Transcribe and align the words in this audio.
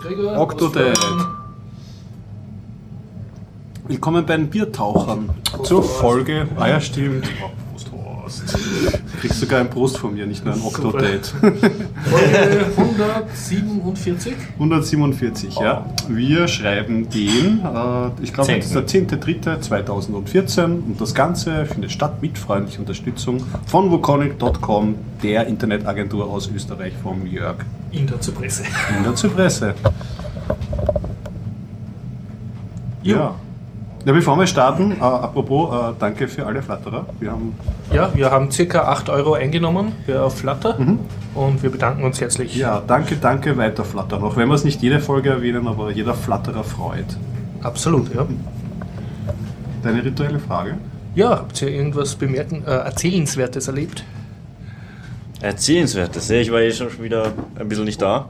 Gregor. 0.00 0.38
Octodad. 0.38 0.96
Willkommen 3.86 4.24
bei 4.24 4.36
den 4.36 4.48
Biertauchern. 4.48 5.30
Zur 5.62 5.82
Folge. 5.82 6.48
Ah 6.56 6.68
ja, 6.68 6.80
stimmt. 6.80 7.28
Prost, 7.70 7.92
Horst. 7.92 8.54
Du 8.54 9.20
kriegst 9.20 9.40
sogar 9.40 9.60
ein 9.60 9.68
Prost 9.68 9.98
von 9.98 10.14
mir, 10.14 10.26
nicht 10.26 10.42
nur 10.42 10.54
ein 10.54 10.62
Octodad. 10.62 11.26
Folge 11.26 12.66
147. 12.78 14.32
147, 14.54 15.56
ja. 15.56 15.84
Wir 16.08 16.48
schreiben 16.48 17.10
den, 17.10 17.60
äh, 17.62 18.22
ich 18.22 18.32
glaube, 18.32 18.56
das 18.56 18.66
ist 18.66 18.74
der 18.74 18.86
10.3.2014 18.86 20.64
und 20.64 20.98
das 20.98 21.14
Ganze 21.14 21.66
findet 21.66 21.92
statt 21.92 22.22
mit 22.22 22.38
freundlicher 22.38 22.80
Unterstützung 22.80 23.44
von 23.66 23.90
Voconic.com, 23.90 24.94
der 25.22 25.46
Internetagentur 25.46 26.26
aus 26.30 26.50
Österreich 26.54 26.94
vom 27.02 27.26
Jörg 27.26 27.56
In 27.92 28.06
der 28.06 28.20
Zypresse. 28.20 28.62
in 28.96 29.04
der 29.04 29.14
Zypresse. 29.14 29.74
Ja. 33.02 33.34
Ja, 34.06 34.12
bevor 34.14 34.38
wir 34.38 34.46
starten, 34.46 34.92
äh, 34.92 35.00
apropos, 35.02 35.74
äh, 35.74 35.92
danke 35.98 36.26
für 36.26 36.46
alle 36.46 36.62
Flatterer. 36.62 37.04
Wir 37.18 37.32
haben 37.32 37.54
Ja, 37.92 38.10
wir 38.14 38.30
haben 38.30 38.50
circa 38.50 38.84
8 38.84 39.10
Euro 39.10 39.34
eingenommen 39.34 39.92
für 40.06 40.30
Flutter 40.30 40.78
und 41.34 41.62
wir 41.62 41.70
bedanken 41.70 42.04
uns 42.04 42.18
herzlich. 42.20 42.56
ja, 42.56 42.80
danke, 42.86 43.16
danke, 43.16 43.56
weiter 43.58 43.84
flattern. 43.84 44.22
Auch 44.22 44.36
wenn 44.36 44.48
wir 44.48 44.54
es 44.54 44.64
nicht 44.64 44.80
jede 44.80 45.00
Folge 45.00 45.28
erwähnen, 45.30 45.66
aber 45.68 45.90
jeder 45.90 46.14
Flatterer 46.14 46.64
freut. 46.64 47.04
Absolut, 47.62 48.14
ja. 48.14 48.26
Deine 49.82 50.02
rituelle 50.02 50.38
Frage? 50.38 50.78
Ja, 51.14 51.30
habt 51.30 51.60
ihr 51.60 51.68
irgendwas 51.68 52.14
bemerken, 52.14 52.62
äh, 52.66 52.70
Erzählenswertes 52.70 53.66
erlebt? 53.68 54.04
Erzählenswertes. 55.40 56.28
Ja, 56.28 56.36
ich 56.36 56.50
war 56.52 56.60
eh 56.60 56.72
schon 56.72 57.02
wieder 57.02 57.32
ein 57.58 57.68
bisschen 57.68 57.84
nicht 57.84 58.00
da. 58.02 58.28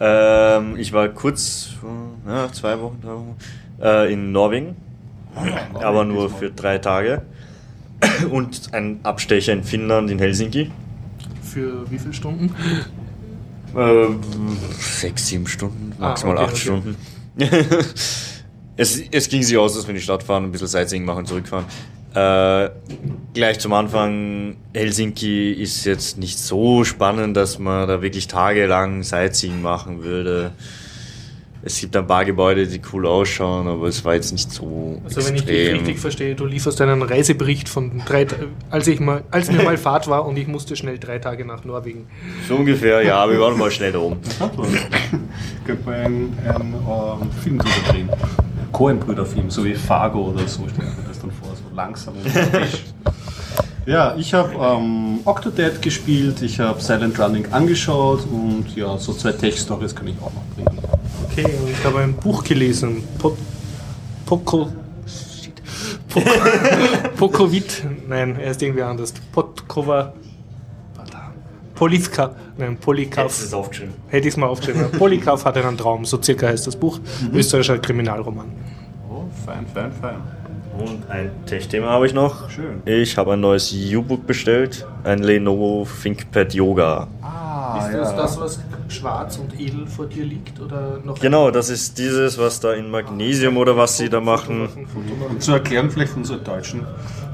Ähm, 0.00 0.76
ich 0.76 0.92
war 0.92 1.08
kurz, 1.08 1.70
ja, 2.26 2.50
zwei 2.52 2.80
Wochen, 2.80 3.00
drei 3.00 3.12
Wochen, 3.12 3.36
äh, 3.80 4.12
in 4.12 4.32
Norwegen, 4.32 4.76
aber 5.74 6.04
nur 6.04 6.30
für 6.30 6.50
drei 6.50 6.78
Tage. 6.78 7.22
Und 8.30 8.72
ein 8.74 9.00
Abstecher 9.04 9.52
in 9.52 9.62
Finnland, 9.64 10.10
in 10.10 10.18
Helsinki. 10.18 10.70
Für 11.42 11.88
wie 11.90 11.98
viele 11.98 12.12
Stunden? 12.12 12.54
Äh, 13.76 14.06
sechs, 14.78 15.28
sieben 15.28 15.46
Stunden, 15.46 15.92
Ah, 15.98 16.08
maximal 16.08 16.36
okay, 16.36 16.44
acht 16.44 16.52
okay. 16.52 16.60
Stunden. 16.60 16.96
es, 18.76 19.00
es 19.10 19.28
ging 19.28 19.42
sich 19.42 19.56
aus, 19.56 19.74
dass 19.74 19.84
wir 19.84 19.90
in 19.90 19.96
die 19.96 20.02
Stadt 20.02 20.22
fahren, 20.22 20.44
ein 20.44 20.52
bisschen 20.52 20.68
Sightseeing 20.68 21.04
machen 21.04 21.20
und 21.20 21.28
zurückfahren. 21.28 21.64
Äh, 22.14 22.70
gleich 23.34 23.58
zum 23.58 23.72
Anfang, 23.72 24.56
Helsinki 24.72 25.52
ist 25.52 25.84
jetzt 25.84 26.16
nicht 26.16 26.38
so 26.38 26.84
spannend, 26.84 27.36
dass 27.36 27.58
man 27.58 27.88
da 27.88 28.02
wirklich 28.02 28.28
tagelang 28.28 29.02
Sightseeing 29.02 29.60
machen 29.60 30.04
würde. 30.04 30.52
Es 31.66 31.80
gibt 31.80 31.96
ein 31.96 32.06
paar 32.06 32.26
Gebäude, 32.26 32.66
die 32.66 32.80
cool 32.92 33.06
ausschauen, 33.06 33.66
aber 33.66 33.88
es 33.88 34.04
war 34.04 34.14
jetzt 34.14 34.32
nicht 34.32 34.52
so 34.52 35.00
Also 35.02 35.26
wenn 35.26 35.34
ich 35.34 35.44
dich 35.46 35.56
extrem. 35.56 35.76
richtig 35.78 35.98
verstehe, 35.98 36.34
du 36.34 36.44
lieferst 36.44 36.80
einen 36.82 37.02
Reisebericht 37.02 37.70
von 37.70 38.02
drei, 38.04 38.26
als 38.68 38.86
ich 38.86 39.00
mal, 39.00 39.24
als 39.30 39.50
mir 39.50 39.62
mal 39.62 39.78
Fahrt 39.78 40.06
war 40.06 40.26
und 40.26 40.36
ich 40.36 40.46
musste 40.46 40.76
schnell 40.76 40.98
drei 40.98 41.18
Tage 41.18 41.46
nach 41.46 41.64
Norwegen. 41.64 42.06
so 42.46 42.56
ungefähr, 42.56 43.02
ja, 43.02 43.28
wir 43.28 43.40
waren 43.40 43.58
mal 43.58 43.70
schnell 43.70 43.92
da 43.92 43.98
oben. 43.98 44.18
Könnte 45.64 45.84
man 45.86 45.94
einen, 45.94 46.38
einen 46.46 46.74
ähm, 46.74 47.30
Film 47.42 47.58
drüber 47.58 47.90
drehen. 47.90 48.10
Coen-Brüder-Film, 48.70 49.50
so 49.50 49.64
wie 49.64 49.74
Fargo 49.74 50.32
oder 50.32 50.46
so, 50.46 50.66
langsam. 51.74 52.14
Ja, 53.86 54.14
ich 54.16 54.32
habe 54.32 54.54
ähm, 54.54 55.20
Octodad 55.26 55.82
gespielt, 55.82 56.40
ich 56.40 56.58
habe 56.58 56.80
Silent 56.80 57.20
Running 57.20 57.52
angeschaut 57.52 58.26
und 58.32 58.74
ja, 58.74 58.96
so 58.96 59.12
zwei 59.12 59.32
Tech-Stories 59.32 59.94
kann 59.94 60.06
ich 60.08 60.16
auch 60.22 60.32
noch 60.32 60.44
bringen. 60.54 60.78
Okay, 61.24 61.44
und 61.44 61.70
ich 61.70 61.84
habe 61.84 61.98
ein 61.98 62.14
Buch 62.14 62.42
gelesen. 62.44 63.02
Po 63.18 63.36
Poco. 64.24 64.70
Shit. 65.06 65.52
Poco. 67.18 67.46
Nein, 68.08 68.36
er 68.40 68.52
ist 68.52 68.62
irgendwie 68.62 68.82
anders. 68.82 69.12
Podkova. 69.32 70.14
Polivka. 71.74 72.34
Nein, 72.56 72.78
Polikav. 72.78 73.52
aufgeschrieben. 73.52 73.94
Hätte 74.08 74.28
ich 74.28 74.34
es 74.34 74.38
mal 74.38 74.46
aufgeschrieben. 74.46 74.92
Polikav 74.92 75.44
hatte 75.44 75.62
einen 75.62 75.76
Traum, 75.76 76.06
so 76.06 76.22
circa 76.22 76.46
heißt 76.46 76.66
das 76.66 76.76
Buch. 76.76 77.00
Österreichischer 77.34 77.78
Kriminalroman. 77.78 78.46
Oh, 79.10 79.24
fein, 79.44 79.66
fein, 79.74 79.92
fein. 79.92 80.43
Und 80.78 81.08
ein 81.08 81.30
Tech-Thema 81.46 81.90
habe 81.90 82.06
ich 82.06 82.14
noch. 82.14 82.50
Schön. 82.50 82.82
Ich 82.84 83.16
habe 83.16 83.34
ein 83.34 83.40
neues 83.40 83.72
U-Book 83.72 84.26
bestellt, 84.26 84.86
ein 85.04 85.20
Lenovo 85.20 85.86
ThinkPad 86.02 86.52
Yoga. 86.54 87.08
Ah, 87.22 87.78
ist 87.78 87.94
das 87.94 88.16
das, 88.16 88.40
was 88.40 88.60
schwarz 88.88 89.38
und 89.38 89.58
edel 89.58 89.86
vor 89.86 90.06
dir 90.06 90.24
liegt? 90.24 90.60
Oder 90.60 91.00
noch 91.04 91.18
Genau, 91.20 91.50
das 91.50 91.70
ist 91.70 91.98
dieses, 91.98 92.38
was 92.38 92.60
da 92.60 92.72
in 92.72 92.90
Magnesium 92.90 93.56
oder 93.56 93.76
was 93.76 93.96
sie 93.96 94.08
da 94.08 94.20
machen. 94.20 94.68
Und 95.30 95.42
zu 95.42 95.52
erklären 95.52 95.90
vielleicht 95.90 96.16
unsere 96.16 96.40
deutschen 96.40 96.82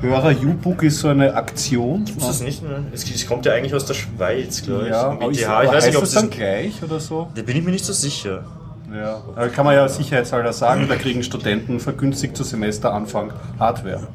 Hörer, 0.00 0.34
U-Book 0.42 0.82
ist 0.82 1.00
so 1.00 1.08
eine 1.08 1.34
Aktion. 1.34 2.04
Ist 2.04 2.20
das 2.20 2.40
nicht? 2.42 2.62
ne? 2.62 2.84
Es, 2.92 3.26
kommt 3.26 3.46
ja 3.46 3.52
eigentlich 3.52 3.74
aus 3.74 3.84
der 3.86 3.94
Schweiz, 3.94 4.62
glaube 4.62 4.84
ich. 4.84 4.90
Ja, 4.90 5.10
aber 5.10 5.30
ist, 5.30 5.40
TH. 5.40 5.48
aber 5.48 5.64
ich 5.64 5.72
weiß 5.72 5.86
nicht, 5.86 5.96
ob 5.96 6.02
das. 6.02 6.12
dann 6.12 6.30
gleich 6.30 6.82
oder 6.82 7.00
so? 7.00 7.28
Da 7.34 7.42
bin 7.42 7.56
ich 7.56 7.64
mir 7.64 7.70
nicht 7.70 7.84
so 7.84 7.92
sicher. 7.92 8.44
Ja, 8.92 9.22
aber 9.36 9.48
kann 9.48 9.64
man 9.64 9.74
ja 9.74 9.88
sicherheitshalber 9.88 10.52
sagen, 10.52 10.86
da 10.88 10.96
kriegen 10.96 11.22
Studenten 11.22 11.78
vergünstigt 11.78 12.36
zu 12.36 12.42
Semesteranfang 12.42 13.32
Hardware. 13.58 14.08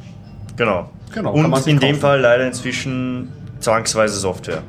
Genau. 0.58 0.90
Genau, 1.14 1.34
Und 1.34 1.68
in 1.68 1.80
dem. 1.80 1.96
Fall 1.96 2.20
leider 2.20 2.46
inzwischen 2.46 3.30
zwangsweise 3.60 4.20
Software. 4.20 4.64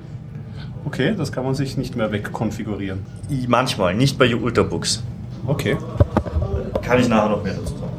Okay, 0.85 1.15
das 1.17 1.33
kann 1.33 1.45
man 1.45 1.55
sich 1.55 1.77
nicht 1.77 1.97
mehr 1.97 2.13
wegkonfigurieren. 2.13 3.05
Manchmal, 3.49 3.95
nicht 3.95 4.19
bei 4.19 4.35
Ultrabooks. 4.35 5.03
Okay. 5.47 5.77
Kann 6.83 7.01
ich 7.01 7.09
nachher 7.09 7.31
noch 7.31 7.43
mehr 7.43 7.55
dazu 7.55 7.75
sagen. 7.77 7.93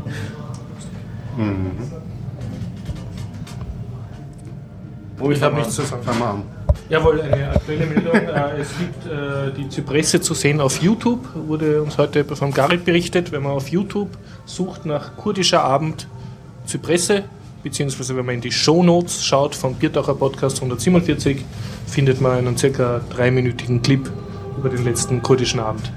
Wo 5.18 5.32
ich 5.32 5.42
habe 5.42 5.56
nichts 5.56 5.76
zu 5.76 5.82
sagen. 5.82 6.04
Fangen 6.04 6.20
wir 6.20 6.30
an. 6.30 6.44
Jawohl, 6.90 7.22
eine 7.22 7.50
aktuelle 7.50 7.86
Meldung. 7.86 8.14
Äh, 8.38 8.62
es 8.62 8.70
gibt 8.78 9.06
äh, 9.06 9.52
die 9.56 9.70
Zypresse 9.70 10.22
zu 10.22 10.34
sehen 10.34 10.62
auf 10.62 10.82
YouTube, 10.82 11.28
wurde 11.36 11.82
uns 11.82 11.98
heute 11.98 12.24
vom 12.24 12.52
Garit 12.52 12.86
berichtet. 12.86 13.32
Wenn 13.32 13.44
man 13.44 13.54
auf 13.54 13.70
YouTube 13.70 14.10
sucht 14.46 14.86
nach 14.86 15.16
kurdischer 15.16 15.64
Abend 15.64 16.08
Zypresse, 16.66 17.24
beziehungsweise 17.64 18.16
wenn 18.16 18.26
man 18.26 18.36
in 18.36 18.42
die 18.42 18.52
Shownotes 18.52 19.26
schaut 19.26 19.56
vom 19.56 19.76
Biertaucher 19.76 20.16
Podcast 20.16 20.58
147, 20.58 21.44
findet 21.88 22.22
man 22.22 22.38
einen 22.38 22.58
circa 22.58 23.02
dreiminütigen 23.10 23.82
Clip 23.82 24.10
über 24.58 24.70
den 24.70 24.84
letzten 24.84 25.22
kurdischen 25.22 25.60
Abend. 25.60 25.92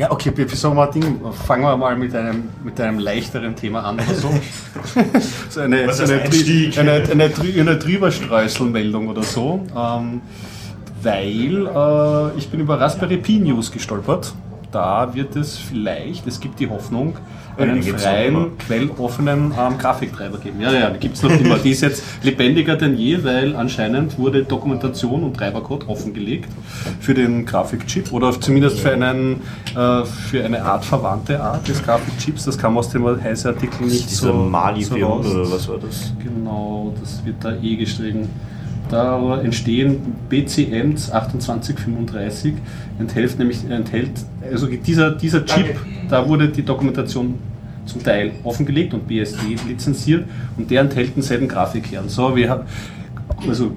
Ja, 0.00 0.10
okay, 0.10 0.32
wir 0.34 0.48
sagen 0.48 0.76
wir 0.76 0.86
mal 0.86 0.90
Ding, 0.90 1.20
fangen 1.46 1.62
wir 1.62 1.76
mal 1.76 1.94
mit 1.94 2.14
einem, 2.14 2.48
mit 2.64 2.80
einem 2.80 3.00
leichteren 3.00 3.54
Thema 3.54 3.80
an 3.84 4.00
so. 4.14 4.30
so 5.50 5.60
eine, 5.60 5.86
Was 5.86 5.98
so 5.98 6.04
eine, 6.04 6.22
eine, 6.22 7.02
eine, 7.10 7.30
eine 7.34 7.76
Drüberstreuselmeldung 7.76 9.08
oder 9.08 9.22
so. 9.22 9.62
Ähm, 9.76 10.22
weil 11.02 11.66
äh, 11.66 12.38
ich 12.38 12.48
bin 12.48 12.60
über 12.60 12.80
Raspberry 12.80 13.18
Pi 13.18 13.40
News 13.40 13.70
gestolpert. 13.70 14.32
Da 14.72 15.14
wird 15.14 15.34
es 15.34 15.58
vielleicht, 15.58 16.26
es 16.26 16.38
gibt 16.38 16.60
die 16.60 16.68
Hoffnung, 16.68 17.16
einen 17.58 17.82
freien, 17.82 18.56
quelloffenen 18.58 19.52
ähm, 19.58 19.78
Grafiktreiber 19.78 20.38
geben. 20.38 20.60
Ja, 20.60 20.72
ja, 20.72 20.90
die 20.90 20.98
gibt 20.98 21.16
es 21.16 21.22
noch 21.22 21.30
immer. 21.30 21.58
Die 21.64 21.70
ist 21.70 21.82
jetzt 21.82 22.02
lebendiger 22.22 22.76
denn 22.76 22.96
je, 22.96 23.22
weil 23.24 23.56
anscheinend 23.56 24.16
wurde 24.18 24.44
Dokumentation 24.44 25.24
und 25.24 25.36
Treibercode 25.36 25.88
offengelegt 25.88 26.48
für 27.00 27.14
den 27.14 27.44
Grafikchip 27.44 28.12
oder 28.12 28.38
zumindest 28.40 28.80
für, 28.80 28.92
einen, 28.92 29.42
äh, 29.76 30.04
für 30.04 30.44
eine 30.44 30.62
Art 30.62 30.84
verwandte 30.84 31.40
Art 31.40 31.66
des 31.68 31.82
Grafikchips. 31.82 32.44
Das 32.44 32.56
kam 32.56 32.78
aus 32.78 32.88
dem 32.90 33.04
Heiße-Artikel 33.04 33.86
nicht 33.86 34.08
Dieser 34.08 34.28
so, 34.28 34.34
Mali 34.34 34.84
so 34.84 34.94
400 34.94 35.26
raus. 35.26 35.34
oder 35.34 35.50
was 35.50 35.68
war 35.68 35.78
das? 35.78 36.12
Genau, 36.22 36.94
das 37.00 37.24
wird 37.24 37.36
da 37.42 37.52
eh 37.60 37.76
geschrieben. 37.76 38.28
Da 38.90 39.40
entstehen 39.40 39.98
BCMs 40.28 41.06
2835, 41.06 42.54
enthält 42.98 43.38
nämlich, 43.38 43.58
enthält, 43.70 44.10
also 44.50 44.66
dieser, 44.66 45.12
dieser 45.12 45.44
Chip, 45.46 45.76
da 46.08 46.28
wurde 46.28 46.48
die 46.48 46.62
Dokumentation 46.62 47.34
zum 47.86 48.02
Teil 48.02 48.32
offengelegt 48.44 48.94
und 48.94 49.06
BSD 49.06 49.56
lizenziert 49.68 50.24
und 50.56 50.70
der 50.70 50.82
enthält 50.82 51.14
denselben 51.16 51.48
Grafikkern. 51.48 52.08
So, 52.08 52.34
wir 52.36 52.50
haben, 52.50 52.64
also 53.48 53.72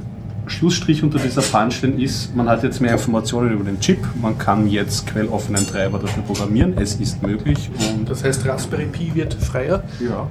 Schlussstrich 0.48 1.04
unter 1.04 1.20
dieser 1.20 1.42
Punchline 1.42 2.02
ist, 2.02 2.36
man 2.36 2.50
hat 2.50 2.64
jetzt 2.64 2.82
mehr 2.82 2.92
Informationen 2.92 3.54
über 3.54 3.64
den 3.64 3.80
Chip, 3.80 4.00
man 4.22 4.38
kann 4.38 4.68
jetzt 4.68 5.08
quelloffenen 5.08 5.66
Treiber 5.66 6.00
dafür 6.00 6.24
programmieren, 6.24 6.74
es 6.78 6.96
ist 6.96 7.24
möglich 7.24 7.70
und 7.92 8.10
Das 8.10 8.24
heißt, 8.24 8.46
Raspberry 8.46 8.86
Pi 8.86 9.12
wird 9.14 9.34
freier. 9.36 9.84
ja, 10.00 10.28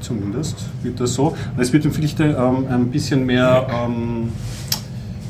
zumindest 0.00 0.56
wird 0.82 1.00
das 1.00 1.14
so. 1.14 1.28
Und 1.28 1.60
es 1.60 1.72
wird 1.72 1.84
ihm 1.84 1.92
vielleicht 1.92 2.20
ähm, 2.20 2.66
ein 2.68 2.90
bisschen 2.90 3.26
mehr 3.26 3.66
ähm, 3.70 4.32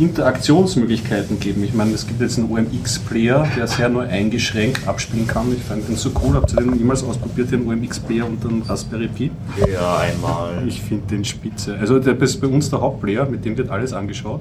Interaktionsmöglichkeiten 0.00 1.38
geben. 1.38 1.62
Ich 1.62 1.75
meine, 1.75 1.93
es 1.93 2.06
gibt 2.06 2.22
jetzt 2.22 2.38
einen 2.38 2.50
OMX-Player, 2.50 3.46
der 3.55 3.67
sehr 3.67 3.90
nur 3.90 4.05
eingeschränkt 4.05 4.88
abspielen 4.88 5.26
kann. 5.26 5.52
Ich 5.52 5.62
fand 5.62 5.87
den 5.87 5.96
so 5.96 6.11
cool. 6.22 6.37
Habt 6.37 6.52
ihr 6.52 6.56
den 6.56 6.78
jemals 6.78 7.05
ausprobiert, 7.05 7.50
den 7.52 7.67
OMX-Player 7.67 8.26
unter 8.26 8.49
dem 8.49 8.62
Raspberry 8.62 9.08
Pi? 9.08 9.31
Ja, 9.70 9.99
einmal. 9.99 10.67
Ich 10.67 10.81
finde 10.81 11.06
den 11.08 11.25
spitze. 11.25 11.76
Also 11.78 11.99
der 11.99 12.19
ist 12.19 12.40
bei 12.40 12.46
uns 12.46 12.70
der 12.70 12.81
Hauptplayer, 12.81 13.26
mit 13.26 13.44
dem 13.44 13.58
wird 13.58 13.69
alles 13.69 13.93
angeschaut. 13.93 14.40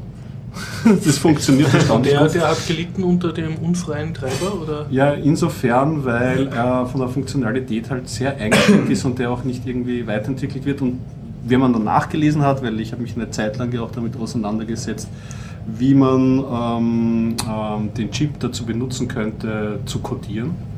das 1.06 1.18
funktioniert 1.18 1.74
erstaunlich 1.74 2.14
Der, 2.14 2.28
der 2.28 2.50
hat 2.50 2.68
gelitten 2.68 3.04
unter 3.04 3.32
dem 3.32 3.56
unfreien 3.58 4.14
Treiber, 4.14 4.62
oder? 4.62 4.86
Ja, 4.90 5.12
insofern, 5.12 6.06
weil 6.06 6.48
er 6.48 6.86
von 6.86 7.02
der 7.02 7.10
Funktionalität 7.10 7.90
halt 7.90 8.10
sehr 8.10 8.36
eingeschränkt 8.38 8.90
ist 8.90 9.06
und 9.06 9.20
der 9.20 9.32
auch 9.32 9.44
nicht 9.44 9.66
irgendwie 9.66 10.06
weiterentwickelt 10.08 10.66
wird. 10.66 10.82
Und 10.82 11.00
wenn 11.44 11.60
man 11.60 11.74
dann 11.74 11.84
nachgelesen 11.84 12.44
hat, 12.44 12.64
weil 12.64 12.80
ich 12.80 12.92
habe 12.92 13.02
mich 13.02 13.16
eine 13.16 13.30
Zeit 13.30 13.58
lang 13.58 13.72
ja 13.72 13.82
auch 13.82 13.92
damit 13.92 14.18
auseinandergesetzt, 14.18 15.08
wie 15.66 15.94
man 15.94 16.44
ähm, 16.52 17.36
ähm, 17.48 17.94
den 17.94 18.12
Chip 18.12 18.40
dazu 18.40 18.66
benutzen 18.66 19.08
könnte, 19.08 19.80
zu 19.86 20.00
codieren. 20.00 20.69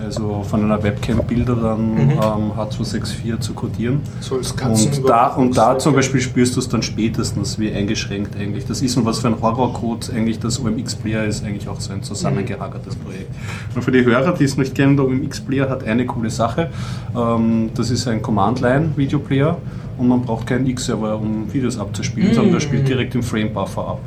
Also 0.00 0.44
von 0.48 0.62
einer 0.62 0.80
Webcam 0.80 1.18
Bilder 1.26 1.56
dann 1.56 1.94
Mhm. 1.94 2.10
ähm, 2.12 2.52
H264 2.56 3.40
zu 3.40 3.52
codieren. 3.52 4.00
So 4.20 4.36
als 4.36 4.52
Und 4.52 5.08
da, 5.08 5.26
und 5.34 5.56
da 5.56 5.76
zum 5.78 5.94
Beispiel 5.94 6.20
spürst 6.20 6.54
du 6.54 6.60
es 6.60 6.68
dann 6.68 6.82
spätestens, 6.82 7.58
wie 7.58 7.72
eingeschränkt 7.72 8.36
eigentlich 8.36 8.64
das 8.66 8.80
ist 8.80 8.96
und 8.96 9.04
was 9.04 9.18
für 9.18 9.26
ein 9.28 9.40
Horrorcode 9.40 10.10
eigentlich 10.14 10.38
das 10.38 10.60
OMX-Player 10.60 11.24
ist, 11.24 11.44
eigentlich 11.44 11.68
auch 11.68 11.80
so 11.80 11.92
ein 11.92 12.02
zusammengehagertes 12.04 12.94
Projekt. 12.94 13.34
Und 13.74 13.82
für 13.82 13.90
die 13.90 14.04
Hörer, 14.04 14.32
die 14.32 14.44
es 14.44 14.56
nicht 14.56 14.74
kennen, 14.74 14.96
der 14.96 15.04
OMX-Player 15.06 15.68
hat 15.68 15.82
eine 15.84 16.06
coole 16.06 16.30
Sache. 16.30 16.70
Ähm, 17.16 17.70
das 17.74 17.90
ist 17.90 18.06
ein 18.06 18.22
Command-Line-Videoplayer 18.22 19.56
und 19.98 20.06
man 20.08 20.22
braucht 20.22 20.46
keinen 20.46 20.66
X-Server, 20.68 21.16
um 21.18 21.52
Videos 21.52 21.76
abzuspielen, 21.76 22.32
sondern 22.34 22.52
der 22.52 22.60
spielt 22.60 22.86
direkt 22.86 23.16
im 23.16 23.22
Frame-Buffer 23.24 23.82
ab. 23.88 24.00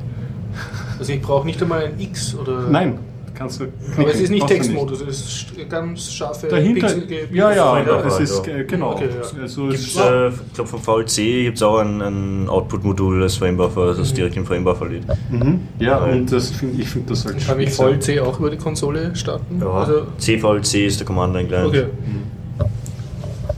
Also 1.00 1.12
ich 1.12 1.22
brauche 1.22 1.46
nicht 1.46 1.62
einmal 1.62 1.84
ein 1.86 2.00
X 2.00 2.36
oder. 2.36 2.70
Nein, 2.70 2.98
kannst 3.42 3.60
du. 3.60 3.66
Aber 3.98 4.10
es 4.10 4.20
ist 4.22 4.30
nicht 4.30 4.48
Textmodus, 4.48 5.02
es 5.02 5.20
ist 5.20 5.30
st- 5.60 5.66
ganz 5.68 6.12
scharfe 6.12 6.48
Dahinter, 6.48 6.88
pixelige 6.88 7.28
ja, 7.34 7.52
ja, 7.54 7.72
Frame-Buffer, 7.74 8.08
es 8.08 8.20
ist, 8.30 8.48
ja. 8.48 8.54
äh, 8.58 8.64
genau. 8.66 8.92
Okay, 8.94 9.10
ja. 9.10 9.42
Also 9.42 9.68
es 9.70 9.80
Gibt's, 9.82 9.98
äh, 9.98 10.28
ich 10.30 10.54
glaube 10.54 10.70
vom 10.70 10.82
VLC 10.82 11.16
gibt 11.44 11.58
es 11.58 11.64
auch 11.64 11.80
ein, 11.80 12.02
ein 12.02 12.50
Output-Modul 12.50 13.24
als 13.24 13.36
Framebuffer, 13.36 13.94
das 13.94 14.14
direkt 14.14 14.38
im 14.38 14.46
Framebuffer 14.46 14.88
liegt. 14.88 15.06
Mhm. 15.32 15.60
Ja, 15.80 15.98
und 16.06 16.32
das 16.32 16.50
find, 16.52 16.80
ich 16.80 16.90
finde 16.90 17.10
das 17.10 17.26
halt 17.26 17.46
Kann 17.46 17.60
ich 17.60 17.68
spitze. 17.70 17.82
voll 17.84 18.00
C 18.00 18.20
auch 18.20 18.40
über 18.40 18.50
die 18.50 18.58
Konsole 18.58 19.16
starten? 19.16 19.60
Ja, 19.60 19.68
Also, 19.70 20.04
CVLC 20.18 20.86
ist 20.86 21.00
der 21.00 21.08
Command 21.08 21.34
Line 21.36 21.48
Client. 21.48 21.88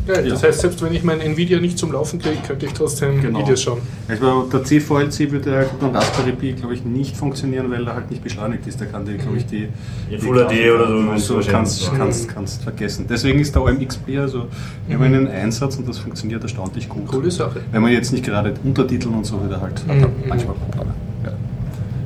Geil, 0.06 0.28
das 0.28 0.42
Ja. 0.42 0.50
heißt, 0.50 0.60
selbst 0.60 0.82
wenn 0.82 0.94
ich 0.94 1.04
mein 1.04 1.22
Nvidia 1.22 1.60
nicht 1.62 1.78
zum 1.78 1.94
Laufen 1.94 2.20
kriege, 2.20 2.36
könnte 2.46 2.66
ich 2.66 2.74
trotzdem 2.74 3.22
Genau. 3.22 3.40
Videos 3.40 3.62
schauen. 3.62 3.80
Also 4.10 4.44
der 4.52 4.64
CVLC 4.64 5.32
würde 5.32 5.52
halt 5.56 5.80
beim 5.80 5.92
Raspberry 5.96 6.34
Pi, 6.34 6.52
glaube 6.52 6.74
ich, 6.74 6.84
nicht 6.84 7.16
funktionieren, 7.16 7.72
weil 7.72 7.88
er 7.88 7.96
halt 7.96 8.12
nicht 8.12 8.22
beschleunigt 8.22 8.68
ist. 8.68 8.82
Da 8.82 8.86
kann 8.86 9.06
die, 9.06 9.14
glaube 9.18 9.38
ich, 9.38 9.46
die, 9.46 9.70
Ja, 10.10 10.20
Full 10.20 10.36
HD 10.46 10.70
oder 10.76 10.88
so 10.88 10.94
und 10.96 11.06
müsste 11.14 11.28
so 11.30 11.36
wahrscheinlich 11.36 11.52
kannst, 11.54 11.80
sein. 11.84 11.98
kannst, 11.98 12.28
kannst 12.28 12.64
vergessen. 12.64 13.06
Deswegen 13.10 13.40
ist 13.40 13.56
der 13.56 13.62
OMX-Player 13.64 14.28
so 14.28 14.48
wir 14.88 14.96
haben 14.98 15.04
einen 15.06 15.28
Einsatz 15.30 15.78
und 15.78 15.88
das 15.88 16.00
funktioniert 16.00 16.44
erstaunlich 16.44 16.90
gut. 16.90 17.08
Coole 17.08 17.32
Sache. 17.32 17.62
Wenn 17.72 17.82
man 17.82 17.92
jetzt 17.94 18.12
nicht 18.12 18.26
gerade 18.26 18.54
Untertiteln 18.66 19.14
und 19.16 19.26
so 19.26 19.42
wieder 19.46 19.62
halt 19.62 19.80
hat, 19.88 19.96
Mhm. 19.96 20.04
er 20.04 20.10
manchmal 20.28 20.56
Probleme. 20.56 20.94
Ja. 21.24 21.32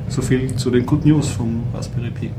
So 0.08 0.22
viel 0.22 0.54
zu 0.54 0.70
den 0.70 0.86
Good 0.86 1.04
News 1.04 1.28
vom 1.28 1.64
Raspberry 1.74 2.10
Pi. 2.10 2.30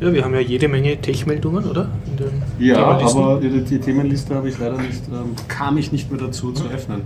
Ja, 0.00 0.12
wir 0.12 0.24
haben 0.24 0.34
ja 0.34 0.40
jede 0.40 0.66
Menge 0.68 1.00
Tech-Meldungen, 1.00 1.64
oder? 1.64 1.88
In 2.10 2.16
den 2.16 2.41
Ja, 2.62 2.84
aber 2.84 3.40
die, 3.40 3.62
die 3.62 3.78
Themenliste 3.78 4.34
habe 4.34 4.48
ich 4.48 4.58
leider 4.58 4.78
nicht, 4.78 5.02
ähm, 5.08 5.34
kam 5.48 5.78
ich 5.78 5.90
nicht 5.90 6.10
mehr 6.10 6.20
dazu 6.20 6.52
zu 6.52 6.68
öffnen. 6.68 7.02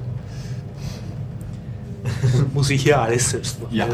muss 2.55 2.70
ich 2.70 2.82
hier 2.82 3.00
alles 3.00 3.31
selbst 3.31 3.62
machen. 3.62 3.75
Ja, 3.75 3.87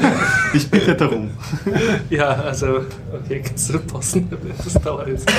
ich 0.54 0.70
bitte 0.70 0.94
darum. 0.94 1.30
Ja, 2.10 2.28
also, 2.28 2.80
okay, 3.12 3.42
kannst 3.44 3.72
du 3.72 3.78
passen? 3.78 4.28
Das 4.62 4.74
dauert 4.74 5.08
jetzt. 5.08 5.30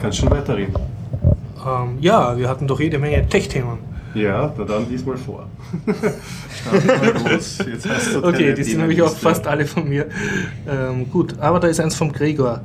Kannst 0.00 0.18
schon 0.18 0.30
weiterreden. 0.30 0.74
Ähm, 1.66 1.98
ja, 2.00 2.36
wir 2.36 2.48
hatten 2.48 2.66
doch 2.66 2.80
jede 2.80 2.98
Menge 2.98 3.26
Tech-Themen. 3.28 3.89
Ja, 4.14 4.52
na 4.58 4.64
dann 4.64 4.88
diesmal 4.88 5.16
vor. 5.16 5.46
Starten 5.86 6.86
mal 7.26 7.32
los. 7.34 7.58
Jetzt 7.58 7.88
hast 7.88 8.14
du 8.14 8.24
Okay, 8.24 8.54
die 8.54 8.64
sind 8.64 8.80
nämlich 8.80 9.00
auch 9.02 9.14
fast 9.16 9.46
alle 9.46 9.64
von 9.66 9.88
mir. 9.88 10.06
Ähm, 10.68 11.08
gut, 11.10 11.38
aber 11.38 11.60
da 11.60 11.68
ist 11.68 11.78
eins 11.80 11.94
vom 11.94 12.12
Gregor. 12.12 12.60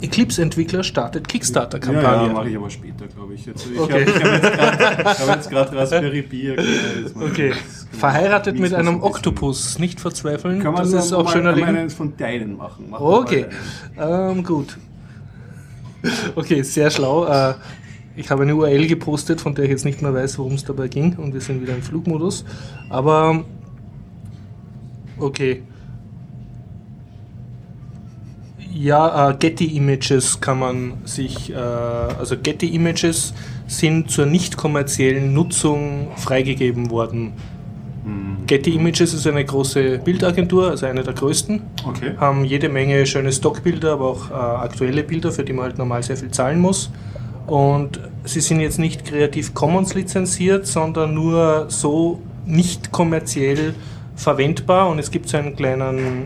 Eclipse-Entwickler 0.00 0.82
startet 0.82 1.26
Ja, 1.26 1.32
Kickstarter-Kampagne. 1.32 2.26
ja 2.26 2.32
mache 2.32 2.50
ich 2.50 2.56
aber 2.56 2.68
später, 2.68 3.06
glaube 3.06 3.34
ich. 3.34 3.46
Jetzt, 3.46 3.66
ich 3.72 3.78
Okay. 3.78 4.04
habe 4.04 5.04
hab 5.18 5.36
jetzt 5.36 5.48
gerade 5.50 5.76
Raspberry 5.76 6.22
Pi 6.22 6.48
erklärt. 6.48 7.12
Okay. 7.30 7.52
Verheiratet 7.92 8.58
mit 8.58 8.74
einem 8.74 9.02
Oktopus. 9.02 9.78
Nicht 9.78 10.00
verzweifeln, 10.00 10.60
Kann 10.60 10.74
man 10.74 10.82
das 10.90 11.06
ist 11.06 11.12
auch 11.12 11.24
mal 11.24 11.30
schöner 11.32 11.52
Leben. 11.52 11.68
eines 11.68 11.94
von 11.94 12.16
deinen 12.16 12.56
machen. 12.56 12.86
Mach 12.90 13.00
Okay, 13.00 13.46
ähm, 13.98 14.42
gut. 14.42 14.76
Okay, 16.34 16.62
sehr 16.62 16.90
schlau. 16.90 17.24
Äh, 17.26 17.54
ich 18.16 18.30
habe 18.30 18.42
eine 18.42 18.54
URL 18.54 18.86
gepostet, 18.86 19.40
von 19.40 19.54
der 19.54 19.64
ich 19.64 19.70
jetzt 19.70 19.84
nicht 19.84 20.02
mehr 20.02 20.14
weiß, 20.14 20.38
worum 20.38 20.54
es 20.54 20.64
dabei 20.64 20.88
ging. 20.88 21.16
Und 21.16 21.34
wir 21.34 21.40
sind 21.40 21.60
wieder 21.62 21.74
im 21.74 21.82
Flugmodus. 21.82 22.44
Aber 22.88 23.44
okay. 25.18 25.62
Ja, 28.72 29.30
äh, 29.30 29.36
Getty 29.36 29.76
Images 29.76 30.40
kann 30.40 30.58
man 30.58 30.94
sich, 31.04 31.50
äh, 31.52 31.54
also 31.54 32.36
Getty 32.36 32.74
Images 32.74 33.34
sind 33.66 34.10
zur 34.10 34.26
nicht 34.26 34.56
kommerziellen 34.56 35.32
Nutzung 35.32 36.08
freigegeben 36.16 36.90
worden. 36.90 37.32
Getty 38.46 38.74
Images 38.74 39.14
ist 39.14 39.26
eine 39.26 39.44
große 39.44 40.00
Bildagentur, 40.04 40.70
also 40.70 40.86
eine 40.86 41.02
der 41.02 41.14
größten 41.14 41.62
Okay. 41.86 42.12
haben 42.18 42.44
jede 42.44 42.68
Menge 42.68 43.06
schöne 43.06 43.32
Stockbilder, 43.32 43.92
aber 43.92 44.08
auch 44.08 44.30
äh, 44.30 44.34
aktuelle 44.34 45.02
Bilder, 45.02 45.32
für 45.32 45.44
die 45.44 45.54
man 45.54 45.64
halt 45.64 45.78
normal 45.78 46.02
sehr 46.02 46.16
viel 46.16 46.30
zahlen 46.30 46.60
muss. 46.60 46.90
Und 47.46 48.00
sie 48.24 48.40
sind 48.40 48.60
jetzt 48.60 48.78
nicht 48.78 49.04
Creative 49.04 49.52
Commons 49.52 49.94
lizenziert, 49.94 50.66
sondern 50.66 51.14
nur 51.14 51.66
so 51.68 52.20
nicht 52.46 52.90
kommerziell 52.90 53.74
verwendbar. 54.16 54.88
Und 54.88 54.98
es 54.98 55.10
gibt 55.10 55.28
so 55.28 55.36
einen 55.36 55.54
kleinen 55.56 56.24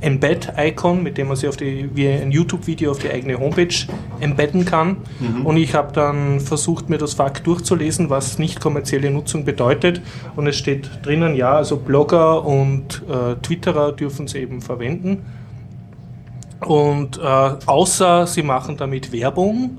Embed-Icon, 0.00 1.02
mit 1.02 1.18
dem 1.18 1.28
man 1.28 1.36
sie 1.36 1.48
auf 1.48 1.56
die, 1.56 1.90
wie 1.94 2.06
ein 2.06 2.30
YouTube-Video 2.30 2.90
auf 2.90 2.98
die 2.98 3.10
eigene 3.10 3.38
Homepage 3.38 3.74
embedden 4.20 4.64
kann. 4.64 4.98
Und 5.44 5.56
ich 5.56 5.74
habe 5.74 5.92
dann 5.92 6.40
versucht, 6.40 6.88
mir 6.88 6.98
das 6.98 7.14
FAQ 7.14 7.42
durchzulesen, 7.44 8.10
was 8.10 8.38
nicht 8.38 8.60
kommerzielle 8.60 9.10
Nutzung 9.10 9.44
bedeutet. 9.44 10.00
Und 10.36 10.46
es 10.46 10.56
steht 10.56 10.88
drinnen, 11.02 11.34
ja, 11.34 11.52
also 11.52 11.78
Blogger 11.78 12.44
und 12.44 13.02
äh, 13.08 13.34
Twitterer 13.42 13.92
dürfen 13.92 14.28
sie 14.28 14.38
eben 14.38 14.60
verwenden. 14.60 15.24
Und 16.60 17.18
äh, 17.18 17.20
außer 17.22 18.26
sie 18.26 18.42
machen 18.42 18.76
damit 18.76 19.12
Werbung. 19.12 19.78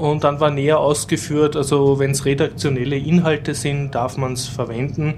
Und 0.00 0.24
dann 0.24 0.40
war 0.40 0.50
näher 0.50 0.78
ausgeführt, 0.78 1.56
also 1.56 1.98
wenn 1.98 2.12
es 2.12 2.24
redaktionelle 2.24 2.96
Inhalte 2.96 3.54
sind, 3.54 3.94
darf 3.94 4.16
man 4.16 4.32
es 4.32 4.46
verwenden. 4.46 5.14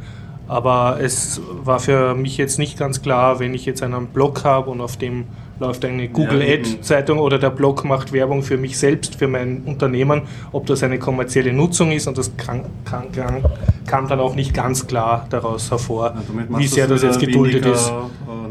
Aber 0.48 0.98
es 1.00 1.40
war 1.62 1.78
für 1.78 2.14
mich 2.14 2.36
jetzt 2.36 2.58
nicht 2.58 2.78
ganz 2.78 3.00
klar, 3.00 3.38
wenn 3.38 3.54
ich 3.54 3.64
jetzt 3.64 3.82
einen 3.82 4.08
Blog 4.08 4.44
habe 4.44 4.70
und 4.70 4.80
auf 4.80 4.96
dem 4.96 5.24
läuft 5.62 5.84
eine 5.84 6.08
Google 6.08 6.42
eben. 6.42 6.64
Ad 6.64 6.80
Zeitung 6.82 7.18
oder 7.18 7.38
der 7.38 7.50
Blog 7.50 7.84
macht 7.84 8.12
Werbung 8.12 8.42
für 8.42 8.56
mich 8.56 8.78
selbst, 8.78 9.14
für 9.14 9.28
mein 9.28 9.62
Unternehmen, 9.64 10.22
ob 10.50 10.66
das 10.66 10.82
eine 10.82 10.98
kommerzielle 10.98 11.52
Nutzung 11.52 11.92
ist 11.92 12.08
und 12.08 12.18
das 12.18 12.36
kam, 12.36 12.62
kam, 12.84 13.12
kam, 13.12 13.42
kam 13.86 14.08
dann 14.08 14.20
auch 14.20 14.34
nicht 14.34 14.52
ganz 14.52 14.86
klar 14.86 15.26
daraus 15.30 15.70
hervor, 15.70 16.14
Ja, 16.16 16.58
wie 16.58 16.66
sehr 16.66 16.86
das 16.86 17.02
jetzt 17.02 17.20
geduldet 17.20 17.64
ist. 17.64 17.92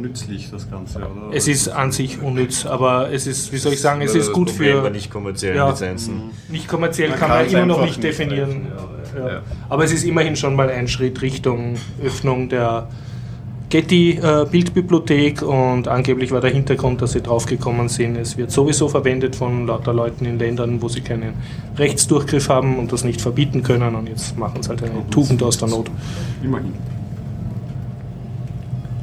Äh, 0.03 0.07
nützlich, 0.07 0.49
das 0.51 0.69
Ganze, 0.69 0.99
oder? 0.99 1.33
Es 1.33 1.47
ist 1.47 1.67
an 1.69 1.91
sich 1.91 2.21
unnütz, 2.21 2.65
aber 2.65 3.11
es 3.11 3.27
ist, 3.27 3.51
wie 3.51 3.57
soll 3.57 3.73
ich 3.73 3.81
sagen, 3.81 4.01
es 4.01 4.15
ist 4.15 4.31
gut 4.33 4.47
Problem 4.49 4.83
für 4.83 4.89
nicht 4.91 5.09
kommerziellen 5.09 5.57
Ja. 5.57 5.69
Lizenzen. 5.69 6.31
nicht 6.49 6.67
kommerziell 6.67 7.09
Man 7.09 7.19
kann 7.19 7.29
man 7.29 7.45
immer 7.47 7.65
noch 7.65 7.83
nicht 7.83 8.03
definieren. 8.03 8.67
Ja. 9.15 9.27
Ja. 9.27 9.41
Aber 9.69 9.83
es 9.83 9.91
ist 9.91 10.03
immerhin 10.03 10.35
schon 10.35 10.55
mal 10.55 10.69
ein 10.69 10.87
Schritt 10.87 11.21
Richtung 11.21 11.75
Öffnung 12.03 12.49
der 12.49 12.87
Getty-Bildbibliothek 13.69 15.41
und 15.41 15.87
angeblich 15.87 16.31
war 16.31 16.41
der 16.41 16.51
Hintergrund, 16.51 17.01
dass 17.01 17.13
sie 17.13 17.21
draufgekommen 17.21 17.87
sind. 17.87 18.17
Es 18.17 18.37
wird 18.37 18.51
sowieso 18.51 18.89
verwendet 18.89 19.35
von 19.35 19.65
lauter 19.65 19.93
Leuten 19.93 20.25
in 20.25 20.37
Ländern, 20.37 20.81
wo 20.81 20.89
sie 20.89 21.01
keinen 21.01 21.33
Rechtsdurchgriff 21.77 22.49
haben 22.49 22.77
und 22.77 22.91
das 22.91 23.03
nicht 23.05 23.21
verbieten 23.21 23.63
können 23.63 23.95
und 23.95 24.09
jetzt 24.09 24.37
machen 24.37 24.61
sie 24.61 24.69
halt 24.69 24.83
eine 24.83 25.09
Tugend 25.09 25.41
aus 25.41 25.57
der 25.57 25.69
Not. 25.69 25.89
Immerhin. 26.43 26.73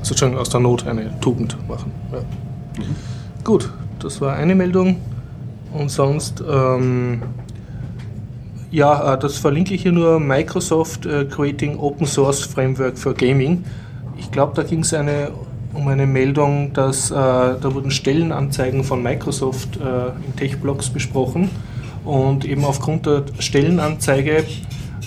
Sozusagen 0.09 0.37
aus 0.37 0.49
der 0.49 0.61
Not 0.61 0.87
eine 0.87 1.19
Tugend 1.21 1.57
machen. 1.69 1.93
Ja. 2.13 2.19
Gut, 3.45 3.71
das 4.01 4.21
war 4.21 4.35
eine 4.35 4.55
Meldung. 4.55 4.97
Und 5.73 5.91
sonst, 5.91 6.43
ähm, 6.49 7.23
ja, 8.71 9.15
äh, 9.15 9.19
das 9.19 9.37
verlinke 9.39 9.75
ich 9.75 9.83
hier 9.83 9.93
nur: 9.93 10.19
Microsoft 10.19 11.07
äh, 11.07 11.25
Creating 11.27 11.79
Open 11.79 12.07
Source 12.07 12.41
Framework 12.41 12.99
for 12.99 13.15
Gaming. 13.15 13.65
Ich 14.19 14.31
glaube, 14.31 14.55
da 14.55 14.63
ging 14.63 14.81
es 14.81 14.95
eine, 14.95 15.31
um 15.75 15.87
eine 15.89 16.07
Meldung, 16.07 16.73
dass 16.73 17.11
äh, 17.11 17.15
da 17.15 17.75
wurden 17.75 17.91
Stellenanzeigen 17.91 18.83
von 18.83 19.03
Microsoft 19.03 19.77
äh, 19.77 20.09
in 20.27 20.37
Tech-Blogs 20.37 20.91
besprochen. 20.91 21.51
Und 22.05 22.45
eben 22.47 22.65
aufgrund 22.65 23.05
der 23.07 23.25
Stellenanzeige 23.39 24.45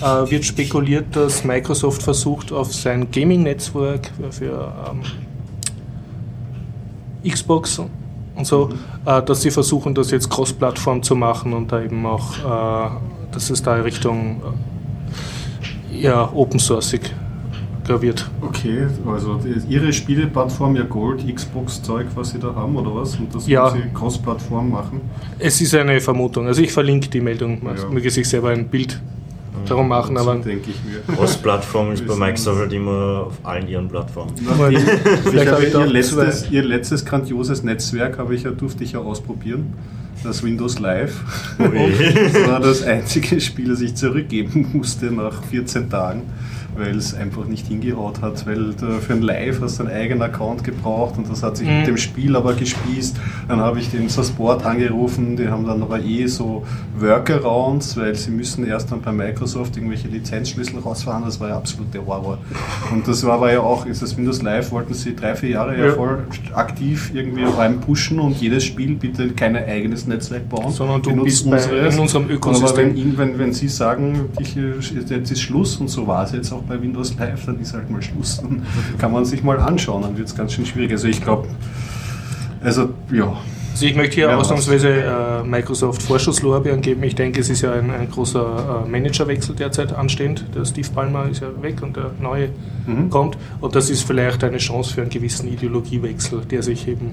äh, 0.02 0.30
wird 0.30 0.44
spekuliert, 0.44 1.14
dass 1.14 1.44
Microsoft 1.44 2.02
versucht, 2.02 2.52
auf 2.52 2.72
sein 2.74 3.10
Gaming-Netzwerk 3.10 4.10
für 4.30 4.72
ähm, 4.90 5.02
Xbox 7.30 7.78
und 8.34 8.46
so, 8.46 8.70
äh, 9.06 9.22
dass 9.22 9.42
sie 9.42 9.50
versuchen, 9.50 9.94
das 9.94 10.10
jetzt 10.10 10.28
Cross-Plattform 10.30 11.02
zu 11.02 11.14
machen 11.14 11.52
und 11.52 11.70
da 11.70 11.82
eben 11.82 12.04
auch, 12.06 12.38
äh, 12.38 12.90
dass 13.30 13.50
es 13.50 13.62
da 13.62 13.74
Richtung 13.74 14.42
ja 15.92 16.30
open 16.32 16.58
sourceig 16.58 17.14
graviert. 17.86 18.30
Okay, 18.40 18.86
also 19.06 19.38
Ihre 19.68 19.92
Spieleplattform, 19.92 20.76
ja 20.76 20.84
Gold, 20.84 21.22
Xbox-Zeug, 21.34 22.06
was 22.14 22.30
Sie 22.30 22.38
da 22.38 22.54
haben, 22.54 22.76
oder 22.76 22.94
was? 22.94 23.16
Und 23.16 23.34
das 23.34 23.46
Ja. 23.46 23.70
Sie 23.70 23.80
Cross-Plattform 23.92 24.70
machen? 24.70 25.00
Es 25.38 25.60
ist 25.60 25.74
eine 25.74 26.00
Vermutung. 26.00 26.46
Also 26.46 26.62
ich 26.62 26.72
verlinke 26.72 27.08
die 27.08 27.20
Meldung. 27.20 27.58
Man 27.62 27.76
Ja. 27.76 27.88
möge 27.88 28.10
sich 28.10 28.28
selber 28.28 28.50
ein 28.50 28.68
Bild 28.68 29.00
darum 29.68 29.88
machen, 29.88 30.16
aber 30.16 30.36
so 30.36 30.42
denke 30.42 30.70
ich 30.70 30.76
mir. 30.84 31.14
Cross-Plattform 31.14 31.92
ist 31.92 32.06
bei 32.08 32.14
Microsoft 32.14 32.58
halt 32.58 32.72
immer 32.72 33.26
auf 33.26 33.34
allen 33.42 33.68
ihren 33.68 33.88
Plattformen. 33.88 34.32
Nachdem, 34.44 34.76
ich 34.76 34.82
Vielleicht 34.82 35.50
habe 35.50 35.62
habe 35.62 35.66
ich 35.66 35.74
ihr, 35.74 35.86
letztes, 35.86 36.50
ihr 36.50 36.62
letztes 36.62 37.04
grandioses 37.04 37.62
Netzwerk 37.62 38.18
habe 38.18 38.34
ich 38.34 38.42
ja, 38.44 38.50
durfte 38.50 38.84
ich 38.84 38.92
ja 38.92 39.00
ausprobieren. 39.00 39.74
Das 40.22 40.42
Windows 40.44 40.78
Live. 40.78 41.20
Ui. 41.58 41.68
Das 42.32 42.48
war 42.48 42.60
das 42.60 42.82
einzige 42.82 43.40
Spiel, 43.40 43.68
das 43.68 43.80
ich 43.80 43.94
zurückgeben 43.94 44.70
musste 44.72 45.06
nach 45.06 45.42
14 45.44 45.90
Tagen, 45.90 46.22
weil 46.76 46.96
es 46.96 47.14
einfach 47.14 47.44
nicht 47.46 47.66
hingehaut 47.66 48.22
hat, 48.22 48.46
weil 48.46 48.72
du 48.72 48.98
für 49.00 49.12
ein 49.12 49.22
Live 49.22 49.60
hast 49.60 49.78
du 49.78 49.84
einen 49.84 49.92
eigenen 49.94 50.22
Account 50.22 50.64
gebraucht 50.64 51.14
und 51.18 51.28
das 51.30 51.42
hat 51.42 51.56
sich 51.56 51.68
Mhm. 51.68 51.78
mit 51.78 51.86
dem 51.88 51.96
Spiel 51.98 52.34
aber 52.36 52.54
gespießt. 52.54 53.16
Dann 53.48 53.60
habe 53.60 53.78
ich 53.78 53.90
den 53.90 54.08
Support 54.08 54.64
angerufen, 54.64 55.36
die 55.36 55.48
haben 55.48 55.66
dann 55.66 55.82
aber 55.82 56.00
eh 56.02 56.26
so 56.26 56.64
Workarounds, 56.98 57.96
weil 57.96 58.14
sie 58.14 58.30
müssen 58.30 58.66
erst 58.66 58.90
dann 58.90 59.00
bei 59.02 59.12
Microsoft 59.12 59.76
irgendwelche 59.76 60.08
Lizenzschlüssel 60.08 60.78
rausfahren, 60.80 61.24
das 61.24 61.38
war 61.40 61.48
ja 61.50 61.56
absolut 61.56 61.92
der 61.92 62.04
Horror. 62.06 62.38
Und 62.90 63.06
das 63.06 63.24
war, 63.26 63.40
war 63.40 63.52
ja 63.52 63.60
auch, 63.60 63.86
ist 63.86 64.02
das 64.02 64.16
Windows 64.16 64.42
Live, 64.42 64.72
wollten 64.72 64.94
sie 64.94 65.14
drei, 65.14 65.34
vier 65.34 65.50
Jahre 65.50 65.78
ja, 65.78 65.86
Ja. 65.86 65.92
voll 65.92 66.18
aktiv 66.54 67.10
irgendwie 67.14 67.44
reinpushen 67.44 68.18
und 68.18 68.40
jedes 68.40 68.64
Spiel 68.64 68.94
bitte 68.94 69.28
kein 69.30 69.56
eigenes 69.56 70.06
Netzwerk 70.06 70.48
bauen. 70.48 70.70
Sondern 70.72 71.02
du 71.02 71.10
benutzt 71.10 71.26
bist 71.28 71.50
bei- 71.50 71.56
unseres. 71.56 71.94
in 71.94 72.00
unserem 72.00 72.24
Aber 72.24 72.32
Ökosystem. 72.34 72.88
wenn, 72.90 72.96
Ihnen- 72.96 73.18
wenn, 73.18 73.38
wenn 73.38 73.52
Sie 73.52 73.68
sagen, 73.68 74.20
ich, 74.40 74.54
jetzt 74.54 75.30
ist 75.30 75.40
Schluss 75.40 75.76
und 75.76 75.88
so 75.88 76.06
war 76.06 76.24
es 76.24 76.32
jetzt 76.32 76.52
auch 76.52 76.61
bei 76.68 76.80
Windows 76.80 77.16
Live, 77.18 77.44
dann 77.46 77.60
ist 77.60 77.74
halt 77.74 77.90
mal 77.90 78.02
Schluss. 78.02 78.38
Dann 78.42 78.62
kann 78.98 79.12
man 79.12 79.24
sich 79.24 79.42
mal 79.42 79.58
anschauen, 79.58 80.02
dann 80.02 80.16
wird 80.16 80.28
es 80.28 80.34
ganz 80.34 80.52
schön 80.52 80.66
schwierig. 80.66 80.92
Also 80.92 81.08
ich 81.08 81.20
glaube, 81.22 81.48
also 82.62 82.90
ja, 83.12 83.36
Also 83.72 83.86
ich 83.86 83.96
möchte 83.96 84.16
hier 84.16 84.28
Ja, 84.28 84.36
ausnahmsweise 84.36 84.88
äh, 84.88 85.42
Microsoft 85.44 86.02
Vorschusslorbeeren 86.02 86.80
geben. 86.82 87.02
Ich 87.04 87.14
denke, 87.14 87.40
es 87.40 87.48
ist 87.48 87.62
ja 87.62 87.72
ein, 87.72 87.90
ein 87.90 88.10
großer 88.10 88.84
äh, 88.86 88.88
Managerwechsel 88.88 89.54
derzeit 89.56 89.92
anstehend. 89.94 90.44
Der 90.54 90.64
Steve 90.64 90.88
Ballmer 90.94 91.28
ist 91.30 91.40
ja 91.40 91.48
weg 91.62 91.82
und 91.82 91.96
der 91.96 92.10
neue 92.20 92.50
Mhm. 92.86 93.10
kommt. 93.10 93.38
Und 93.60 93.74
das 93.76 93.90
ist 93.90 94.02
vielleicht 94.02 94.42
eine 94.44 94.58
Chance 94.58 94.94
für 94.94 95.02
einen 95.02 95.10
gewissen 95.10 95.46
Ideologiewechsel, 95.48 96.40
der 96.50 96.62
sich 96.64 96.86
eben 96.88 97.12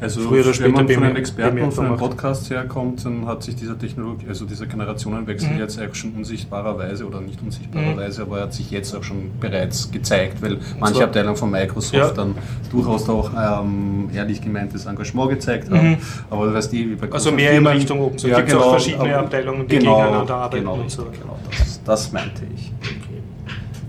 Also 0.00 0.20
Früher 0.20 0.40
oder 0.40 0.46
wenn 0.48 0.54
später 0.54 0.70
man 0.70 0.88
von 0.88 1.02
einem 1.04 1.16
Experten 1.16 1.60
und 1.60 1.72
von 1.74 1.86
einem 1.86 1.96
Podcast 1.96 2.48
herkommt, 2.50 3.04
dann 3.04 3.26
hat 3.26 3.42
sich 3.42 3.56
dieser 3.56 3.76
Technologie, 3.76 4.26
also 4.28 4.44
dieser 4.44 4.66
Generationenwechsel 4.66 5.50
Mhm. 5.54 5.58
jetzt 5.58 5.78
eigentlich 5.78 5.96
schon 5.96 6.12
unsichtbarerweise 6.12 7.04
oder 7.04 7.20
nicht 7.20 7.42
unsichtbarerweise, 7.42 8.22
aber 8.22 8.38
er 8.38 8.42
hat 8.44 8.54
sich 8.54 8.70
jetzt 8.70 8.94
auch 8.94 9.02
schon 9.02 9.30
bereits 9.40 9.90
gezeigt, 9.90 10.40
weil 10.40 10.58
manche 10.78 11.02
Abteilungen 11.02 11.36
von 11.36 11.50
Microsoft 11.50 11.94
Ja. 11.94 12.10
dann 12.10 12.36
durchaus 12.70 13.08
auch 13.08 13.30
ähm, 13.36 14.08
ehrlich 14.14 14.40
gemeintes 14.40 14.86
Engagement 14.86 15.30
gezeigt 15.30 15.68
haben. 15.70 15.90
Mhm. 15.90 15.96
Aber 16.30 16.54
weißt 16.54 16.72
du, 16.72 16.76
wie 16.76 16.94
bei 16.94 17.10
Also 17.10 17.32
mehr 17.32 17.52
in 17.52 17.66
Richtung 17.66 18.00
Open 18.00 18.18
Source. 18.18 18.36
Gibt's 18.36 18.54
auch 18.54 18.70
verschiedene 18.70 19.14
aber- 19.14 19.18
Abteilungen, 19.24 19.66
die 19.66 19.78
genau, 19.78 19.96
gegeneinander 19.96 20.34
arbeiten 20.36 20.64
Genau, 20.64 20.74
und 20.74 20.90
so. 20.90 21.02
genau 21.04 21.38
das, 21.50 21.80
das 21.84 22.12
meinte 22.12 22.42
ich. 22.54 22.72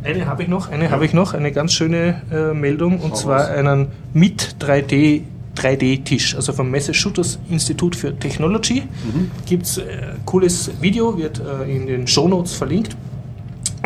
Eine 0.04 0.26
habe 0.26 0.42
ich 0.44 0.48
noch, 0.50 0.70
eine 0.72 0.90
habe 0.92 1.06
ich 1.06 1.14
noch, 1.14 1.34
eine 1.34 1.52
ganz 1.52 1.74
schöne 1.74 2.22
äh, 2.32 2.54
Meldung 2.54 3.00
und 3.02 3.18
zwar 3.18 3.42
raus. 3.42 3.50
einen 3.50 3.88
mit 4.14 4.56
3D 4.60 5.24
3D-Tisch, 5.60 6.36
also 6.36 6.54
vom 6.54 6.72
Massachusetts 6.72 7.40
Institute 7.50 7.98
für 7.98 8.18
Technology. 8.18 8.82
Mhm. 8.82 9.32
Gibt 9.46 9.64
es 9.64 9.78
äh, 9.78 10.14
cooles 10.26 10.72
Video, 10.82 11.18
wird 11.18 11.40
äh, 11.40 11.72
in 11.72 11.88
den 11.88 12.08
Shownotes 12.08 12.54
verlinkt. 12.54 12.96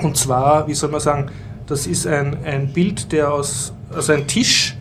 Und 0.02 0.18
zwar, 0.18 0.68
wie 0.68 0.74
soll 0.74 0.90
man 0.90 1.00
sagen, 1.00 1.30
das 1.68 1.88
ist 1.88 2.06
ein, 2.08 2.38
ein 2.44 2.74
Bild, 2.74 3.12
der 3.12 3.32
aus, 3.32 3.74
also 3.94 4.14
ein 4.14 4.28
Tisch 4.28 4.76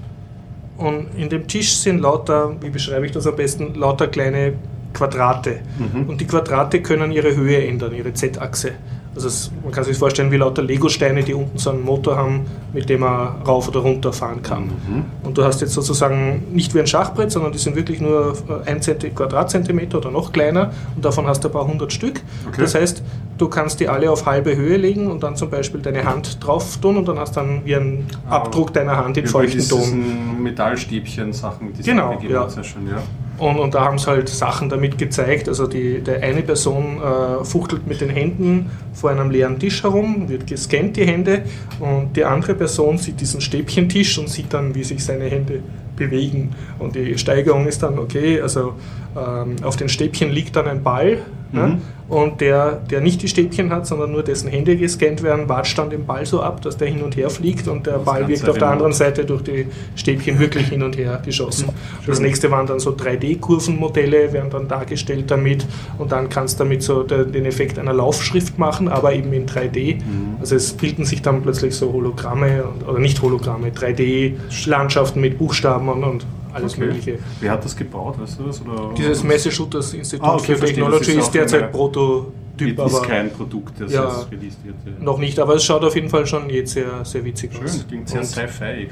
und 0.76 1.08
in 1.16 1.28
dem 1.28 1.46
Tisch 1.46 1.74
sind 1.76 2.00
lauter, 2.00 2.56
wie 2.60 2.70
beschreibe 2.70 3.06
ich 3.06 3.12
das 3.12 3.26
am 3.26 3.36
besten, 3.36 3.74
lauter 3.74 4.08
kleine 4.08 4.54
Quadrate. 4.92 5.60
Mhm. 5.78 6.08
Und 6.08 6.20
die 6.20 6.26
Quadrate 6.26 6.82
können 6.82 7.12
ihre 7.12 7.36
Höhe 7.36 7.66
ändern, 7.66 7.94
ihre 7.94 8.12
Z-Achse. 8.12 8.72
Also 9.14 9.28
es, 9.28 9.50
man 9.62 9.72
kann 9.72 9.84
sich 9.84 9.96
vorstellen 9.98 10.30
wie 10.30 10.38
lauter 10.38 10.62
Lego-Steine, 10.62 11.22
die 11.22 11.34
unten 11.34 11.58
so 11.58 11.68
einen 11.70 11.84
Motor 11.84 12.16
haben, 12.16 12.46
mit 12.72 12.88
dem 12.88 13.00
man 13.00 13.42
rauf 13.46 13.68
oder 13.68 13.80
runter 13.80 14.10
fahren 14.12 14.40
kann. 14.42 14.64
Mhm. 14.64 15.04
Und 15.22 15.36
du 15.36 15.44
hast 15.44 15.60
jetzt 15.60 15.74
sozusagen 15.74 16.44
nicht 16.52 16.74
wie 16.74 16.80
ein 16.80 16.86
Schachbrett, 16.86 17.30
sondern 17.30 17.52
die 17.52 17.58
sind 17.58 17.76
wirklich 17.76 18.00
nur 18.00 18.34
ein 18.64 18.80
Zenti 18.80 19.10
Quadratzentimeter 19.10 19.98
oder 19.98 20.10
noch 20.10 20.32
kleiner 20.32 20.70
und 20.96 21.04
davon 21.04 21.26
hast 21.26 21.44
du 21.44 21.48
ein 21.48 21.52
paar 21.52 21.66
hundert 21.66 21.92
Stück. 21.92 22.22
Okay. 22.48 22.62
Das 22.62 22.74
heißt, 22.74 23.02
du 23.36 23.48
kannst 23.48 23.80
die 23.80 23.88
alle 23.88 24.10
auf 24.10 24.24
halbe 24.24 24.56
Höhe 24.56 24.78
legen 24.78 25.10
und 25.10 25.22
dann 25.22 25.36
zum 25.36 25.50
Beispiel 25.50 25.80
deine 25.80 26.04
Hand 26.04 26.38
drauf 26.42 26.78
tun 26.80 26.96
und 26.96 27.06
dann 27.06 27.18
hast 27.18 27.36
dann 27.36 27.62
wie 27.66 27.76
ein 27.76 28.06
Ah. 28.28 28.36
Abdruck 28.36 28.72
deiner 28.72 28.96
Hand 28.96 29.18
in 29.18 29.26
feuchten 29.26 29.68
Ton. 29.68 30.42
Metallstäbchen-Sachen, 30.42 31.72
die 31.74 31.82
Genau, 31.82 32.18
ja. 32.26 32.48
sehr 32.48 32.64
schön, 32.64 32.86
ja. 32.86 33.02
Und, 33.42 33.58
und 33.58 33.74
da 33.74 33.86
haben 33.86 33.98
sie 33.98 34.06
halt 34.06 34.28
Sachen 34.28 34.68
damit 34.68 34.98
gezeigt. 34.98 35.48
Also 35.48 35.66
die, 35.66 35.98
der 35.98 36.22
eine 36.22 36.42
Person 36.42 37.00
äh, 37.02 37.44
fuchtelt 37.44 37.88
mit 37.88 38.00
den 38.00 38.08
Händen 38.08 38.70
vor 38.92 39.10
einem 39.10 39.30
leeren 39.30 39.58
Tisch 39.58 39.82
herum, 39.82 40.28
wird 40.28 40.46
gescannt 40.46 40.96
die 40.96 41.04
Hände 41.04 41.42
und 41.80 42.16
die 42.16 42.24
andere 42.24 42.54
Person 42.54 42.98
sieht 42.98 43.20
diesen 43.20 43.40
Stäbchentisch 43.40 44.16
und 44.18 44.28
sieht 44.28 44.54
dann, 44.54 44.76
wie 44.76 44.84
sich 44.84 45.04
seine 45.04 45.24
Hände 45.24 45.58
bewegen. 45.96 46.50
Und 46.78 46.94
die 46.94 47.18
Steigerung 47.18 47.66
ist 47.66 47.82
dann, 47.82 47.98
okay, 47.98 48.40
also 48.40 48.74
ähm, 49.16 49.56
auf 49.62 49.76
den 49.76 49.88
Stäbchen 49.88 50.30
liegt 50.30 50.56
dann 50.56 50.66
ein 50.66 50.82
Ball 50.82 51.18
ja, 51.52 51.66
Mhm. 51.66 51.82
und 52.08 52.40
der, 52.40 52.76
der 52.90 53.02
nicht 53.02 53.20
die 53.20 53.28
Stäbchen 53.28 53.70
hat, 53.70 53.86
sondern 53.86 54.10
nur 54.10 54.22
dessen 54.22 54.48
Hände 54.48 54.74
gescannt 54.74 55.22
werden, 55.22 55.50
watscht 55.50 55.76
dann 55.76 55.90
den 55.90 56.06
Ball 56.06 56.24
so 56.24 56.40
ab, 56.40 56.62
dass 56.62 56.78
der 56.78 56.88
hin 56.88 57.02
und 57.02 57.14
her 57.14 57.28
fliegt 57.28 57.68
und 57.68 57.86
der 57.86 57.96
Das 57.96 58.04
Ball 58.06 58.26
wirkt 58.26 58.48
auf 58.48 58.56
der 58.56 58.70
anderen 58.70 58.94
Seite 58.94 59.26
durch 59.26 59.42
die 59.42 59.66
Stäbchen 59.94 60.38
wirklich 60.38 60.68
hin 60.68 60.82
und 60.82 60.96
her 60.96 61.20
geschossen. 61.22 61.68
Das 62.06 62.20
nächste 62.20 62.50
waren 62.50 62.66
dann 62.66 62.80
so 62.80 62.92
3D-Kurvenmodelle, 62.92 64.32
werden 64.32 64.48
dann 64.48 64.66
dargestellt 64.66 65.30
damit 65.30 65.66
und 65.98 66.10
dann 66.10 66.30
kannst 66.30 66.58
du 66.58 66.64
damit 66.64 66.82
so 66.82 67.02
de- 67.02 67.30
den 67.30 67.44
Effekt 67.44 67.78
einer 67.78 67.92
Laufschrift 67.92 68.58
machen, 68.58 68.88
aber 68.88 69.12
eben 69.12 69.30
in 69.34 69.44
3D. 69.46 69.98
Also 70.40 70.56
es 70.56 70.72
bilden 70.72 71.04
sich 71.04 71.20
dann 71.20 71.42
plötzlich 71.42 71.74
so 71.74 71.92
Hologramme 71.92 72.64
und, 72.64 72.88
oder 72.88 72.98
nicht 72.98 73.20
Hologramme, 73.20 73.68
3D-Landschaften 73.72 75.20
mit 75.20 75.36
Buchstaben 75.38 75.88
und, 75.90 76.02
und 76.04 76.26
alles 76.52 76.72
Okay. 76.74 76.86
Mögliche. 76.86 77.18
Wer 77.40 77.50
hat 77.52 77.64
das 77.64 77.76
gebaut, 77.76 78.18
weißt 78.20 78.38
du 78.40 78.44
das? 78.44 78.60
Oder 78.62 78.94
Dieses 78.96 79.22
Massachusetts 79.24 79.94
Institute 79.94 80.24
Ah, 80.28 80.34
okay, 80.34 80.52
für 80.52 80.58
verstehe. 80.58 80.68
Technology 80.76 80.98
Das 81.06 81.08
ist 81.14 81.22
ist, 81.26 81.34
derzeit 81.34 81.72
Prototyp, 81.72 82.78
ist 82.78 82.80
aber 82.80 83.02
kein 83.02 83.30
Produkt, 83.32 83.80
das 83.80 83.92
Ja. 83.92 84.04
jetzt 84.08 84.30
released 84.30 84.64
wird. 84.64 84.76
ja. 84.86 85.04
noch 85.04 85.18
nicht. 85.18 85.38
Aber 85.38 85.54
es 85.54 85.64
schaut 85.64 85.84
auf 85.84 85.94
jeden 85.94 86.08
Fall 86.08 86.26
schon 86.26 86.48
jetzt 86.50 86.72
sehr, 86.72 87.04
sehr 87.04 87.24
witzig 87.24 87.50
aus. 87.62 87.76
Schön, 87.76 87.88
klingt 87.88 88.08
sehr 88.08 88.22
sci-fi. 88.24 88.88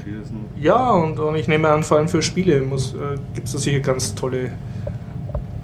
Ja, 0.59 0.91
und, 0.91 1.19
und 1.19 1.35
ich 1.35 1.47
nehme 1.47 1.69
an, 1.69 1.83
vor 1.83 1.97
allem 1.97 2.07
für 2.07 2.21
Spiele 2.21 2.55
äh, 2.57 2.61
gibt 3.33 3.47
es 3.47 3.53
da 3.53 3.59
sicher 3.59 3.79
ganz 3.79 4.13
tolle 4.15 4.51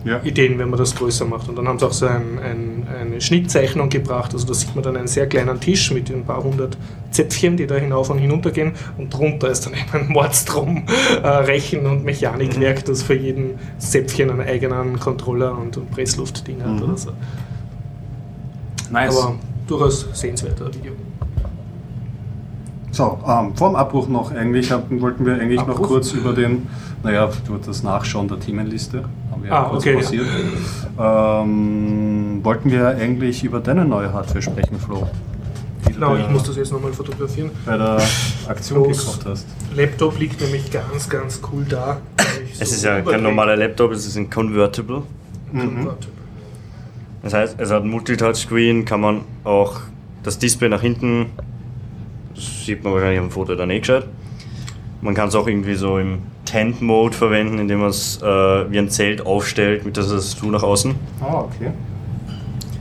Ja. 0.06 0.22
Ideen, 0.24 0.58
wenn 0.60 0.70
man 0.70 0.80
das 0.80 0.96
größer 0.96 1.25
macht. 1.25 1.50
Und 1.50 1.56
dann 1.58 1.68
haben 1.68 1.80
sie 1.80 1.86
auch 1.86 1.92
so 1.92 2.06
ein, 2.06 2.39
ein, 2.39 2.88
eine 2.88 3.20
Schnittzeichnung 3.20 3.89
gebracht. 3.89 4.34
Also 4.34 4.48
da 4.48 4.54
sieht 4.54 4.74
man 4.75 4.84
dann 4.84 4.96
einen 4.96 5.08
sehr 5.08 5.27
kleinen 5.27 5.60
Tisch 5.60 5.92
mit 5.92 6.10
ein 6.12 6.24
paar 6.24 6.42
hundert 6.44 6.77
Zäpfchen, 7.12 7.58
die 7.58 7.68
da 7.68 7.75
hinauf 7.75 8.10
und 8.10 8.20
hinunter 8.20 8.51
gehen. 8.51 8.74
Und 8.98 9.13
drunter 9.13 9.50
ist 9.50 9.66
dann 9.66 9.74
eben 9.74 9.92
ein 9.92 10.08
Mordstrom 10.13 10.84
äh, 11.22 11.27
Rechen- 11.27 11.86
und 11.86 12.06
Mechanikwerk, 12.06 12.86
das 12.86 13.04
für 13.04 13.16
jeden 13.16 13.56
Zäpfchen 13.80 14.30
einen 14.30 14.42
eigenen 14.42 15.00
Controller 15.00 15.58
und, 15.58 15.75
und 15.77 15.92
Pressluftding 15.92 16.62
hat 16.62 16.70
Mhm. 16.70 16.84
oder 16.84 16.98
so. 16.98 17.12
Nice. 18.92 19.18
Aber 19.18 19.36
durchaus 19.68 20.08
sehenswerter 20.13 20.68
Video. 20.74 20.94
So, 22.92 23.20
ähm, 23.27 23.56
vor 23.56 23.70
dem 23.70 23.75
Abbruch 23.75 24.08
noch, 24.08 24.32
eigentlich 24.32 24.72
hatten, 24.72 25.01
wollten 25.01 25.25
wir 25.25 25.34
eigentlich 25.34 25.60
noch 25.60 25.70
Abbruch? 25.70 25.88
kurz 25.88 26.13
über 26.13 26.34
den, 26.34 26.68
naja, 27.08 27.30
durch 27.48 27.62
das 27.66 27.84
Nachschauen 27.84 28.28
der 28.28 28.40
Themenliste, 28.40 29.04
haben 29.32 29.44
wir 29.44 29.52
Ah, 29.52 29.64
kurz 29.70 29.86
okay. 29.86 29.98
ähm, 31.00 32.40
wollten 32.44 32.72
wir 32.72 32.88
eigentlich 32.90 33.44
über 33.44 33.60
deine 33.60 33.86
neue 33.86 34.12
Hardware 34.14 34.42
sprechen, 34.42 34.80
Flo, 34.80 35.08
Genau, 35.86 36.16
ich 36.18 36.30
muss 36.30 36.44
das 36.44 36.58
jetzt 36.58 36.72
nochmal 36.72 36.92
fotografieren. 36.92 37.50
bei 37.66 37.78
der 37.78 38.02
Aktion 38.48 38.84
Los. 38.84 39.00
gekauft 39.00 39.26
hast. 39.26 39.48
Laptop 39.76 40.20
liegt 40.20 40.42
nämlich 40.42 40.70
ganz, 40.70 41.08
ganz 41.10 41.40
cool 41.52 41.66
da. 41.68 41.98
Es 42.60 42.72
ist 42.72 42.84
ja 42.84 43.02
kein 43.02 43.24
normaler 43.24 43.56
Laptop, 43.56 43.92
es 43.92 44.06
ist 44.06 44.18
ein 44.18 44.30
Convertible. 44.30 45.04
Mhm. 45.52 45.88
Das 47.24 47.34
heißt, 47.34 47.56
es 47.60 47.72
hat 47.72 47.84
ein 47.84 47.90
Multitouchscreen, 47.90 48.86
kann 48.86 49.02
man 49.02 49.22
auch 49.44 49.80
das 50.24 50.38
Display 50.40 50.68
nach 50.70 50.82
hinten, 50.82 51.28
das 52.36 52.66
sieht 52.66 52.84
man 52.84 52.94
wahrscheinlich 52.94 53.20
am 53.20 53.32
Foto 53.32 53.56
dann 53.56 53.70
eh 53.70 53.80
gescheit. 53.80 54.06
Man 55.02 55.14
kann 55.14 55.30
es 55.30 55.36
auch 55.36 55.48
irgendwie 55.48 55.76
so 55.76 55.98
im 56.00 56.20
Tent-Mode 56.48 57.16
verwenden, 57.16 57.60
indem 57.60 57.80
man 57.80 57.89
es 57.89 58.22
äh, 58.22 58.25
wie 58.25 58.80
ein 58.80 58.89
Zelt 58.89 59.25
aufstellt 59.25 59.86
mit 59.86 59.98
der 59.98 60.04
Tastatur 60.06 60.51
nach 60.51 60.63
außen. 60.63 60.96
Ah, 61.22 61.42
okay. 61.42 61.72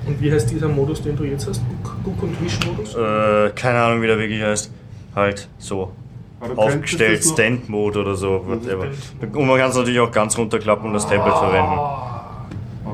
Und 0.07 0.21
wie 0.21 0.31
heißt 0.33 0.51
dieser 0.51 0.69
Modus, 0.69 1.03
den 1.03 1.17
du 1.17 1.25
jetzt 1.25 1.49
hast? 1.49 1.61
Guck, 2.05 2.23
und 2.23 2.41
Wisch-Modus? 2.43 2.95
Äh, 2.95 3.51
keine 3.55 3.81
Ahnung, 3.81 4.03
wie 4.03 4.07
der 4.07 4.19
wirklich 4.19 4.43
heißt. 4.43 4.71
Halt 5.15 5.49
so. 5.59 5.91
Aufgestellt, 6.55 7.19
das 7.21 7.27
noch- 7.27 7.33
Stand-Mode 7.35 8.01
oder 8.01 8.15
so. 8.15 8.43
Whatever. 8.47 8.87
Und 9.33 9.47
man 9.47 9.59
kann 9.59 9.71
es 9.71 9.77
natürlich 9.77 9.99
auch 9.99 10.13
ganz 10.13 10.37
runterklappen 10.39 10.87
und 10.87 10.93
das 10.95 11.09
Tablet 11.09 11.35
verwenden. 11.35 11.79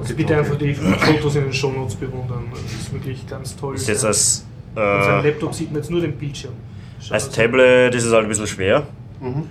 Also 0.00 0.14
bitte 0.14 0.36
einfach 0.38 0.56
die 0.56 0.72
Fotos 0.74 1.36
in 1.36 1.42
den 1.44 1.52
Shownotes 1.52 1.96
bewundern. 1.96 2.44
Das 2.52 2.72
ist 2.72 2.92
wirklich 2.92 3.26
ganz 3.26 3.54
toll. 3.56 3.74
Ist 3.74 3.88
jetzt 3.88 4.04
als 4.04 4.46
Auf 4.74 5.04
seinem 5.04 5.20
Äh, 5.24 5.28
Laptop 5.28 5.52
sieht 5.54 5.70
man 5.70 5.80
jetzt 5.82 5.90
nur 5.90 6.00
den 6.00 6.12
Bildschirm. 6.12 6.52
Schaut 7.00 7.12
als. 7.12 7.30
Tablet 7.30 7.94
ist 7.94 8.04
es 8.04 8.12
halt 8.12 8.22
ein 8.24 8.28
bisschen 8.28 8.46
schwer. 8.46 8.84
Mhm. 9.20 9.42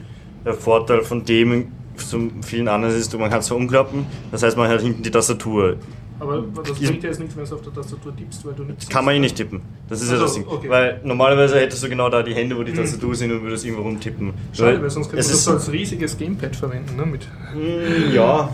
Der 0.46 0.54
Vorteil 0.54 1.02
von 1.04 1.24
dem 1.26 1.68
zu 1.98 2.32
vielen 2.42 2.68
anderen 2.68 2.96
ist, 2.96 3.18
man 3.18 3.30
kann 3.30 3.40
es 3.40 3.52
umklappen. 3.52 4.06
Das 4.32 4.42
heißt, 4.44 4.58
man 4.58 4.68
hat 4.70 4.82
hinten 4.82 5.04
die 5.04 5.12
Tastatur. 5.12 5.76
Aber 6.20 6.44
das 6.64 6.78
bringt 6.80 7.02
ja 7.04 7.10
jetzt 7.10 7.20
nichts, 7.20 7.36
wenn 7.36 7.46
du 7.46 7.56
auf 7.56 7.62
der 7.64 7.74
Tastatur 7.74 8.16
tippst, 8.16 8.46
weil 8.46 8.54
du 8.54 8.64
nicht. 8.64 8.90
Kann 8.90 9.06
man 9.06 9.16
eh 9.16 9.20
nicht 9.20 9.36
tippen. 9.36 9.62
Das 9.90 10.02
ist 10.02 10.10
ja 10.10 10.16
Ach 10.16 10.20
so, 10.20 10.26
das 10.26 10.34
Ding. 10.36 10.46
okay. 10.48 10.70
Weil 10.70 11.00
normalerweise 11.04 11.60
hättest 11.60 11.84
du 11.84 11.90
genau 11.90 12.10
da 12.10 12.22
die 12.24 12.34
Hände, 12.36 12.56
wo 12.58 12.64
die 12.64 12.74
Tastatur 12.74 13.16
sind 13.16 13.32
und 13.32 13.42
würdest 13.44 13.66
irgendwo 13.66 13.84
rumtippen. 13.84 14.32
Schade, 14.54 14.82
weil 14.82 14.90
sonst 14.90 15.08
könnte 15.10 15.16
man 15.18 15.20
es 15.26 15.32
das 15.32 15.44
so 15.46 15.52
als 15.52 15.72
riesiges 15.72 16.18
Gamepad 16.18 16.56
verwenden. 16.56 16.96
Ne? 16.96 17.06
Mit 17.08 17.28
Mm, 17.56 18.14
Ja, 18.14 18.50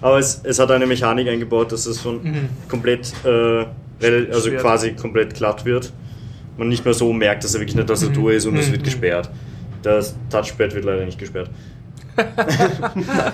aber 0.00 0.18
es, 0.18 0.40
es 0.44 0.58
hat 0.58 0.70
eine 0.72 0.86
Mechanik 0.86 1.28
eingebaut, 1.28 1.70
dass 1.72 1.86
es 1.86 2.00
von 2.00 2.22
Mhm. 2.22 2.48
komplett, 2.68 3.12
äh, 3.24 3.64
also 4.32 4.50
quasi 4.52 4.92
komplett 4.94 5.34
glatt 5.34 5.64
wird. 5.64 5.92
Man 6.58 6.68
nicht 6.68 6.84
mehr 6.84 6.94
so 6.94 7.12
merkt, 7.12 7.42
dass 7.44 7.54
er 7.54 7.60
wirklich 7.60 7.76
eine 7.76 7.86
Tastatur 7.86 8.30
Mhm. 8.32 8.36
ist 8.36 8.46
und 8.46 8.56
es 8.56 8.68
Mhm. 8.68 8.72
wird 8.72 8.84
gesperrt. 8.84 9.30
Das 9.84 10.16
Touchpad 10.30 10.74
wird 10.74 10.84
leider 10.84 11.04
nicht 11.04 11.18
gesperrt. 11.18 11.50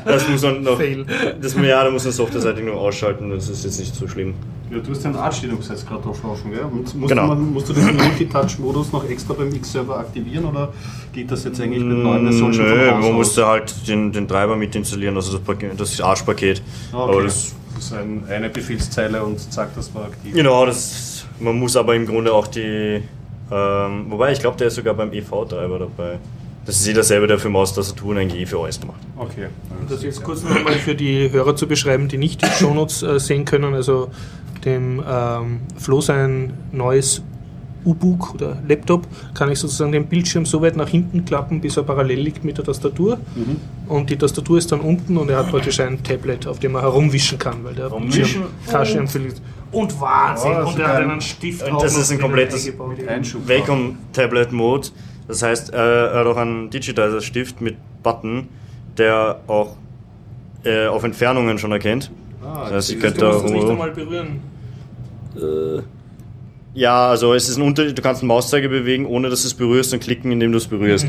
das 0.05 0.29
muss 0.29 0.43
man 0.43 0.63
noch. 0.63 0.77
Fail. 0.79 1.05
Das, 1.41 1.55
ja, 1.55 1.85
da 1.85 1.91
muss 1.91 2.05
man 2.05 2.13
softwareseitig 2.13 2.65
noch 2.65 2.75
ausschalten, 2.77 3.31
das 3.31 3.49
ist 3.49 3.65
jetzt 3.65 3.79
nicht 3.79 3.95
so 3.95 4.09
schlimm. 4.09 4.35
Ja, 4.71 4.79
du 4.79 4.91
hast 4.91 5.05
ja 5.05 5.13
Arch-Linux 5.13 5.69
jetzt 5.69 5.87
gerade 5.87 6.09
offen, 6.09 6.51
gell? 6.51 6.61
Und 6.65 6.95
musst, 6.95 7.09
Genau. 7.11 7.23
du, 7.23 7.29
man, 7.29 7.53
musst 7.53 7.69
du 7.69 7.73
diesen 7.75 7.97
Multitouch-Modus 7.97 8.93
noch 8.93 9.09
extra 9.09 9.35
beim 9.35 9.53
X-Server 9.55 9.99
aktivieren 9.99 10.45
oder 10.47 10.73
geht 11.13 11.31
das 11.31 11.45
jetzt 11.45 11.61
eigentlich 11.61 11.83
mit 11.83 11.99
neuen 11.99 12.25
Versionen 12.27 12.55
schon 12.55 12.65
Mm, 12.67 12.69
Nö, 12.69 12.91
man 12.93 13.03
aus? 13.05 13.13
musste 13.13 13.47
halt 13.47 13.89
den, 13.89 14.13
den 14.13 14.27
Treiber 14.29 14.57
mit 14.57 14.75
installieren, 14.75 15.17
also 15.17 15.37
das, 15.39 15.57
das 15.77 16.01
Arch-Paket. 16.01 16.63
Ah, 16.93 17.05
Okay. 17.05 17.13
Aber 17.13 17.23
das, 17.25 17.55
das 17.75 17.85
ist 17.85 17.93
ein, 17.93 18.23
eine 18.31 18.49
Befehlszeile 18.49 19.23
und 19.25 19.41
zack, 19.53 19.75
das 19.75 19.93
war 19.95 20.05
aktiv. 20.05 20.35
genau, 20.35 20.65
das, 20.67 21.27
man 21.41 21.59
muss 21.59 21.77
aber 21.77 21.95
im 21.97 22.07
Grunde 22.07 22.33
auch 22.33 22.47
die, 22.47 23.03
ähm, 23.51 24.07
wobei 24.09 24.33
ich 24.33 24.41
glaube, 24.41 24.57
der 24.57 24.69
ist 24.69 24.77
sogar 24.77 24.95
beim 24.95 25.13
EV-Treiber 25.13 25.81
dabei. 25.81 26.19
Das 26.71 26.79
ist 26.79 26.87
jeder 26.87 27.03
selber, 27.03 27.27
der 27.27 27.41
für 27.41 27.49
Maustastatur 27.49 28.15
eigentlich 28.15 28.43
eh 28.43 28.47
für 28.47 28.61
alles 28.61 28.79
macht. 28.87 29.01
Okay. 29.17 29.49
Das 29.89 30.05
jetzt 30.05 30.23
kurz 30.23 30.45
nochmal 30.45 30.75
für 30.75 30.95
die 30.95 31.29
Hörer 31.29 31.57
zu 31.57 31.67
beschreiben, 31.67 32.07
die 32.07 32.17
nicht 32.17 32.43
die 32.43 32.47
Shownotes 32.61 33.03
äh, 33.03 33.19
sehen 33.19 33.45
können. 33.45 33.75
Also 33.75 34.13
dem 34.65 35.03
ähm, 35.05 35.63
Flo 35.77 36.01
sein 36.01 36.53
neues 36.71 37.25
U-Book 37.85 38.35
oder 38.35 38.63
Laptop 38.69 39.09
kann 39.35 39.51
ich 39.51 39.59
sozusagen 39.59 39.91
den 39.91 40.07
Bildschirm 40.07 40.47
so 40.47 40.63
weit 40.63 40.77
nach 40.77 40.89
hinten 40.89 41.25
klappen, 41.25 41.61
bis 41.61 41.77
er 41.77 41.83
parallel 41.83 42.21
liegt 42.21 42.45
mit 42.45 42.57
der 42.57 42.65
Tastatur. 42.65 43.19
Mhm. 43.35 43.57
Und 43.89 44.09
die 44.09 44.17
Tastatur 44.17 44.57
ist 44.57 44.71
dann 44.71 44.79
unten 44.79 45.17
und 45.17 45.29
er 45.29 45.39
hat 45.39 45.51
praktisch 45.51 45.81
ein 45.81 46.01
Tablet, 46.05 46.47
auf 46.47 46.61
dem 46.61 46.77
er 46.77 46.83
herumwischen 46.83 47.37
kann, 47.37 47.65
weil 47.65 47.75
der? 47.75 47.91
Bildschirm 47.91 48.45
Schirm 48.85 49.09
verliert. 49.09 49.43
Und 49.73 50.01
Wahnsinn! 50.01 50.53
Oh, 50.53 50.69
und 50.69 50.79
er 50.79 50.89
hat 50.89 50.97
einen 50.99 51.21
Stift 51.21 51.65
und 51.65 51.73
auch 51.73 51.83
das 51.83 51.97
ist 51.97 52.13
ein 52.13 52.21
komplettes 52.21 52.65
eingebaut. 52.65 52.97
Das 55.31 55.43
heißt, 55.43 55.73
äh, 55.73 55.77
er 55.77 56.21
hat 56.21 56.27
auch 56.27 56.37
einen 56.37 56.71
Digitizer-Stift 56.71 57.61
mit 57.61 57.77
Button, 58.03 58.49
der 58.99 59.39
auch 59.47 59.77
äh, 60.65 60.87
auf 60.87 61.05
Entfernungen 61.05 61.57
schon 61.59 61.71
erkennt. 61.71 62.11
Ah, 62.45 62.65
Das 62.65 62.73
heißt, 62.73 62.91
ich 62.91 62.97
das 62.97 63.03
könnte 63.05 63.21
Du 63.21 63.27
da 63.27 63.33
musst 63.33 63.45
es 63.47 63.53
nicht 63.53 63.69
einmal 63.69 63.91
berühren. 63.93 64.41
Äh, 65.37 65.83
ja, 66.75 67.11
also 67.11 67.35
es 67.35 67.49
ist 67.49 67.57
ein 67.59 67.63
Unterschied. 67.63 67.97
Du 67.97 68.03
kannst 68.03 68.23
den 68.23 68.27
Mauszeiger 68.27 68.69
bewegen, 68.69 69.07
ohne 69.07 69.29
dass 69.31 69.43
du 69.43 69.49
es 69.49 69.55
berührst 69.55 69.93
und 69.93 70.01
klicken, 70.01 70.33
indem 70.33 70.51
du 70.51 70.59
es 70.59 70.67
berührst. 70.67 71.07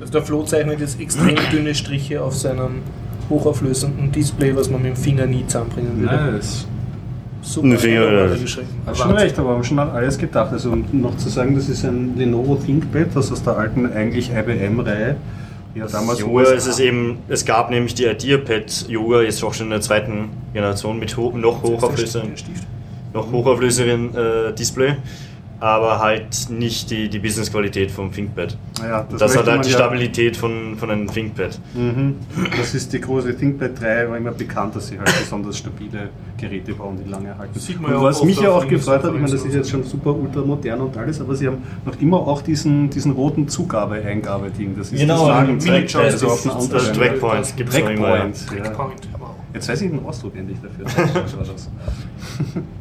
Also 0.00 0.12
der 0.12 0.22
Flo 0.22 0.44
zeichnet 0.44 0.80
jetzt 0.80 0.98
extrem 1.00 1.36
dünne 1.52 1.74
Striche 1.74 2.22
auf 2.22 2.34
seinem 2.34 2.82
hochauflösenden 3.28 4.10
Display, 4.12 4.56
was 4.56 4.70
man 4.70 4.82
mit 4.82 4.92
dem 4.92 4.96
Finger 4.96 5.26
nie 5.26 5.46
zusammenbringen 5.46 6.00
würde. 6.00 6.32
Nice. 6.32 6.66
Super, 7.42 7.78
Finger, 7.78 8.36
schon 8.94 9.12
recht, 9.12 9.38
aber 9.38 9.50
haben 9.50 9.64
schon 9.64 9.78
an 9.78 9.90
alles 9.90 10.18
gedacht. 10.18 10.52
Also 10.52 10.72
um 10.72 10.84
noch 10.92 11.16
zu 11.16 11.28
sagen, 11.28 11.54
das 11.54 11.68
ist 11.68 11.84
ein 11.84 12.16
Lenovo 12.16 12.56
ThinkPad, 12.56 13.14
das 13.14 13.30
aus 13.30 13.42
der 13.42 13.56
alten 13.56 13.90
eigentlich 13.92 14.30
IBM-Reihe. 14.30 15.16
Ja, 15.74 15.86
damals 15.86 16.20
Yoga 16.20 16.50
ist 16.50 16.66
es 16.66 16.80
eben, 16.80 17.18
es 17.28 17.44
gab 17.44 17.70
nämlich 17.70 17.94
die 17.94 18.04
IdeaPad 18.06 18.88
Yoga, 18.88 19.22
jetzt 19.22 19.42
auch 19.44 19.54
schon 19.54 19.66
in 19.66 19.70
der 19.70 19.80
zweiten 19.80 20.30
Generation 20.52 20.98
mit 20.98 21.16
ho 21.16 21.32
noch 21.36 21.62
hochauflöseren, 21.62 22.32
noch 23.14 23.30
hochauflöseren 23.30 24.14
äh, 24.14 24.52
Display, 24.54 24.96
aber 25.60 25.98
halt 25.98 26.50
nicht 26.50 26.90
die, 26.90 27.08
die 27.08 27.18
Business-Qualität 27.18 27.90
vom 27.90 28.12
ThinkPad. 28.12 28.56
Naja, 28.80 29.06
Das, 29.10 29.20
möchte 29.20 29.38
hat 29.38 29.46
halt 29.48 29.64
die 29.64 29.70
ja- 29.70 29.76
Stabilität 29.76 30.36
von, 30.36 30.76
von 30.76 30.90
einem 30.90 31.06
ThinkPad. 31.08 31.58
Mhm. 31.74 32.14
Das 32.56 32.74
ist 32.74 32.92
die 32.92 33.00
große 33.00 33.36
ThinkPad 33.36 33.80
3, 33.80 34.08
war 34.08 34.16
immer 34.16 34.30
bekannt, 34.30 34.76
dass 34.76 34.88
sie 34.88 34.98
halt 34.98 35.12
besonders 35.18 35.58
stabile 35.58 36.10
Geräte 36.36 36.74
bauen, 36.74 36.98
die 37.04 37.10
lange 37.10 37.36
halten. 37.36 37.52
Das 37.54 37.66
sieht 37.66 37.80
man 37.80 37.92
und 37.92 37.98
ja 37.98 38.02
was 38.04 38.22
mich 38.22 38.40
ja 38.40 38.50
auch 38.50 38.68
gefreut 38.68 39.02
hat, 39.02 39.12
ich 39.12 39.20
meine, 39.20 39.32
das 39.32 39.44
ist 39.44 39.54
jetzt 39.54 39.70
schon 39.70 39.82
super 39.82 40.14
ultra 40.14 40.40
modern 40.42 40.80
und 40.80 40.96
alles, 40.96 41.20
aber 41.20 41.34
sie 41.34 41.48
haben 41.48 41.58
noch 41.84 42.00
immer 42.00 42.18
auch 42.18 42.42
diesen, 42.42 42.88
diesen 42.90 43.12
roten 43.12 43.48
Zugabe-Eingabe-Ding. 43.48 44.76
Das 44.78 44.92
ist 44.92 45.00
Genau, 45.00 45.28
das 45.28 45.46
Mini-Joystick, 45.64 45.96
also 46.00 46.26
auf 46.28 46.42
Das 46.44 46.54
anderen. 46.54 46.94
Trackpoint 46.94 47.54
ja. 47.58 47.64
Trackpoint. 47.66 49.08
Ja. 49.50 49.54
Jetzt 49.54 49.68
weiß 49.68 49.80
ich 49.82 49.90
den 49.90 50.04
Ausdruck 50.04 50.36
endlich 50.36 50.58
dafür. 50.62 50.86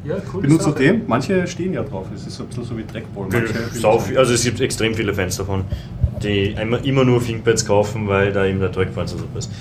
Ja, 0.04 0.16
cool. 0.34 0.42
Benutzt 0.42 0.66
du 0.68 0.72
den? 0.72 1.02
Manche 1.08 1.46
stehen 1.48 1.74
ja 1.74 1.84
drauf. 1.84 2.08
Es 2.16 2.26
ist 2.28 2.36
so 2.36 2.44
ein 2.44 2.48
bisschen 2.48 2.64
so 2.64 2.78
wie 2.78 2.84
Trackball. 2.84 3.28
Manche 3.32 3.54
Sau 3.74 4.00
viel- 4.00 4.18
Also 4.18 4.34
es 4.34 4.44
gibt 4.44 4.60
extrem 4.62 4.94
viele 4.94 5.14
Fans 5.14 5.38
davon, 5.38 5.64
die 6.24 6.52
immer, 6.52 6.84
immer 6.86 7.04
nur 7.04 7.22
ThinkPads 7.24 7.66
kaufen, 7.66 8.08
weil 8.08 8.32
da 8.32 8.46
eben 8.46 8.60
der 8.60 8.72
Trackpoint 8.72 9.10
so 9.10 9.18
super 9.18 9.40
ist. 9.40 9.52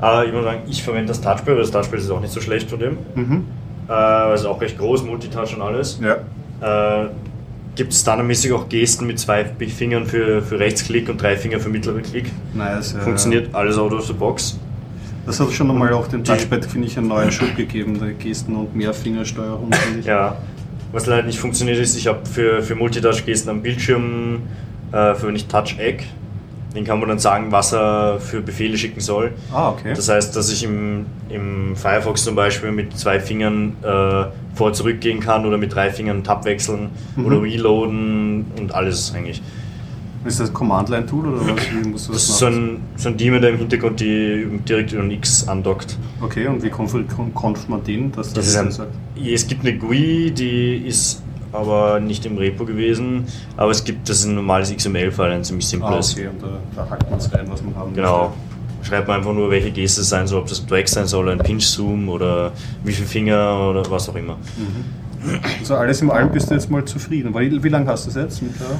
Aber 0.00 0.26
ich 0.26 0.32
muss 0.32 0.44
sagen, 0.44 0.62
ich 0.68 0.82
verwende 0.82 1.08
das 1.08 1.20
Touchpad, 1.20 1.46
weil 1.48 1.56
das 1.58 1.70
Touchpad 1.70 1.98
ist 2.00 2.10
auch 2.10 2.20
nicht 2.20 2.32
so 2.32 2.40
schlecht 2.40 2.68
von 2.70 2.78
dem. 2.78 2.98
Mhm. 3.14 3.44
Äh, 3.88 4.32
es 4.32 4.40
ist 4.40 4.46
auch 4.46 4.60
recht 4.60 4.78
groß, 4.78 5.04
Multitouch 5.04 5.54
und 5.54 5.62
alles. 5.62 6.00
Ja. 6.02 7.04
Äh, 7.04 7.08
gibt 7.76 7.92
es 7.92 8.00
standardmäßig 8.00 8.52
auch 8.52 8.68
Gesten 8.68 9.06
mit 9.06 9.18
zwei 9.18 9.44
Fingern 9.44 10.06
für, 10.06 10.42
für 10.42 10.58
Rechtsklick 10.58 11.08
und 11.08 11.20
drei 11.22 11.36
Finger 11.36 11.58
für 11.60 11.68
mittleren 11.68 12.02
Klick. 12.02 12.30
Nice. 12.54 12.92
ja. 12.94 13.00
Funktioniert 13.00 13.54
alles 13.54 13.78
out 13.78 13.92
of 13.92 14.06
the 14.06 14.12
box. 14.12 14.58
Das 15.26 15.40
hat 15.40 15.52
schon 15.52 15.70
einmal 15.70 15.92
auch 15.94 16.06
dem 16.08 16.22
Touchpad, 16.24 16.64
finde 16.66 16.86
ich, 16.86 16.98
einen 16.98 17.08
neuen 17.08 17.32
Schub 17.32 17.56
gegeben, 17.56 17.98
der 17.98 18.12
Gesten- 18.12 18.54
und 18.56 18.76
Mehrfingersteuerung, 18.76 19.72
finde 19.72 20.00
ich. 20.00 20.06
Ja. 20.06 20.36
Was 20.92 21.06
leider 21.06 21.26
nicht 21.26 21.38
funktioniert 21.38 21.78
ist, 21.78 21.96
ich 21.96 22.06
habe 22.06 22.24
für, 22.26 22.62
für 22.62 22.74
Multitouch-Gesten 22.74 23.48
am 23.50 23.62
Bildschirm 23.62 24.42
äh, 24.92 25.14
für 25.14 25.32
nicht 25.32 25.50
Touch-Egg. 25.50 26.04
Den 26.76 26.84
kann 26.84 26.98
man 27.00 27.08
dann 27.08 27.18
sagen, 27.20 27.46
was 27.52 27.72
er 27.72 28.18
für 28.20 28.40
Befehle 28.42 28.76
schicken 28.76 29.00
soll. 29.00 29.32
Ah, 29.52 29.70
okay. 29.70 29.92
Das 29.94 30.08
heißt, 30.08 30.34
dass 30.36 30.50
ich 30.52 30.64
im, 30.64 31.06
im 31.28 31.76
Firefox 31.76 32.24
zum 32.24 32.34
Beispiel 32.34 32.72
mit 32.72 32.96
zwei 32.98 33.20
Fingern 33.20 33.76
äh, 33.82 34.24
vor 34.56 34.72
zurück 34.72 35.00
gehen 35.00 35.20
kann 35.20 35.46
oder 35.46 35.56
mit 35.56 35.72
drei 35.74 35.90
Fingern 35.90 36.22
Tab 36.24 36.44
wechseln 36.44 36.90
Mhm. 37.16 37.26
oder 37.26 37.42
reloaden 37.42 38.46
und 38.58 38.74
alles 38.74 39.12
eigentlich. 39.14 39.40
Ist 40.24 40.40
das 40.40 40.48
ein 40.48 40.54
Command-Line-Tool 40.54 41.26
oder 41.34 41.54
was? 41.54 41.62
Wie 41.70 41.88
musst 41.88 42.08
du 42.08 42.12
Das 42.12 42.22
ist 42.22 42.38
so 42.38 42.46
machen? 42.46 42.76
ein, 42.76 42.80
so 42.96 43.08
ein 43.10 43.16
Daemon, 43.16 43.40
der 43.42 43.50
im 43.50 43.58
Hintergrund 43.58 44.00
die 44.00 44.46
direkt 44.66 44.92
über 44.92 45.02
ein 45.02 45.10
X 45.10 45.46
andockt. 45.46 45.98
Okay, 46.22 46.46
und 46.46 46.62
wie 46.62 46.68
konf- 46.68 47.68
man 47.68 47.84
den? 47.84 48.10
Dass 48.12 48.32
Das 48.32 48.46
ist 48.46 48.54
das 48.56 48.62
ein, 48.64 48.70
sagt? 48.72 48.92
es 49.22 49.46
gibt 49.46 49.66
eine 49.66 49.76
GUI, 49.76 50.30
die 50.30 50.76
ist 50.86 51.22
aber 51.52 52.00
nicht 52.00 52.24
im 52.26 52.36
Repo 52.38 52.64
gewesen, 52.64 53.24
aber 53.56 53.70
es 53.70 53.84
gibt 53.84 54.08
das 54.08 54.20
ist 54.20 54.24
ein 54.26 54.34
normales 54.34 54.74
XML-File, 54.74 55.32
ein 55.32 55.44
ziemlich 55.44 55.66
Ah, 55.66 56.00
simples. 56.02 56.12
okay, 56.14 56.26
und 56.28 56.42
da, 56.42 56.58
da 56.74 56.90
hackt 56.90 57.08
man 57.10 57.18
es 57.18 57.32
rein, 57.32 57.46
was 57.48 57.62
man 57.62 57.76
haben 57.76 57.94
Genau. 57.94 58.32
Schreibt 58.82 59.08
man 59.08 59.18
einfach 59.18 59.32
nur, 59.32 59.50
welche 59.50 59.70
Geste 59.70 60.00
es 60.02 60.08
sein 60.10 60.26
soll, 60.26 60.40
ob 60.40 60.46
das 60.48 60.60
ein 60.60 60.66
Drag 60.66 60.86
sein 60.88 61.06
soll, 61.06 61.30
ein 61.30 61.38
Pinch-Zoom 61.38 62.08
oder 62.08 62.52
wie 62.82 62.92
viele 62.92 63.06
Finger 63.08 63.68
oder 63.70 63.82
was 63.90 64.08
auch 64.10 64.14
immer. 64.16 64.36
möchte. 65.24 65.40
Also 65.60 65.74
alles 65.76 66.02
im 66.02 66.10
allem 66.10 66.30
bist 66.30 66.50
du 66.50 66.54
jetzt 66.54 66.70
mal 66.70 66.84
zufrieden. 66.84 67.34
Wie, 67.34 67.62
wie 67.62 67.68
lange 67.70 67.86
hast 67.86 68.04
du 68.04 68.10
es 68.10 68.16
jetzt? 68.16 68.42
Mit 68.42 68.52
der? 68.60 68.78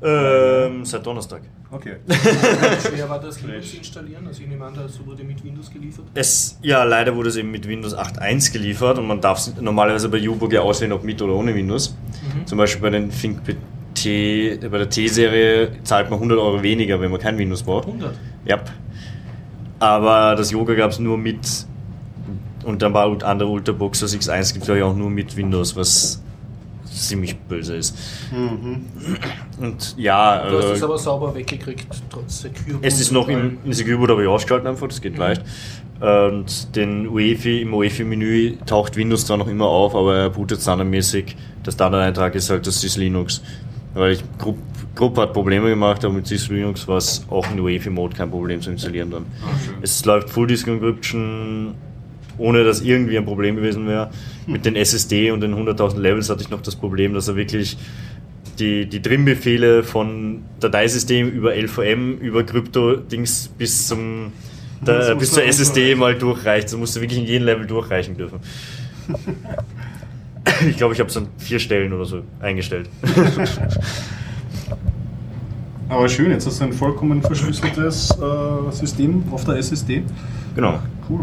Ähm, 0.00 0.84
seit 0.84 1.04
Donnerstag. 1.04 1.42
Okay. 1.70 1.96
Wie 2.06 2.88
schwer 2.88 3.08
war 3.08 3.20
das 3.20 3.42
Linux 3.42 3.74
installieren? 3.74 4.26
Also 4.26 4.42
ich 4.42 4.48
nehme 4.48 4.64
an, 4.64 4.74
das 4.74 5.04
wurde 5.04 5.24
mit 5.24 5.44
Windows 5.44 5.70
geliefert. 5.70 6.06
Es, 6.14 6.56
ja, 6.62 6.84
leider 6.84 7.14
wurde 7.16 7.30
es 7.30 7.36
eben 7.36 7.50
mit 7.50 7.66
Windows 7.66 7.96
8.1 7.96 8.52
geliefert 8.52 8.98
und 8.98 9.06
man 9.06 9.20
darf 9.20 9.38
es 9.38 9.54
normalerweise 9.60 10.08
bei 10.08 10.26
U-Book 10.28 10.52
ja 10.52 10.60
auswählen, 10.60 10.92
ob 10.92 11.02
mit 11.02 11.20
oder 11.20 11.34
ohne 11.34 11.54
Windows. 11.54 11.96
Zum 12.44 12.58
Beispiel 12.58 12.82
bei 12.82 12.90
den 12.90 13.10
ThinkPad 13.10 13.56
T, 13.94 14.56
bei 14.56 14.78
der 14.78 14.88
T-Serie 14.88 15.82
zahlt 15.82 16.10
man 16.10 16.18
100 16.18 16.38
Euro 16.38 16.62
weniger, 16.62 17.00
wenn 17.00 17.10
man 17.10 17.20
kein 17.20 17.36
Windows 17.36 17.64
braucht. 17.64 17.88
100. 17.88 18.14
Ja. 18.44 18.60
Aber 19.80 20.36
das 20.36 20.50
Yoga 20.52 20.74
gab 20.74 20.92
es 20.92 20.98
nur 21.00 21.18
mit 21.18 21.66
und 22.64 22.82
dann 22.82 22.92
war 22.94 23.10
andere 23.24 23.48
Ultrabox, 23.48 24.00
das 24.00 24.14
X1 24.14 24.52
gibt 24.52 24.68
es 24.68 24.76
ja 24.76 24.84
auch 24.84 24.94
nur 24.94 25.10
mit 25.10 25.36
Windows, 25.36 25.74
was 25.74 26.22
ziemlich 27.00 27.36
böse 27.36 27.76
ist. 27.76 27.96
Mhm. 28.32 28.86
Und 29.60 29.94
ja, 29.98 30.48
Du 30.48 30.56
hast 30.58 30.64
äh, 30.66 30.72
es 30.72 30.82
aber 30.82 30.98
sauber 30.98 31.34
weggekriegt, 31.34 31.86
trotz 32.10 32.42
Secure. 32.42 32.78
es 32.82 33.00
ist 33.00 33.10
noch 33.12 33.28
im, 33.28 33.58
im 33.64 33.72
Secure 33.72 33.98
Boot, 33.98 34.10
habe 34.10 34.22
ich 34.22 34.28
ausgeschaltet 34.28 34.66
einfach, 34.68 34.88
das 34.88 35.00
geht 35.00 35.14
Mhm. 35.14 35.18
leicht. 35.18 35.42
Und 36.00 36.76
den 36.76 37.08
UEFI, 37.08 37.62
im 37.62 37.74
UEFI-Menü 37.74 38.56
taucht 38.66 38.96
Windows 38.96 39.26
zwar 39.26 39.36
noch 39.36 39.48
immer 39.48 39.66
auf, 39.66 39.96
aber 39.96 40.14
er 40.16 40.30
bootet 40.30 40.60
standardmäßig. 40.62 41.34
Der 41.66 41.72
Standardeintrag 41.72 42.34
ist 42.36 42.50
halt 42.50 42.66
das 42.68 42.80
Sys-Linux. 42.80 43.42
Weil 43.94 44.12
ich, 44.12 44.22
Grupp, 44.38 44.58
Grupp 44.94 45.16
hat 45.18 45.32
Probleme 45.32 45.68
gemacht, 45.70 46.04
aber 46.04 46.14
mit 46.14 46.26
Sys-Linux 46.28 46.86
war 46.86 46.98
es 46.98 47.24
auch 47.30 47.50
in 47.50 47.58
UEFI-Mode 47.58 48.14
kein 48.16 48.30
Problem 48.30 48.60
zu 48.60 48.70
installieren 48.70 49.10
dann. 49.10 49.26
Es 49.82 50.04
läuft 50.04 50.30
Full 50.30 50.46
Disk 50.46 50.68
Encryption, 50.68 51.74
ohne 52.38 52.64
dass 52.64 52.80
irgendwie 52.80 53.18
ein 53.18 53.24
Problem 53.24 53.56
gewesen 53.56 53.86
wäre. 53.86 54.10
Mit 54.46 54.64
den 54.64 54.76
SSD 54.76 55.30
und 55.30 55.40
den 55.40 55.54
100.000 55.54 55.98
Levels 55.98 56.30
hatte 56.30 56.42
ich 56.42 56.50
noch 56.50 56.62
das 56.62 56.76
Problem, 56.76 57.14
dass 57.14 57.28
er 57.28 57.36
wirklich 57.36 57.76
die, 58.58 58.86
die 58.86 59.02
Trim-Befehle 59.02 59.82
von 59.82 60.42
Dateisystem 60.60 61.28
über 61.28 61.54
LVM, 61.54 62.18
über 62.18 62.44
Krypto-Dings 62.44 63.48
bis 63.56 63.86
zum 63.86 64.32
da, 64.84 65.14
bis 65.14 65.32
zur 65.32 65.44
SSD 65.44 65.94
mal 65.96 66.14
durchreicht. 66.14 66.68
Das 66.68 66.76
musst 66.76 66.96
du 66.96 67.00
wirklich 67.00 67.18
in 67.18 67.26
jedem 67.26 67.46
Level 67.46 67.66
durchreichen 67.66 68.16
dürfen. 68.16 68.38
Ich 70.68 70.76
glaube, 70.76 70.94
ich 70.94 71.00
habe 71.00 71.10
es 71.10 71.16
an 71.16 71.26
vier 71.38 71.58
Stellen 71.58 71.92
oder 71.92 72.04
so 72.04 72.22
eingestellt. 72.40 72.88
Aber 75.88 76.08
schön, 76.08 76.30
jetzt 76.30 76.46
hast 76.46 76.60
du 76.60 76.64
ein 76.64 76.72
vollkommen 76.72 77.22
verschlüsseltes 77.22 78.10
äh, 78.10 78.72
System 78.72 79.24
auf 79.30 79.44
der 79.44 79.56
SSD. 79.56 80.02
Genau. 80.54 80.78
Cool. 81.08 81.20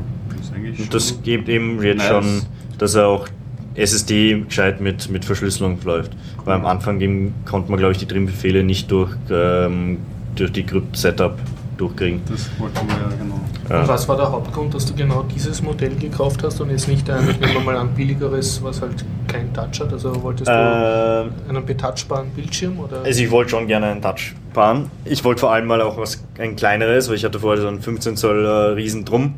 Das 0.49 0.49
ist 0.49 0.55
eigentlich 0.55 0.79
Und 0.79 0.93
das 0.93 1.19
gibt 1.23 1.49
eben 1.49 1.81
jetzt 1.83 1.97
Nice. 1.99 2.07
schon, 2.07 2.41
dass 2.77 2.95
er 2.95 3.07
auch 3.07 3.27
SSD 3.75 4.41
gescheit 4.47 4.79
mit, 4.81 5.09
mit 5.09 5.25
Verschlüsselung 5.25 5.77
läuft. 5.83 6.11
Weil 6.45 6.55
am 6.55 6.65
Anfang 6.65 6.99
eben 7.01 7.33
konnte 7.45 7.69
man, 7.69 7.79
glaube 7.79 7.91
ich, 7.93 7.97
die 7.97 8.05
Trim-Befehle 8.05 8.63
nicht 8.63 8.89
durch, 8.91 9.11
ähm, 9.29 9.97
durch 10.35 10.51
die 10.51 10.63
Crypt-Setup 10.63 11.37
durchkriegen. 11.77 12.21
Das 12.29 12.49
wollten 12.57 12.87
wir 12.87 12.95
ja 12.95 13.09
genau. 13.17 13.39
Ja. 13.69 13.81
Und 13.81 13.87
was 13.87 14.07
war 14.07 14.15
der 14.15 14.31
Hauptgrund, 14.31 14.73
dass 14.73 14.85
du 14.85 14.93
genau 14.93 15.23
dieses 15.23 15.61
Modell 15.61 15.95
gekauft 15.95 16.43
hast 16.43 16.61
und 16.61 16.69
jetzt 16.69 16.87
nicht 16.87 17.09
ein, 17.09 17.25
nehmen 17.25 17.53
wir 17.53 17.59
mal 17.61 17.75
an, 17.75 17.89
billigeres, 17.95 18.61
was 18.63 18.79
halt 18.81 19.03
kein 19.27 19.51
Touch 19.53 19.79
hat? 19.81 19.91
Also 19.91 20.21
wolltest 20.21 20.47
du 20.47 20.53
Ähm, 20.53 21.31
einen 21.49 21.65
betouchbaren 21.65 22.29
Bildschirm? 22.29 22.79
Oder? 22.79 23.01
Also 23.03 23.21
ich 23.23 23.31
wollte 23.31 23.49
schon 23.49 23.67
gerne 23.67 23.87
einen 23.87 24.01
Touch 24.01 24.35
fahren. 24.53 24.89
Ich 25.03 25.23
wollte 25.25 25.41
vor 25.41 25.51
allem 25.51 25.65
mal 25.65 25.81
auch 25.81 25.97
was 25.97 26.23
ein 26.37 26.55
kleineres, 26.55 27.09
weil 27.09 27.15
ich 27.15 27.25
hatte 27.25 27.39
vorher 27.39 27.61
so 27.61 27.67
einen 27.67 27.81
15 27.81 28.15
Zoll 28.15 28.45
äh, 28.45 28.49
Riesen 28.75 29.03
drum. 29.03 29.33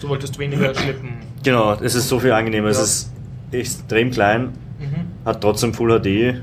Du 0.00 0.08
wolltest 0.08 0.38
weniger 0.38 0.74
schleppen. 0.74 1.10
Genau, 1.42 1.74
es 1.74 1.94
ist 1.94 2.08
so 2.08 2.18
viel 2.18 2.32
angenehmer. 2.32 2.66
Ja. 2.66 2.72
Es 2.72 2.80
ist 2.80 3.12
extrem 3.52 4.10
klein, 4.10 4.50
Mhm. 4.78 5.26
hat 5.26 5.40
trotzdem 5.40 5.74
Full 5.74 5.90
HD 6.00 6.34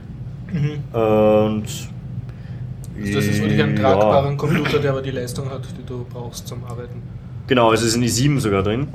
Mhm. 0.53 0.71
und 0.93 1.63
Also 2.99 3.13
das 3.13 3.25
ist 3.25 3.41
wirklich 3.41 3.61
ein 3.61 3.75
ja. 3.77 3.81
tragbaren 3.83 4.37
Computer, 4.37 4.79
der 4.79 4.91
aber 4.91 5.01
die 5.01 5.11
Leistung 5.11 5.49
hat, 5.49 5.61
die 5.77 5.85
du 5.85 6.05
brauchst 6.11 6.47
zum 6.47 6.63
Arbeiten. 6.63 7.01
Genau, 7.47 7.71
es 7.73 7.81
ist 7.83 7.95
ein 7.95 8.03
i7 8.03 8.39
sogar 8.39 8.63
drin, 8.63 8.87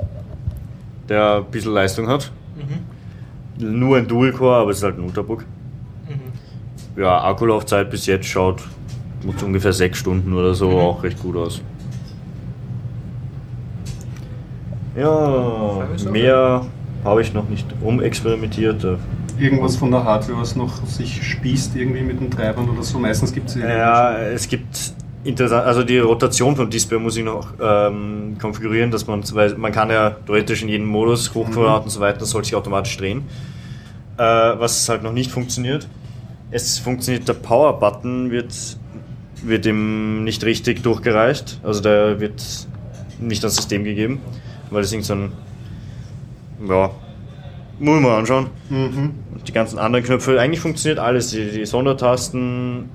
der 1.09 1.37
ein 1.37 1.45
bisschen 1.45 1.73
Leistung 1.73 2.07
hat. 2.07 2.31
Mhm. 2.55 3.79
Nur 3.81 3.97
ein 3.97 4.07
Dual-Core, 4.07 4.55
aber 4.57 4.71
es 4.71 4.77
ist 4.77 4.83
halt 4.83 4.97
ein 4.97 5.03
Ultrabook. 5.03 5.45
Mhm. 6.07 7.01
Ja, 7.01 7.23
Akkulaufzeit 7.23 7.89
bis 7.89 8.05
jetzt 8.05 8.25
schaut 8.27 8.61
ungefähr 9.43 9.71
sechs 9.73 9.99
Stunden 9.99 10.33
oder 10.33 10.53
so 10.53 10.69
Mhm. 10.69 10.77
auch 10.77 11.03
recht 11.03 11.19
gut 11.21 11.35
aus. 11.37 11.61
Ja, 14.95 15.87
mehr 16.11 16.65
habe 17.03 17.21
ich 17.21 17.33
noch 17.33 17.49
nicht 17.49 17.65
rumexperimentiert. 17.83 18.85
Irgendwas 19.39 19.75
von 19.75 19.91
der 19.91 20.03
Hardware, 20.03 20.39
was 20.39 20.55
noch 20.55 20.85
sich 20.85 21.23
spießt 21.23 21.75
irgendwie 21.75 22.01
mit 22.01 22.19
den 22.19 22.29
Treibern 22.29 22.69
oder 22.69 22.83
so. 22.83 22.99
Meistens 22.99 23.33
gibt 23.33 23.49
es 23.49 23.55
Ja, 23.55 24.17
es 24.17 24.47
gibt 24.47 24.93
interessant, 25.23 25.65
also 25.65 25.83
die 25.83 25.97
Rotation 25.99 26.55
vom 26.55 26.69
Display 26.69 26.99
muss 26.99 27.17
ich 27.17 27.23
noch 27.23 27.53
ähm, 27.61 28.37
konfigurieren, 28.39 28.91
dass 28.91 29.07
man, 29.07 29.23
weil 29.33 29.55
man 29.55 29.71
kann 29.71 29.89
ja 29.89 30.11
theoretisch 30.11 30.61
in 30.61 30.69
jedem 30.69 30.87
Modus 30.87 31.33
hochfahren 31.33 31.83
und 31.83 31.89
so 31.89 31.99
weiter, 31.99 32.19
das 32.19 32.29
soll 32.29 32.43
sich 32.43 32.55
automatisch 32.55 32.95
drehen. 32.97 33.23
Äh, 34.17 34.21
was 34.21 34.87
halt 34.89 35.01
noch 35.01 35.13
nicht 35.13 35.31
funktioniert. 35.31 35.87
Es 36.51 36.77
funktioniert, 36.77 37.27
der 37.27 37.33
Power-Button 37.33 38.29
wird, 38.29 38.53
wird 39.41 39.65
ihm 39.65 40.23
nicht 40.23 40.43
richtig 40.43 40.83
durchgereicht, 40.83 41.59
also 41.63 41.81
der 41.81 42.19
wird 42.19 42.43
nicht 43.19 43.43
ans 43.43 43.55
System 43.55 43.83
gegeben, 43.83 44.19
weil 44.73 44.81
das 44.81 44.91
irgend 44.91 45.05
so 45.05 45.13
ein, 45.13 45.31
ja, 46.67 46.89
muss 47.79 47.93
man 47.95 48.01
mal 48.03 48.19
anschauen. 48.19 48.47
Mhm. 48.69 49.11
Die 49.47 49.51
ganzen 49.51 49.77
anderen 49.79 50.05
Knöpfe, 50.05 50.39
eigentlich 50.39 50.59
funktioniert 50.59 50.99
alles, 50.99 51.29
die, 51.31 51.49
die 51.51 51.65
Sondertasten, 51.65 52.89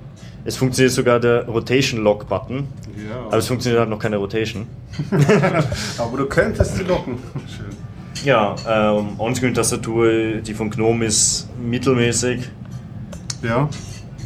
es 0.45 0.55
funktioniert 0.57 0.93
sogar 0.93 1.19
der 1.19 1.45
Rotation 1.47 2.01
Lock 2.03 2.27
Button, 2.27 2.67
Ja. 3.09 3.25
aber 3.27 3.37
es 3.37 3.47
funktioniert 3.47 3.79
halt 3.81 3.89
noch 3.89 3.99
keine 3.99 4.17
Rotation. 4.17 4.65
Aber 5.97 6.17
du 6.17 6.25
könntest 6.25 6.75
sie 6.77 6.83
locken. 6.83 7.17
Schön. 7.47 8.25
Ja, 8.25 8.55
ähm, 8.67 9.09
Onscreen-Tastatur, 9.17 10.41
die 10.41 10.53
von 10.53 10.69
Gnome 10.69 11.05
ist 11.05 11.47
mittelmäßig, 11.61 12.49
Ja. 13.43 13.69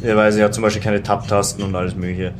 ja, 0.02 0.16
weil 0.16 0.32
sie 0.32 0.42
hat 0.42 0.54
zum 0.54 0.62
Beispiel 0.62 0.82
keine 0.82 1.02
Tab-Tasten 1.02 1.62
und 1.62 1.74
alles 1.76 1.94
mögliche. 1.94 2.32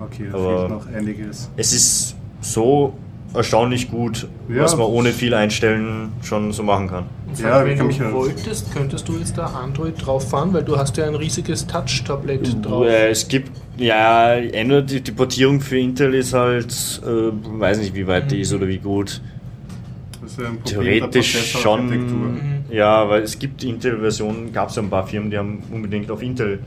Okay, 0.00 0.28
da 0.30 0.36
Aber- 0.38 0.58
fehlt 0.58 0.70
noch 0.70 0.86
einiges. 0.94 1.50
Es 1.56 1.72
ist 1.72 2.16
so 2.40 2.94
erstaunlich 3.34 3.90
gut, 3.90 4.26
Ja. 4.48 4.62
was 4.64 4.76
man 4.76 4.86
ohne 4.86 5.10
viel 5.12 5.34
einstellen 5.34 6.10
schon 6.22 6.52
so 6.52 6.62
machen 6.62 6.88
kann. 6.88 7.04
Und 7.28 7.38
Ja, 7.40 7.64
wenn 7.64 7.78
du 7.78 7.84
mich 7.84 7.98
ja- 7.98 8.12
wolltest, 8.12 8.72
könntest 8.74 9.06
du 9.08 9.16
jetzt 9.18 9.38
da 9.38 9.46
Android 9.46 9.94
drauf 10.04 10.28
fahren, 10.30 10.52
weil 10.52 10.64
du 10.64 10.76
hast 10.76 10.96
ja 10.96 11.06
ein 11.06 11.14
riesiges 11.14 11.66
Touch-Tablett 11.66 12.64
drauf. 12.64 12.86
Äh, 12.86 13.10
Es 13.10 13.28
gibt, 13.28 13.50
ja, 13.76 14.32
ändert 14.34 14.90
die, 14.90 15.00
die 15.00 15.12
Portierung 15.12 15.60
für 15.60 15.78
Intel 15.78 16.14
ist 16.14 16.32
halt, 16.34 16.72
äh, 17.04 17.08
weiß 17.60 17.78
nicht, 17.78 17.94
wie 17.94 18.06
weit 18.06 18.30
die 18.32 18.40
ist 18.40 18.52
oder 18.52 18.66
wie 18.66 18.78
gut. 18.78 19.20
Das 20.22 20.32
ist 20.32 20.40
ja 20.40 20.48
ein 20.48 20.58
Problem 20.58 20.84
der 20.84 21.10
Theoretisch 21.10 21.52
schon. 21.60 21.86
Mhm. 21.88 22.40
ja, 22.70 23.08
weil 23.08 23.22
es 23.22 23.38
gibt 23.38 23.62
Intel-Versionen, 23.64 24.52
gab 24.52 24.68
es 24.70 24.76
ja 24.76 24.82
ein 24.82 24.90
paar 24.90 25.06
Firmen, 25.06 25.30
die 25.30 25.38
haben 25.38 25.62
unbedingt 25.72 26.10
auf 26.10 26.20
Intel. 26.22 26.58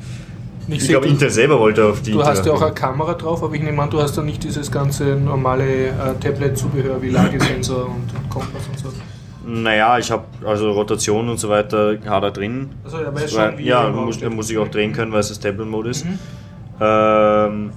Ich 0.67 0.84
Ich 0.84 0.88
glaube, 0.89 1.08
Intel 1.08 1.30
selber 1.30 1.60
wollte 1.60 1.86
auf 1.86 2.02
die 2.02 2.12
Du 2.12 2.23
hast 2.23 2.45
ja 2.45 2.54
auch 2.54 2.62
eine 2.62 2.73
Kamera 2.73 3.13
drauf, 3.15 3.43
aber 3.43 3.54
ich 3.56 3.62
nehme 3.62 3.82
an, 3.82 3.89
du 3.89 4.02
hast 4.02 4.17
da 4.17 4.21
nicht 4.21 4.43
dieses 4.43 4.71
ganze 4.71 5.15
normale 5.15 5.88
äh, 5.88 5.91
Tablet-Zubehör 6.21 7.02
wie 7.02 7.10
Lagesensor 7.10 7.86
und 7.89 8.30
Kompass 8.30 8.67
und 8.71 8.80
so. 8.80 8.89
Naja, 9.45 9.97
ich 9.99 10.10
habe 10.10 10.23
also 10.45 10.71
Rotation 10.71 11.28
und 11.28 11.38
so 11.38 11.49
weiter 11.49 11.97
hat 12.08 12.23
er 12.23 12.32
drin. 12.32 12.69
Also 12.86 12.97
er 12.97 13.13
weiß 13.13 13.30
schon, 13.32 13.58
wie 13.58 13.65
ja, 13.65 13.84
er 13.84 13.91
muss, 13.91 14.15
aufsteht. 14.15 14.34
muss 14.34 14.49
ich 14.49 14.58
auch 14.58 14.69
drehen 14.69 14.93
können, 14.93 15.12
weil 15.12 15.19
es 15.19 15.28
das 15.30 15.39
Tablet-Mode 15.41 15.89
ist. 15.89 16.06
Mhm. 16.06 16.19
Ähm, 16.80 17.71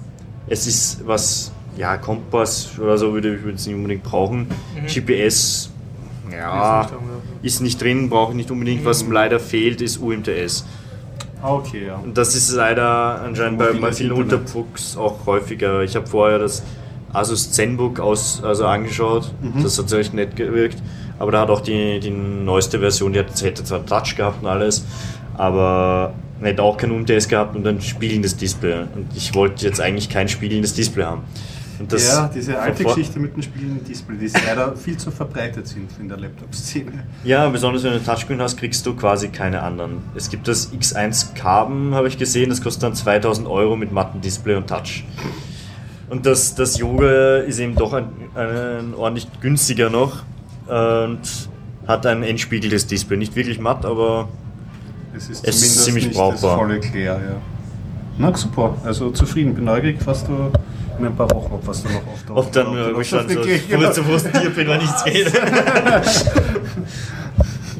es 0.46 0.66
ist 0.68 1.07
was, 1.07 1.51
ja, 1.77 1.96
Kompass 1.96 2.79
oder 2.79 2.96
so 2.96 3.12
würde 3.12 3.35
ich 3.35 3.55
es 3.55 3.66
nicht 3.66 3.75
unbedingt 3.75 4.05
brauchen. 4.05 4.46
Mhm. 4.81 4.87
GPS, 4.87 5.70
ja, 6.31 6.88
Ist 7.42 7.61
nicht 7.62 7.81
drin, 7.83 8.09
brauche 8.11 8.31
ich 8.31 8.37
nicht 8.37 8.51
unbedingt. 8.51 8.85
Was 8.85 9.05
Mhm. 9.05 9.12
leider 9.12 9.40
fehlt, 9.40 9.81
ist 9.83 9.99
UMTS. 9.99 10.64
Ah, 11.47 11.55
okay, 11.55 11.87
ja. 11.87 11.95
Und 11.95 12.19
das 12.19 12.35
ist 12.35 12.53
leider 12.53 13.21
anscheinend 13.23 13.61
bei, 13.61 13.73
bei 13.73 13.93
vielen. 13.93 14.11
Unterbooks 14.11 14.97
auch 14.97 15.27
häufiger. 15.27 15.83
Ich 15.83 15.95
habe 15.95 16.05
vorher 16.05 16.41
das 16.41 16.65
Asus 17.13 17.53
ZenBook 17.53 18.01
aus, 18.01 18.43
also 18.43 18.67
angeschaut. 18.67 19.33
Mhm. 19.41 19.63
Das 19.63 19.79
hat 19.79 19.93
recht 19.93 20.13
nett 20.13 20.35
gewirkt. 20.35 20.79
Aber 21.21 21.31
da 21.31 21.43
hat 21.43 21.51
auch 21.51 21.61
die, 21.61 22.01
die 22.01 22.11
neueste 22.11 22.81
Version, 22.81 23.13
die 23.13 23.21
hat, 23.21 23.41
hätte 23.41 23.63
zwar 23.63 23.87
Touch 23.87 24.17
gehabt 24.17 24.43
und 24.43 24.49
alles, 24.49 24.85
aber 25.35 26.15
hätte 26.41 26.65
auch 26.65 26.77
kein 26.77 26.91
UMTS 26.91 27.29
gehabt 27.29 27.55
und 27.55 27.65
ein 27.65 27.81
spiegelndes 27.81 28.37
Display. 28.37 28.81
Und 28.97 29.07
ich 29.15 29.33
wollte 29.37 29.65
jetzt 29.65 29.81
eigentlich 29.81 30.09
kein 30.09 30.29
spiegelndes 30.29 30.75
Display 30.75 31.05
haben. 31.05 31.23
Das 31.89 32.07
ja, 32.07 32.31
diese 32.35 32.59
alte 32.59 32.85
Geschichte 32.85 33.19
mit 33.21 33.37
den 33.37 33.43
spielenden 33.43 33.85
Display, 33.85 34.17
die 34.17 34.31
leider 34.47 34.77
viel 34.77 34.97
zu 34.97 35.11
verbreitet 35.11 35.67
sind 35.69 35.91
in 36.01 36.09
der 36.09 36.19
Laptop-Szene. 36.19 37.05
Ja, 37.25 37.49
besonders 37.49 37.83
wenn 37.83 37.91
du 37.91 37.97
einen 37.97 38.07
Touchscreen 38.07 38.41
hast, 38.41 38.57
kriegst 38.57 38.87
du 38.87 38.95
quasi 38.95 39.29
keine 39.29 39.62
anderen. 39.62 39.99
Es 40.15 40.31
gibt 40.31 40.49
das 40.49 40.73
X1 40.73 41.35
Carbon, 41.35 41.95
habe 41.95 42.09
ich 42.09 42.19
gesehen, 42.19 42.49
das 42.51 42.62
kostet 42.62 42.83
dann 42.85 42.95
2000 42.95 43.47
Euro 43.47 43.77
mit 43.77 43.93
Mattendisplay 43.93 44.55
und 44.55 44.69
Touch. 44.69 45.05
Und 46.09 46.25
das, 46.25 46.55
das 46.55 46.79
Yoga 46.79 47.39
ist 47.39 47.59
eben 47.59 47.75
doch 47.75 47.93
ein, 47.93 48.09
ein 48.35 48.95
ordentlich 48.95 49.29
günstiger 49.41 49.91
noch 49.91 50.23
und 50.69 51.21
hat 51.87 52.07
ein 52.07 52.23
entspiegeltes 52.23 52.87
Display. 52.87 53.17
Nicht 53.17 53.37
wirklich 53.37 53.59
matt, 53.61 53.85
aber 53.85 54.29
Es 55.15 55.29
ist 55.29 55.47
Es 55.47 55.62
ist 55.62 55.85
ziemlich 55.85 56.11
brauchbar. 56.12 56.51
das 56.51 56.59
volle 56.59 56.81
Klär, 56.81 57.15
ja. 57.15 57.37
Na 58.19 58.35
super, 58.35 58.77
also 58.85 59.11
zufrieden, 59.11 59.55
bin 59.55 59.65
neugierig, 59.65 59.99
was 60.07 60.25
du 60.25 60.51
in 60.99 61.07
ein 61.07 61.17
paar 61.17 61.31
Wochen, 61.31 61.53
ob 61.53 61.67
was 61.67 61.83
du 61.83 61.89
noch 61.89 62.07
auf 62.07 62.25
der 62.27 62.37
oft 62.37 62.57
dann, 62.57 62.73
der 62.75 62.89
äh, 62.89 62.95
wo 62.95 63.01
ich 63.01 63.11
dann 63.11 63.29
so 63.29 63.91
zu 63.93 64.03
Brust 64.03 64.29
hier 64.39 64.51
bin, 64.51 64.69
wenn 64.69 64.79
nichts 64.79 65.05
geht. 65.05 65.33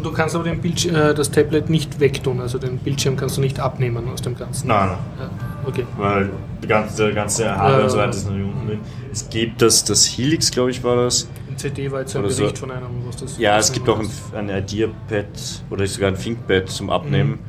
Du 0.03 0.13
kannst 0.13 0.37
aber 0.37 0.45
den 0.45 0.61
Bildsch 0.61 0.87
äh, 0.87 1.15
das 1.15 1.33
Tablet 1.33 1.69
nicht 1.69 1.99
wegtun, 1.99 2.41
also 2.41 2.59
den 2.59 2.79
Bildschirm 2.79 3.17
kannst 3.17 3.39
du 3.39 3.41
nicht 3.41 3.59
abnehmen 3.59 4.09
aus 4.09 4.23
dem 4.23 4.37
Ganzen. 4.37 4.69
Nein, 4.69 4.91
nein. 4.91 4.99
Ja, 5.19 5.31
okay. 5.69 5.85
Weil 5.97 6.31
die 6.63 6.69
ganze, 6.69 7.13
ganze 7.13 7.51
Hardware 7.51 7.83
und 7.83 7.91
so 7.91 7.99
weiter 7.99 8.11
ist 8.11 8.27
noch 8.27 8.37
nicht 8.37 8.45
unten 8.47 8.69
drin. 8.69 8.81
Es 9.11 9.29
gibt 9.29 9.61
das, 9.63 9.83
das 9.83 10.07
Helix, 10.07 10.53
glaube 10.53 10.71
ich, 10.71 10.85
war 10.85 10.95
das. 10.95 11.29
Im 11.49 11.57
CD 11.57 11.91
war 11.91 12.01
jetzt 12.03 12.15
ein 12.15 12.23
Oder 12.23 12.31
so. 12.31 12.43
Bericht 12.43 12.59
von 12.59 12.71
einem, 12.71 12.87
was 13.05 13.17
das 13.17 13.37
Ja, 13.39 13.59
es 13.59 13.73
gibt 13.73 13.89
auch 13.89 13.99
ein, 13.99 14.09
ein 14.33 14.49
Idea-Pad 14.49 15.27
oder 15.71 15.87
sogar 15.89 16.11
ein 16.11 16.17
ThinkPad 16.17 16.69
zum 16.69 16.89
Abnehmen. 16.91 17.41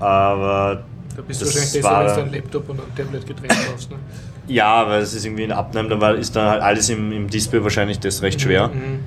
Aber 0.00 0.82
Da 1.14 1.22
bist 1.22 1.42
du 1.42 1.46
wahrscheinlich 1.46 1.72
besser, 1.74 2.06
wenn 2.06 2.14
du 2.16 2.22
ein 2.22 2.32
Laptop 2.32 2.68
und 2.70 2.80
ein 2.80 2.94
Tablet 2.96 3.24
getrennt 3.26 3.54
brauchst. 3.70 3.90
Ne? 3.90 3.96
Ja, 4.46 4.88
weil 4.88 5.02
es 5.02 5.14
ist 5.14 5.24
irgendwie 5.24 5.44
ein 5.44 5.52
Abnehmen, 5.52 5.88
dann 5.88 6.00
war- 6.00 6.14
ist 6.14 6.34
dann 6.36 6.48
halt 6.48 6.62
alles 6.62 6.88
im, 6.90 7.12
im 7.12 7.28
Display 7.30 7.62
wahrscheinlich 7.62 7.98
das 8.00 8.22
recht 8.22 8.40
schwer. 8.40 8.68
Mhm. 8.68 9.00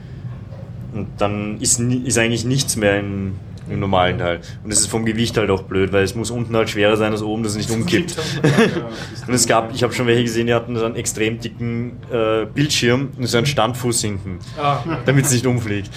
Und 1.00 1.08
dann 1.17 1.60
ist, 1.62 1.80
ist 1.80 2.17
eigentlich 2.17 2.43
nichts 2.45 2.76
mehr 2.76 3.00
im, 3.00 3.34
im 3.69 3.80
normalen 3.80 4.17
Teil. 4.17 4.39
Und 4.63 4.71
es 4.71 4.80
ist 4.80 4.88
vom 4.88 5.06
Gewicht 5.06 5.38
halt 5.38 5.50
auch 5.52 5.63
blöd, 5.63 5.91
weil 5.93 6.04
es 6.04 6.15
muss 6.15 6.32
unten 6.32 6.56
halt 6.56 6.69
schwerer 6.69 6.95
sein 6.97 7.12
als 7.12 7.21
oben, 7.21 7.43
dass 7.43 7.52
es 7.52 7.58
nicht 7.58 7.69
umkippt. 7.71 8.15
Das 8.41 9.28
Und 9.28 9.34
es 9.34 9.45
gab, 9.45 9.76
ich 9.76 9.84
habe 9.84 9.93
schon 9.93 10.08
welche 10.08 10.23
gesehen, 10.23 10.47
die 10.47 10.54
hatten 10.54 10.76
so 10.78 10.86
einen 10.86 10.95
extrem 10.95 11.39
dicken 11.39 11.97
äh, 12.12 12.45
Bildschirm 12.45 13.10
und 13.17 13.28
so 13.28 13.38
einen 13.38 13.45
Standfuß 13.45 14.02
hinten, 14.02 14.39
Ah, 14.58 14.80
damit 15.06 15.26
es 15.26 15.32
nicht 15.34 15.45
umfliegt. 15.45 15.91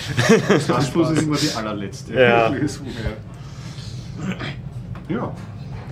Anschluss 0.68 1.10
ist 1.10 1.22
immer 1.22 1.36
die 1.36 1.50
allerletzte 1.56 2.12
Ja. 2.14 2.52
Ja. 5.08 5.32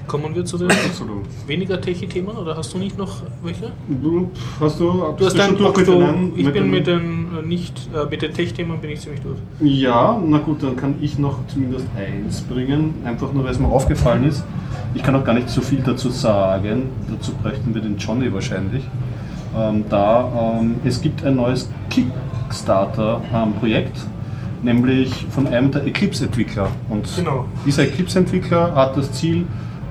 Kommen 0.09 0.35
wir 0.35 0.45
zu 0.45 0.57
den 0.59 0.71
Absolut. 0.71 1.25
weniger 1.47 1.81
Techie-Themen 1.81 2.37
oder 2.37 2.57
hast 2.57 2.73
du 2.73 2.79
nicht 2.79 2.97
noch 2.97 3.23
welche? 3.43 3.71
Du, 4.03 4.31
hast 4.59 4.81
du, 4.81 4.91
Du 4.91 5.03
hast 5.11 5.17
bist 5.19 5.39
einen 5.39 5.59
schon 5.59 5.75
durch 5.75 5.77
mit 5.77 5.87
ich 6.39 6.51
bin 6.53 6.71
mit 6.71 6.87
den 6.87 7.27
äh, 7.39 7.43
nicht 7.47 7.89
äh, 7.95 8.07
mit 8.11 8.23
den 8.23 8.33
Tech-Themen 8.33 8.79
bin 8.81 8.91
ich 8.91 9.01
ziemlich 9.01 9.21
durch. 9.21 9.37
Ja, 9.61 10.19
na 10.27 10.39
gut, 10.39 10.63
dann 10.63 10.77
kann 10.77 10.95
ich 11.03 11.19
noch 11.19 11.37
zumindest 11.49 11.85
eins 11.95 12.41
bringen, 12.41 12.95
einfach 13.05 13.31
nur 13.35 13.45
weil 13.45 13.51
es 13.53 13.59
mir 13.59 13.69
aufgefallen 13.69 14.25
ist. 14.25 14.43
Ich 14.95 15.03
kann 15.03 15.15
auch 15.15 15.25
gar 15.25 15.35
nicht 15.35 15.51
so 15.51 15.61
viel 15.61 15.81
dazu 15.83 16.09
sagen, 16.09 16.85
dazu 17.11 17.33
bräuchten 17.43 17.75
wir 17.75 17.83
den 17.83 17.99
Johnny 17.99 18.33
wahrscheinlich. 18.33 18.85
Ähm, 19.55 19.85
da 19.91 20.59
ähm, 20.61 20.77
es 20.85 21.03
gibt 21.03 21.23
ein 21.25 21.37
neues 21.37 21.69
Kickstarter-Projekt, 21.91 23.99
nämlich 24.63 25.27
von 25.31 25.47
einem 25.47 25.71
der 25.71 25.87
Eclipse-Entwickler. 25.87 26.69
Und 26.89 27.07
Genau. 27.15 27.45
dieser 27.67 27.83
Eclipse-Entwickler 27.83 28.75
hat 28.75 28.97
das 28.97 29.13
Ziel, 29.13 29.45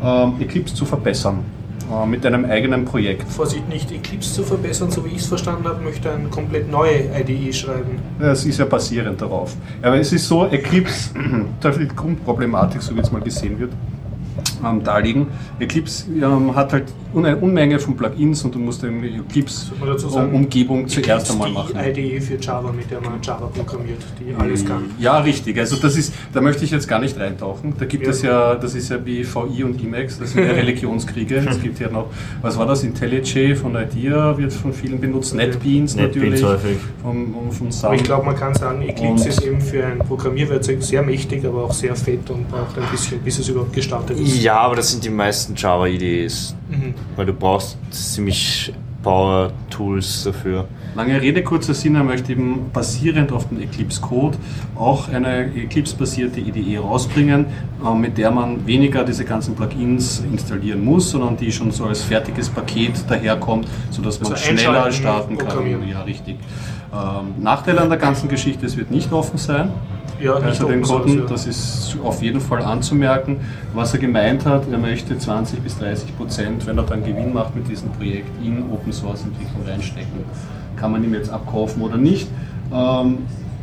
ähm, 0.03 0.33
Eclipse 0.39 0.75
zu 0.75 0.85
verbessern 0.85 1.39
äh, 1.91 2.05
mit 2.05 2.25
einem 2.25 2.45
eigenen 2.45 2.85
Projekt. 2.85 3.23
Vorsicht 3.31 3.67
nicht 3.69 3.91
Eclipse 3.91 4.33
zu 4.33 4.43
verbessern, 4.43 4.91
so 4.91 5.05
wie 5.05 5.09
ich 5.09 5.17
es 5.17 5.27
verstanden 5.27 5.65
habe, 5.65 5.83
möchte 5.83 6.11
eine 6.11 6.27
komplett 6.29 6.69
neue 6.69 7.05
IDE 7.19 7.53
schreiben. 7.53 7.99
Es 8.19 8.45
ist 8.45 8.59
ja 8.59 8.65
basierend 8.65 9.21
darauf. 9.21 9.55
Aber 9.81 9.97
es 9.97 10.11
ist 10.11 10.27
so, 10.27 10.47
Eclipse, 10.47 11.11
da 11.61 11.71
die 11.71 11.87
Grundproblematik, 11.87 12.81
so 12.81 12.95
wie 12.95 12.99
es 12.99 13.11
mal 13.11 13.21
gesehen 13.21 13.59
wird, 13.59 13.71
ähm, 14.65 14.83
da 14.83 14.97
liegen. 14.99 15.27
Eclipse 15.59 16.05
ähm, 16.21 16.55
hat 16.55 16.73
halt 16.73 16.85
eine 17.15 17.35
Unmenge 17.37 17.79
von 17.79 17.95
Plugins 17.95 18.43
und 18.43 18.53
du 18.55 18.59
musst 18.59 18.81
die 18.83 18.87
sagen, 18.87 19.03
Eclipse-Umgebung 19.03 20.87
zuerst 20.87 21.07
Eclipse, 21.29 21.33
einmal 21.33 21.49
die 21.49 21.53
machen. 21.73 21.89
IDE 21.89 22.21
für 22.21 22.35
Java, 22.35 22.71
mit 22.71 22.89
der 22.91 23.01
man 23.01 23.21
Java 23.21 23.47
programmiert, 23.47 24.01
die 24.19 24.33
alles 24.39 24.65
kann. 24.65 24.85
Ja, 24.99 25.19
richtig. 25.19 25.57
Also 25.57 25.77
das 25.77 25.97
ist, 25.97 26.13
da 26.33 26.41
möchte 26.41 26.63
ich 26.65 26.71
jetzt 26.71 26.87
gar 26.87 26.99
nicht 26.99 27.17
reintauchen. 27.19 27.73
Da 27.77 27.85
gibt 27.85 28.03
Ja. 28.03 28.09
es 28.11 28.21
ja, 28.21 28.55
das 28.55 28.75
ist 28.75 28.89
ja 28.89 29.03
wie 29.05 29.23
VI 29.25 29.63
und 29.63 29.81
Emacs, 29.83 30.19
das 30.19 30.31
sind 30.33 30.43
ja 30.45 30.51
Religionskriege. 30.53 31.37
Es 31.49 31.61
gibt 31.61 31.79
ja 31.79 31.89
noch, 31.89 32.07
was 32.41 32.57
war 32.57 32.65
das? 32.65 32.83
IntelliJ 32.83 33.55
von 33.55 33.75
IDEA 33.75 34.37
wird 34.37 34.53
von 34.53 34.73
vielen 34.73 34.99
benutzt, 34.99 35.33
NetBeans, 35.35 35.95
NetBeans 35.95 36.41
natürlich. 36.41 36.43
häufig. 36.43 36.77
Vom, 37.01 37.33
vom, 37.33 37.51
vom 37.51 37.67
Aber 37.83 37.95
ich 37.95 38.03
glaube, 38.03 38.25
man 38.25 38.35
kann 38.35 38.53
sagen, 38.53 38.81
Eclipse 38.81 39.23
Und- 39.23 39.27
ist 39.29 39.43
eben 39.43 39.61
für 39.61 39.85
ein 39.85 39.99
Programmierwerkzeug 39.99 40.81
sehr 40.83 41.01
mächtig, 41.01 41.45
aber 41.45 41.63
auch 41.65 41.73
sehr 41.73 41.95
fett 41.95 42.29
und 42.29 42.47
braucht 42.49 42.77
ein 42.77 42.83
bisschen, 42.91 43.19
bis 43.21 43.39
es 43.39 43.49
überhaupt 43.49 43.73
gestartet 43.73 44.19
ist. 44.19 44.41
Ja, 44.41 44.46
aber 44.55 44.75
das 44.75 44.91
sind 44.91 45.03
die 45.03 45.09
meisten 45.09 45.55
Java-IDEs. 45.55 46.55
Mhm. 46.69 46.93
Weil 47.15 47.25
du 47.25 47.33
brauchst 47.33 47.77
ziemlich 47.91 48.73
Power-Tools 49.03 50.23
dafür. 50.25 50.67
Lange 50.95 51.21
Rede, 51.21 51.43
kurzer 51.43 51.73
Sinn, 51.73 51.95
er 51.95 52.03
möchte 52.03 52.31
eben 52.31 52.71
basierend 52.73 53.31
auf 53.31 53.47
dem 53.47 53.61
Eclipse-Code 53.61 54.37
auch 54.75 55.09
eine 55.09 55.45
Eclipse-basierte 55.55 56.39
IDE 56.39 56.79
rausbringen, 56.79 57.45
äh, 57.85 57.93
mit 57.95 58.17
der 58.17 58.31
man 58.31 58.65
weniger 58.65 59.03
diese 59.03 59.23
ganzen 59.23 59.55
Plugins 59.55 60.23
installieren 60.31 60.83
muss, 60.83 61.11
sondern 61.11 61.37
die 61.37 61.51
schon 61.51 61.71
so 61.71 61.85
als 61.85 62.01
fertiges 62.01 62.49
Paket 62.49 62.93
daherkommt, 63.07 63.67
sodass 63.91 64.19
man 64.19 64.33
Also 64.33 64.43
schneller 64.43 64.91
starten 64.91 65.37
kann. 65.37 65.87
Ja, 65.87 66.01
richtig. 66.01 66.37
Ähm, 66.97 67.43
Nachteil 67.43 67.77
an 67.79 67.89
der 67.89 67.97
ganzen 67.97 68.27
Geschichte, 68.27 68.65
es 68.65 68.75
wird 68.77 68.91
nicht 68.91 69.11
offen 69.11 69.37
sein. 69.37 69.71
Ja, 70.19 70.33
Also 70.33 70.67
den 70.67 70.81
Code, 70.81 71.13
ja. 71.13 71.25
das 71.25 71.45
ist 71.45 71.95
auf 72.03 72.23
jeden 72.23 72.41
Fall 72.41 72.63
anzumerken. 72.63 73.37
Was 73.75 73.93
er 73.93 73.99
gemeint 73.99 74.45
hat, 74.45 74.63
er 74.71 74.79
möchte 74.79 75.17
20 75.17 75.59
bis 75.59 75.77
30 75.77 76.17
Prozent, 76.17 76.65
wenn 76.65 76.77
er 76.77 76.83
dann 76.85 77.03
Gewinn 77.03 77.33
macht 77.33 77.55
mit 77.55 77.67
diesem 77.67 77.91
Projekt, 77.91 78.29
in 78.43 78.63
Open 78.71 78.91
Source 78.91 79.23
Entwicklung 79.23 79.61
reinstecken. 79.67 80.23
Kann 80.75 80.91
man 80.91 81.03
ihm 81.03 81.13
jetzt 81.13 81.29
abkaufen 81.29 81.83
oder 81.83 81.97
nicht? 81.97 82.27
Ähm, 82.73 83.19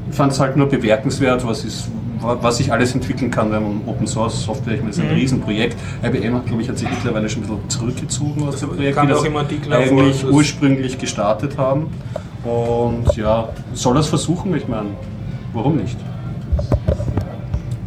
ich 0.08 0.14
fand 0.14 0.32
es 0.32 0.38
halt 0.38 0.56
nur 0.56 0.68
bemerkenswert, 0.68 1.44
was, 1.46 1.64
ist, 1.64 1.88
was 2.24 2.56
sich 2.58 2.72
alles 2.72 2.94
entwickeln 2.94 3.30
kann, 3.30 3.50
wenn 3.52 3.62
man 3.62 3.80
Open 3.86 4.06
Source 4.06 4.42
Software, 4.44 4.74
ich 4.74 4.80
meine, 4.80 4.90
das 4.90 4.98
ist 4.98 5.04
ein 5.04 5.10
Mhm. 5.10 5.16
Riesenprojekt. 5.20 5.76
IBM 6.02 6.34
hat, 6.34 6.46
glaube 6.46 6.62
ich, 6.62 6.68
hat 6.68 6.78
sich 6.78 6.88
mittlerweile 6.90 7.28
schon 7.28 7.42
ein 7.42 7.48
bisschen 7.48 7.68
zurückgezogen 7.68 8.42
aus 8.48 8.60
dem 8.60 8.70
Projekt, 8.70 8.96
die 8.96 9.00
auch 9.02 9.08
das 9.08 9.24
eigentlich 9.24 10.20
dass- 10.22 10.30
ursprünglich 10.30 10.98
gestartet 10.98 11.56
haben. 11.58 11.86
Und 12.44 13.14
ja, 13.16 13.48
soll 13.72 13.94
das 13.94 14.06
versuchen? 14.08 14.54
Ich 14.56 14.68
meine, 14.68 14.88
warum 15.52 15.76
nicht? 15.76 15.96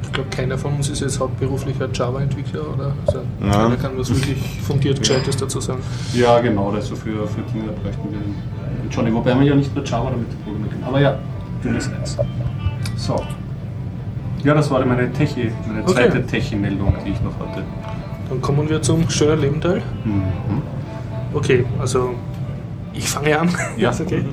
Ich 0.04 0.12
glaube, 0.14 0.30
keiner 0.36 0.58
von 0.58 0.74
uns 0.74 0.90
ist 0.90 1.02
jetzt 1.02 1.20
hauptberuflicher 1.20 1.90
Java-Entwickler 1.94 2.62
oder 2.74 2.92
also 3.06 3.20
Ja. 3.46 3.52
keiner 3.52 3.76
kann 3.76 3.92
was 3.98 4.10
wirklich 4.10 4.40
fundiert 4.68 5.00
Gescheites 5.00 5.38
dazu 5.38 5.60
sagen. 5.62 5.80
Ja, 6.14 6.40
genau, 6.40 6.72
also 6.72 6.96
für, 6.96 7.28
für 7.28 7.42
Dinge 7.54 7.72
bräuchten 7.84 8.10
wir 8.12 8.18
den 8.20 8.90
Johnny, 8.90 9.14
wobei 9.14 9.36
man 9.36 9.46
ja 9.46 9.54
nicht 9.54 9.76
nur 9.76 9.86
Java 9.86 10.10
damit 10.10 10.28
programmieren 10.44 10.80
kann. 10.82 10.90
Aber 10.90 11.00
ja, 11.02 11.20
dünnes 11.64 11.88
Eis. 12.02 12.18
So. 12.96 13.16
Ja, 14.48 14.54
das 14.54 14.72
war 14.72 14.86
meine 14.86 15.12
Techie, 15.12 15.52
meine 15.68 15.82
Okay. 15.84 15.94
zweite 15.94 16.26
Techie-Meldung, 16.26 16.94
die 17.06 17.12
ich 17.12 17.22
noch 17.22 17.38
hatte. 17.38 17.64
Dann 18.30 18.42
kommen 18.42 18.70
wir 18.70 18.82
zum 18.82 19.10
schönen 19.10 19.42
Lebenteil. 19.42 19.82
Mhm. 20.06 20.62
Okay, 21.34 21.66
also 21.80 22.12
ich 22.94 23.10
fange 23.10 23.38
an. 23.38 23.50
Ja. 23.78 23.92
Okay. 23.92 24.24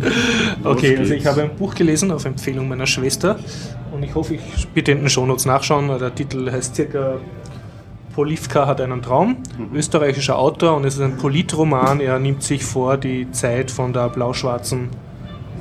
Okay, 0.63 0.97
also 0.99 1.15
ich 1.15 1.27
habe 1.27 1.43
ein 1.43 1.57
Buch 1.57 1.75
gelesen 1.75 2.13
auf 2.13 2.25
Empfehlung 2.27 2.69
meiner 2.69 2.87
Schwester 2.87 3.37
und 3.93 4.05
ich 4.05 4.15
hoffe, 4.15 4.35
ich 4.35 4.69
bitte 4.69 4.93
in 4.93 4.99
den 5.01 5.09
Shownotes 5.11 5.47
nachschauen. 5.47 5.89
Der 5.99 6.15
Titel 6.15 6.49
heißt 6.51 6.77
circa 6.77 7.17
Polivka 8.15 8.69
hat 8.69 8.81
einen 8.81 9.03
Traum, 9.03 9.39
Mhm. 9.59 9.75
österreichischer 9.77 10.39
Autor 10.39 10.77
und 10.77 10.85
es 10.85 10.95
ist 10.95 11.01
ein 11.01 11.17
Politroman. 11.17 11.99
Er 11.99 12.21
nimmt 12.21 12.45
sich 12.45 12.65
vor 12.65 12.97
die 12.97 13.29
Zeit 13.33 13.73
von 13.73 13.93
der 13.93 14.09
blau-schwarzen 14.11 14.91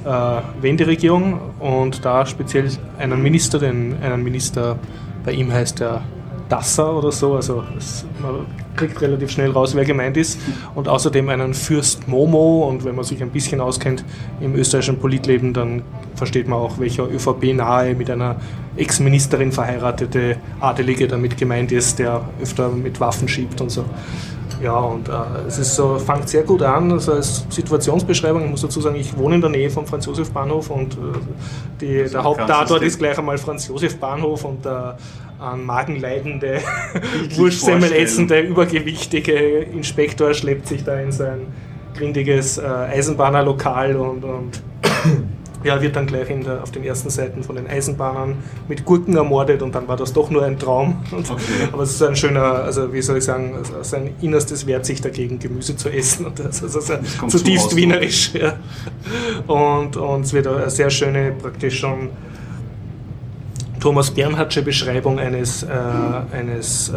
Wenderegierung 0.06 1.40
und 1.60 2.04
da 2.04 2.26
speziell 2.26 2.70
einen 2.98 3.22
Minister, 3.22 3.60
den, 3.60 3.96
einen 4.02 4.24
Minister, 4.24 4.78
bei 5.24 5.32
ihm 5.32 5.52
heißt 5.52 5.82
er 5.82 6.04
Dasser 6.50 6.96
oder 6.96 7.12
so, 7.12 7.36
also 7.36 7.64
es, 7.78 8.06
man 8.22 8.46
kriegt 8.76 9.02
relativ 9.02 9.32
schnell 9.32 9.52
raus, 9.52 9.76
wer 9.76 9.86
gemeint 9.86 10.18
ist 10.18 10.40
und 10.76 10.88
außerdem 10.88 11.30
einen 11.30 11.54
Fürst 11.54 12.08
Momo 12.08 12.68
und 12.70 12.84
wenn 12.84 12.96
man 12.96 13.06
sich 13.06 13.22
ein 13.24 13.30
bisschen 13.30 13.62
auskennt 13.62 14.04
im 14.42 14.54
österreichischen 14.56 15.00
Politleben, 15.00 15.54
dann 15.54 15.84
versteht 16.16 16.48
man 16.48 16.60
auch, 16.60 16.80
welcher 16.80 17.10
ÖVP-nahe 17.10 17.96
mit 17.96 18.10
einer 18.10 18.36
Ex-Ministerin 18.76 19.52
verheiratete 19.52 20.38
Adelige 20.60 21.08
damit 21.08 21.38
gemeint 21.38 21.72
ist, 21.72 22.00
der 22.00 22.22
öfter 22.42 22.70
mit 22.70 23.00
Waffen 23.00 23.28
schiebt 23.28 23.62
und 23.62 23.70
so. 23.70 23.86
Ja, 24.64 24.78
und 24.78 25.10
äh, 25.10 25.12
es 25.46 25.60
ist 25.60 25.76
so, 25.76 26.00
fängt 26.00 26.30
sehr 26.30 26.44
gut 26.44 26.62
an, 26.62 26.90
also 26.90 27.12
als 27.12 27.46
Situationsbeschreibung. 27.50 28.46
Ich 28.46 28.50
muss 28.50 28.62
dazu 28.62 28.80
sagen, 28.80 28.96
ich 28.96 29.16
wohne 29.18 29.36
in 29.36 29.42
der 29.42 29.50
Nähe 29.50 29.70
vom 29.70 29.86
Franz-Josef-Bahnhof 29.86 30.70
und 30.70 30.94
äh, 30.94 30.98
die, 31.82 32.00
Also 32.00 32.14
der 32.14 32.24
Haupttatort 32.24 32.82
es 32.82 32.94
ist 32.94 33.00
gleich 33.00 33.18
einmal 33.18 33.38
Franz-Josef-Bahnhof 33.38 34.46
und 34.46 34.64
der 34.64 34.98
an 35.38 35.66
Magenleidende, 35.66 36.62
Bildlich 36.94 37.38
Wurstsemmelessende, 37.38 38.40
übergewichtige 38.40 39.34
Inspektor 39.34 40.34
schleppt 40.34 40.70
sich 40.70 40.86
da 40.86 40.98
in 40.98 41.12
sein 41.12 41.48
grindiges 41.94 42.58
äh, 42.58 42.62
Eisenbahnerlokal 42.66 43.98
und, 43.98 44.24
und 44.24 44.64
ja, 45.64 45.82
wird 45.82 45.96
dann 45.96 46.08
gleich 46.08 46.28
der, 46.28 46.62
auf 46.64 46.72
den 46.72 46.84
ersten 46.84 47.10
Seiten 47.10 47.44
von 47.44 47.56
den 47.56 47.68
Eisenbahnern 47.68 48.36
mit 48.68 48.86
Gurken 48.86 49.16
ermordet 49.16 49.62
und 49.62 49.74
dann 49.76 49.88
war 49.88 49.98
das 49.98 50.14
doch 50.14 50.30
nur 50.30 50.44
ein 50.44 50.60
Traum. 50.60 51.04
Okay. 51.34 51.70
Aber 51.72 51.84
es 51.84 51.92
ist 51.92 52.04
ein 52.04 52.16
schöner, 52.16 52.44
also 52.44 52.92
wie 52.92 53.02
soll 53.02 53.18
ich 53.18 53.24
sagen, 53.24 53.56
sein 53.82 54.12
Innerstes 54.22 54.68
wehrt 54.68 54.86
sich 54.86 55.00
dagegen, 55.02 55.40
Gemüse 55.40 55.76
zu 55.76 55.90
essen. 55.90 56.26
Und 56.28 56.38
das 56.38 56.62
ist 56.62 56.76
also 56.76 56.94
zum 57.20 57.30
zutiefst 57.30 57.68
Ausdruck. 57.68 57.78
wienerisch. 57.78 58.32
Ja. 58.34 58.58
Und, 59.48 59.96
und 59.96 60.26
es 60.26 60.34
wird 60.34 60.48
eine 60.48 60.70
sehr 60.70 60.90
schöne, 60.90 61.32
praktisch 61.32 61.80
schon 61.80 62.10
Thomas 63.80 64.12
Bernhardsche 64.12 64.62
Beschreibung 64.62 65.18
eines, 65.20 65.64
äh, 65.64 65.68
eines 66.32 66.90
äh, 66.90 66.94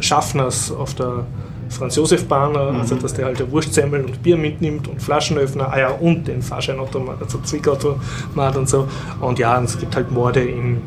Schaffners 0.00 0.70
auf 0.70 0.94
der 0.94 1.26
Franz-Josef-Bahn, 1.72 2.56
also 2.56 2.94
dass 2.96 3.14
der 3.14 3.26
halt 3.26 3.50
Wurstsemmel 3.50 4.04
und 4.04 4.22
Bier 4.22 4.36
mitnimmt 4.36 4.88
und 4.88 5.02
Flaschenöffner, 5.02 5.72
ah 5.72 5.78
ja, 5.78 5.90
und 5.90 6.28
den 6.28 6.42
Fahrscheinautomat, 6.42 7.22
also 7.22 7.38
Zwickautomat 7.38 8.56
und 8.56 8.68
so. 8.68 8.88
Und 9.20 9.38
ja, 9.38 9.58
und 9.58 9.64
es 9.64 9.78
gibt 9.78 9.96
halt 9.96 10.10
Morde 10.10 10.42
in, 10.42 10.80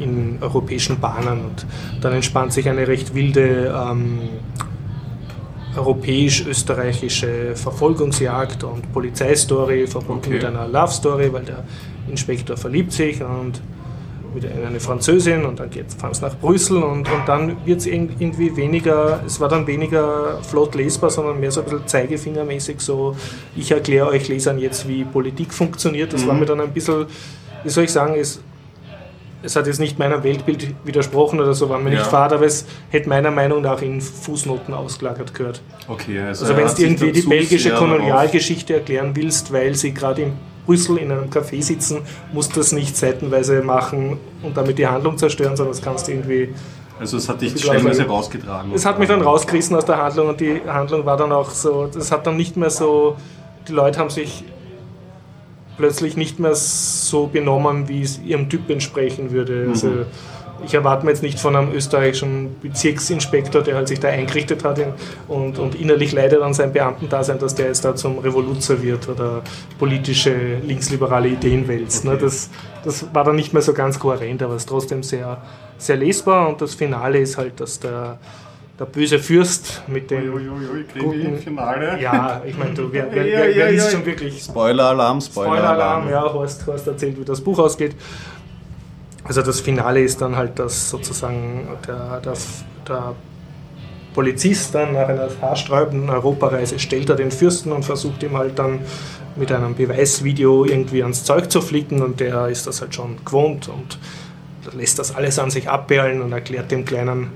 in 0.00 0.38
europäischen 0.40 1.00
Bahnen 1.00 1.40
und 1.46 1.66
dann 2.00 2.12
entspannt 2.12 2.52
sich 2.52 2.68
eine 2.68 2.86
recht 2.86 3.14
wilde 3.14 3.74
ähm, 3.74 4.18
europäisch-österreichische 5.76 7.54
Verfolgungsjagd 7.54 8.64
und 8.64 8.92
Polizeistory 8.92 9.86
verbunden 9.86 10.26
Okay. 10.26 10.34
mit 10.34 10.44
einer 10.44 10.66
Love-Story, 10.66 11.32
weil 11.32 11.44
der 11.44 11.64
Inspektor 12.08 12.56
verliebt 12.56 12.92
sich 12.92 13.22
und 13.22 13.60
mit 14.36 14.44
in 14.44 14.64
eine 14.64 14.78
Französin 14.80 15.44
und 15.44 15.58
dann 15.58 15.70
fahren 15.98 16.14
sie 16.14 16.20
nach 16.22 16.36
Brüssel 16.36 16.82
und, 16.82 17.10
und 17.10 17.26
dann 17.26 17.56
wird 17.66 17.80
es 17.80 17.86
irgendwie 17.86 18.54
weniger, 18.56 19.20
es 19.26 19.40
war 19.40 19.48
dann 19.48 19.66
weniger 19.66 20.38
flott 20.42 20.74
lesbar, 20.74 21.10
sondern 21.10 21.40
mehr 21.40 21.50
so 21.50 21.60
ein 21.60 21.64
bisschen 21.64 21.86
zeigefingermäßig 21.86 22.80
so, 22.80 23.16
ich 23.56 23.70
erkläre 23.72 24.08
euch 24.08 24.28
Lesern 24.28 24.58
jetzt, 24.58 24.86
wie 24.88 25.04
Politik 25.04 25.52
funktioniert. 25.54 26.12
Das 26.12 26.26
war 26.26 26.34
Mhm. 26.34 26.40
mir 26.40 26.46
dann 26.46 26.60
ein 26.60 26.70
bisschen, 26.72 27.06
wie 27.62 27.70
soll 27.70 27.84
ich 27.84 27.92
sagen, 27.92 28.14
es, 28.20 28.40
es 29.42 29.56
hat 29.56 29.66
jetzt 29.66 29.80
nicht 29.80 29.98
meinem 29.98 30.22
Weltbild 30.22 30.66
widersprochen 30.84 31.40
oder 31.40 31.54
so, 31.54 31.68
war 31.70 31.78
mir 31.78 31.90
Ja. 31.92 31.98
nicht 32.00 32.06
fad, 32.10 32.32
aber 32.32 32.44
es 32.44 32.66
hätte 32.90 33.08
meiner 33.08 33.30
Meinung 33.30 33.62
nach 33.62 33.80
in 33.80 34.00
Fußnoten 34.02 34.74
ausgelagert 34.74 35.32
gehört. 35.34 35.62
Okay, 35.88 36.20
Also 36.20 36.44
er 36.46 36.56
wenn 36.58 36.66
du 36.66 36.82
irgendwie 36.82 37.12
die 37.12 37.22
belgische 37.22 37.70
Kolonialgeschichte 37.70 38.74
erklären 38.74 39.12
willst, 39.14 39.52
weil 39.52 39.74
sie 39.74 39.94
gerade 39.94 40.22
in 40.22 40.32
Brüssel 40.66 40.98
in 40.98 41.10
einem 41.10 41.30
Café 41.30 41.62
sitzen, 41.62 42.02
musst 42.32 42.54
du 42.54 42.60
das 42.60 42.72
nicht 42.72 42.96
seitenweise 42.96 43.62
machen 43.62 44.18
und 44.42 44.56
damit 44.56 44.78
die 44.78 44.86
Handlung 44.86 45.16
zerstören, 45.16 45.56
sondern 45.56 45.74
das 45.74 45.82
kannst 45.82 46.08
du 46.08 46.12
irgendwie 46.12 46.52
Also 46.98 47.16
es 47.16 47.28
hat 47.28 47.40
dich 47.40 47.58
stellenweise 47.58 48.06
rausgetragen. 48.06 48.72
Es 48.74 48.84
hat 48.84 48.98
mich 48.98 49.08
dann 49.08 49.22
rausgerissen 49.22 49.76
aus 49.76 49.84
der 49.84 49.98
Handlung 49.98 50.28
und 50.28 50.40
die 50.40 50.60
Handlung 50.66 51.06
war 51.06 51.16
dann 51.16 51.32
auch 51.32 51.50
so, 51.50 51.86
das 51.86 52.10
hat 52.10 52.26
dann 52.26 52.36
nicht 52.36 52.56
mehr 52.56 52.70
so, 52.70 53.16
die 53.68 53.72
Leute 53.72 53.98
haben 53.98 54.10
sich 54.10 54.44
plötzlich 55.76 56.16
nicht 56.16 56.38
mehr 56.38 56.54
so 56.54 57.26
benommen, 57.26 57.88
wie 57.88 58.02
es 58.02 58.20
ihrem 58.22 58.48
Typ 58.48 58.70
entsprechen 58.70 59.30
würde. 59.30 59.66
Also 59.68 60.06
ich 60.64 60.74
erwarte 60.74 61.04
mir 61.04 61.12
jetzt 61.12 61.22
nicht 61.22 61.38
von 61.38 61.54
einem 61.54 61.72
österreichischen 61.72 62.56
Bezirksinspektor, 62.62 63.62
der 63.62 63.76
halt 63.76 63.88
sich 63.88 64.00
da 64.00 64.08
eingerichtet 64.08 64.64
hat 64.64 64.80
und, 65.28 65.58
und 65.58 65.74
innerlich 65.74 66.12
leidet 66.12 66.40
an 66.42 66.54
seinem 66.54 66.72
Beamtendasein, 66.72 67.38
dass 67.38 67.54
der 67.54 67.66
jetzt 67.66 67.84
da 67.84 67.94
zum 67.94 68.18
Revoluzer 68.18 68.82
wird 68.82 69.08
oder 69.08 69.42
politische 69.78 70.34
linksliberale 70.64 71.28
Ideen 71.28 71.68
wälzt. 71.68 72.04
Ne? 72.04 72.16
Das, 72.16 72.50
das 72.84 73.06
war 73.14 73.24
dann 73.24 73.36
nicht 73.36 73.52
mehr 73.52 73.62
so 73.62 73.72
ganz 73.74 73.98
kohärent, 73.98 74.42
aber 74.42 74.54
es 74.54 74.62
ist 74.62 74.68
trotzdem 74.68 75.02
sehr, 75.02 75.38
sehr 75.78 75.96
lesbar 75.96 76.48
und 76.48 76.60
das 76.60 76.74
Finale 76.74 77.18
ist 77.18 77.36
halt, 77.36 77.60
dass 77.60 77.78
der, 77.80 78.18
der 78.78 78.84
böse 78.86 79.18
Fürst 79.18 79.82
mit 79.86 80.10
dem 80.10 80.32
guten- 80.98 81.38
Finale. 81.38 81.98
ja, 82.00 82.42
ich 82.46 82.56
meine, 82.58 82.74
du, 82.74 82.92
wer, 82.92 83.06
wer, 83.10 83.26
Ja, 83.26 83.38
wer, 83.46 83.54
wer 83.56 83.70
liest 83.72 83.86
ja. 83.86 83.92
schon 83.92 84.06
wirklich 84.06 84.42
Spoiler-Alarm, 84.42 85.20
Spoiler-Alarm. 85.20 86.02
Spoiler-Alarm? 86.04 86.10
Ja, 86.10 86.32
Horst, 86.32 86.66
Horst 86.66 86.86
erzählt, 86.86 87.18
wie 87.20 87.24
das 87.24 87.40
Buch 87.40 87.58
ausgeht. 87.58 87.94
Also 89.28 89.42
das 89.42 89.60
Finale 89.60 90.00
ist 90.00 90.20
dann 90.20 90.36
halt, 90.36 90.58
dass 90.58 90.90
sozusagen 90.90 91.66
der, 91.86 92.20
der, 92.20 92.34
der 92.88 93.14
Polizist 94.14 94.74
dann 94.74 94.92
nach 94.94 95.08
einer 95.08 95.28
haarsträubenden 95.40 96.08
Europareise 96.08 96.78
stellt 96.78 97.10
er 97.10 97.16
den 97.16 97.30
Fürsten 97.30 97.72
und 97.72 97.84
versucht 97.84 98.22
ihm 98.22 98.36
halt 98.36 98.58
dann 98.58 98.80
mit 99.36 99.52
einem 99.52 99.74
Beweisvideo 99.74 100.64
irgendwie 100.64 101.02
ans 101.02 101.24
Zeug 101.24 101.50
zu 101.50 101.60
flicken 101.60 102.02
und 102.02 102.20
der 102.20 102.48
ist 102.48 102.66
das 102.66 102.80
halt 102.80 102.94
schon 102.94 103.16
gewohnt 103.24 103.68
und 103.68 103.98
lässt 104.74 104.98
das 104.98 105.14
alles 105.14 105.38
an 105.38 105.50
sich 105.50 105.68
abperlen 105.68 106.22
und 106.22 106.32
erklärt 106.32 106.70
dem 106.70 106.84
kleinen 106.84 107.30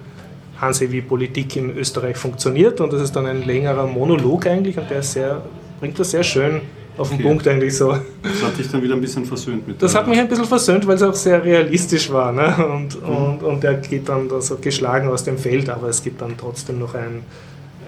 Hansi, 0.60 0.90
wie 0.90 1.02
Politik 1.02 1.56
in 1.56 1.76
Österreich 1.76 2.16
funktioniert 2.16 2.80
und 2.80 2.92
das 2.92 3.02
ist 3.02 3.14
dann 3.16 3.26
ein 3.26 3.44
längerer 3.44 3.86
Monolog 3.86 4.46
eigentlich 4.46 4.78
und 4.78 4.90
der 4.90 5.02
sehr, 5.02 5.42
bringt 5.80 5.98
das 5.98 6.12
sehr 6.12 6.22
schön 6.22 6.62
auf 6.98 7.08
den 7.08 7.14
Okay. 7.18 7.22
Punkt 7.28 7.48
eigentlich 7.48 7.76
so. 7.76 7.90
Das 8.22 8.42
hat 8.42 8.58
dich 8.58 8.70
dann 8.70 8.82
wieder 8.82 8.94
ein 8.94 9.00
bisschen 9.00 9.24
versöhnt 9.24 9.66
mit 9.66 9.80
Das 9.82 9.94
hat 9.94 10.06
mich 10.06 10.18
ein 10.18 10.28
bisschen 10.28 10.44
versöhnt, 10.44 10.86
weil 10.86 10.96
es 10.96 11.02
auch 11.02 11.14
sehr 11.14 11.42
realistisch 11.44 12.10
war. 12.12 12.32
Ne? 12.32 12.54
Und, 12.72 13.00
Mhm. 13.02 13.16
und, 13.16 13.42
und 13.42 13.64
er 13.64 13.74
geht 13.74 14.08
dann 14.08 14.28
da 14.28 14.40
so 14.40 14.56
geschlagen 14.56 15.08
aus 15.08 15.24
dem 15.24 15.38
Feld, 15.38 15.68
aber 15.70 15.88
es 15.88 16.02
gibt 16.02 16.20
dann 16.20 16.36
trotzdem 16.36 16.78
noch 16.78 16.94
ein, 16.94 17.22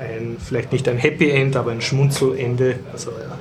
ein 0.00 0.36
vielleicht 0.44 0.72
nicht 0.72 0.88
ein 0.88 0.96
Happy 0.98 1.30
End, 1.30 1.56
aber 1.56 1.72
ein 1.72 1.80
Schmunzelende. 1.80 2.76
Also 2.92 3.10
ja, 3.10 3.38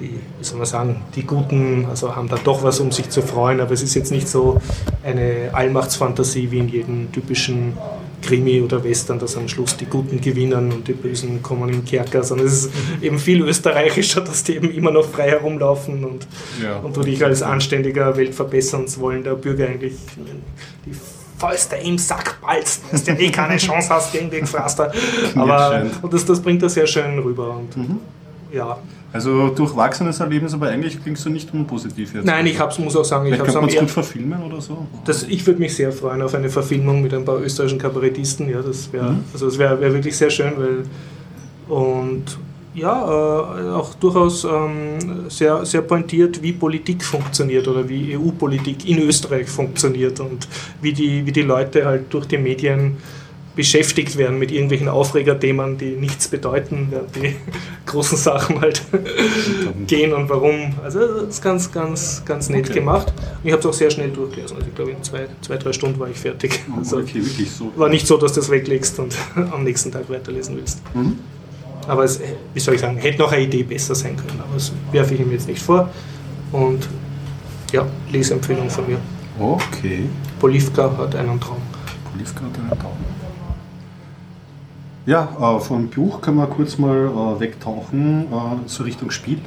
die, 0.00 0.18
wie 0.38 0.44
soll 0.44 0.56
man 0.58 0.66
sagen, 0.66 1.02
die 1.14 1.24
Guten 1.24 1.86
also 1.90 2.16
haben 2.16 2.28
da 2.28 2.36
doch 2.42 2.62
was, 2.62 2.80
um 2.80 2.90
sich 2.90 3.10
zu 3.10 3.20
freuen, 3.22 3.60
aber 3.60 3.72
es 3.72 3.82
ist 3.82 3.94
jetzt 3.94 4.10
nicht 4.10 4.28
so 4.28 4.60
eine 5.04 5.50
Allmachtsfantasie 5.52 6.50
wie 6.50 6.58
in 6.58 6.68
jedem 6.68 7.12
typischen 7.12 7.74
Krimi 8.22 8.60
oder 8.60 8.82
Western, 8.84 9.18
dass 9.18 9.36
am 9.36 9.48
Schluss 9.48 9.76
die 9.76 9.86
Guten 9.86 10.20
gewinnen 10.20 10.72
und 10.72 10.86
die 10.88 10.92
Bösen 10.92 11.42
kommen 11.42 11.68
in 11.70 11.84
Kerker, 11.84 12.22
sondern 12.22 12.46
es 12.46 12.66
ist 12.66 12.70
eben 13.02 13.18
viel 13.18 13.42
österreichischer, 13.42 14.20
dass 14.20 14.44
die 14.44 14.56
eben 14.56 14.70
immer 14.72 14.90
noch 14.90 15.08
frei 15.08 15.30
herumlaufen 15.30 16.04
und 16.04 16.26
Ja. 16.62 16.78
und 16.78 16.96
du 16.96 17.02
dich 17.02 17.24
als 17.24 17.42
anständiger, 17.42 18.16
weltverbessernswollender 18.16 19.34
Bürger 19.36 19.66
eigentlich 19.66 19.94
die 20.86 20.92
Fäuste 21.38 21.76
im 21.76 21.96
Sack 21.96 22.38
ballst, 22.42 22.82
dass 22.92 23.04
du 23.04 23.12
eh 23.12 23.30
keine 23.30 23.56
Chance 23.56 23.88
hast 23.88 24.12
gegen 24.12 24.30
den 24.30 24.42
Gefraster. 24.42 24.92
Aber 25.34 25.86
und 26.02 26.12
das, 26.12 26.24
das 26.26 26.40
bringt 26.40 26.62
das 26.62 26.74
sehr 26.74 26.86
schön 26.86 27.18
rüber. 27.18 27.56
Und 27.56 27.76
Mhm. 27.76 27.98
ja. 28.52 28.76
Also 29.12 29.48
durchwachsenes 29.48 30.20
Erlebnis, 30.20 30.54
aber 30.54 30.68
eigentlich 30.68 31.02
klingst 31.02 31.24
du 31.24 31.30
nicht 31.30 31.52
unpositiv 31.52 32.14
jetzt. 32.14 32.24
Nein, 32.24 32.46
ich 32.46 32.60
hab's, 32.60 32.78
muss 32.78 32.94
auch 32.94 33.04
sagen, 33.04 33.26
ich 33.26 33.32
Vielleicht 33.34 33.40
hab's 33.40 33.54
könnte 33.54 33.58
am 33.58 33.64
man 33.64 33.74
es 33.74 33.80
gut 33.80 33.90
verfilmen 33.90 34.42
oder 34.42 34.60
so. 34.60 34.86
das, 35.04 35.24
ich 35.24 35.44
würde 35.46 35.58
mich 35.58 35.74
sehr 35.74 35.90
freuen 35.90 36.22
auf 36.22 36.32
eine 36.34 36.48
Verfilmung 36.48 37.02
mit 37.02 37.12
ein 37.12 37.24
paar 37.24 37.40
österreichischen 37.40 37.78
Kabarettisten. 37.80 38.48
Ja, 38.48 38.62
das 38.62 38.92
wäre 38.92 39.10
Mhm. 39.12 39.24
also 39.32 39.46
das 39.46 39.58
wäre 39.58 39.80
wär 39.80 39.92
wirklich 39.92 40.16
sehr 40.16 40.30
schön, 40.30 40.52
weil 40.56 40.84
und 41.76 42.38
ja, 42.72 42.92
äh, 43.02 43.70
auch 43.70 43.94
durchaus 43.94 44.44
ähm, 44.44 45.28
sehr, 45.28 45.64
sehr 45.66 45.82
pointiert, 45.82 46.40
wie 46.40 46.52
Politik 46.52 47.02
funktioniert 47.04 47.66
oder 47.66 47.88
wie 47.88 48.16
EU-Politik 48.16 48.88
in 48.88 49.00
Österreich 49.00 49.48
funktioniert 49.48 50.20
und 50.20 50.46
wie 50.80 50.92
die, 50.92 51.26
wie 51.26 51.32
die 51.32 51.42
Leute 51.42 51.84
halt 51.84 52.12
durch 52.14 52.26
die 52.26 52.38
Medien 52.38 52.96
beschäftigt 53.56 54.16
werden 54.16 54.38
mit 54.38 54.52
irgendwelchen 54.52 54.88
Aufregerthemen, 54.88 55.76
die 55.76 55.96
nichts 55.96 56.28
bedeuten, 56.28 56.88
während 56.90 57.16
die 57.16 57.34
großen 57.86 58.16
Sachen 58.16 58.60
halt 58.60 58.82
gehen 59.86 60.12
und 60.12 60.28
warum. 60.28 60.74
Also 60.84 61.00
das 61.00 61.34
ist 61.34 61.42
ganz, 61.42 61.70
ganz, 61.72 62.22
ganz 62.24 62.48
nett 62.48 62.66
Okay. 62.70 62.78
gemacht. 62.78 63.08
Und 63.08 63.46
ich 63.46 63.52
habe 63.52 63.60
es 63.60 63.66
auch 63.66 63.72
sehr 63.72 63.90
schnell 63.90 64.10
durchgelesen. 64.10 64.56
Also 64.56 64.68
ich 64.68 64.74
glaube, 64.74 64.92
in 64.92 65.02
zwei, 65.02 65.26
zwei, 65.40 65.56
drei 65.56 65.72
Stunden 65.72 65.98
war 65.98 66.08
ich 66.08 66.16
fertig. 66.16 66.60
Also 66.76 66.98
okay, 66.98 67.14
wirklich 67.24 67.50
so. 67.50 67.72
war 67.76 67.88
nicht 67.88 68.06
so, 68.06 68.16
dass 68.16 68.32
du 68.34 68.40
das 68.40 68.50
weglegst 68.50 68.98
und 68.98 69.14
am 69.52 69.64
nächsten 69.64 69.90
Tag 69.90 70.08
weiterlesen 70.08 70.56
willst. 70.56 70.80
Mhm. 70.94 71.18
Aber 71.88 72.04
es, 72.04 72.20
wie 72.54 72.60
soll 72.60 72.74
ich 72.74 72.80
sagen, 72.80 72.98
hätte 72.98 73.18
noch 73.18 73.32
eine 73.32 73.42
Idee 73.42 73.62
besser 73.64 73.94
sein 73.94 74.14
können, 74.16 74.38
aber 74.38 74.54
das 74.54 74.70
werfe 74.92 75.14
ich 75.14 75.20
ihm 75.20 75.32
jetzt 75.32 75.48
nicht 75.48 75.60
vor. 75.62 75.88
Und 76.52 76.86
ja, 77.72 77.86
Leseempfehlung 78.12 78.68
von 78.70 78.86
mir. 78.86 78.98
Okay. 79.38 80.04
Polivka 80.38 80.96
hat 80.98 81.14
einen 81.16 81.40
Traum. 81.40 81.62
Polivka 82.12 82.42
hat 82.42 82.58
einen 82.58 82.78
Traum. 82.78 83.09
Ja, 85.10 85.56
äh, 85.56 85.58
vom 85.58 85.88
Buch 85.88 86.20
können 86.20 86.36
wir 86.36 86.46
kurz 86.46 86.78
mal 86.78 87.08
äh, 87.08 87.40
wegtauchen, 87.40 88.28
äh, 88.30 88.68
so 88.68 88.84
Richtung 88.84 89.10
Spiel. 89.10 89.38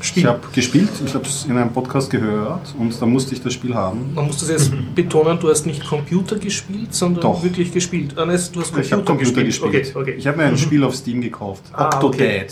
Ich 0.00 0.24
habe 0.24 0.40
gespielt, 0.50 0.88
ich 1.04 1.14
habe 1.14 1.26
es 1.26 1.44
in 1.44 1.58
einem 1.58 1.70
Podcast 1.74 2.08
gehört 2.08 2.74
und 2.78 2.98
da 2.98 3.04
musste 3.04 3.34
ich 3.34 3.42
das 3.42 3.52
Spiel 3.52 3.74
haben. 3.74 4.14
Man 4.14 4.26
muss 4.26 4.38
das 4.38 4.48
jetzt 4.48 4.72
betonen, 4.94 5.38
du 5.38 5.50
hast 5.50 5.66
nicht 5.66 5.84
Computer 5.86 6.36
gespielt, 6.36 6.94
sondern 6.94 7.20
Doch. 7.20 7.42
wirklich 7.42 7.70
gespielt. 7.70 8.14
Ah, 8.16 8.24
nein, 8.24 8.40
du 8.50 8.60
hast 8.60 8.72
Computer, 8.72 8.80
Ich 8.80 8.92
habe 8.94 9.04
Computer 9.04 9.44
gespielt. 9.44 9.92
Okay, 9.94 10.00
okay. 10.00 10.14
Ich 10.16 10.26
habe 10.26 10.38
mir 10.38 10.44
ein 10.44 10.56
Spiel 10.56 10.82
auf 10.82 10.94
Steam 10.94 11.20
gekauft. 11.20 11.64
Ah, 11.74 11.88
Octodad. 11.88 12.14
okay. 12.14 12.46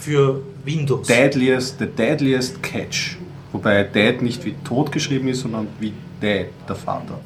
Für 0.00 0.40
Windows. 0.64 1.06
Deadliest, 1.06 1.78
the 1.78 1.86
Deadliest 1.86 2.60
Catch. 2.60 3.18
Wobei 3.52 3.84
Dad 3.84 4.20
nicht 4.20 4.44
wie 4.44 4.56
tot 4.64 4.90
geschrieben 4.90 5.28
ist, 5.28 5.42
sondern 5.42 5.68
wie 5.78 5.92
Dad, 6.20 6.46
der 6.68 6.74
Vater. 6.74 7.20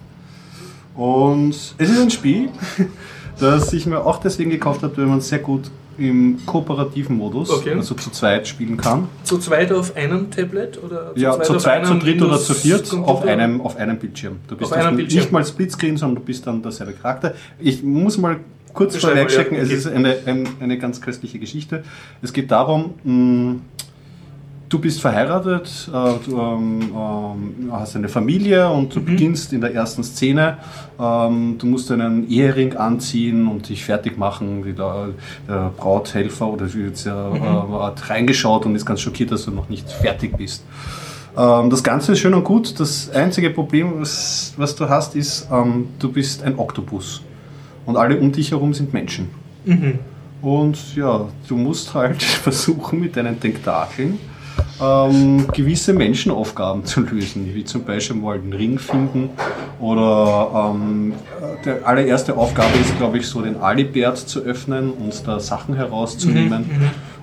Und 0.95 1.55
es 1.55 1.75
ist 1.79 1.99
ein 1.99 2.11
Spiel, 2.11 2.51
das 3.41 3.73
ich 3.73 3.87
mir 3.87 4.05
auch 4.05 4.19
deswegen 4.19 4.51
gekauft 4.51 4.83
habe, 4.83 4.97
weil 4.97 5.07
man 5.07 5.21
sehr 5.21 5.39
gut 5.39 5.71
im 5.99 6.39
kooperativen 6.47 7.17
Modus, 7.17 7.51
Okay. 7.51 7.73
also 7.75 7.95
zu 7.97 8.11
zweit 8.11 8.47
spielen 8.47 8.77
kann. 8.77 9.09
Zu 9.25 9.39
zweit 9.39 9.73
auf 9.73 9.97
einem 9.97 10.31
Tablet? 10.31 10.81
Oder 10.83 11.13
zu 11.15 11.21
ja, 11.21 11.41
zu 11.43 11.57
auf 11.57 11.63
zweit, 11.63 11.87
zu 11.87 11.95
dritt 11.95 12.23
oder 12.23 12.39
zu 12.39 12.55
viert 12.55 12.93
auf 12.93 13.25
einem, 13.25 13.61
auf 13.61 13.77
einem 13.77 13.99
Bildschirm. 13.99 14.37
Du 14.47 14.57
bist 14.57 14.73
Auf 14.73 14.79
einem 14.79 14.97
Bildschirm. 14.97 15.21
nicht 15.23 15.33
mal 15.33 15.45
Splitscreen, 15.45 15.97
sondern 15.97 16.17
du 16.17 16.23
bist 16.23 16.47
dann 16.47 16.63
derselbe 16.63 16.93
Charakter. 16.93 17.35
Ich 17.59 17.83
muss 17.83 18.17
mal 18.17 18.37
kurz 18.75 18.97
vorwegstecken, 18.97 19.57
ja, 19.57 19.63
es 19.65 19.69
okay. 19.71 19.77
ist 19.79 19.87
eine, 19.89 20.17
ein, 20.27 20.49
eine 20.61 20.79
ganz 20.79 21.01
köstliche 21.01 21.41
Geschichte. 21.41 21.83
Es 22.23 22.33
geht 22.33 22.53
darum, 22.53 22.95
mh, 23.03 23.57
du 24.69 24.79
bist 24.79 25.01
verheiratet, 25.01 25.89
äh, 25.93 26.29
du 26.29 26.39
ähm, 26.39 26.81
ähm, 26.95 27.71
hast 27.73 27.97
eine 27.97 28.09
Familie 28.09 28.69
und 28.71 28.85
Mhm. 28.85 28.91
du 28.91 29.01
beginnst 29.13 29.53
in 29.53 29.61
der 29.61 29.75
ersten 29.75 30.03
Szene. 30.05 30.59
Ähm, 31.01 31.57
du 31.59 31.67
musst 31.67 31.91
einen 31.91 32.29
Ehering 32.31 32.77
anziehen 32.77 33.47
und 33.49 33.69
dich 33.69 33.85
fertig 33.85 34.19
machen. 34.19 34.65
wie 34.65 34.73
Der, 34.73 35.09
der 35.49 35.73
Brauthelfer 35.77 36.47
oder 36.49 36.73
wie 36.75 36.83
jetzt 36.87 37.07
ja, 37.07 37.31
Mhm. 37.31 37.37
äh, 37.37 37.83
hat 37.85 38.11
reingeschaut 38.11 38.67
und 38.67 38.75
ist 38.75 38.85
ganz 38.87 39.01
schockiert, 39.01 39.31
dass 39.33 39.45
du 39.45 39.51
noch 39.51 39.69
nicht 39.69 39.91
fertig 39.91 40.37
bist. 40.37 40.65
Ähm, 41.37 41.71
das 41.71 41.83
Ganze 41.83 42.13
ist 42.13 42.19
schön 42.19 42.35
und 42.35 42.45
gut. 42.45 42.79
Das 42.81 43.11
einzige 43.11 43.51
Problem, 43.51 44.01
was, 44.01 44.53
was 44.57 44.75
du 44.77 44.89
hast, 44.89 45.15
ist, 45.17 45.49
ähm, 45.53 45.89
du 45.99 46.11
bist 46.13 46.43
ein 46.43 46.59
Oktopus. 46.59 47.23
Und 47.87 47.97
alle 47.97 48.19
um 48.21 48.33
dich 48.33 48.51
herum 48.51 48.75
sind 48.75 48.93
Menschen. 48.93 49.29
Mhm. 49.65 49.99
Und 50.43 50.95
ja, 50.95 51.27
du 51.49 51.57
musst 51.57 51.95
halt 51.95 52.23
versuchen, 52.47 53.01
mit 53.01 53.17
deinen 53.17 53.41
Tentakeln 53.41 54.19
ähm, 54.81 55.47
gewisse 55.53 55.93
Menschenaufgaben 55.93 56.85
zu 56.85 57.01
lösen, 57.01 57.55
wie 57.55 57.65
zum 57.65 57.85
Beispiel 57.85 58.17
mal 58.17 58.37
einen 58.37 58.53
Ring 58.53 58.79
finden 58.79 59.31
oder 59.81 60.73
ähm, 60.73 61.15
die 61.65 61.85
allererste 61.85 62.37
Aufgabe 62.37 62.71
ist, 62.81 62.97
glaube 62.99 63.19
ich, 63.19 63.27
so 63.27 63.43
den 63.43 63.57
Alibert 63.57 64.19
zu 64.19 64.41
öffnen 64.41 64.91
und 64.91 65.27
da 65.27 65.41
Sachen 65.41 65.75
herauszunehmen. 65.75 66.65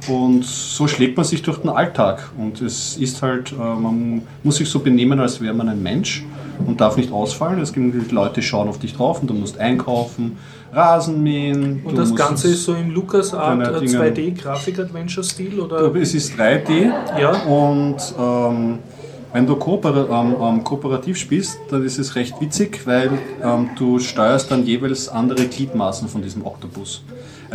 Und 0.08 0.45
so 0.45 0.88
schlägt 0.88 1.18
man 1.18 1.26
sich 1.26 1.41
durch 1.41 1.60
den 1.60 1.70
Alltag 1.70 2.30
und 2.38 2.62
es 2.62 2.97
ist 2.97 3.22
halt, 3.22 3.51
äh, 3.51 3.56
man 3.56 4.22
muss 4.43 4.58
sich 4.58 4.70
so 4.70 4.80
benehmen, 4.80 5.20
als 5.20 5.41
wäre 5.41 5.53
man 5.53 5.70
ein 5.70 5.82
Mensch 5.82 6.24
und 6.66 6.80
darf 6.80 6.97
nicht 6.97 7.12
ausfallen. 7.12 7.60
Es 7.60 7.74
gibt 7.74 8.12
Leute, 8.12 8.36
die 8.36 8.41
schauen 8.43 8.68
auf 8.68 8.78
dich 8.78 8.95
drauf 8.95 9.22
und 9.22 9.28
du 9.28 9.34
musst 9.34 9.58
einkaufen, 9.58 10.38
Rasen 10.76 11.23
mähen. 11.23 11.82
Und 11.86 11.97
das 11.97 12.13
Ganze 12.15 12.49
ist 12.49 12.65
so 12.65 12.73
im 12.73 12.91
LucasArt 12.91 13.59
Deine 13.61 13.78
äh, 13.78 13.80
Dinge- 13.80 14.11
2D-Grafik-Adventure-Stil? 14.11 15.59
Oder? 15.59 15.95
Es 15.95 16.13
ist 16.13 16.34
3D 16.38 16.91
Ja. 17.19 17.32
und 17.43 17.97
ähm, 18.19 18.80
wenn 19.34 19.45
du 19.45 19.55
koopera 19.55 20.21
ähm, 20.21 20.36
ähm, 20.41 20.63
kooperativ 20.63 21.17
spielst, 21.17 21.59
dann 21.69 21.84
ist 21.86 21.97
es 21.99 22.15
recht 22.15 22.39
witzig, 22.39 22.82
weil 22.86 23.11
ähm, 23.43 23.69
du 23.78 23.99
steuerst 23.99 24.49
dann 24.51 24.65
jeweils 24.65 25.09
andere 25.09 25.45
Gliedmaßen 25.45 26.07
von 26.07 26.21
diesem 26.21 26.45
Oktopus. 26.45 27.03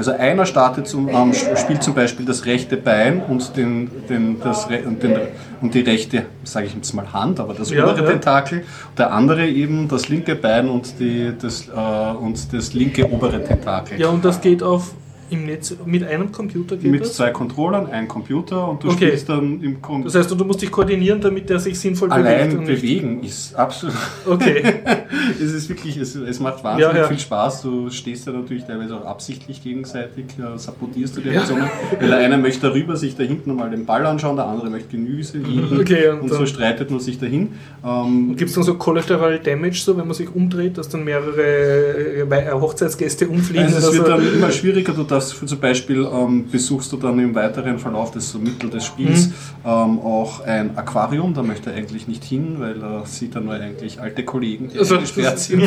Also 0.01 0.13
einer 0.13 0.47
startet 0.47 0.89
zum, 0.89 1.11
ähm, 1.11 1.35
spielt 1.35 1.83
zum 1.83 1.93
Beispiel 1.93 2.25
das 2.25 2.47
rechte 2.47 2.79
Bein 2.79 3.21
und, 3.21 3.55
den, 3.55 3.91
den, 4.09 4.41
das, 4.41 4.65
und, 4.65 5.03
den, 5.03 5.15
und 5.61 5.75
die 5.75 5.81
rechte, 5.81 6.23
sage 6.43 6.69
ich 6.69 6.75
jetzt 6.75 6.95
mal 6.95 7.13
Hand, 7.13 7.39
aber 7.39 7.53
das 7.53 7.69
Ja, 7.69 7.85
obere 7.85 8.05
ja. 8.05 8.11
Tentakel. 8.13 8.65
Der 8.97 9.13
andere 9.13 9.47
eben 9.47 9.89
das 9.89 10.09
linke 10.09 10.37
Bein 10.37 10.71
und, 10.71 10.99
die, 10.99 11.35
das, 11.39 11.69
äh, 11.69 12.17
und 12.17 12.51
das 12.51 12.73
linke 12.73 13.13
obere 13.13 13.45
Tentakel. 13.45 14.01
Ja, 14.01 14.09
und 14.09 14.25
das 14.25 14.41
geht 14.41 14.63
auf 14.63 14.95
im 15.31 15.47
Netz 15.47 15.75
mit 15.85 16.05
einem 16.05 16.33
Computer 16.33 16.77
geht 16.77 16.91
Mit 16.91 17.01
das? 17.03 17.15
zwei 17.15 17.31
Controllern, 17.31 17.87
ein 17.87 18.09
Computer 18.09 18.69
und 18.69 18.83
du 18.83 18.89
Okay. 18.89 19.07
spielst 19.09 19.29
dann 19.29 19.63
im 19.63 19.81
Kom 19.83 20.05
Das 20.05 20.15
heißt, 20.15 20.31
du 20.31 20.45
musst 20.45 20.63
dich 20.63 20.71
koordinieren, 20.71 21.21
damit 21.21 21.49
der 21.51 21.59
sich 21.61 21.79
sinnvoll 21.79 22.09
bewegt. 22.09 22.27
Allein 22.27 22.51
und 22.59 22.67
nicht- 22.67 22.81
bewegen 22.83 23.23
ist 23.23 23.55
absolut. 23.55 23.95
Okay. 24.27 24.63
es 25.43 25.53
ist 25.53 25.69
wirklich, 25.69 25.97
es, 25.97 26.15
es 26.15 26.41
macht 26.41 26.63
wahnsinnig 26.65 26.95
Ja, 26.95 27.03
ja. 27.03 27.09
viel 27.09 27.19
Spaß. 27.19 27.63
Du 27.63 27.91
stehst 27.91 28.27
ja 28.27 28.33
natürlich 28.33 28.65
teilweise 28.65 28.97
auch 28.97 29.05
absichtlich 29.05 29.63
gegenseitig, 29.63 30.25
äh, 30.39 30.59
sabotierst 30.59 31.17
du 31.17 31.21
die 31.21 31.29
Ja. 31.31 31.41
Aktionen. 31.41 31.65
Weil 31.99 32.09
der 32.09 32.19
eine 32.19 32.39
möchte 32.39 32.67
darüber 32.69 32.97
sich 32.97 33.17
da 33.17 33.23
hinten 33.23 33.55
mal 33.55 33.71
den 33.71 33.87
Ball 33.87 34.05
anschauen, 34.07 34.37
der 34.37 34.47
andere 34.47 34.71
möchte 34.71 34.89
Gemüse 34.97 35.39
lieben. 35.39 35.79
Okay, 35.81 36.09
und 36.09 36.21
und, 36.23 36.33
so 36.33 36.47
streitet 36.47 36.91
man 36.91 37.01
sich 37.01 37.19
dahin. 37.19 37.53
Ähm, 37.85 38.35
Gibt 38.37 38.49
es 38.51 38.55
dann 38.55 38.65
so 38.65 38.75
Collateral 38.75 39.39
Damage, 39.39 39.81
so 39.85 39.97
wenn 39.97 40.07
man 40.07 40.15
sich 40.15 40.35
umdreht, 40.35 40.79
dass 40.79 40.89
dann 40.89 41.05
mehrere 41.05 42.27
äh, 42.31 42.53
Hochzeitsgäste 42.53 43.29
umfliegen? 43.29 43.67
Also 43.67 43.79
es 43.89 43.95
wird 43.95 44.07
so? 44.07 44.13
dann 44.13 44.35
immer 44.35 44.51
schwieriger. 44.51 44.93
Du 44.93 45.03
darfst 45.05 45.20
für 45.33 45.47
zum 45.47 45.59
Beispiel 45.61 46.07
ähm, 46.13 46.47
besuchst 46.51 46.91
du 46.93 46.97
dann 46.97 47.19
im 47.19 47.35
weiteren 47.35 47.79
Verlauf 47.79 48.11
des 48.11 48.33
Mittel 48.39 48.71
des 48.71 48.85
Spiels 48.85 49.29
Mhm. 49.29 49.33
ähm, 49.67 49.99
auch 50.01 50.41
ein 50.45 50.77
Aquarium. 50.77 51.35
Da 51.35 51.43
möchte 51.43 51.71
er 51.71 51.77
eigentlich 51.77 52.09
nicht 52.09 52.25
hin, 52.25 52.57
weil 52.59 52.83
er 52.83 53.05
sieht 53.07 53.35
dann 53.37 53.45
nur 53.45 53.55
eigentlich 53.55 54.01
alte 54.01 54.25
Kollegen, 54.25 54.69
die 54.73 54.79
Also, 54.79 54.95
eingesperrt 54.95 55.35
das- 55.35 55.47
sind. 55.47 55.63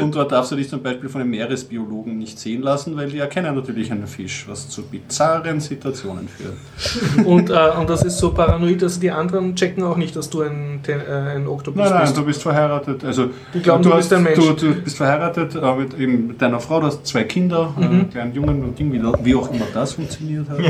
Und 0.00 0.14
dort 0.14 0.32
darfst 0.32 0.52
du 0.52 0.56
dich 0.56 0.68
zum 0.68 0.82
Beispiel 0.82 1.08
von 1.08 1.20
den 1.20 1.30
Meeresbiologen 1.30 2.16
nicht 2.18 2.38
sehen 2.38 2.62
lassen, 2.62 2.96
weil 2.96 3.10
die 3.10 3.18
erkennen 3.18 3.54
natürlich 3.54 3.90
einen 3.90 4.06
Fisch, 4.06 4.44
was 4.48 4.68
zu 4.68 4.82
bizarren 4.82 5.60
Situationen 5.60 6.28
führt. 6.28 7.26
und, 7.26 7.50
äh, 7.50 7.54
und 7.78 7.88
das 7.90 8.02
ist 8.04 8.18
so 8.18 8.32
paranoid, 8.32 8.82
dass 8.82 9.00
die 9.00 9.10
anderen 9.10 9.54
checken 9.56 9.82
auch 9.84 9.96
nicht, 9.96 10.14
dass 10.16 10.30
du 10.30 10.42
ein, 10.42 10.80
äh, 10.86 11.36
ein 11.36 11.46
Oktopus 11.46 11.78
Nein, 11.80 11.90
nein, 11.90 12.00
bist. 12.02 12.16
du 12.16 12.24
bist 12.24 12.42
verheiratet. 12.42 13.04
Also 13.04 13.30
Die 13.52 13.60
glauben, 13.60 13.82
du 13.82 13.94
bist 13.94 14.12
ein 14.12 14.22
Mensch. 14.22 14.38
Du, 14.38 14.52
du 14.52 14.74
bist 14.74 14.96
verheiratet 14.96 15.54
äh, 15.54 15.74
mit, 15.74 15.98
eben 15.98 16.26
mit 16.28 16.42
deiner 16.42 16.60
Frau, 16.60 16.80
du 16.80 16.86
hast 16.86 17.06
zwei 17.06 17.24
Kinder, 17.24 17.74
Mhm. 17.76 17.82
einen 17.84 18.10
kleinen 18.10 18.34
Jungen 18.34 18.62
und 18.62 18.76
Ding, 18.90 18.92
wie, 18.92 19.24
wie 19.24 19.34
auch 19.34 19.50
immer 19.50 19.66
das 19.72 19.94
funktioniert 19.94 20.48
hat. 20.48 20.58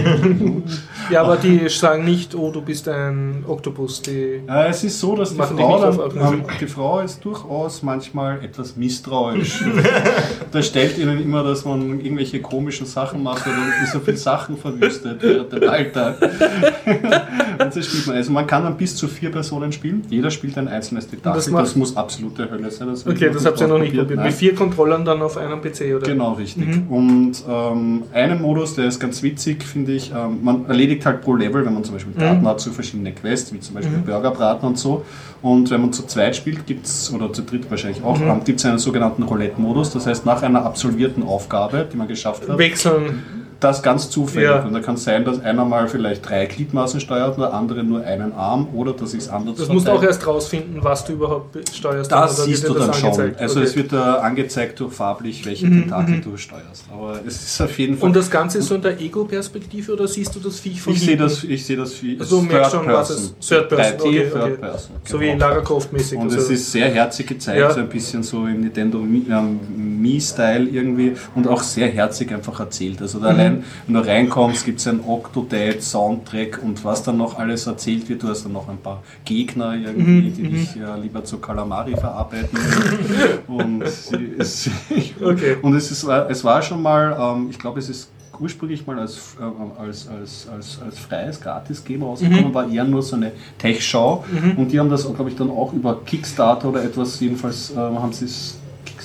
Ja, 1.11 1.23
aber 1.23 1.37
die 1.37 1.69
sagen 1.69 2.05
nicht, 2.05 2.35
oh, 2.35 2.51
du 2.51 2.63
bist 2.63 2.89
ein 2.89 3.45
Oktopus. 3.47 4.01
Die 4.03 4.41
Äh, 4.49 4.69
es 4.69 4.85
ist 4.85 4.99
so, 4.99 5.15
dass 5.15 5.35
die 5.35 5.37
Frau, 5.37 5.81
dann, 5.81 5.99
ähm, 6.17 6.45
die 6.59 6.67
Frau 6.67 7.01
ist 7.01 7.23
durchaus 7.23 7.83
manchmal 7.83 8.43
etwas 8.43 8.75
misstrauisch. 8.77 9.63
da 10.51 10.63
stellt 10.63 10.97
ihnen 10.97 11.23
immer, 11.23 11.43
dass 11.45 11.65
man 11.65 12.01
irgendwelche 12.01 12.41
komischen 12.41 12.87
Sachen 12.87 13.23
macht 13.23 13.47
und 13.47 13.53
dann 13.53 13.87
so 13.93 14.01
viele 14.01 14.17
Sachen 14.17 14.57
verwüstet 14.57 15.23
während 15.23 15.53
dem 15.53 15.69
Alltag. 15.69 16.17
und 17.61 17.75
so 17.75 17.83
spielt 17.83 18.07
man. 18.07 18.17
Also 18.17 18.33
man 18.33 18.47
kann 18.47 18.65
dann 18.65 18.77
bis 18.77 18.97
zu 18.97 19.07
vier 19.07 19.31
Personen 19.31 19.73
spielen. 19.73 20.03
Jeder 20.09 20.31
spielt 20.31 20.57
ein 20.57 20.69
einzelnes 20.69 21.07
Tentakel. 21.07 21.37
das 21.37 21.51
Das, 21.51 21.77
muss 21.77 21.97
absolute 21.97 22.51
Hölle 22.51 22.71
sein. 22.71 22.89
Das 22.89 23.07
okay, 23.07 23.31
das 23.33 23.45
habt 23.45 23.61
ihr 23.61 23.69
noch 23.69 23.79
nicht 23.79 23.95
probiert. 23.95 24.21
Mit 24.23 24.33
vier 24.33 24.55
Controllern 24.55 25.05
dann 25.05 25.21
auf 25.21 25.37
einem 25.37 25.61
PC, 25.61 25.97
oder? 25.97 26.07
Genau, 26.07 26.33
richtig. 26.33 26.67
Mhm. 26.67 26.89
Und 26.89 27.45
ähm, 27.47 28.04
einen 28.13 28.43
Modus, 28.43 28.75
der 28.75 28.87
ist 28.87 29.01
ganz 29.01 29.23
witzig, 29.23 29.63
finde 29.65 29.93
ich, 29.93 30.13
ähm, 30.13 30.39
man 30.43 30.67
erledigt 30.67 31.05
halt 31.07 31.23
pro 31.23 31.35
Level, 31.35 31.65
wenn 31.65 31.75
man 31.75 31.85
zum 31.85 31.95
Beispiel 31.95 32.13
Mhm. 32.15 32.19
Daten 32.21 32.47
hat, 32.49 32.61
so 32.61 32.71
verschiedene 32.71 33.13
Quests, 33.13 33.53
wie 33.53 33.61
zum 33.61 33.75
Beispiel 33.75 33.99
Burgerbraten 33.99 34.69
und 34.69 34.79
so. 34.79 35.05
Und 35.43 35.71
wenn 35.71 35.81
man 35.81 35.93
zu 35.93 36.05
zweit 36.07 36.37
spielt, 36.37 36.67
gibt's 36.67 37.13
oder 37.13 37.33
zu 37.33 37.43
dritt 37.43 37.71
wahrscheinlich 37.71 38.03
auch, 38.03 38.19
Mhm. 38.19 38.29
ähm, 38.29 38.45
gibt 38.45 38.61
es 38.61 38.67
einen 38.67 38.79
sogenannten 38.79 39.23
Roulette-Modus. 39.23 39.91
Das 39.93 40.07
heißt, 40.07 40.25
nach 40.27 40.43
einer 40.43 40.65
absolvierten 40.65 41.23
Aufgabe, 41.23 41.87
die 41.93 41.97
man 41.97 42.09
geschafft 42.09 42.49
hat, 42.49 42.59
Wechseln. 42.59 43.23
Das 43.65 43.83
ganz 43.83 44.11
zufällig. 44.11 44.49
Ja. 44.49 44.63
Und 44.63 44.73
da 44.75 44.81
kann 44.81 44.95
es 44.97 45.05
sein, 45.05 45.25
dass 45.25 45.41
einer 45.41 45.65
mal 45.65 45.89
vielleicht 45.89 46.29
drei 46.29 46.47
Gliedmaßen 46.47 47.01
steuert 47.01 47.37
und 47.37 47.41
der 47.43 47.55
andere 47.55 47.83
nur 47.83 48.05
einen 48.05 48.33
Arm 48.33 48.69
oder 48.75 48.93
dass 48.93 49.15
ich 49.15 49.21
es 49.21 49.29
anders 49.29 49.57
Das 49.57 49.69
musst 49.69 49.89
du 49.89 49.93
auch 49.93 50.03
erst 50.03 50.27
rausfinden, 50.27 50.83
was 50.85 51.05
du 51.05 51.15
überhaupt 51.15 51.57
steuerst. 51.75 52.13
Das 52.13 52.45
siehst 52.45 52.69
du 52.69 52.75
dann 52.75 52.89
das 52.89 52.99
schon. 53.01 53.11
angezeigt? 53.11 53.41
Also 53.41 53.55
Okay. 53.55 53.61
Mhm, 53.61 53.67
es 53.67 53.77
wird 53.77 53.93
da 53.93 54.15
angezeigt 54.17 54.81
durch 54.81 54.93
farblich, 54.93 55.47
welche 55.47 55.67
Tentakel 55.67 56.21
du 56.21 56.37
steuerst. 56.37 56.85
Aber 56.93 57.21
es 57.27 57.43
ist 57.43 57.61
auf 57.61 57.79
jeden 57.79 57.97
Fall. 57.97 58.09
Und 58.09 58.17
das 58.17 58.31
Ganze 58.31 58.59
ist 58.59 58.67
so 58.67 58.75
in 58.75 58.83
der 58.83 59.01
Ego-Perspektive 59.01 59.93
oder 59.93 60.07
siehst 60.09 60.35
du 60.35 60.41
das 60.41 60.59
Viech 60.61 60.81
von 60.83 60.93
ich 60.93 61.01
sehe 61.01 61.09
hinten? 61.11 61.23
das, 61.25 61.45
ich 61.45 61.65
sehe 61.65 61.77
das 61.77 62.03
wie 62.03 62.19
Also 62.21 62.41
du 62.41 62.47
merkst 62.47 62.73
schon, 62.73 62.87
was 62.87 63.11
es 63.11 63.35
Third 63.41 63.69
Person, 63.69 63.99
3D, 64.01 64.03
okay, 64.09 64.31
Third 64.31 64.43
okay. 64.43 64.57
Person. 64.61 64.91
So 65.05 65.19
genau. 65.19 65.33
wie 65.35 65.39
Lara 65.39 65.61
Croft-mäßig. 65.61 66.19
Und 66.19 66.25
also. 66.25 66.39
es 66.39 66.51
ist 66.51 66.73
sehr 66.73 66.89
herzig 66.91 67.27
gezeigt, 67.27 67.59
Ja. 67.61 67.71
so 67.73 67.81
ein 67.81 67.89
bisschen 67.89 68.23
so 68.23 68.47
im 68.47 68.61
Nintendo 68.61 68.99
ähm, 68.99 69.61
Mi-Style 70.03 70.69
irgendwie 70.69 71.13
und 71.35 71.49
auch 71.49 71.63
sehr 71.63 71.89
herzig 71.89 72.33
einfach 72.33 72.59
erzählt. 72.61 73.01
Also 73.01 73.19
Mhm. 73.19 73.23
da 73.23 73.33
allein, 73.55 73.65
wenn 73.87 73.95
du 73.95 74.01
reinkommst, 74.07 74.65
gibt 74.65 74.81
es 74.81 74.87
ein 74.87 75.01
Octodad, 75.07 75.83
Soundtrack 75.83 76.61
und 76.63 76.85
was 76.85 77.03
dann 77.03 77.17
noch 77.17 77.39
alles 77.39 77.67
erzählt 77.67 78.09
wird. 78.09 78.23
Du 78.23 78.29
hast 78.29 78.45
dann 78.45 78.53
noch 78.53 78.69
ein 78.69 78.79
paar 78.79 79.03
Gegner 79.25 79.75
irgendwie, 79.75 80.05
Mhm, 80.31 80.35
die 80.35 80.43
dich 80.49 80.75
ja 80.77 80.97
lieber 80.97 81.25
zu 81.25 81.39
Kalamari 81.39 81.97
verarbeiten. 81.97 82.59
und 83.49 83.83
es, 83.83 84.71
Okay. 85.23 85.57
und 85.63 85.75
es, 85.75 85.91
ist, 85.91 86.05
es 86.05 86.45
war 86.45 86.63
schon 86.63 86.83
mal, 86.83 87.17
ähm, 87.19 87.49
ich 87.51 87.59
glaube, 87.59 87.79
es 87.79 87.89
ist 87.89 88.11
ursprünglich 88.41 88.85
mal 88.87 88.99
als, 88.99 89.37
ähm, 89.41 89.71
als, 89.79 90.09
als, 90.09 90.49
als, 90.53 90.81
als 90.85 90.99
freies 90.99 91.41
Gratis-Game 91.41 92.03
rausgekommen, 92.03 92.49
Mhm. 92.49 92.55
war 92.55 92.69
eher 92.69 92.83
nur 92.85 93.03
so 93.03 93.15
eine 93.17 93.31
Tech-Show 93.59 94.25
und 94.57 94.73
die 94.73 94.81
haben 94.81 94.91
das, 94.91 95.05
glaube 95.15 95.31
ich, 95.31 95.37
dann 95.37 95.51
auch 95.51 95.73
über 95.73 96.01
Kickstarter 96.05 96.69
oder 96.69 96.83
etwas, 96.83 97.21
jedenfalls 97.21 97.71
ähm, 97.71 98.03
haben 98.03 98.13
sie 98.13 98.25
es, 98.25 98.59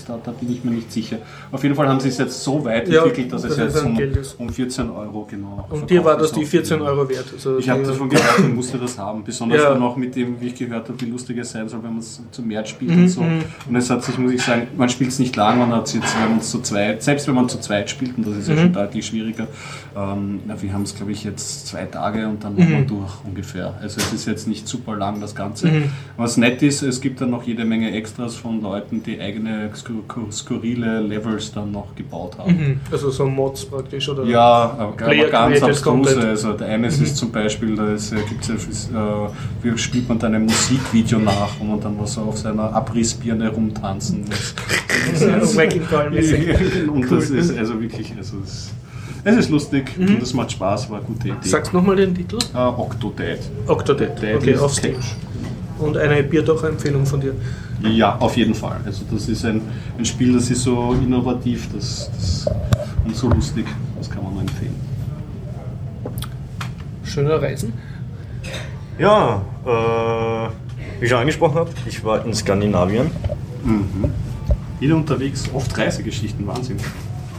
Kickstarter 0.10 0.32
bin 0.39 0.51
ich 0.51 0.64
mir 0.64 0.72
nicht 0.72 0.91
sicher. 0.91 1.18
Auf 1.51 1.64
jeden 1.64 1.76
Fall 1.76 1.88
haben 1.88 1.99
sie 1.99 2.10
es 2.10 2.18
jetzt 2.18 2.43
so 2.43 2.64
weit 2.66 2.89
entwickelt, 2.89 3.32
dass 3.32 3.43
dass 3.43 3.51
es 3.51 3.57
es 3.57 3.76
jetzt 3.76 4.36
um, 4.39 4.47
um 4.47 4.49
14 4.53 4.89
Euro 4.89 5.28
genau. 5.30 5.68
Und 5.70 5.89
dir 5.89 6.03
war 6.03 6.18
das 6.18 6.32
die 6.32 6.41
auf 6.43 6.49
14 6.49 6.78
dem- 6.80 6.88
Euro 6.88 7.07
wert. 7.10 7.26
Also 7.34 7.57
ich 7.60 7.70
habe 7.70 7.84
davon 7.84 8.10
gehört 8.10 8.39
und 8.39 8.55
musste 8.55 8.78
das 8.78 8.97
haben. 8.97 9.24
Besonders 9.24 9.62
Ja. 9.62 9.70
dann 9.74 9.82
auch 9.84 9.95
mit 9.95 10.16
dem, 10.16 10.39
wie 10.41 10.47
ich 10.47 10.55
gehört 10.55 10.89
habe, 10.89 10.99
wie 11.01 11.05
lustig 11.05 11.38
es 11.38 11.51
sein 11.51 11.70
soll, 11.70 11.84
wenn 11.84 11.91
man 11.91 11.99
es 11.99 12.22
zu 12.32 12.41
mehr 12.41 12.66
spielt 12.66 12.91
Mhm, 12.95 13.03
und 13.03 13.10
so. 13.10 13.22
Und 13.22 13.76
es 13.76 13.89
hat 13.89 14.03
sich, 14.03 14.18
muss 14.18 14.32
ich 14.32 14.41
sagen, 14.41 14.68
man 14.78 14.89
spielt 14.89 15.12
es 15.12 15.20
nicht 15.20 15.36
lang, 15.36 15.60
man 15.60 15.72
hat 15.74 15.88
es 15.88 15.93
jetzt, 15.93 16.16
wenn 16.22 16.30
man 16.30 16.39
es 16.39 16.49
zu 16.49 16.62
zweit, 16.62 17.03
selbst 17.03 17.28
wenn 17.28 17.36
man 17.36 17.47
zu 17.49 17.60
zweit 17.60 17.89
spielt, 17.89 18.18
und 18.18 18.28
das 18.28 18.36
ist 18.38 18.47
ja 18.49 18.55
Mhm. 18.55 18.60
schon 18.60 18.74
deutlich 18.74 19.05
schwieriger, 19.05 19.47
ähm, 19.95 20.39
wir 20.60 20.74
haben 20.74 20.84
es, 20.84 20.95
glaube 20.95 21.12
ich, 21.12 21.24
jetzt 21.24 21.68
zwei 21.68 21.86
Tage 21.86 22.28
und 22.28 22.43
dann 22.43 22.57
waren 22.57 22.70
wir 22.70 22.82
durch 22.82 23.12
ungefähr. 23.26 23.76
Also 23.82 23.99
es 23.99 24.12
ist 24.14 24.26
jetzt 24.28 24.47
nicht 24.47 24.68
super 24.68 24.95
lang, 24.95 25.20
das 25.22 25.36
Ganze. 25.36 25.68
Mhm. 25.68 25.84
Was 26.18 26.38
nett 26.38 26.62
ist, 26.64 26.82
es 26.82 27.01
gibt 27.01 27.22
dann 27.22 27.30
noch 27.30 27.43
jede 27.43 27.66
Menge 27.66 27.91
Extras 27.91 28.36
von 28.36 28.62
Leuten, 28.62 29.03
die 29.03 29.20
eigene 29.20 29.70
skur 29.76 29.99
skurrile 30.32 31.00
Levels 31.02 31.52
dann 31.52 31.72
noch 31.72 31.95
gebaut 31.95 32.38
haben. 32.38 32.52
Mhm. 32.52 32.80
Also 32.91 33.10
so 33.10 33.26
Mods 33.26 33.66
praktisch, 33.66 34.10
oder? 34.10 34.24
Ja, 34.24 34.76
aber 34.78 34.93
ganz 34.95 35.62
abstruse. 35.62 35.82
Content. 35.84 36.18
Mhm. 36.18 36.30
Also 36.30 36.54
der 36.54 36.68
eine 36.68 36.88
ist 36.88 37.16
zum 37.16 37.32
Beispiel, 37.32 37.76
da 37.76 37.93
ist, 37.93 38.12
äh, 38.12 38.18
gibt's 38.28 38.47
ja, 38.47 38.56
äh, 39.26 39.30
wie 39.62 39.78
spielt 39.78 40.08
man 40.10 40.20
dann 40.20 40.36
ein 40.36 40.43
Musikvideo 40.43 41.20
nach, 41.20 41.50
wo 41.60 41.66
man 41.66 41.80
dann 41.82 42.00
was 42.00 42.14
so 42.14 42.22
auf 42.22 42.38
seiner 42.38 42.74
Abrissbirne 42.74 43.50
rumtanzen 43.50 44.26
muss. 44.26 44.56
Wrecking 45.56 45.86
Ball-mäßig. 45.89 46.89
und 46.91 47.12
das 47.12 47.30
ist 47.30 47.58
also 47.58 47.80
wirklich, 47.82 48.14
also 48.18 48.38
es, 48.43 48.72
es 49.24 49.36
ist 49.36 49.50
lustig 49.50 49.91
und 49.97 50.22
es 50.22 50.34
macht 50.34 50.52
Spaß, 50.52 50.89
war 50.89 50.97
eine 50.97 51.06
gute 51.06 51.28
Idee. 51.30 51.47
Sagst 51.47 51.74
nochmal 51.74 51.95
den 51.95 52.16
Titel? 52.16 52.38
Äh, 52.54 52.58
Octodad. 52.58 53.39
Octodad. 53.68 54.22
Dad 54.22 54.36
Okay, 54.38 54.52
ist 54.52 54.62
auf 54.62 54.74
Steam. 54.74 54.95
Und 55.80 55.97
eine 55.97 56.23
Bierdocher-Empfehlung 56.23 57.05
von 57.05 57.21
dir. 57.21 57.34
Ja, 57.82 58.17
auf 58.17 58.36
jeden 58.36 58.53
Fall. 58.53 58.77
Also 58.86 59.05
das 59.09 59.30
ist 59.30 59.45
ein, 59.45 59.61
ein 59.97 60.05
Spiel, 60.05 60.34
das 60.34 60.49
ist 60.49 60.63
so 60.63 60.93
innovativ 60.93 61.69
das, 61.73 62.11
das, 62.13 62.45
und 63.05 63.15
so 63.15 63.30
lustig. 63.30 63.65
Das 63.97 64.09
kann 64.09 64.23
man 64.23 64.34
nur 64.34 64.41
empfehlen. 64.41 64.75
Schöner 67.03 67.41
Reisen. 67.41 67.73
Ja, 68.97 69.41
äh, 69.65 70.49
wie 70.99 71.05
ich 71.05 71.09
schon 71.09 71.19
angesprochen 71.19 71.55
habe, 71.55 71.69
ich 71.86 72.03
war 72.03 72.25
in 72.25 72.34
Skandinavien. 72.34 73.09
Wieder 74.80 74.95
unterwegs, 74.95 75.49
oft 75.53 75.77
Reisegeschichten, 75.77 76.45
Wahnsinn. 76.45 76.77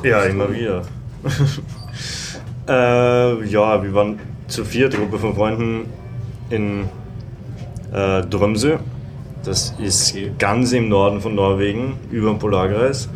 Ja, 0.03 0.23
immer 0.25 0.51
wieder. 0.51 0.83
äh, 2.69 3.45
ja, 3.45 3.83
wir 3.83 3.95
waren 3.95 4.19
zu 4.49 4.65
viert, 4.65 4.97
Gruppe 4.97 5.19
von 5.19 5.35
Freunden 5.35 5.85
in 6.49 6.89
äh, 7.93 8.23
Drömsö. 8.23 8.77
Das 9.45 9.75
ist 9.79 10.13
Okay. 10.13 10.33
ganz 10.39 10.73
im 10.73 10.89
Norden 10.89 11.21
von 11.21 11.35
Norwegen, 11.35 11.95
über 12.11 12.29
dem 12.31 12.39
Polarkreis. 12.39 13.09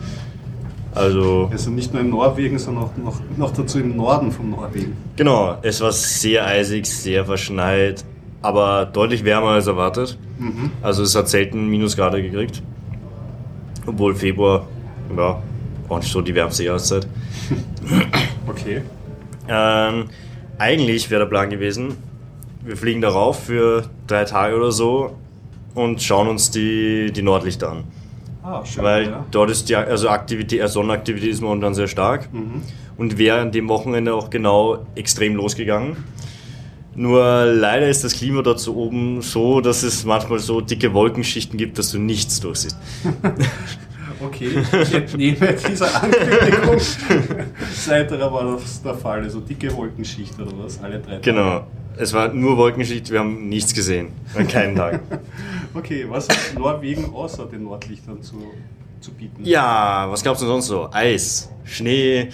Also, 0.95 1.49
Also 1.53 1.71
nicht 1.71 1.93
nur 1.93 2.03
in 2.03 2.11
Norwegen, 2.11 2.59
sondern 2.59 2.85
auch 2.85 2.97
noch, 2.97 3.21
noch 3.37 3.51
dazu 3.53 3.81
im 3.81 3.97
Norden 3.97 4.31
von 4.31 4.51
Norwegen. 4.51 4.97
genau, 5.17 5.59
es 5.63 5.81
war 5.81 5.91
sehr 5.93 6.47
eisig, 6.47 6.87
sehr 6.87 7.25
verschneit, 7.25 8.05
aber 8.43 8.87
deutlich 8.87 9.25
wärmer 9.25 9.49
als 9.49 9.67
erwartet. 9.67 10.17
Also, 10.83 11.03
es 11.03 11.15
hat 11.15 11.29
selten 11.29 11.69
Minusgrade 11.69 12.23
gekriegt. 12.23 12.63
Obwohl 13.87 14.15
Februar, 14.15 14.67
ja, 15.17 15.43
auch 15.89 15.99
nicht 15.99 16.11
so 16.13 16.21
die 16.23 16.35
wärmste 16.35 16.65
Jahreszeit. 16.65 17.07
Okay. 18.47 18.83
Ähm, 19.49 20.05
eigentlich 20.59 21.11
wäre 21.11 21.23
der 21.23 21.29
Plan 21.29 21.51
gewesen, 21.51 21.97
wir 22.63 22.77
fliegen 22.77 23.01
darauf 23.01 23.45
für 23.45 23.85
drei 24.07 24.25
Tage 24.25 24.57
oder 24.57 24.73
so 24.73 25.17
und 25.75 26.03
schauen 26.03 26.29
uns 26.29 26.51
die, 26.51 27.13
die 27.13 27.23
Nordlichter 27.23 27.71
an. 27.71 27.85
Ah, 28.43 28.65
schön. 28.65 28.85
Weil 28.85 29.07
ja. 29.07 29.27
dort 29.31 29.51
ist 29.51 29.69
die 29.69 29.77
also 29.77 30.09
Aktivität, 30.11 30.61
äh, 30.61 30.69
Sonnenaktivität 30.69 31.31
ist 31.31 31.41
momentan 31.41 31.75
sehr 31.75 31.89
stark. 31.89 32.33
Mhm. 32.33 32.63
und 32.97 33.19
wäre 33.19 33.41
an 33.41 33.53
dem 33.53 33.69
Wochenende 33.69 34.15
auch 34.15 34.31
genau 34.31 34.87
extrem 34.95 35.35
losgegangen. 35.35 35.97
Nur 36.97 37.47
leider 37.47 37.89
ist 37.89 38.05
das 38.05 38.15
Klima 38.15 38.43
dort 38.43 38.61
so 38.61 38.77
oben 38.77 39.21
so, 39.21 39.61
dass 39.61 39.83
es 39.83 40.05
manchmal 40.05 40.39
so 40.39 40.61
dicke 40.61 40.95
Wolkenschichten 40.95 41.59
gibt, 41.59 41.79
dass 41.79 41.91
du 41.91 41.99
nichts 41.99 42.41
durchsiehst. 42.41 42.77
Okay, 44.21 44.49
ich 44.83 44.95
entnehme 44.95 45.55
dieser 45.69 46.03
Ankündigung. 46.03 46.79
Seiterer 47.75 48.33
war 48.33 48.57
das 48.57 48.81
der 48.81 48.95
Fall, 48.95 49.23
also 49.23 49.41
dicke 49.41 49.77
Wolkenschicht 49.77 50.39
oder 50.41 50.53
was, 50.57 50.83
alle 50.83 51.01
drei 51.01 51.17
Tage. 51.17 51.21
Genau. 51.21 51.67
Es 51.97 52.13
war 52.13 52.29
nur 52.33 52.57
Wolkenschicht, 52.57 53.11
wir 53.11 53.21
haben 53.21 53.49
nichts 53.49 53.73
gesehen. 53.75 54.09
An 54.35 54.49
keinen 54.49 54.77
Tag. 54.77 55.01
Okay, 55.77 56.07
was 56.09 56.29
hat 56.29 56.39
Norwegen 56.57 57.13
außer 57.13 57.47
den 57.47 57.65
Nordlichtern 57.65 58.23
zu, 58.23 58.37
zu 59.01 59.11
bieten? 59.11 59.45
Ja, 59.45 60.07
was 60.09 60.23
gab's 60.23 60.39
denn 60.39 60.47
sonst 60.47 60.67
so? 60.67 60.89
Eis, 60.93 61.51
Schnee, 61.65 62.29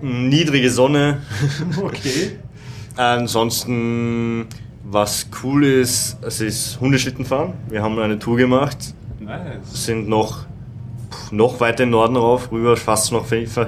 niedrige 0.00 0.70
Sonne. 0.70 1.20
Okay. 1.82 2.38
Ansonsten, 2.96 4.46
was 4.84 5.26
cool 5.42 5.64
ist, 5.64 6.16
es 6.22 6.40
ist 6.40 6.80
Hundeschlittenfahren. 6.80 7.52
Wir 7.68 7.82
haben 7.82 7.98
eine 7.98 8.18
Tour 8.18 8.38
gemacht, 8.38 8.94
Nice. 9.20 9.84
sind 9.84 10.08
noch, 10.08 10.46
noch 11.30 11.60
weiter 11.60 11.82
im 11.84 11.90
Norden 11.90 12.16
rauf, 12.16 12.50
rüber 12.50 12.76
fast 12.78 13.12
noch 13.12 13.26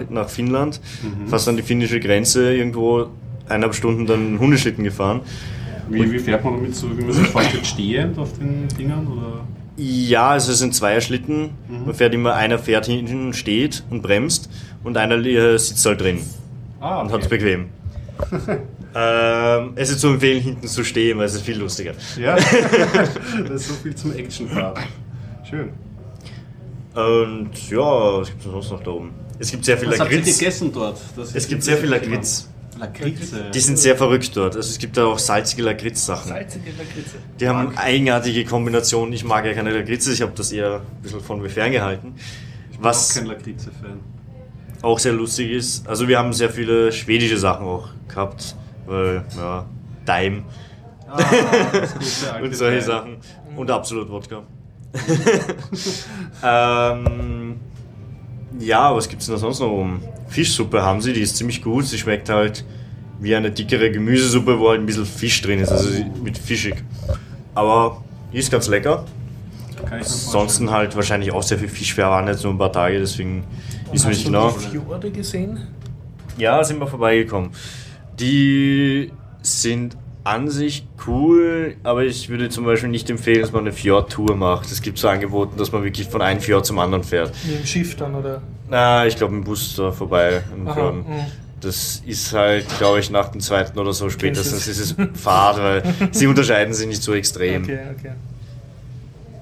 nach 0.09 0.29
Finnland, 0.31 0.81
fast 1.27 1.47
an 1.47 1.57
die 1.57 1.63
finnische 1.63 2.01
Grenze, 2.01 2.55
irgendwo 2.55 3.09
eineinhalb 3.53 3.75
Stunden 3.75 4.07
dann 4.07 4.39
Hundeschlitten 4.39 4.85
gefahren. 4.85 5.21
Wie, 5.89 6.11
wie 6.11 6.19
fährt 6.19 6.45
man 6.45 6.55
damit 6.55 6.75
so, 6.75 6.97
wie 6.97 7.03
man 7.03 7.13
sich 7.13 7.27
vorstellt, 7.27 7.67
stehend 7.67 8.19
auf 8.19 8.39
den 8.39 8.69
Dingern? 8.79 9.07
Oder? 9.07 9.47
Ja, 9.77 10.31
also 10.31 10.53
es 10.53 10.59
sind 10.59 10.75
Zweierschlitten. 10.75 11.51
Man 11.69 11.95
fährt 11.95 12.15
immer, 12.15 12.35
einer 12.35 12.59
fährt 12.59 12.87
hinten 12.87 13.27
und 13.27 13.37
steht 13.37 13.85
und 13.91 14.03
bremst 14.03 14.51
und 14.85 14.97
einer 14.97 15.17
äh, 15.25 15.59
sitzt 15.59 15.85
halt 15.87 16.01
drin 16.01 16.21
Ah, 16.81 17.01
und 17.01 17.13
hat 17.13 17.23
es 17.23 17.29
bequem. 17.29 17.67
ähm, 18.95 19.73
es 19.75 19.91
ist 19.91 20.01
zu 20.01 20.09
empfehlen, 20.09 20.43
hinten 20.43 20.67
zu 20.67 20.85
stehen, 20.85 21.19
weil 21.19 21.27
es 21.27 21.35
ist 21.35 21.43
viel 21.43 21.59
lustiger. 21.59 21.93
Ja, 22.19 22.37
das 23.49 23.63
ist 23.63 23.69
so 23.69 23.75
viel 23.75 23.95
zum 23.95 24.15
Action-Part. 24.15 24.79
Schön. 25.49 25.71
Und 26.95 27.71
ja, 27.71 28.21
was 28.21 28.29
gibt 28.29 28.45
es 28.45 28.51
sonst 28.51 28.71
noch 28.71 28.83
da 28.83 28.91
oben? 28.91 29.11
Es 29.39 29.51
gibt 29.51 29.65
sehr 29.65 29.79
viel 29.79 29.91
Was 29.91 30.01
habt 30.01 30.13
ihr 30.13 30.21
gegessen 30.21 30.71
dort? 30.73 31.01
Es 31.35 31.49
gibt 31.49 31.63
sehr 31.63 31.79
viel 31.79 31.89
Lakritz. 31.89 32.49
Lakritze. 32.83 33.51
Die 33.55 33.61
sind 33.61 33.79
sehr 33.79 33.97
verrückt 33.97 34.37
dort. 34.37 34.57
Also 34.57 34.69
es 34.69 34.79
gibt 34.79 34.97
da 34.97 35.05
auch 35.07 35.19
salzige 35.19 35.63
Lakritz-Sachen. 35.63 36.29
Salzige 36.29 36.71
Lakritze. 36.71 37.17
Die 37.39 37.49
haben 37.49 37.77
eigenartige 37.77 38.45
Kombinationen. 38.45 39.13
Ich 39.15 39.25
mag 39.25 39.45
ja 39.45 39.55
keine 39.55 39.71
Lakritze, 39.71 40.13
ich 40.13 40.21
habe 40.23 40.33
das 40.35 40.51
eher 40.53 40.77
ein 40.81 41.03
bisschen 41.03 41.21
von 41.21 41.41
mir 41.41 41.49
ferngehalten. 41.51 42.15
Ich 42.71 42.77
bin 42.79 42.85
Was 42.85 43.11
auch 43.11 43.15
kein 43.15 43.27
Lakritze-Fan. 43.27 44.01
auch 44.83 44.99
sehr 44.99 45.13
lustig 45.13 45.51
ist. 45.53 45.87
Also 45.87 46.09
wir 46.09 46.19
haben 46.19 46.33
sehr 46.33 46.51
viele 46.51 46.91
schwedische 46.93 47.39
Sachen 47.39 47.67
auch 47.67 47.89
gehabt, 48.09 48.57
weil, 48.87 49.25
ja, 49.37 49.65
Daim 50.05 50.45
Ah, 51.09 51.21
und 52.43 52.57
solche. 52.57 52.81
Sachen. 52.81 53.19
Und 53.55 53.71
absolut 53.71 54.09
Wodka. 54.11 54.43
ähm, 56.43 57.61
ja, 58.59 58.95
was 58.95 59.09
gibt's 59.09 59.27
denn 59.27 59.35
da 59.35 59.39
sonst 59.41 59.61
noch 59.61 59.71
oben? 59.71 60.03
Fischsuppe 60.29 60.83
haben 60.83 61.01
sie, 61.01 61.13
die 61.13 61.21
ist 61.21 61.37
ziemlich 61.37 61.63
gut. 61.63 61.87
Sie 61.87 61.99
schmeckt 61.99 62.29
halt 62.29 62.65
wie 63.21 63.35
eine 63.37 63.51
dickere 63.51 63.91
Gemüsesuppe, 63.91 64.59
wo 64.59 64.71
halt 64.71 64.81
ein 64.81 64.87
bisschen 64.87 65.07
Fisch 65.07 65.41
drin 65.43 65.61
ist, 65.61 65.71
also 65.71 65.89
mit 66.23 66.37
fischig. 66.37 66.75
Aber 67.55 68.03
die 68.33 68.39
ist 68.39 68.51
ganz 68.51 68.69
lecker. 68.69 69.05
Mir 69.85 69.93
Ansonsten 69.93 70.71
halt 70.71 70.97
wahrscheinlich 70.97 71.33
auch 71.33 71.43
sehr 71.43 71.59
viel 71.59 71.69
Fisch. 71.69 71.97
Wir 71.97 72.05
waren 72.05 72.27
jetzt 72.27 72.43
nur 72.45 72.53
ein 72.53 72.59
paar 72.59 72.73
Tage, 72.73 72.99
deswegen 72.99 73.45
wissen 73.93 74.05
wir 74.05 74.17
nicht 74.17 74.19
Hast 74.19 74.27
du 74.27 74.31
genau. 74.31 74.51
die 74.51 74.79
Fjorde 74.79 75.11
gesehen? 75.11 75.61
Ja, 76.39 76.63
sind 76.65 76.79
wir 76.81 76.87
vorbeigekommen. 76.87 77.51
Die 78.19 79.13
sind 79.43 79.97
an 80.25 80.49
sich 80.49 80.87
cool, 81.07 81.77
aber 81.83 82.05
ich 82.05 82.29
würde 82.29 82.49
zum 82.49 82.65
Beispiel 82.65 82.89
nicht 82.89 83.11
empfehlen, 83.11 83.41
dass 83.41 83.53
man 83.53 83.63
eine 83.63 83.73
Fjord-Tour 83.73 84.37
macht. 84.37 84.71
Es 84.71 84.81
gibt 84.81 84.99
so 84.99 85.09
Angebote, 85.09 85.57
dass 85.57 85.73
man 85.73 85.83
wirklich 85.83 86.09
von 86.09 86.23
einem 86.23 86.41
Fjord 86.41 86.65
zum 86.65 86.79
anderen 86.79 87.03
fährt. 87.03 87.33
Mit 87.45 87.59
dem 87.61 87.67
Schiff 87.67 87.97
dann, 87.97 88.15
oder? 88.15 88.41
Na, 88.69 89.07
ich 89.07 89.17
glaube, 89.17 89.35
im 89.35 89.43
Bus 89.45 89.75
da 89.77 89.91
vorbei. 89.91 90.43
im 90.55 90.69
Aha, 90.69 90.93
mhm. 90.93 91.05
Das 91.61 92.03
ist 92.07 92.33
halt, 92.33 92.67
glaube 92.79 93.01
ich, 93.01 93.11
nach 93.11 93.29
dem 93.29 93.41
zweiten 93.41 93.79
oder 93.79 93.93
so 93.93 94.11
spätestens 94.11 94.67
ist 94.67 94.81
es 94.81 94.97
Fahrt, 95.21 95.59
weil 95.59 95.83
sie 96.13 96.27
unterscheiden 96.27 96.75
sich 96.75 96.87
nicht 96.89 97.03
so 97.03 97.15
extrem. 97.15 97.63
Okay, 97.65 97.79
okay. 97.99 98.13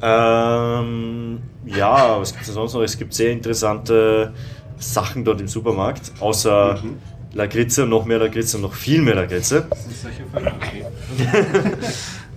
Ähm, 0.02 1.40
ja, 1.66 2.18
was 2.20 2.32
gibt 2.32 2.46
es 2.46 2.54
sonst 2.54 2.74
noch? 2.74 2.82
Es 2.82 2.98
gibt 2.98 3.12
sehr 3.14 3.32
interessante 3.32 4.32
Sachen 4.78 5.24
dort 5.24 5.40
im 5.40 5.48
Supermarkt, 5.48 6.12
außer 6.20 6.80
Mhm. 6.82 6.98
Lakritze, 7.34 7.86
noch 7.86 8.04
mehr 8.04 8.18
Lakritze, 8.18 8.58
noch 8.58 8.74
viel 8.74 9.02
mehr 9.02 9.14
Lakritze. 9.14 9.66
Das 9.70 9.78
ist 9.86 10.06
Fälle, 10.32 10.52
okay. 10.56 10.84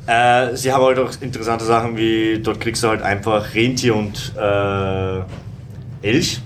Äh, 0.06 0.58
sie 0.58 0.70
haben 0.74 0.84
halt 0.84 1.00
auch 1.00 1.12
interessante 1.22 1.64
Sachen 1.64 1.96
wie, 1.96 2.40
dort 2.44 2.60
kriegst 2.60 2.84
du 2.84 2.90
halt 2.90 3.02
einfach 3.02 3.56
Rentier 3.56 3.96
und 3.96 4.34
äh, 4.38 5.22
Elch. 6.06 6.42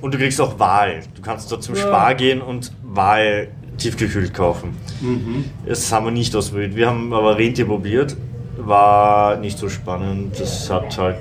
Und 0.00 0.12
du 0.12 0.18
kriegst 0.18 0.40
auch 0.40 0.58
Wal. 0.58 1.02
Du 1.14 1.22
kannst 1.22 1.52
dort 1.52 1.62
zum 1.62 1.76
Ja. 1.76 1.82
Spar 1.82 2.16
gehen 2.16 2.42
und 2.42 2.72
Wal 2.82 3.46
tiefgekühlt 3.78 4.34
kaufen. 4.34 4.76
Mhm. 5.00 5.44
Das 5.64 5.92
haben 5.92 6.06
wir 6.06 6.10
nicht 6.10 6.34
ausprobiert. 6.34 6.74
Wir 6.74 6.88
haben 6.88 7.12
aber 7.12 7.38
Rentier 7.38 7.66
probiert. 7.66 8.16
War 8.56 9.36
nicht 9.36 9.56
so 9.56 9.68
spannend. 9.68 10.38
Das 10.40 10.68
hat 10.68 10.98
halt, 10.98 11.18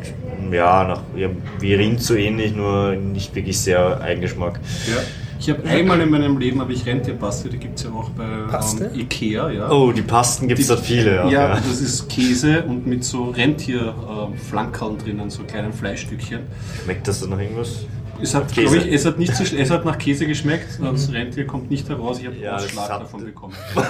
ja, 0.52 0.84
nach, 0.86 1.02
ja, 1.16 1.30
wie 1.60 1.76
Rind 1.76 2.02
so 2.02 2.16
ähnlich, 2.16 2.56
nur 2.56 2.94
nicht 2.94 3.36
wirklich 3.36 3.60
sehr 3.60 4.02
Eigengeschmack. 4.02 4.60
Ja. 4.88 4.98
Ich 5.42 5.50
habe 5.50 5.68
einmal 5.68 6.00
in 6.00 6.12
meinem 6.12 6.38
Leben 6.38 6.62
habe 6.62 6.72
ich 6.72 6.86
Rentierpaste, 6.86 7.50
die 7.50 7.58
gibt 7.58 7.80
es 7.80 7.86
ja 7.86 7.90
auch 7.90 8.12
bei 8.12 8.26
ähm, 8.26 9.00
Ikea, 9.00 9.50
ja. 9.50 9.72
Oh, 9.72 9.92
die 9.92 10.04
Pasten 10.04 10.48
gibt 10.48 10.60
es 10.60 10.68
dort 10.68 10.82
viele. 10.82 11.16
Ja, 11.16 11.30
ja. 11.30 11.56
das 11.56 11.82
ist 11.82 12.08
Käse 12.10 12.62
und 12.62 12.86
mit 12.86 13.04
so 13.04 13.32
Rentierflankerln 13.32 15.00
drinnen, 15.00 15.32
so 15.32 15.42
kleinen 15.42 15.74
Fleischstückchen. 15.74 16.42
Schmeckt 16.84 17.08
das 17.08 17.22
dann 17.22 17.32
noch 17.32 17.40
irgendwas? 17.40 17.88
Es 18.22 18.36
hat, 18.36 18.54
Käse. 18.54 18.78
ich, 18.78 18.94
es 18.94 19.06
hat, 19.06 19.18
nicht 19.20 19.36
so, 19.36 19.44
es 19.44 19.70
hat 19.70 19.84
nach 19.86 19.98
Käse 19.98 20.26
geschmeckt, 20.28 20.80
das 20.82 21.12
Rentier 21.12 21.46
kommt 21.48 21.70
nicht 21.72 21.88
heraus, 21.90 22.20
ich 22.20 22.28
habe 22.28 22.36
Ja, 22.38 22.54
das 22.54 22.66
Ausschlag 22.66 22.90
hat- 22.90 23.02
davon 23.02 23.26
bekommen. 23.26 23.54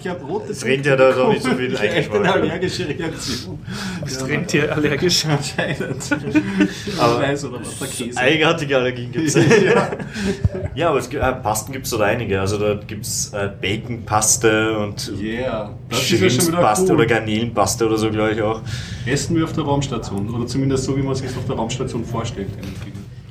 Ich 0.00 0.08
habe 0.08 0.24
rote 0.24 0.48
Das 0.48 0.64
Rentier 0.64 0.92
hat 0.92 1.00
also 1.00 1.28
nicht 1.32 1.42
so 1.42 1.50
viel 1.50 1.74
echt 1.76 2.12
eine 2.14 2.32
allergische 2.32 2.88
Reaktion. 2.88 3.58
Bist 4.04 4.20
Ja, 4.20 4.26
Rentier 4.26 4.72
allergisch? 4.76 5.24
Anscheinend. 5.26 5.78
Aber 6.98 7.22
ich 7.22 7.28
weiß 7.28 7.44
oder 7.46 7.60
was 7.60 7.78
der 7.78 7.88
Käse. 7.88 8.18
Eigenartige 8.18 8.76
Allergien 8.76 9.12
gibt 9.12 9.26
es. 9.28 9.34
ja. 9.64 9.90
ja, 10.74 10.88
aber 10.90 10.98
es, 10.98 11.08
gibt- 11.08 11.22
äh, 11.22 11.32
Pasten 11.32 11.72
gibt 11.72 11.84
es 11.86 11.90
dort 11.90 12.02
einige. 12.02 12.40
Also 12.40 12.58
da 12.58 12.74
gibt 12.74 13.04
es 13.04 13.32
äh, 13.32 13.50
Baconpaste 13.60 14.78
und 14.78 15.12
Yeah, 15.20 15.70
das 15.88 16.02
Shrimpspaste 16.02 16.86
cool. 16.92 16.96
oder 16.98 17.06
Garnelenpaste 17.06 17.86
oder 17.86 17.96
so, 17.98 18.10
glaube 18.10 18.32
ich 18.32 18.42
auch. 18.42 18.60
Essen 19.06 19.36
wir 19.36 19.44
auf 19.44 19.52
der 19.52 19.64
Raumstation. 19.64 20.32
Oder 20.34 20.46
zumindest 20.46 20.84
so, 20.84 20.96
wie 20.96 21.02
man 21.02 21.12
es 21.12 21.22
auf 21.22 21.46
der 21.46 21.56
Raumstation 21.56 22.03
vorstellt. 22.04 22.48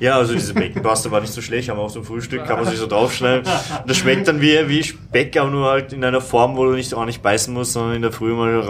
Ja, 0.00 0.16
also 0.16 0.34
diese 0.34 0.52
Baconpaste 0.54 1.10
war 1.12 1.20
nicht 1.20 1.32
so 1.32 1.40
schlecht, 1.40 1.68
haben 1.68 1.78
wir 1.78 1.82
auch 1.82 1.90
zum 1.92 2.04
Frühstück, 2.04 2.44
kann 2.44 2.56
man 2.56 2.66
sich 2.66 2.78
so 2.78 2.86
draufschneiden. 2.88 3.44
Das 3.86 3.96
schmeckt 3.96 4.26
dann 4.26 4.40
wie, 4.40 4.68
wie 4.68 4.82
Speck, 4.82 5.36
aber 5.36 5.50
nur 5.50 5.70
halt 5.70 5.92
in 5.92 6.04
einer 6.04 6.20
Form, 6.20 6.56
wo 6.56 6.64
du 6.64 6.72
nicht 6.72 6.92
auch 6.94 7.06
nicht 7.06 7.22
beißen 7.22 7.54
musst, 7.54 7.72
sondern 7.74 7.94
in 7.96 8.02
der 8.02 8.10
Früh 8.12 8.34
mal. 8.34 8.60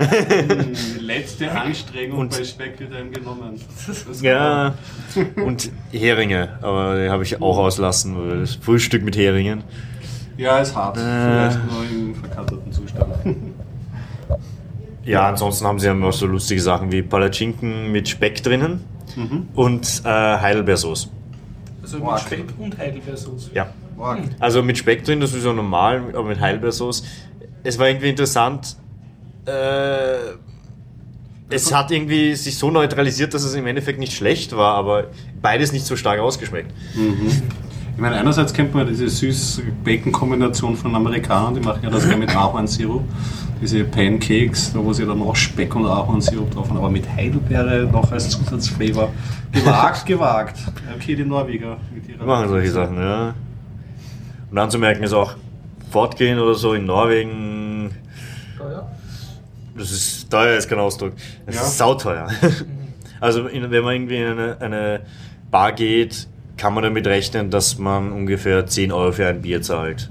Die 0.00 0.98
letzte 1.04 1.52
Anstrengung 1.52 2.20
Und- 2.20 2.36
bei 2.36 2.42
Speck 2.42 2.80
wird 2.80 2.94
einem 2.94 3.12
genommen. 3.12 3.60
Ja, 4.22 4.74
und 5.44 5.70
Heringe, 5.92 6.58
aber 6.62 7.02
die 7.02 7.10
habe 7.10 7.22
ich 7.22 7.40
auch 7.42 7.58
auslassen, 7.58 8.16
weil 8.18 8.40
das 8.40 8.54
Frühstück 8.54 9.04
mit 9.04 9.16
Heringen. 9.16 9.62
Ja, 10.38 10.58
ist 10.58 10.74
hart. 10.74 10.96
Äh. 10.96 11.00
Vielleicht 11.00 11.60
nur 11.70 11.84
im 11.90 12.14
verkatterten 12.14 12.72
Zustand. 12.72 13.14
Ja, 15.04 15.28
ansonsten 15.28 15.66
haben 15.66 15.78
sie 15.78 15.86
ja 15.86 15.94
auch 15.94 16.12
so 16.12 16.26
lustige 16.26 16.60
Sachen 16.60 16.90
wie 16.90 17.02
Palatschinken 17.02 17.92
mit 17.92 18.08
Speck 18.08 18.42
drinnen 18.42 18.95
und 19.54 20.02
äh, 20.04 20.08
Heidelbeersoße. 20.08 21.08
Also 21.82 21.98
mit 21.98 22.20
Speck 22.20 22.44
und 22.58 22.78
Heidelbeersoße. 22.78 23.50
Ja. 23.54 23.72
Mark. 23.96 24.20
Also 24.40 24.62
mit 24.62 24.76
Speck 24.76 25.04
drin, 25.04 25.20
das 25.20 25.32
ist 25.32 25.44
ja 25.44 25.52
normal, 25.52 26.02
aber 26.14 26.24
mit 26.24 26.40
Heidelbeersoße. 26.40 27.04
Es 27.62 27.78
war 27.78 27.88
irgendwie 27.88 28.10
interessant. 28.10 28.76
Äh, 29.46 29.52
es 31.48 31.72
hat 31.72 31.90
irgendwie 31.90 32.34
sich 32.34 32.58
so 32.58 32.70
neutralisiert, 32.70 33.32
dass 33.32 33.44
es 33.44 33.54
im 33.54 33.66
Endeffekt 33.66 33.98
nicht 33.98 34.12
schlecht 34.12 34.56
war, 34.56 34.74
aber 34.74 35.08
beides 35.40 35.72
nicht 35.72 35.86
so 35.86 35.96
stark 35.96 36.18
ausgeschmeckt. 36.20 36.72
Ich 37.96 38.02
meine, 38.02 38.16
einerseits 38.16 38.52
kennt 38.52 38.74
man 38.74 38.86
diese 38.86 39.08
süß-Bacon-Kombination 39.08 40.76
von 40.76 40.94
Amerikanern, 40.94 41.54
die 41.54 41.60
machen 41.60 41.80
ja 41.82 41.88
das 41.88 42.04
gerne 42.04 42.18
mit 42.26 42.36
Ahornsirup. 42.36 43.02
Diese 43.62 43.84
Pancakes, 43.84 44.74
da 44.74 44.80
wo 44.84 44.92
sie 44.92 45.06
dann 45.06 45.22
auch 45.22 45.34
Speck 45.34 45.74
und 45.74 45.86
Ahornsirup 45.86 46.50
drauf 46.50 46.68
haben, 46.68 46.76
aber 46.76 46.90
mit 46.90 47.08
Heidelbeere 47.08 47.88
noch 47.90 48.12
als 48.12 48.28
Zusatzflavor. 48.28 49.08
Gewagt, 49.50 50.04
gewagt. 50.06 50.58
Okay, 50.94 51.16
die 51.16 51.24
Norweger 51.24 51.78
mit 51.94 52.06
ihrer. 52.06 52.22
Machen 52.26 52.48
solche 52.50 52.70
Sachen, 52.70 52.98
ja. 52.98 53.34
Und 54.50 54.58
anzumerken 54.58 55.02
ist 55.02 55.14
auch, 55.14 55.34
fortgehen 55.90 56.38
oder 56.38 56.54
so 56.54 56.74
in 56.74 56.84
Norwegen, 56.84 57.90
Teuer? 58.58 58.90
das 59.78 59.90
ist 59.90 60.28
teuer, 60.30 60.58
ist 60.58 60.68
kein 60.68 60.78
Ausdruck. 60.80 61.12
Das 61.46 61.54
Ja. 61.54 61.62
ist 61.62 61.78
sauteuer. 61.78 62.28
Also 63.18 63.46
in, 63.46 63.70
wenn 63.70 63.82
man 63.82 63.94
irgendwie 63.94 64.16
in 64.18 64.26
eine, 64.26 64.56
eine 64.60 65.00
Bar 65.50 65.72
geht, 65.72 66.28
kann 66.56 66.74
man 66.74 66.84
damit 66.84 67.06
rechnen, 67.06 67.50
dass 67.50 67.78
man 67.78 68.12
ungefähr 68.12 68.66
10 68.66 68.92
Euro 68.92 69.12
für 69.12 69.26
ein 69.26 69.42
Bier 69.42 69.62
zahlt. 69.62 70.10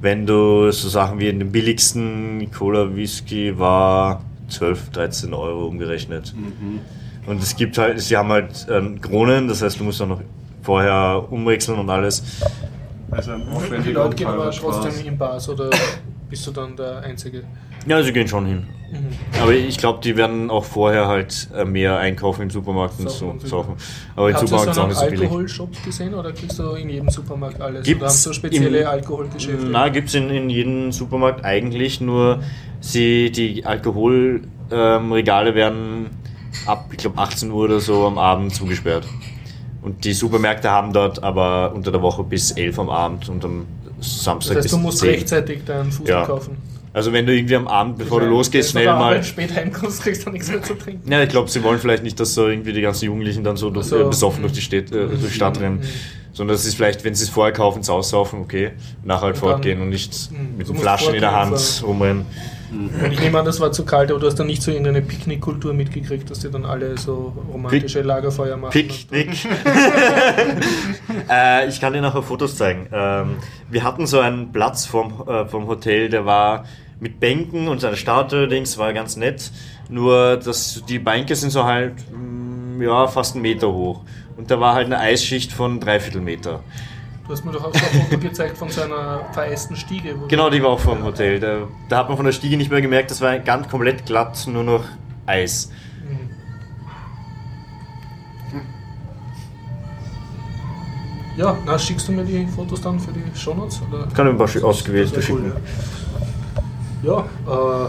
Wenn 0.00 0.26
du 0.26 0.70
so 0.70 0.88
Sachen 0.88 1.18
wie 1.18 1.28
in 1.28 1.38
dem 1.38 1.52
billigsten 1.52 2.50
Cola 2.52 2.94
Whisky 2.94 3.58
war 3.58 4.22
12, 4.48 4.90
13 4.90 5.34
Euro 5.34 5.66
umgerechnet. 5.66 6.34
Und 7.26 7.42
es 7.42 7.56
gibt 7.56 7.76
halt, 7.78 8.00
sie 8.00 8.16
haben 8.16 8.28
halt 8.28 8.66
ähm, 8.70 9.00
Kronen, 9.00 9.48
das 9.48 9.62
heißt, 9.62 9.80
du 9.80 9.84
musst 9.84 10.00
auch 10.00 10.06
noch 10.06 10.20
vorher 10.62 11.24
umwechseln 11.30 11.78
und 11.78 11.90
alles. 11.90 12.22
Also 13.10 13.32
ein 13.32 13.42
Die 13.84 13.92
Leute 13.92 14.14
gehen 14.16 14.28
aber 14.28 14.50
trotzdem 14.50 15.06
in 15.06 15.18
Bars 15.18 15.48
oder 15.48 15.70
bist 16.28 16.46
du 16.46 16.50
dann 16.50 16.76
der 16.76 16.98
Einzige? 17.00 17.42
Ja, 17.86 18.02
sie 18.02 18.12
gehen 18.12 18.28
schon 18.28 18.46
hin. 18.46 18.66
Aber 19.42 19.52
ich 19.52 19.76
glaube, 19.78 19.98
die 20.02 20.16
werden 20.16 20.48
auch 20.48 20.64
vorher 20.64 21.08
halt 21.08 21.48
äh, 21.54 21.64
mehr 21.64 21.98
einkaufen 21.98 22.42
im 22.42 22.50
Supermarkt 22.50 22.98
und 23.00 23.10
so 23.10 23.34
saufen. 23.44 23.74
Aber 24.14 24.30
im 24.30 24.36
Supermarkt 24.36 24.70
ist 24.70 24.78
auch 24.78 24.86
nicht 24.88 24.96
so 24.98 25.06
billig. 25.06 25.20
Alkoholshop 25.22 25.84
gesehen 25.84 26.14
oder 26.14 26.32
kriegst 26.32 26.58
du 26.58 26.70
in 26.70 26.88
jedem 26.88 27.10
Supermarkt 27.10 27.60
alles? 27.60 27.84
Gibt's 27.84 28.00
oder 28.02 28.08
haben 28.10 28.16
so 28.16 28.32
spezielle 28.32 28.80
im- 28.82 28.86
Alkoholgeschäfte? 28.86 29.66
Na, 29.70 29.88
gibt 29.88 30.08
es 30.08 30.14
in, 30.14 30.30
in 30.30 30.48
jedem 30.50 30.92
Supermarkt 30.92 31.44
eigentlich, 31.44 32.00
nur 32.00 32.40
sie, 32.80 33.30
die 33.32 33.66
Alkoholregale 33.66 35.48
ähm, 35.50 35.54
werden 35.54 36.06
ab, 36.66 36.86
ich 36.92 36.98
glaube, 36.98 37.18
18 37.18 37.50
Uhr 37.50 37.64
oder 37.64 37.80
so 37.80 38.06
am 38.06 38.18
Abend 38.18 38.54
zugesperrt. 38.54 39.06
Und 39.82 40.04
die 40.04 40.12
Supermärkte 40.12 40.70
haben 40.70 40.92
dort 40.92 41.22
aber 41.22 41.72
unter 41.74 41.90
der 41.92 42.02
Woche 42.02 42.22
bis 42.24 42.52
11 42.52 42.78
am 42.78 42.88
Abend 42.90 43.28
und 43.28 43.44
am 43.44 43.66
Samstag 44.00 44.54
das 44.56 44.56
heißt, 44.56 44.62
bis 44.64 44.70
du 44.72 44.78
musst 44.78 44.98
10. 44.98 45.08
rechtzeitig 45.10 45.64
deinen 45.64 45.90
Fußball 45.90 46.08
Ja. 46.20 46.24
kaufen. 46.26 46.56
Also 46.96 47.12
wenn 47.12 47.26
du 47.26 47.36
irgendwie 47.36 47.56
am 47.56 47.68
Abend, 47.68 47.98
bevor 47.98 48.20
du 48.20 48.26
losgehst, 48.26 48.74
Wenn 48.74 48.84
schnell 48.84 48.94
mal... 48.94 49.02
Arbeit 49.12 49.26
spät 49.26 49.54
heimkommst, 49.54 50.00
kriegst 50.02 50.24
du 50.26 50.30
nichts 50.30 50.48
mehr 50.48 50.62
zu 50.62 50.72
trinken. 50.72 51.12
Ja, 51.12 51.22
ich 51.22 51.28
glaube, 51.28 51.50
sie 51.50 51.62
wollen 51.62 51.78
vielleicht 51.78 52.02
nicht, 52.02 52.18
dass 52.18 52.32
so 52.32 52.48
irgendwie 52.48 52.72
die 52.72 52.80
ganzen 52.80 53.04
Jugendlichen 53.04 53.44
dann 53.44 53.58
so, 53.58 53.68
durch, 53.68 53.84
so. 53.84 54.00
äh, 54.00 54.04
besoffen 54.04 54.40
durch 54.40 54.54
die, 54.54 54.62
Städt, 54.62 54.90
äh, 54.92 55.06
durch 55.06 55.20
die 55.20 55.30
Stadt 55.30 55.60
rennen. 55.60 55.82
Sondern 56.32 56.56
das 56.56 56.64
ist 56.64 56.74
vielleicht, 56.74 57.04
wenn 57.04 57.14
sie 57.14 57.24
es 57.24 57.28
vorher 57.28 57.52
kaufen, 57.52 57.78
ins 57.80 57.90
Aussaufen, 57.90 58.40
okay, 58.40 58.70
nachher 59.04 59.20
halt 59.26 59.34
Und 59.34 59.40
fortgehen 59.40 59.82
und 59.82 59.90
nicht 59.90 60.30
Mhm. 60.30 60.56
mit 60.56 60.68
Du 60.68 60.72
den 60.72 60.80
Flaschen 60.80 61.12
in 61.12 61.20
der 61.20 61.32
Hand 61.32 61.58
so. 61.58 61.84
rumrennen. 61.84 62.24
Und 62.72 63.12
ich 63.12 63.20
nehme 63.20 63.38
an, 63.40 63.44
das 63.44 63.60
war 63.60 63.72
zu 63.72 63.84
kalt, 63.84 64.10
aber 64.10 64.18
du 64.18 64.26
hast 64.26 64.36
dann 64.36 64.46
nicht 64.46 64.62
so 64.62 64.70
irgendeine 64.70 65.02
Picknickkultur 65.02 65.74
mitgekriegt, 65.74 66.30
dass 66.30 66.38
die 66.40 66.50
dann 66.50 66.64
alle 66.64 66.96
so 66.96 67.34
romantische 67.52 68.00
Lagerfeuer 68.00 68.56
machen. 68.56 68.72
Picknick. 68.72 69.36
äh, 71.30 71.68
ich 71.68 71.78
kann 71.78 71.92
dir 71.92 72.00
nachher 72.00 72.22
Fotos 72.22 72.56
zeigen. 72.56 72.88
Ähm, 72.90 73.36
wir 73.70 73.84
hatten 73.84 74.06
so 74.06 74.18
einen 74.20 74.50
Platz 74.50 74.86
vom, 74.86 75.22
äh, 75.28 75.46
vom 75.46 75.66
Hotel, 75.66 76.08
der 76.08 76.24
war 76.24 76.64
mit 77.00 77.20
Bänken 77.20 77.68
und 77.68 77.80
seine 77.80 77.96
Statue-Dings, 77.96 78.78
war 78.78 78.92
ganz 78.92 79.16
nett. 79.16 79.50
Nur 79.88 80.36
das, 80.36 80.82
die 80.88 80.98
Bänke 80.98 81.36
sind 81.36 81.50
so 81.50 81.64
halt, 81.64 81.94
mm, 82.10 82.82
ja, 82.82 83.06
fast 83.06 83.34
einen 83.34 83.42
Meter 83.42 83.72
hoch. 83.72 84.02
Und 84.36 84.50
da 84.50 84.60
war 84.60 84.74
halt 84.74 84.86
eine 84.86 84.98
Eisschicht 84.98 85.52
von 85.52 85.80
dreiviertel 85.80 86.20
Meter. 86.20 86.62
Du 87.26 87.32
hast 87.32 87.44
mir 87.44 87.52
doch 87.52 87.64
auch 87.64 87.74
so 87.74 87.84
ein 87.84 88.02
Foto 88.02 88.18
gezeigt 88.20 88.56
von 88.56 88.68
so 88.68 88.82
einer 88.82 89.24
vereisten 89.32 89.74
Stiege. 89.74 90.14
Genau, 90.28 90.48
die 90.48 90.62
war 90.62 90.70
auch 90.70 90.78
vor 90.78 90.94
dem 90.94 91.04
Hotel. 91.04 91.40
Da, 91.40 91.66
da 91.88 91.98
hat 91.98 92.08
man 92.08 92.16
von 92.16 92.26
der 92.26 92.32
Stiege 92.32 92.56
nicht 92.56 92.70
mehr 92.70 92.80
gemerkt, 92.80 93.10
das 93.10 93.20
war 93.20 93.38
ganz 93.40 93.68
komplett 93.68 94.06
glatt, 94.06 94.46
nur 94.46 94.62
noch 94.62 94.84
Eis. 95.26 95.70
Mhm. 96.04 96.30
Ja, 101.36 101.58
na, 101.66 101.78
schickst 101.78 102.08
du 102.08 102.12
mir 102.12 102.24
die 102.24 102.46
Fotos 102.46 102.80
dann 102.80 102.98
für 102.98 103.12
die 103.12 103.24
Shownotes? 103.36 103.82
Oder? 103.88 104.06
Kann 104.14 104.26
ich 104.26 104.32
ein 104.32 104.38
paar 104.38 104.64
ausgewählte 104.64 105.16
wär 105.16 105.22
schicken. 105.22 105.52
Ja, 105.52 105.60
ja 107.06 107.20
äh, 107.20 107.88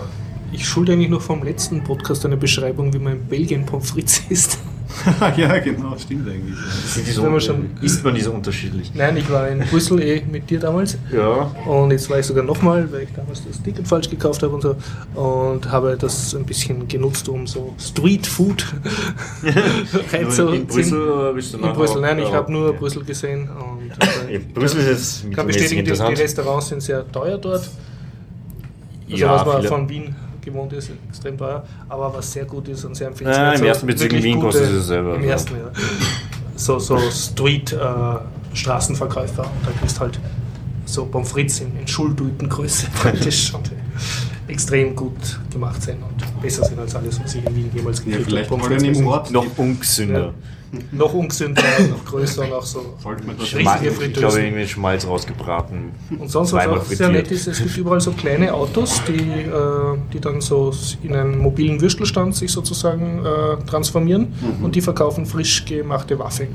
ich 0.53 0.65
schulde 0.65 0.93
eigentlich 0.93 1.09
noch 1.09 1.21
vom 1.21 1.43
letzten 1.43 1.83
Podcast 1.83 2.25
eine 2.25 2.37
Beschreibung, 2.37 2.93
wie 2.93 2.99
man 2.99 3.13
in 3.13 3.25
Belgien 3.25 3.65
Pommes 3.65 3.91
frites 3.91 4.21
isst. 4.29 4.57
ja, 5.37 5.57
genau, 5.59 5.95
stimmt 5.97 6.27
eigentlich. 6.29 6.55
Sind 6.85 7.05
die 7.05 7.11
so- 7.11 7.23
man 7.29 7.41
schon- 7.41 7.71
isst 7.81 8.03
man 8.05 8.15
die 8.15 8.21
so 8.21 8.31
unterschiedlich? 8.31 8.93
Nein, 8.95 9.17
ich 9.17 9.29
war 9.29 9.47
in 9.49 9.59
Brüssel 9.59 10.01
eh 10.01 10.23
mit 10.31 10.49
dir 10.49 10.59
damals. 10.61 10.97
Ja. 11.11 11.51
Und 11.69 11.91
jetzt 11.91 12.09
war 12.09 12.17
ich 12.19 12.25
sogar 12.25 12.45
nochmal, 12.45 12.89
weil 12.93 13.01
ich 13.03 13.09
damals 13.13 13.43
das 13.45 13.61
Ticket 13.61 13.85
falsch 13.85 14.09
gekauft 14.09 14.41
habe 14.43 14.55
und 14.55 14.61
so. 14.61 14.75
Und 15.13 15.69
habe 15.69 15.97
das 15.99 16.33
ein 16.33 16.45
bisschen 16.45 16.87
genutzt, 16.87 17.27
um 17.27 17.45
so 17.45 17.75
Street 17.77 18.25
Food 18.25 18.65
reinzuziehen. 20.13 20.53
in 20.53 20.67
Brüssel 20.67 21.01
oder 21.09 21.33
bist 21.33 21.53
du 21.53 21.57
In 21.57 21.73
Brüssel, 21.73 22.01
nein, 22.01 22.19
ich 22.19 22.29
Ja, 22.29 22.33
habe 22.35 22.51
nur 22.51 22.69
okay. 22.69 22.77
Brüssel 22.79 23.03
gesehen. 23.03 23.49
Und, 23.49 24.31
In 24.31 24.53
Brüssel 24.53 24.79
ist 24.81 24.89
es 24.89 25.21
kann 25.35 25.45
mittelmäßig 25.47 25.83
bestätigen, 25.83 26.15
die. 26.15 26.21
Restaurants 26.21 26.67
sind 26.69 26.81
sehr 26.81 27.09
teuer 27.11 27.37
dort. 27.37 27.69
Also 29.11 29.23
Ja, 29.25 29.31
was 29.35 29.45
man 29.45 29.57
viele. 29.57 29.67
von 29.69 29.89
Wien 29.89 30.15
gewohnt 30.41 30.73
ist, 30.73 30.91
extrem 31.09 31.37
teuer. 31.37 31.63
Aber 31.89 32.13
was 32.13 32.31
sehr 32.31 32.45
gut 32.45 32.67
ist 32.67 32.83
und 32.85 32.95
sehr 32.95 33.07
Ja, 33.07 33.11
empfehlenswert. 33.11 33.53
im 33.55 33.59
so 33.59 33.65
ersten 33.65 33.87
Bezirk 33.87 34.11
in 34.13 34.17
wirklich 34.17 34.33
Wien 34.33 34.41
kostet 34.41 34.63
es 34.69 34.77
dasselbe, 34.87 35.09
Im 35.09 35.15
also. 35.17 35.27
ersten, 35.29 35.55
ja. 35.55 35.71
So, 36.55 36.79
so 36.79 36.97
Street 37.11 37.73
äh, 37.73 38.55
Straßenverkäufer. 38.55 39.43
Da 39.43 39.71
kriegst 39.79 39.99
halt 39.99 40.19
so 40.85 41.05
Pommes 41.05 41.31
frites 41.31 41.59
in, 41.59 41.77
in 41.77 41.87
Schultütengröße 41.87 42.87
praktisch. 43.01 43.53
und 43.53 43.71
extrem 44.47 44.95
gut 44.95 45.39
gemacht 45.51 45.81
sein 45.83 45.97
und 46.01 46.41
besser 46.41 46.63
sind 46.65 46.79
als 46.79 46.95
alles, 46.95 47.19
was 47.21 47.35
ich 47.35 47.45
in 47.45 47.55
Wien 47.55 47.69
jemals 47.73 47.99
Ja, 47.99 48.05
gekriegt 48.05 48.25
vielleicht 48.25 48.49
habe. 48.49 49.05
Ort. 49.05 49.31
Noch 49.31 49.45
ungesünder. 49.57 50.33
Noch 50.91 51.13
ungesünder, 51.13 51.61
noch 51.89 52.03
größer 52.05 52.43
und 52.43 52.53
auch 52.53 52.63
so 52.63 52.95
Sollte 53.01 53.23
man 53.25 53.37
das 53.37 53.45
Riesige 53.45 53.61
Schmalz- 53.61 53.81
ich 53.83 53.89
Fritteusen. 53.93 54.13
glaube, 54.21 54.39
irgendwie 54.41 54.67
Schmalz 54.67 55.07
rausgebraten. 55.07 55.77
Und 56.19 56.29
sonst, 56.29 56.53
was 56.53 56.67
auch 56.67 56.83
sehr 56.85 57.09
nett 57.09 57.31
ist, 57.31 57.47
es 57.47 57.59
gibt 57.59 57.77
überall 57.77 58.01
so 58.01 58.11
kleine 58.11 58.53
Autos, 58.53 59.01
die, 59.07 59.13
äh, 59.13 59.97
die 60.13 60.19
dann 60.19 60.41
so 60.41 60.73
in 61.03 61.15
einen 61.15 61.37
mobilen 61.37 61.79
Würstelstand 61.79 62.35
sich 62.35 62.51
sozusagen 62.51 63.23
äh, 63.25 63.63
transformieren 63.65 64.33
und 64.61 64.75
die 64.75 64.81
verkaufen 64.81 65.25
frisch 65.25 65.63
gemachte 65.65 66.19
Waffeln. 66.19 66.49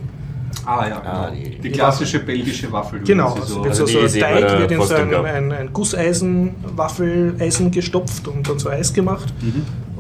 Ah 0.65 0.87
ja, 0.87 1.03
Ah, 1.05 1.31
genau. 1.31 1.43
die- 1.45 1.59
die 1.59 1.71
klassische 1.71 2.21
belgische 2.21 2.71
Waffel. 2.71 3.01
Genau, 3.01 3.33
also 3.33 3.55
so 3.55 3.65
wird 3.65 3.75
so, 3.75 3.83
Also 3.85 4.09
so 4.09 4.19
Teig 4.21 4.43
wird 4.61 4.71
in 4.71 4.83
so 4.83 4.95
ein, 4.95 5.15
ein, 5.25 5.53
ein 5.53 5.73
Gusseisen-Waffeleisen 5.73 7.71
gestopft 7.71 8.29
und 8.29 8.49
dann 8.49 8.59
so 8.59 8.69
Eis 8.69 8.93
gemacht. 8.93 9.33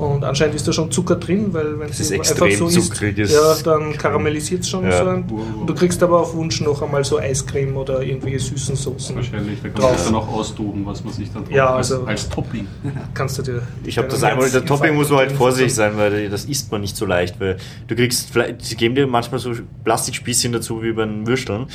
Und 0.02 0.24
anscheinend 0.24 0.56
ist 0.56 0.66
da 0.66 0.72
schon 0.72 0.90
Zucker 0.90 1.14
drin, 1.16 1.52
weil 1.52 1.78
wenn 1.78 1.88
ist 1.88 2.10
extrem 2.10 2.68
zuckrig, 2.68 3.18
ist- 3.18 3.32
ja, 3.34 3.54
dann 3.62 3.96
karamellisiert 3.96 4.62
es 4.62 4.68
schon 4.70 4.84
Ja. 4.84 4.98
so. 4.98 5.08
Ein, 5.08 5.24
und 5.60 5.66
du 5.68 5.74
kriegst 5.74 6.02
aber 6.02 6.20
auf 6.20 6.34
Wunsch 6.34 6.60
noch 6.60 6.82
einmal 6.82 7.04
so 7.04 7.18
Eiscreme 7.20 7.76
oder 7.76 8.02
irgendwelche 8.02 8.40
süßen 8.40 8.74
Soßen. 8.74 9.14
Wahrscheinlich, 9.14 9.60
da 9.62 9.68
kann 9.68 9.80
man 9.82 9.92
das 9.92 10.04
dann 10.06 10.14
auch 10.16 10.28
austoben, 10.32 10.84
was 10.84 11.04
man 11.04 11.12
sich 11.12 11.32
dann 11.32 11.44
drauf 11.44 11.52
Ja, 11.54 11.74
als, 11.76 11.92
also- 11.92 12.04
als 12.04 12.28
Topping. 12.28 12.66
Kannst 13.14 13.38
du 13.38 13.42
dir 13.42 13.62
Ich 13.84 13.96
habe 13.96 14.08
das 14.08 14.22
einmal, 14.24 14.50
der 14.50 14.64
Topping 14.64 14.94
muss 14.94 15.08
man 15.08 15.20
halt 15.20 15.32
vorsichtig 15.32 15.72
sein, 15.74 15.92
weil 15.96 16.28
das 16.28 16.46
isst 16.46 16.72
man 16.72 16.80
nicht 16.80 16.96
so 16.96 17.06
leicht, 17.06 17.38
weil 17.38 17.58
du 17.86 17.94
kriegst, 17.94 18.30
vielleicht, 18.30 18.62
sie 18.64 18.74
geben 18.76 18.94
dir 18.96 19.06
manchmal 19.06 19.38
so 19.38 19.52
Plastikspießchen 19.84 20.52
dazu 20.52 20.82
wie 20.82 20.92
bei 20.92 21.04
den 21.04 21.26
Würsteln, 21.26 21.66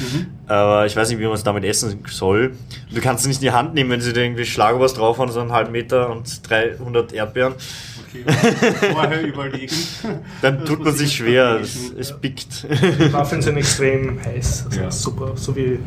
aber 0.47 0.85
ich 0.85 0.95
weiß 0.95 1.09
nicht, 1.09 1.19
wie 1.19 1.25
man 1.25 1.33
es 1.33 1.43
damit 1.43 1.63
essen 1.63 1.99
soll. 2.09 2.51
Du 2.93 2.99
kannst 2.99 3.21
es 3.21 3.27
nicht 3.27 3.37
in 3.41 3.47
die 3.47 3.51
Hand 3.51 3.73
nehmen, 3.73 3.89
wenn 3.89 4.01
sie 4.01 4.11
dir 4.11 4.23
irgendwie 4.23 4.45
Schlagobers 4.45 4.93
drauf 4.95 5.17
haben, 5.17 5.31
so 5.31 5.39
einen 5.39 5.51
halben 5.53 5.71
Meter 5.71 6.09
und 6.09 6.41
300 6.49 7.13
Erdbeeren, 7.13 7.53
Okay, 8.09 8.23
vorher 8.93 9.21
überlegen. 9.27 9.73
dann 10.41 10.65
tut 10.65 10.83
man 10.83 10.93
sich 10.93 11.07
ich 11.07 11.15
schwer, 11.17 11.59
es, 11.61 11.91
es 11.97 12.13
pickt. 12.19 12.65
Die 12.99 13.11
Waffeln 13.13 13.41
sind 13.41 13.57
extrem 13.57 14.19
heiß. 14.23 14.65
Also 14.67 14.79
Ja. 14.79 14.91
super, 14.91 15.31
so 15.35 15.55
wie 15.55 15.79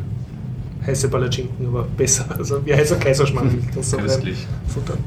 heiße 0.85 1.09
Palatschinken, 1.09 1.67
aber 1.67 1.83
besser. 1.83 2.25
Also 2.37 2.65
wie 2.65 2.73
heißer 2.73 2.95
Kaiserschmarrn. 2.97 3.47
rein 3.75 3.99
Köstlich. 3.99 4.45
futtern. 4.67 4.97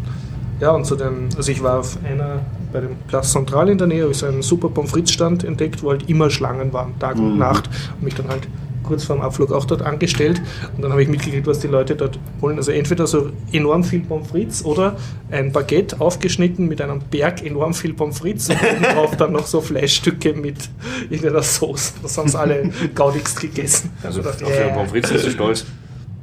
Ja, 0.60 0.70
und 0.70 0.84
zu 0.86 0.94
den, 0.96 1.28
also 1.36 1.50
ich 1.50 1.62
war 1.62 1.80
auf 1.80 1.98
einer, 2.04 2.40
bei 2.72 2.80
dem 2.80 2.96
Place 3.08 3.32
Central 3.32 3.68
in 3.68 3.76
der 3.78 3.88
Nähe, 3.88 4.02
habe 4.02 4.12
ich 4.12 4.18
so 4.18 4.26
einen 4.26 4.40
super 4.42 4.68
Pommes 4.68 4.92
frites 4.92 5.12
Stand 5.12 5.42
entdeckt, 5.44 5.82
wo 5.82 5.90
halt 5.90 6.08
immer 6.08 6.30
Schlangen 6.30 6.72
waren, 6.72 6.96
Tag 7.00 7.16
und 7.16 7.32
Mhm. 7.34 7.38
Nacht. 7.38 7.68
Und 7.96 8.04
mich 8.04 8.14
dann 8.14 8.28
halt 8.28 8.46
kurz 8.84 9.04
vor 9.04 9.16
dem 9.16 9.22
Abflug 9.22 9.50
auch 9.52 9.64
dort 9.64 9.82
angestellt. 9.82 10.40
Und 10.76 10.82
dann 10.82 10.92
habe 10.92 11.02
ich 11.02 11.08
mitgekriegt, 11.08 11.46
was 11.46 11.58
die 11.58 11.66
Leute 11.66 11.96
dort 11.96 12.18
wollen. 12.40 12.56
Also 12.56 12.70
entweder 12.70 13.06
so 13.06 13.30
enorm 13.52 13.82
viel 13.82 14.00
Pommes 14.00 14.28
frites 14.28 14.64
oder 14.64 14.96
ein 15.30 15.50
Baguette 15.52 16.00
aufgeschnitten 16.00 16.68
mit 16.68 16.80
einem 16.80 17.00
Berg 17.10 17.44
enorm 17.44 17.74
viel 17.74 17.94
Pommes 17.94 18.18
frites 18.18 18.50
und 18.50 18.58
obendrauf 18.62 19.16
dann 19.16 19.32
noch 19.32 19.46
so 19.46 19.60
Fleischstücke 19.60 20.34
mit 20.34 20.68
irgendeiner 21.10 21.42
Soße. 21.42 21.94
Das 22.02 22.16
haben 22.16 22.28
sie 22.28 22.38
alle 22.38 22.70
gaudigst 22.94 23.40
gegessen. 23.40 23.90
Also 24.02 24.20
auf 24.20 24.40
yeah. 24.40 24.68
Pommes 24.68 24.90
frites 24.90 25.10
sind 25.10 25.20
sie 25.20 25.30
stolz. 25.30 25.64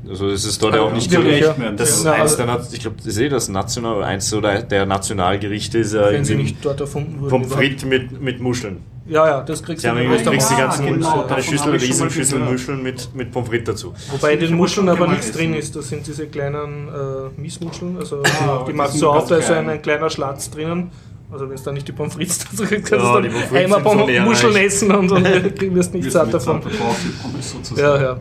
Also 0.10 0.28
es 0.28 0.44
ist 0.44 0.62
dort 0.62 0.76
ja 0.76 0.82
auch 0.82 0.92
nicht 0.92 1.10
wirklich, 1.12 1.40
ja. 1.42 1.56
Das 1.72 1.92
ist 1.92 2.06
Ja, 2.06 2.14
eins 2.14 2.38
also- 2.38 2.46
der, 2.46 2.68
ich 2.74 2.80
glaube, 2.82 2.98
ich 3.06 3.14
sehe 3.14 3.30
das 3.30 3.48
national, 3.50 3.98
oder 3.98 4.08
eins 4.08 4.34
oder 4.34 4.62
der 4.62 4.86
Nationalgerichte 4.86 5.78
ist 5.78 5.94
ja 5.94 6.12
Wenn 6.12 6.26
sie 6.26 6.34
irgendwie 6.34 6.52
nicht 6.52 6.66
dort 6.66 6.82
erfunden 6.82 7.20
wurden. 7.20 7.30
Pommes 7.30 7.54
frites 7.54 7.86
mit, 7.86 8.20
mit 8.22 8.42
Muscheln. 8.42 8.78
Ja, 9.08 9.28
ja, 9.28 9.42
das 9.42 9.64
kriegst 9.64 9.84
haben 9.86 9.98
in 9.98 10.04
irgendwie 10.04 10.18
Restaurants. 10.18 10.48
kriegst 10.48 10.52
die 10.52 10.62
ja, 10.62 10.68
ganzen 10.68 10.86
genau, 10.86 11.08
Schüssel, 11.08 11.30
habe 11.32 11.40
ich 11.42 11.48
schon 11.48 11.58
mal 11.58 11.78
Riesenschüssel 11.78 12.38
gehört. 12.40 12.52
Muscheln 12.52 12.84
mit, 12.84 13.16
mit 13.16 13.32
Pommes 13.32 13.50
frites 13.50 13.66
dazu. 13.66 13.94
Wobei 14.12 14.34
in 14.34 14.40
den 14.42 14.56
Muscheln 14.56 14.90
aber 14.90 15.08
nichts 15.08 15.30
essen. 15.30 15.38
drin 15.38 15.54
ist. 15.56 15.76
Das 15.76 15.90
sind 15.90 16.06
diese 16.06 16.28
kleinen 16.28 16.88
äh, 16.88 17.42
Miesmuscheln. 17.42 17.98
Also 17.98 18.22
Ah, 18.24 18.64
die 18.66 18.72
die 18.72 18.78
machst 18.78 19.02
du 19.02 19.10
auf, 19.10 19.28
da 19.28 19.38
ist 19.38 19.48
so 19.48 19.54
ein 19.54 19.82
kleiner 19.82 20.10
Schlitz 20.10 20.52
drinnen. 20.52 20.92
Also 21.32 21.48
wenn 21.48 21.56
es 21.56 21.64
da 21.64 21.72
nicht 21.72 21.88
die 21.88 21.94
Pommes 21.94 22.14
frites 22.14 22.40
dazu 22.52 22.64
kriegst, 22.64 22.90
kannst 22.92 23.06
Ja, 23.06 23.16
du 23.16 23.22
die 23.22 23.30
dann 23.30 23.34
Pommes 23.34 23.50
frites 23.50 23.64
einmal 23.64 23.80
sind 23.80 23.92
so 23.92 23.98
Pommes 24.06 24.20
Muscheln 24.26 24.56
essen 24.58 24.92
und, 24.92 25.12
und 25.12 25.24
wirst 25.76 25.94
nicht 25.94 26.06
Wirst 26.06 26.14
satt 26.14 26.34
davon. 26.34 26.62
Pommes. 26.62 27.56
Ja, 27.78 28.02
ja. 28.02 28.20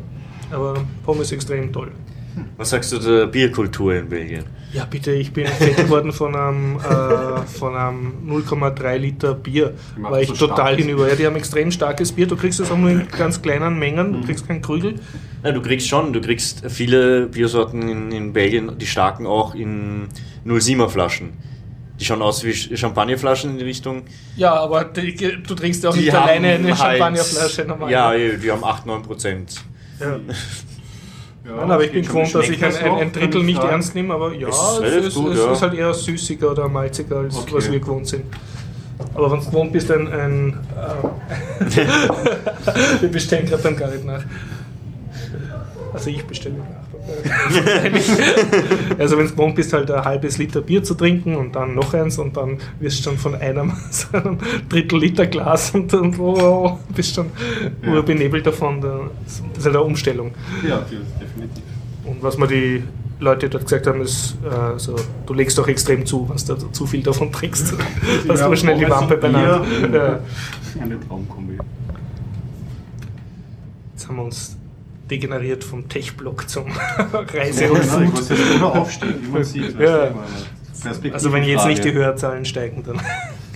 Aber 0.52 0.74
Pommes 1.04 1.30
extrem 1.32 1.72
toll. 1.72 1.90
Was 2.56 2.70
sagst 2.70 2.90
du 2.92 2.98
der 2.98 3.26
Bierkultur 3.26 3.94
in 3.94 4.08
Belgien? 4.08 4.44
Ja, 4.72 4.84
bitte, 4.84 5.10
ich 5.12 5.32
bin 5.32 5.46
fett 5.46 5.76
geworden 5.76 6.12
von 6.20 6.34
einem, 6.36 6.76
äh, 6.76 7.44
von 7.46 7.74
einem 7.74 8.12
0,3 8.28 8.96
Liter 8.98 9.34
Bier. 9.34 9.74
Die 9.98 10.02
War 10.02 10.20
ich 10.20 10.28
so 10.28 10.46
total 10.46 10.76
hinüber. 10.76 11.08
Ja, 11.08 11.16
die 11.16 11.26
haben 11.26 11.34
extrem 11.36 11.70
starkes 11.72 12.12
Bier. 12.12 12.26
Du 12.28 12.36
kriegst 12.36 12.60
es 12.60 12.70
auch 12.70 12.76
nur 12.78 12.90
in 12.90 13.08
ganz 13.08 13.42
kleinen 13.42 13.78
Mengen. 13.78 14.08
Mhm. 14.12 14.20
Du 14.20 14.26
kriegst 14.26 14.46
keinen 14.46 14.62
Krügel. 14.62 14.94
Nein, 15.42 15.54
du 15.54 15.60
kriegst 15.62 15.88
schon, 15.88 16.12
du 16.12 16.20
kriegst 16.20 16.62
viele 16.70 17.26
Biersorten 17.26 17.88
in, 17.88 18.12
in 18.12 18.32
Belgien, 18.32 18.78
die 18.78 18.86
starken 18.86 19.26
auch 19.26 19.54
in 19.54 20.08
07er 20.46 20.88
Flaschen. 20.88 21.30
Die 21.98 22.04
schauen 22.04 22.22
aus 22.22 22.44
wie 22.44 22.50
Sch- 22.50 22.74
Champagnerflaschen 22.76 23.50
in 23.50 23.58
die 23.58 23.64
Richtung. 23.64 24.02
Ja, 24.36 24.54
aber 24.54 24.84
die, 24.84 25.14
du 25.14 25.54
trinkst 25.54 25.82
ja 25.84 25.90
auch 25.90 25.94
Die 25.94 26.00
nicht 26.02 26.14
alleine 26.14 26.48
eine 26.48 26.68
halt- 26.78 26.98
Champagnerflasche 26.98 27.64
normal. 27.64 27.90
Ja, 27.90 28.12
die 28.16 28.50
haben 28.50 28.64
8, 28.64 28.86
9 28.86 29.02
Prozent. 29.02 29.56
ja. 30.00 30.18
Ja, 31.44 31.56
Nein, 31.56 31.70
aber 31.70 31.84
ich 31.84 31.92
bin 31.92 32.04
gewohnt, 32.04 32.34
dass 32.34 32.48
ich 32.48 32.62
ein, 32.64 32.76
ein, 32.76 32.92
ein 32.92 33.12
Drittel 33.12 33.42
nicht 33.42 33.58
frage? 33.58 33.72
ernst 33.72 33.94
nehme, 33.94 34.12
aber 34.12 34.34
ja, 34.34 34.48
es, 34.48 34.54
ist 34.54 34.82
es, 34.82 35.06
es, 35.06 35.14
gut, 35.14 35.32
es 35.32 35.38
ja. 35.38 35.52
ist 35.52 35.62
halt 35.62 35.74
eher 35.74 35.94
süßiger 35.94 36.50
oder 36.50 36.68
malziger, 36.68 37.18
als 37.20 37.36
Okay. 37.36 37.54
was 37.54 37.72
wir 37.72 37.80
gewohnt 37.80 38.06
sind. 38.06 38.24
Aber 39.14 39.32
wenn 39.32 39.40
du 39.40 39.46
gewohnt 39.46 39.72
bist, 39.72 39.90
ein. 39.90 40.06
ein 40.08 40.58
äh, 40.76 41.86
wir 43.00 43.08
bestellen 43.08 43.46
gerade 43.46 43.62
beim 43.62 43.76
Garrett 43.76 44.04
nach. 44.04 44.22
Also 45.92 46.10
ich 46.10 46.24
bestelle 46.24 46.56
nach. 46.56 46.80
also 48.98 49.18
wenn 49.18 49.26
du 49.26 49.32
gewohnt 49.32 49.54
bist, 49.56 49.72
halt 49.72 49.90
ein 49.90 50.04
halbes 50.04 50.38
Liter 50.38 50.60
Bier 50.60 50.82
zu 50.82 50.94
trinken 50.94 51.34
und 51.34 51.56
dann 51.56 51.74
noch 51.74 51.92
eins 51.94 52.18
und 52.18 52.36
dann 52.36 52.58
wirst 52.78 53.00
du 53.00 53.10
schon 53.10 53.18
von 53.18 53.34
einem 53.34 53.72
so 53.90 54.08
einem 54.16 54.38
Drittel 54.68 55.00
Liter 55.00 55.26
Glas 55.26 55.70
und 55.72 55.92
dann 55.92 56.14
oh, 56.18 56.78
bist 56.94 57.14
schon 57.14 57.30
Ja. 57.84 57.94
urbenebelt 57.94 58.46
davon. 58.46 58.80
Das 58.80 59.42
ist 59.58 59.64
halt 59.64 59.74
eine 59.76 59.84
Umstellung. 59.84 60.32
Ja, 60.66 60.78
definitiv. 60.78 61.19
Was 62.20 62.36
mir 62.38 62.46
die 62.46 62.82
Leute 63.18 63.48
dort 63.48 63.64
gesagt 63.64 63.86
haben, 63.86 64.00
ist, 64.00 64.36
äh, 64.44 64.78
so, 64.78 64.96
du 65.26 65.34
legst 65.34 65.56
doch 65.58 65.68
extrem 65.68 66.04
zu, 66.06 66.28
wenn 66.28 66.36
du 66.58 66.66
zu 66.72 66.86
viel 66.86 67.02
davon 67.02 67.30
trinkst. 67.32 67.74
Hast 68.28 68.40
du 68.46 68.56
schnell 68.56 68.78
die 68.78 68.88
Wampe 68.88 69.16
beieinander. 69.16 69.64
Ja. 69.92 70.20
Eine 70.82 70.98
Traumkombi. 71.00 71.58
Jetzt 73.92 74.08
haben 74.08 74.16
wir 74.16 74.24
uns 74.24 74.56
degeneriert 75.10 75.64
vom 75.64 75.88
Tech-Block 75.88 76.48
zum 76.48 76.66
Ja, 76.98 77.20
Reise- 77.20 77.64
genau, 77.68 77.74
und 77.74 77.82
ich 77.82 77.88
Food. 77.90 78.10
muss 78.14 78.28
jetzt 78.28 78.58
nur 78.58 78.76
aufstehen, 78.76 79.14
wie 79.22 79.28
man 79.28 79.44
sieht. 79.44 79.78
Ja. 79.80 80.06
du. 80.08 81.12
Also 81.12 81.32
wenn 81.32 81.42
jetzt 81.44 81.66
nicht 81.66 81.84
die 81.84 81.92
Hörzahlen 81.92 82.44
steigen, 82.44 82.82
dann... 82.84 83.00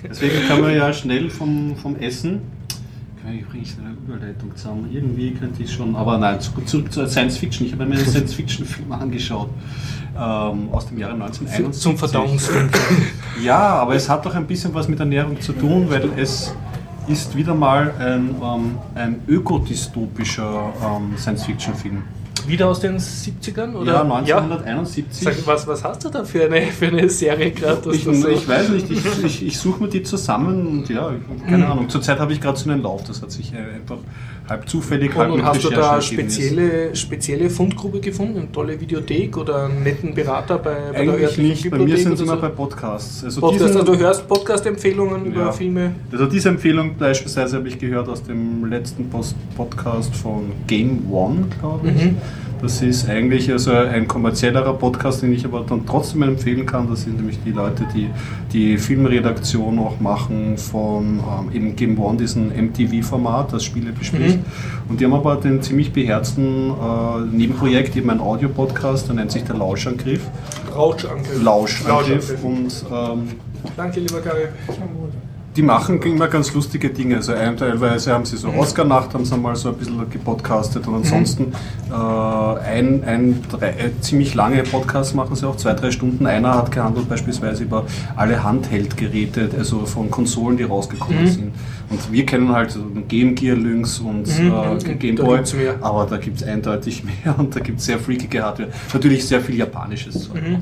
Deswegen 0.07 0.47
kann 0.47 0.61
man 0.61 0.75
ja 0.77 0.93
schnell 0.93 1.31
vom, 1.31 1.77
vom 1.77 1.97
Essen. 1.97 2.43
Ich 3.33 3.47
bringe 3.49 3.63
ich 3.63 3.75
eine 3.79 3.93
Überleitung 3.93 4.55
zusammen? 4.55 4.89
Irgendwie 4.93 5.33
könnte 5.33 5.63
ich 5.63 5.73
schon. 5.73 5.97
Aber 5.97 6.19
nein, 6.19 6.41
zu- 6.41 6.53
zurück 6.67 6.93
zur 6.93 7.09
Science 7.09 7.39
Fiction. 7.39 7.67
Ich 7.67 7.73
habe 7.73 7.87
mir 7.87 7.97
einen 7.97 8.05
Science 8.07 8.35
Fiction 8.35 8.67
Film 8.67 8.93
angeschaut. 8.93 9.49
Ähm, 10.17 10.69
aus 10.71 10.87
dem 10.87 10.99
Jahre 10.99 11.15
1971. 11.15 11.81
Zum 11.83 11.97
Verdauungsfilm. 11.99 12.69
Ja, 13.43 13.59
aber 13.59 13.97
es 13.97 14.09
hat 14.09 14.25
doch 14.25 14.35
ein 14.35 14.47
bisschen 14.47 14.73
was 14.75 14.87
mit 14.89 15.01
Ernährung 15.01 15.41
zu 15.41 15.53
tun, 15.53 15.87
weil 15.91 16.09
es 16.17 16.55
ist 17.09 17.35
wieder 17.37 17.53
mal 17.53 17.93
ein, 17.99 18.31
ähm, 18.41 18.79
ein 18.95 19.21
ökodystopischer 19.27 20.73
ähm, 20.85 21.19
Science-Fiction-Film. 21.19 22.03
Wieder 22.47 22.69
aus 22.69 22.81
den 22.81 22.99
70ern? 22.99 23.75
Oder? 23.75 23.93
Ja, 23.95 24.03
1971. 24.03 25.23
Sag, 25.25 25.47
was, 25.47 25.67
was 25.67 25.83
hast 25.83 26.05
du 26.05 26.11
da 26.11 26.25
für 26.25 26.45
eine, 26.45 26.63
für 26.67 26.89
eine 26.89 27.09
Serie 27.09 27.51
gerade? 27.53 27.91
Ich, 27.95 28.05
so- 28.05 28.29
ich 28.29 28.47
weiß 28.47 28.69
nicht, 28.71 28.91
ich, 28.91 29.25
ich, 29.25 29.47
ich 29.47 29.59
suche 29.59 29.83
mir 29.83 29.89
die 29.89 30.03
zusammen 30.03 30.67
und 30.83 30.89
ja, 30.91 31.11
keine 31.49 31.67
Ahnung. 31.69 31.89
Zurzeit 31.89 32.19
habe 32.19 32.33
ich 32.35 32.41
gerade 32.41 32.59
so 32.59 32.69
einen 32.71 32.83
Lauf, 32.83 33.03
das 33.05 33.23
hat 33.23 33.31
sich 33.33 33.53
äh, 33.55 33.57
einfach 33.77 33.97
halb 34.49 34.69
zufällig, 34.69 35.15
halb 35.15 35.31
Und, 35.33 35.41
und 35.41 35.45
hast 35.47 35.65
du 35.65 35.71
da 35.71 36.01
spezielle, 36.01 36.95
spezielle 36.95 37.49
Fundgrube 37.49 38.01
gefunden? 38.01 38.39
Eine 38.39 38.53
tolle 38.53 38.79
Videothek 38.81 39.37
oder 39.37 39.65
einen 39.67 39.83
netten 39.83 40.15
Berater 40.15 40.59
bei, 40.59 40.75
bei 40.93 41.05
der 41.05 41.15
Eigentlich 41.15 41.23
örtlichen 41.23 41.45
nicht, 41.49 41.63
bei 41.71 41.79
mir 41.79 41.85
Bibliothek 41.85 42.05
sind 42.05 42.13
es 42.15 42.21
immer 42.21 42.35
so? 42.37 42.41
bei 42.43 42.49
Podcasts. 42.49 43.25
Also, 43.25 43.41
Podcast, 43.41 43.65
diesen- 43.65 43.81
also 43.81 43.93
du 43.93 43.99
hörst 43.99 44.29
Podcast-Empfehlungen 44.29 45.25
über 45.27 45.41
Ja. 45.47 45.53
Filme. 45.53 45.93
also 46.13 46.27
diese 46.27 46.49
Empfehlung 46.51 46.95
beispielsweise 46.99 47.57
habe 47.57 47.69
ich 47.69 47.79
gehört 47.79 48.09
aus 48.09 48.23
dem 48.23 48.65
letzten 48.67 49.09
Post 49.09 49.35
Podcast 49.57 50.15
von 50.17 50.53
Game 50.67 51.11
One, 51.11 51.47
glaube 51.61 51.89
ich. 51.89 52.05
Mhm. 52.05 52.17
Das 52.65 52.81
ist 52.81 53.11
eigentlich 53.11 53.53
also 53.53 53.73
ein 53.73 54.09
kommerziellerer 54.09 54.73
Podcast, 54.73 55.21
den 55.21 55.35
ich 55.35 55.45
aber 55.45 55.67
dann 55.69 55.85
trotzdem 55.85 56.23
empfehlen 56.23 56.65
kann. 56.65 56.89
Das 56.89 57.03
sind 57.03 57.19
nämlich 57.19 57.39
die 57.45 57.51
Leute, 57.51 57.85
die 57.95 58.09
die 58.55 58.79
Filmredaktion 58.79 59.79
auch 59.79 60.01
machen 60.01 60.57
von 60.57 61.19
ähm, 61.19 61.53
eben 61.55 61.77
Game 61.77 61.99
One, 61.99 62.17
diesem 62.17 62.49
MTV-Format, 62.49 63.53
das 63.53 63.65
Spiele 63.65 63.93
bespricht. 63.93 64.39
Mhm. 64.39 64.45
Und 64.89 64.99
die 64.99 65.05
haben 65.05 65.13
aber 65.13 65.37
den 65.37 65.61
ziemlich 65.61 65.93
beherzten 65.93 66.71
äh, 66.71 67.37
Nebenprojekt, 67.37 67.97
eben 67.97 68.09
ein 68.09 68.21
Audio-Podcast, 68.21 69.09
der 69.09 69.17
nennt 69.17 69.31
sich 69.31 69.45
der 69.45 69.57
Lauschangriff. 69.57 70.23
Rauschangriff. 70.75 71.43
Lauschangriff. 71.43 72.43
Und 72.43 72.83
ähm, 72.91 73.29
Danke, 73.77 74.01
lieber 74.01 74.23
Gary. 74.23 74.49
Die 75.57 75.63
machen 75.63 76.03
immer 76.03 76.27
ganz 76.29 76.53
lustige 76.53 76.91
Dinge. 76.91 77.17
Also 77.17 77.33
ein, 77.33 77.57
teilweise 77.57 78.13
haben 78.13 78.25
sie 78.25 78.37
so 78.37 78.49
Oscar-Nacht, 78.49 79.15
haben 79.15 79.25
sie 79.25 79.37
mal 79.37 79.55
so 79.55 79.69
ein 79.69 79.77
bisschen 79.77 80.11
gepodcastet 80.11 80.87
und 80.89 80.95
ansonsten 80.97 81.53
äh, 81.91 81.95
ein, 81.95 83.05
ein, 83.05 83.43
drei, 83.51 83.69
äh, 83.71 83.91
ziemlich 84.01 84.35
lange 84.35 84.63
Podcast 84.65 85.15
machen 85.15 85.37
sie 85.37 85.47
auch, 85.47 85.57
zwei, 85.57 85.75
drei 85.75 85.91
Stunden. 85.93 86.27
Einer 86.27 86.55
hat 86.57 86.73
gehandelt 86.73 87.09
beispielsweise 87.09 87.63
über 87.65 87.85
alle 88.17 88.43
Handheld-Geräte, 88.43 89.51
also 89.57 89.87
von 89.87 90.11
Konsolen, 90.11 90.57
die 90.57 90.65
rausgekommen 90.65 91.23
Mhm. 91.23 91.29
sind. 91.29 91.53
Und 91.91 92.13
wir 92.13 92.27
kennen 92.27 92.51
halt 92.51 92.77
Game 93.09 93.35
Gear 93.35 93.57
Lynx 93.57 94.01
und 94.01 94.27
Mhm, 94.27 94.53
äh, 94.53 94.75
mhm. 94.93 94.99
Game 94.99 95.15
Boy, 95.17 95.41
aber 95.81 96.07
da 96.07 96.17
gibt 96.17 96.39
es 96.39 96.43
eindeutig 96.43 97.05
mehr 97.25 97.39
und 97.39 97.55
da 97.55 97.61
gibt 97.61 97.79
es 97.79 97.87
sehr 97.87 97.99
freakige 97.99 98.43
Hardware. 98.43 98.71
Natürlich 98.93 99.27
sehr 99.27 99.41
viel 99.41 99.57
japanisches 99.57 100.25
Zeug 100.25 100.43
Mhm. 100.43 100.59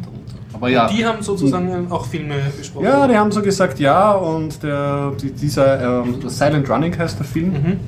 Aber 0.62 0.70
ja. 0.70 0.86
Die 0.86 1.04
haben 1.04 1.20
sozusagen 1.22 1.90
auch 1.90 2.06
Filme 2.06 2.36
besprochen. 2.56 2.84
Ja, 2.84 3.08
die 3.08 3.16
haben 3.16 3.32
so 3.32 3.42
gesagt, 3.42 3.80
ja, 3.80 4.12
und 4.12 4.62
der, 4.62 5.10
die, 5.20 5.32
dieser 5.32 6.04
ähm, 6.04 6.20
Silent 6.28 6.70
Running 6.70 6.96
heißt 6.96 7.18
der 7.18 7.26
Film. 7.26 7.48
Mhm. 7.52 7.80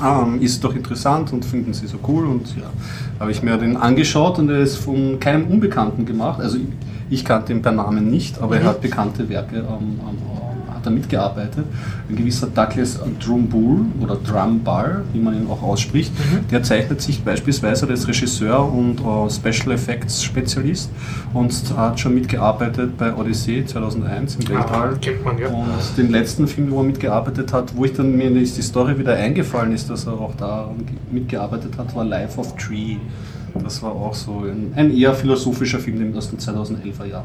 Ähm, 0.00 0.40
ist 0.40 0.62
doch 0.62 0.72
interessant 0.76 1.32
und 1.32 1.44
finden 1.44 1.74
sie 1.74 1.88
so 1.88 1.98
cool 2.06 2.26
und 2.26 2.56
ja, 2.56 2.70
habe 3.18 3.32
ich 3.32 3.42
mir 3.42 3.56
den 3.58 3.76
angeschaut 3.76 4.38
und 4.38 4.48
er 4.48 4.60
ist 4.60 4.76
von 4.76 5.18
keinem 5.18 5.48
Unbekannten 5.48 6.06
gemacht. 6.06 6.40
Also 6.40 6.58
ich, 6.58 6.66
ich 7.10 7.24
kannte 7.24 7.52
ihn 7.52 7.62
per 7.62 7.72
Namen 7.72 8.08
nicht, 8.08 8.40
aber 8.40 8.54
Mhm. 8.54 8.62
er 8.62 8.68
hat 8.68 8.80
bekannte 8.80 9.28
Werke 9.28 9.56
ähm, 9.56 9.64
ähm, 9.98 10.18
hat 10.80 10.86
er 10.86 10.92
mitgearbeitet. 10.92 11.64
Ein 12.08 12.16
gewisser 12.16 12.46
Douglas 12.48 12.98
Drumbull 13.24 13.80
oder 14.00 14.16
Drumball, 14.16 15.02
wie 15.12 15.20
man 15.20 15.34
ihn 15.34 15.46
auch 15.48 15.62
ausspricht, 15.62 16.12
Mhm. 16.18 16.48
der 16.48 16.62
zeichnet 16.62 17.00
sich 17.00 17.22
beispielsweise 17.22 17.86
als 17.86 18.08
Regisseur 18.08 18.70
und 18.72 19.00
äh, 19.00 19.30
Special 19.30 19.72
Effects 19.74 20.22
Spezialist 20.22 20.90
und 21.34 21.52
hat 21.76 22.00
schon 22.00 22.14
mitgearbeitet 22.14 22.96
bei 22.96 23.14
Odyssey 23.14 23.64
2001 23.64 24.36
im 24.36 24.46
Ah, 24.46 24.60
Weltall. 24.60 24.98
man 25.24 25.38
ja. 25.38 25.48
Und 25.48 25.66
den 25.96 26.10
letzten 26.10 26.46
Film, 26.48 26.70
wo 26.70 26.78
er 26.78 26.84
mitgearbeitet 26.84 27.52
hat, 27.52 27.76
wo 27.76 27.84
ich 27.84 27.92
dann 27.92 28.16
mir 28.16 28.30
die 28.30 28.46
Story 28.46 28.98
wieder 28.98 29.14
eingefallen 29.14 29.72
ist, 29.72 29.90
dass 29.90 30.06
er 30.06 30.14
auch 30.14 30.34
da 30.36 30.70
mitgearbeitet 31.10 31.76
hat, 31.76 31.94
war 31.94 32.04
Life 32.04 32.38
of 32.40 32.56
Tree. 32.56 32.96
Das 33.62 33.82
war 33.82 33.90
auch 33.92 34.14
so 34.14 34.44
ein, 34.44 34.72
ein 34.76 34.96
eher 34.96 35.12
philosophischer 35.12 35.78
Film 35.80 36.16
aus 36.16 36.30
dem 36.30 36.38
2011er 36.38 37.04
Jahr. 37.06 37.24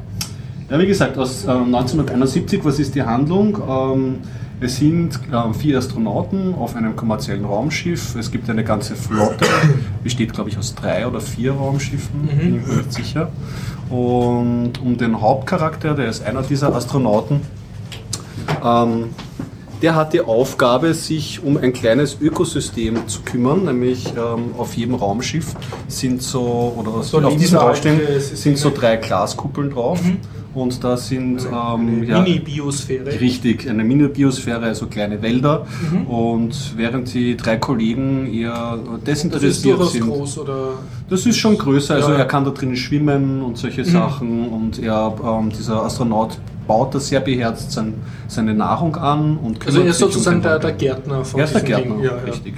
Ja, 0.69 0.79
wie 0.79 0.87
gesagt, 0.87 1.17
aus 1.17 1.45
äh, 1.45 1.49
1971, 1.51 2.63
was 2.63 2.79
ist 2.79 2.95
die 2.95 3.03
Handlung? 3.03 3.57
Ähm, 3.69 4.15
es 4.61 4.77
sind 4.77 5.19
äh, 5.31 5.53
vier 5.53 5.77
Astronauten 5.77 6.55
auf 6.55 6.75
einem 6.75 6.95
kommerziellen 6.95 7.45
Raumschiff. 7.45 8.15
Es 8.15 8.31
gibt 8.31 8.49
eine 8.49 8.63
ganze 8.63 8.95
Flotte, 8.95 9.45
besteht 10.03 10.33
glaube 10.33 10.49
ich 10.49 10.57
aus 10.57 10.73
drei 10.73 11.05
oder 11.07 11.21
vier 11.21 11.53
Raumschiffen, 11.53 12.21
Mhm. 12.23 12.37
bin 12.39 12.55
ich 12.61 12.67
mir 12.67 12.75
nicht 12.77 12.93
sicher. 12.93 13.29
Und 13.89 14.73
um 14.83 14.97
den 14.97 15.21
Hauptcharakter, 15.21 15.93
der 15.93 16.07
ist 16.09 16.25
einer 16.25 16.41
dieser 16.41 16.73
Astronauten, 16.73 17.41
ähm, 18.65 19.09
der 19.83 19.93
hat 19.93 20.13
die 20.13 20.21
Aufgabe, 20.21 20.93
sich 20.95 21.43
um 21.43 21.57
ein 21.57 21.73
kleines 21.73 22.17
Ökosystem 22.19 23.07
zu 23.07 23.21
kümmern, 23.21 23.65
nämlich 23.65 24.07
ähm, 24.17 24.55
auf 24.57 24.73
jedem 24.75 24.95
Raumschiff 24.95 25.53
sind 25.87 26.23
so, 26.23 26.73
oder 26.77 27.03
So 27.03 27.19
auf 27.19 27.35
diesem 27.35 27.59
Systeme. 27.59 28.19
sind 28.19 28.57
so 28.57 28.71
drei 28.73 28.95
Glaskuppeln 28.95 29.69
drauf. 29.69 29.99
Und 30.55 30.83
da 30.83 30.95
sind 30.95 31.41
ähm, 31.45 32.03
ja, 32.03 32.21
Mini-Biosphäre. 32.21 33.19
Richtig, 33.19 33.69
eine 33.69 33.83
Mini-Biosphäre, 33.83 34.65
also 34.65 34.87
kleine 34.87 35.21
Wälder. 35.21 35.67
Mhm. 35.91 36.07
Und 36.07 36.73
während 36.77 37.13
die 37.13 37.35
drei 37.37 37.57
Kollegen 37.57 38.33
eher 38.33 38.79
Das 38.79 38.95
ist 38.95 39.07
desinteressiert 39.07 39.77
durchaus 39.77 39.91
sind. 39.93 40.05
groß, 40.07 40.37
oder? 40.39 40.69
Das 41.09 41.25
ist 41.25 41.37
schon 41.37 41.57
größer, 41.57 41.95
also 41.95 42.11
Ja. 42.11 42.19
er 42.19 42.25
kann 42.25 42.45
da 42.45 42.51
drinnen 42.51 42.75
schwimmen 42.77 43.41
und 43.41 43.57
solche 43.57 43.83
Sachen. 43.85 44.47
Und 44.47 44.79
er, 44.81 45.13
ähm, 45.23 45.49
dieser 45.51 45.83
Astronaut 45.83 46.37
baut 46.67 46.95
da 46.95 46.99
sehr 46.99 47.19
beherzt 47.19 47.71
sein, 47.73 47.93
seine 48.27 48.53
Nahrung 48.53 48.95
an. 48.95 49.37
Und 49.37 49.65
Also 49.67 49.81
er 49.81 49.87
ist 49.87 50.01
um 50.01 50.09
sozusagen 50.09 50.37
den 50.37 50.43
der, 50.43 50.59
der. 50.59 50.71
Gärtner 50.71 51.25
von 51.25 51.39
Er 51.39 51.45
ist 51.45 51.53
der 51.53 51.61
Gärtner. 51.63 52.01
Ja, 52.03 52.15
richtig. 52.25 52.55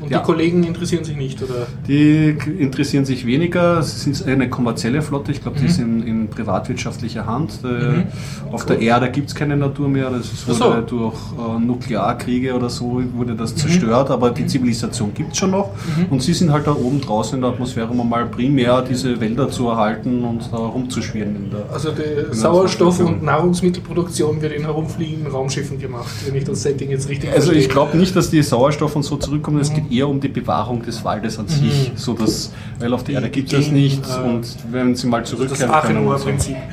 Und 0.00 0.10
Ja. 0.10 0.20
die 0.20 0.24
Kollegen 0.24 0.64
interessieren 0.64 1.04
sich 1.04 1.14
nicht, 1.14 1.42
oder? 1.42 1.66
Die 1.86 2.34
interessieren 2.58 3.04
sich 3.04 3.26
weniger. 3.26 3.78
Es 3.80 4.06
ist 4.06 4.26
eine 4.26 4.48
kommerzielle 4.48 5.02
Flotte. 5.02 5.30
Ich 5.30 5.42
glaube, 5.42 5.58
die 5.58 5.64
Mhm. 5.66 5.68
sind 5.68 6.02
in 6.06 6.19
privatwirtschaftlicher 6.30 7.26
Hand. 7.26 7.60
Äh, 7.64 7.68
Mhm. 7.90 8.04
Auf 8.52 8.66
der 8.66 8.80
Erde 8.80 9.10
gibt 9.10 9.28
es 9.28 9.34
keine 9.34 9.56
Natur 9.56 9.88
mehr. 9.88 10.10
Das 10.10 10.28
Ach 10.48 10.54
so. 10.54 10.64
wurde 10.66 10.82
durch 10.82 11.14
äh, 11.38 11.60
Nuklearkriege 11.64 12.54
oder 12.54 12.68
so 12.68 13.02
wurde 13.14 13.34
das 13.34 13.54
zerstört, 13.54 14.10
aber 14.10 14.30
die 14.30 14.46
Zivilisation 14.46 15.12
gibt 15.14 15.32
es 15.32 15.38
schon 15.38 15.50
noch. 15.52 15.70
Und 16.10 16.22
sie 16.22 16.32
sind 16.34 16.50
halt 16.52 16.66
da 16.66 16.72
oben 16.72 17.00
draußen 17.00 17.34
in 17.36 17.40
der 17.42 17.50
Atmosphäre, 17.50 17.88
um 17.88 18.08
mal 18.08 18.26
primär 18.26 18.82
diese 18.82 19.20
Wälder 19.20 19.48
zu 19.50 19.68
erhalten 19.68 20.24
und 20.24 20.42
da 20.52 20.56
rumzuschwirren. 20.58 21.36
In 21.36 21.50
Also 21.72 21.90
die 21.92 22.28
das 22.28 22.40
Sauerstoff- 22.40 23.00
und 23.00 23.22
Nahrungsmittelproduktion 23.22 24.40
wird 24.42 24.52
in 24.52 24.62
herumfliegenden 24.62 25.32
Raumschiffen 25.32 25.78
gemacht, 25.78 26.08
wenn 26.26 26.34
ich 26.34 26.44
das 26.44 26.62
Setting 26.62 26.90
jetzt 26.90 27.08
richtig 27.08 27.30
Also 27.32 27.52
ich 27.52 27.64
verstehe. 27.64 27.72
glaube 27.72 27.96
nicht, 27.98 28.14
dass 28.16 28.30
die 28.30 28.42
Sauerstoff 28.42 28.96
und 28.96 29.02
so 29.04 29.16
zurückkommen. 29.16 29.60
Es 29.60 29.72
geht 29.72 29.90
eher 29.90 30.08
um 30.08 30.20
die 30.20 30.28
Bewahrung 30.28 30.82
des 30.82 31.04
Waldes 31.04 31.38
an 31.38 31.48
sich. 31.48 31.92
So 31.96 32.14
dass, 32.14 32.52
weil 32.78 32.92
auf 32.92 33.04
der 33.04 33.16
Erde 33.16 33.30
gibt 33.30 33.52
es 33.52 33.66
Gen- 33.66 33.74
nicht 33.74 34.02
äh, 34.06 34.28
und 34.28 34.46
wenn 34.70 34.94
sie 34.94 35.06
mal 35.06 35.24
zurückkehren 35.24 35.70
das 35.72 35.84
können. 35.84 36.06
So. 36.20 36.30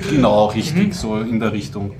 Genau, 0.10 0.45
richtig, 0.48 0.93
so 0.93 1.18
in 1.18 1.39
der 1.39 1.54
Richtung. 1.54 1.91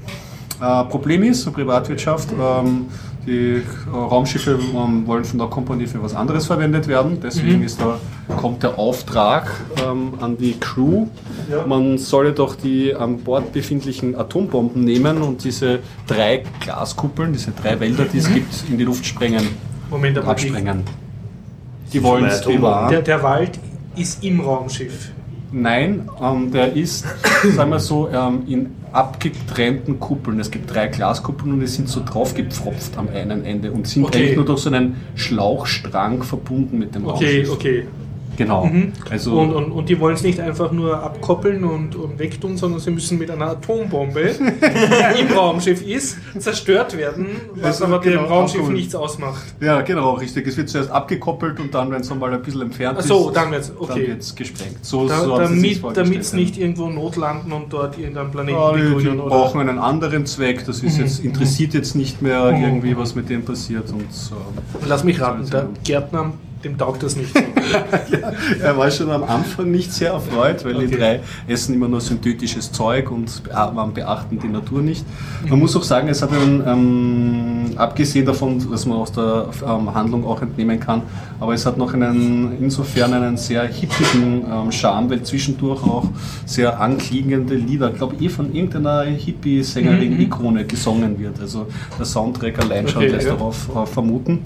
Äh, 0.62 0.84
Problem 0.86 1.24
ist, 1.24 1.43
so 1.43 1.52
Privatwirtschaft, 1.52 2.30
ähm, 2.32 2.88
die 3.28 3.58
äh, 3.58 3.62
Raumschiffe 3.93 4.58
ähm, 4.74 5.06
wollen 5.06 5.24
von 5.24 5.38
der 5.38 5.48
Kompanie 5.50 5.86
für 5.86 6.02
was 6.02 6.16
anderes 6.16 6.48
verwendet 6.48 6.88
werden. 6.88 7.20
Deswegen 7.22 7.62
ist 7.62 7.80
da, 7.80 8.00
kommt 8.38 8.64
der 8.64 8.80
Auftrag 8.80 9.52
ähm, 9.86 10.14
an 10.20 10.38
die 10.38 10.58
Crew. 10.60 11.08
Ja. 11.52 11.66
Man 11.68 11.98
solle 11.98 12.32
doch 12.32 12.56
die 12.56 12.95
an 12.95 13.20
Bord 13.20 13.52
befindlichen 13.52 14.16
Atombomben 14.16 14.84
nehmen 14.84 15.22
und 15.22 15.43
diese 15.43 15.80
drei 16.08 16.43
Glaskuppeln, 16.62 17.34
diese 17.34 17.52
drei 17.52 17.80
Wälder, 17.80 18.06
die 18.06 18.18
es 18.18 18.34
gibt, 18.34 18.64
in 18.70 18.78
die 18.78 18.86
Luft 18.86 19.06
sprengen 19.06 19.48
Moment, 19.89 20.18
aber 20.18 20.34
die, 20.34 20.48
absprengen. 20.48 20.84
Die 21.93 22.04
wollen 22.04 22.26
es 22.26 22.41
bewahren. 22.41 22.89
der, 22.89 23.02
der 23.02 23.22
Wald 23.24 23.60
ist 23.95 24.24
im 24.24 24.39
Raumschiff. 24.39 25.12
Nein, 25.52 26.10
ähm, 26.22 26.52
der 26.52 26.74
ist, 26.74 27.06
sagen 27.56 27.72
wir 27.72 27.80
so, 27.80 28.10
ähm, 28.10 28.43
in 28.48 28.70
abgetrennten 28.91 30.00
Kuppeln. 30.00 30.39
Es 30.39 30.52
gibt 30.52 30.74
drei 30.74 30.88
Glaskuppeln 30.88 31.54
und 31.54 31.60
die 31.60 31.68
sind 31.68 31.88
so 31.88 32.02
draufgepfropft 32.04 32.98
am 32.98 33.08
einen 33.10 33.45
Ende 33.45 33.72
und 33.72 33.88
sind 33.88 34.04
Okay. 34.06 34.18
eigentlich 34.18 34.36
nur 34.36 34.45
durch 34.45 34.60
so 34.60 34.70
einen 34.70 34.98
Schlauchstrang 35.16 36.24
verbunden 36.24 36.80
mit 36.80 36.95
dem 36.95 37.06
Okay, 37.06 37.41
Raumschiff. 37.43 37.52
okay. 37.52 37.88
Genau. 38.38 38.66
Mhm. 38.66 38.94
Also, 39.10 39.38
Und, 39.40 39.54
und, 39.54 39.72
und 39.72 39.90
die 39.90 40.00
wollen 40.00 40.14
es 40.16 40.22
nicht 40.24 40.40
einfach 40.40 40.72
nur 40.72 41.02
abkoppeln 41.04 41.64
und, 41.64 41.96
und 41.96 42.20
wegtun, 42.20 42.56
sondern 42.56 42.80
sie 42.80 42.92
müssen 42.92 43.18
mit 43.18 43.30
einer 43.32 43.48
Atombombe, 43.50 44.36
die 45.18 45.22
im 45.22 45.32
Raumschiff 45.36 45.82
ist, 45.86 46.18
zerstört 46.38 46.96
werden, 46.98 47.28
was 47.56 47.82
aber 47.82 48.00
dem 48.00 48.12
genau, 48.14 48.26
Raumschiff 48.26 48.60
abholen. 48.62 48.76
nichts 48.78 48.94
ausmacht. 48.96 49.44
ja, 49.60 49.82
genau, 49.82 50.14
richtig. 50.14 50.48
Es 50.48 50.56
wird 50.56 50.70
zuerst 50.70 50.92
abgekoppelt 50.92 51.60
und 51.60 51.74
dann, 51.74 51.92
wenn 51.92 52.02
es 52.02 52.14
mal 52.14 52.32
ein 52.34 52.42
bisschen 52.42 52.62
entfernt 52.62 52.98
Ach 53.02 53.04
so, 53.04 53.28
ist, 53.30 53.36
dann 53.36 53.52
wird's- 53.52 53.72
okay. 53.78 53.88
dann 54.02 54.08
wird's 54.08 54.36
gesprengt. 54.36 54.86
So, 54.86 55.08
Da, 55.08 55.20
so 55.22 55.38
damit 55.94 56.22
es 56.22 56.34
nicht 56.34 56.58
irgendwo 56.58 56.88
notlanden 56.90 57.52
und 57.52 57.74
dort 57.74 57.98
irgendeinen 57.98 58.32
Planeten 58.32 58.58
Ja, 58.58 58.72
die, 58.74 58.82
die 58.82 58.88
begrünen 58.94 59.20
oder. 59.20 59.30
brauchen 59.36 59.62
einen 59.62 59.80
anderen 59.80 60.26
Zweck. 60.26 60.64
Das 60.66 60.84
ist 60.84 60.98
jetzt, 61.00 61.24
interessiert 61.26 61.74
jetzt 61.74 61.96
nicht 61.96 62.22
mehr 62.22 62.52
Mhm. 62.52 62.64
irgendwie, 62.64 62.96
was 62.98 63.16
mit 63.16 63.30
dem 63.30 63.44
passiert. 63.44 63.90
Und 63.92 64.14
so. 64.14 64.36
Lass 64.88 65.04
mich 65.04 65.20
raten, 65.20 65.40
Also- 65.40 65.52
der 65.52 65.70
Gärtner, 65.84 66.34
dem 66.64 66.78
taugt 66.78 67.03
das 67.03 67.16
nicht. 67.16 67.34
Er 68.62 68.78
war 68.78 68.89
schon 68.89 69.12
am 69.12 69.24
Anfang 69.24 69.70
nicht 69.72 69.91
sehr 69.91 70.12
erfreut, 70.12 70.64
weil 70.64 70.74
die 70.76 70.86
Okay. 70.86 70.97
drei 70.97 71.20
essen 71.53 71.76
immer 71.76 71.88
nur 71.89 71.99
synthetisches 71.99 72.72
Zeug 72.72 73.12
und 73.12 73.43
beachten 73.93 74.39
die 74.39 74.47
Natur 74.47 74.82
nicht. 74.82 75.05
Man 75.49 75.60
muss 75.60 75.76
auch 75.76 75.84
sagen, 75.84 76.08
es 76.08 76.22
hat 76.22 76.32
einen, 76.32 76.64
ähm, 76.66 77.66
abgesehen 77.78 78.26
davon, 78.26 78.64
dass 78.72 78.86
man 78.86 78.97
aus 78.97 79.12
der 79.12 79.49
ähm, 79.68 79.93
Handlung 79.93 80.26
auch 80.26 80.41
entnehmen 80.41 80.80
kann, 80.80 81.01
aber 81.39 81.53
es 81.53 81.66
hat 81.66 81.78
noch 81.78 81.93
einen, 81.93 82.58
insofern 82.62 83.14
einen 83.14 83.36
sehr 83.38 83.64
hippigen 83.68 84.45
ähm, 84.49 84.72
Charme, 84.72 85.10
weil 85.10 85.24
zwischendurch 85.24 85.84
auch 85.84 86.05
sehr 86.45 86.80
anklingende 86.80 87.55
Lieder, 87.55 87.91
ich 87.91 87.97
glaube 87.97 88.16
eh 88.24 88.30
von 88.30 88.53
irgendeiner 88.53 89.03
Hippie-Sängerin-Ikone 89.03 90.66
gesungen 90.66 91.20
wird. 91.20 91.39
Also 91.39 91.68
der 91.97 92.05
Soundtrack 92.05 92.60
allein 92.60 92.88
schon 92.88 93.03
Okay, 93.03 93.12
lässt 93.12 93.28
ja. 93.28 93.34
darauf 93.34 93.70
äh, 93.76 93.86
vermuten. 93.86 94.39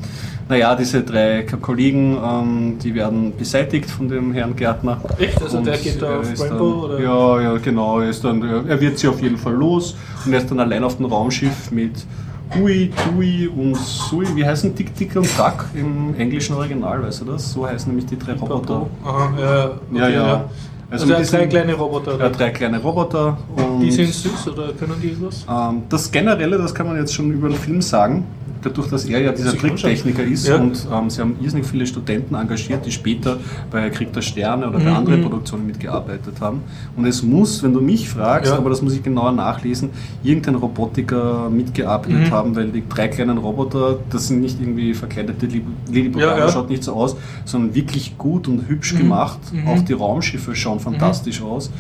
Naja, 0.50 0.76
diese 0.76 1.02
drei 1.04 1.44
K- 1.44 1.58
Kollegen, 2.02 2.18
ähm, 2.24 2.78
die 2.82 2.94
werden 2.96 3.34
beseitigt 3.38 3.90
von 3.90 4.08
dem 4.10 4.34
Herrn 4.34 4.56
Gärtner. 4.56 5.00
Echt? 5.18 5.42
Also 5.42 5.58
Und 5.58 5.68
der 5.68 5.78
geht 5.78 6.02
da 6.02 6.08
er 6.12 6.20
auf 6.20 6.40
Rainbow? 6.42 6.88
Dann, 6.88 6.98
Oder? 6.98 7.00
ja, 7.00 7.42
ja, 7.42 7.58
genau. 7.58 8.00
Er, 8.00 8.10
ist 8.10 8.24
dann, 8.24 8.42
er 8.68 8.80
wird 8.82 8.98
sie 8.98 9.08
auf 9.08 9.22
jeden 9.22 9.38
Fall 9.38 9.54
los 9.54 9.96
und 10.26 10.34
er 10.34 10.40
ist 10.40 10.50
dann 10.50 10.60
allein 10.60 10.84
auf 10.84 10.98
dem 10.98 11.06
Raumschiff 11.06 11.72
mit 11.72 12.06
Hui, 12.56 12.92
Tui 13.14 13.48
und 13.48 13.78
Sui. 13.78 14.26
Wie 14.36 14.46
heißen 14.46 14.76
Dick, 14.76 14.94
Dick 14.96 15.16
und 15.16 15.28
Duck 15.38 15.66
im 15.74 16.14
englischen 16.18 16.56
Original, 16.56 17.02
weißt 17.04 17.22
du 17.22 17.26
das? 17.26 17.54
So 17.54 17.66
heißen 17.66 17.88
nämlich 17.90 18.06
die 18.08 18.18
drei 18.20 18.34
Roboter. 18.34 18.88
Aha, 19.06 19.34
ja, 19.40 19.66
okay, 19.66 20.00
Ja, 20.00 20.10
ja. 20.10 20.46
Also, 20.90 21.06
ein 21.06 21.10
der 21.12 21.18
bisschen- 21.20 21.40
drei 21.40 21.48
kleine 21.48 21.74
Roboter. 21.76 22.20
Ja, 22.20 22.28
drei 22.28 22.50
kleine 22.50 22.78
Roboter. 22.82 23.38
Und 23.56 23.80
die 23.80 23.92
sind 23.92 24.14
süß 24.14 24.50
oder 24.50 24.74
können 24.74 24.96
die 25.02 25.08
irgendwas? 25.08 25.46
ähm, 25.50 25.84
das 25.88 26.12
Generelle, 26.12 26.58
das 26.58 26.76
kann 26.76 26.86
man 26.88 26.98
jetzt 26.98 27.14
schon 27.14 27.32
über 27.32 27.48
den 27.48 27.58
Film 27.58 27.82
sagen, 27.82 28.26
dadurch, 28.62 28.88
dass 28.90 29.06
er 29.06 29.22
ja 29.22 29.32
dieser. 29.32 29.56
Tricktechniker 29.58 30.24
ist 30.24 30.48
Ja. 30.48 30.56
und 30.58 30.88
ähm, 30.92 31.10
sie 31.10 31.22
haben 31.22 31.36
irrsinnig 31.42 31.68
viele 31.68 31.86
Studenten 31.86 32.36
engagiert, 32.36 32.86
die 32.86 32.92
später 32.92 33.38
bei 33.70 33.90
Krieg 33.90 34.12
der 34.14 34.22
Sterne 34.22 34.68
oder 34.68 34.80
bei 34.80 34.90
Mhm. 34.90 34.96
anderen 34.96 35.22
Produktionen 35.22 35.68
mitgearbeitet 35.68 36.36
haben. 36.42 36.62
Und 36.96 37.06
es 37.06 37.22
muss, 37.24 37.62
wenn 37.64 37.74
du 37.74 37.82
mich 37.82 38.10
fragst, 38.10 38.52
Ja. 38.52 38.58
aber 38.58 38.70
das 38.70 38.82
muss 38.82 38.94
ich 38.94 39.04
genauer 39.04 39.32
nachlesen, 39.34 39.90
irgendein 40.24 40.56
Robotiker 40.56 41.50
mitgearbeitet 41.50 42.28
Mhm. 42.28 42.32
haben, 42.32 42.56
weil 42.56 42.70
die 42.70 42.84
drei 42.88 43.08
kleinen 43.08 43.38
Roboter, 43.38 44.00
das 44.10 44.28
sind 44.28 44.42
nicht 44.42 44.60
irgendwie 44.60 44.94
verkleidete 44.94 45.46
Lilliputaner, 45.46 46.38
Ja, 46.38 46.46
ja. 46.46 46.52
schaut 46.52 46.70
nicht 46.70 46.84
so 46.84 46.94
aus, 46.94 47.16
sondern 47.46 47.76
wirklich 47.76 48.18
gut 48.18 48.48
und 48.48 48.68
hübsch 48.68 48.94
Mhm. 48.94 48.98
gemacht. 49.00 49.40
Mhm. 49.52 49.68
Auch 49.68 49.82
die 49.82 49.94
Raumschiffe 49.94 50.56
schauen 50.56 50.80
fantastisch 50.80 51.42
aus. 51.42 51.72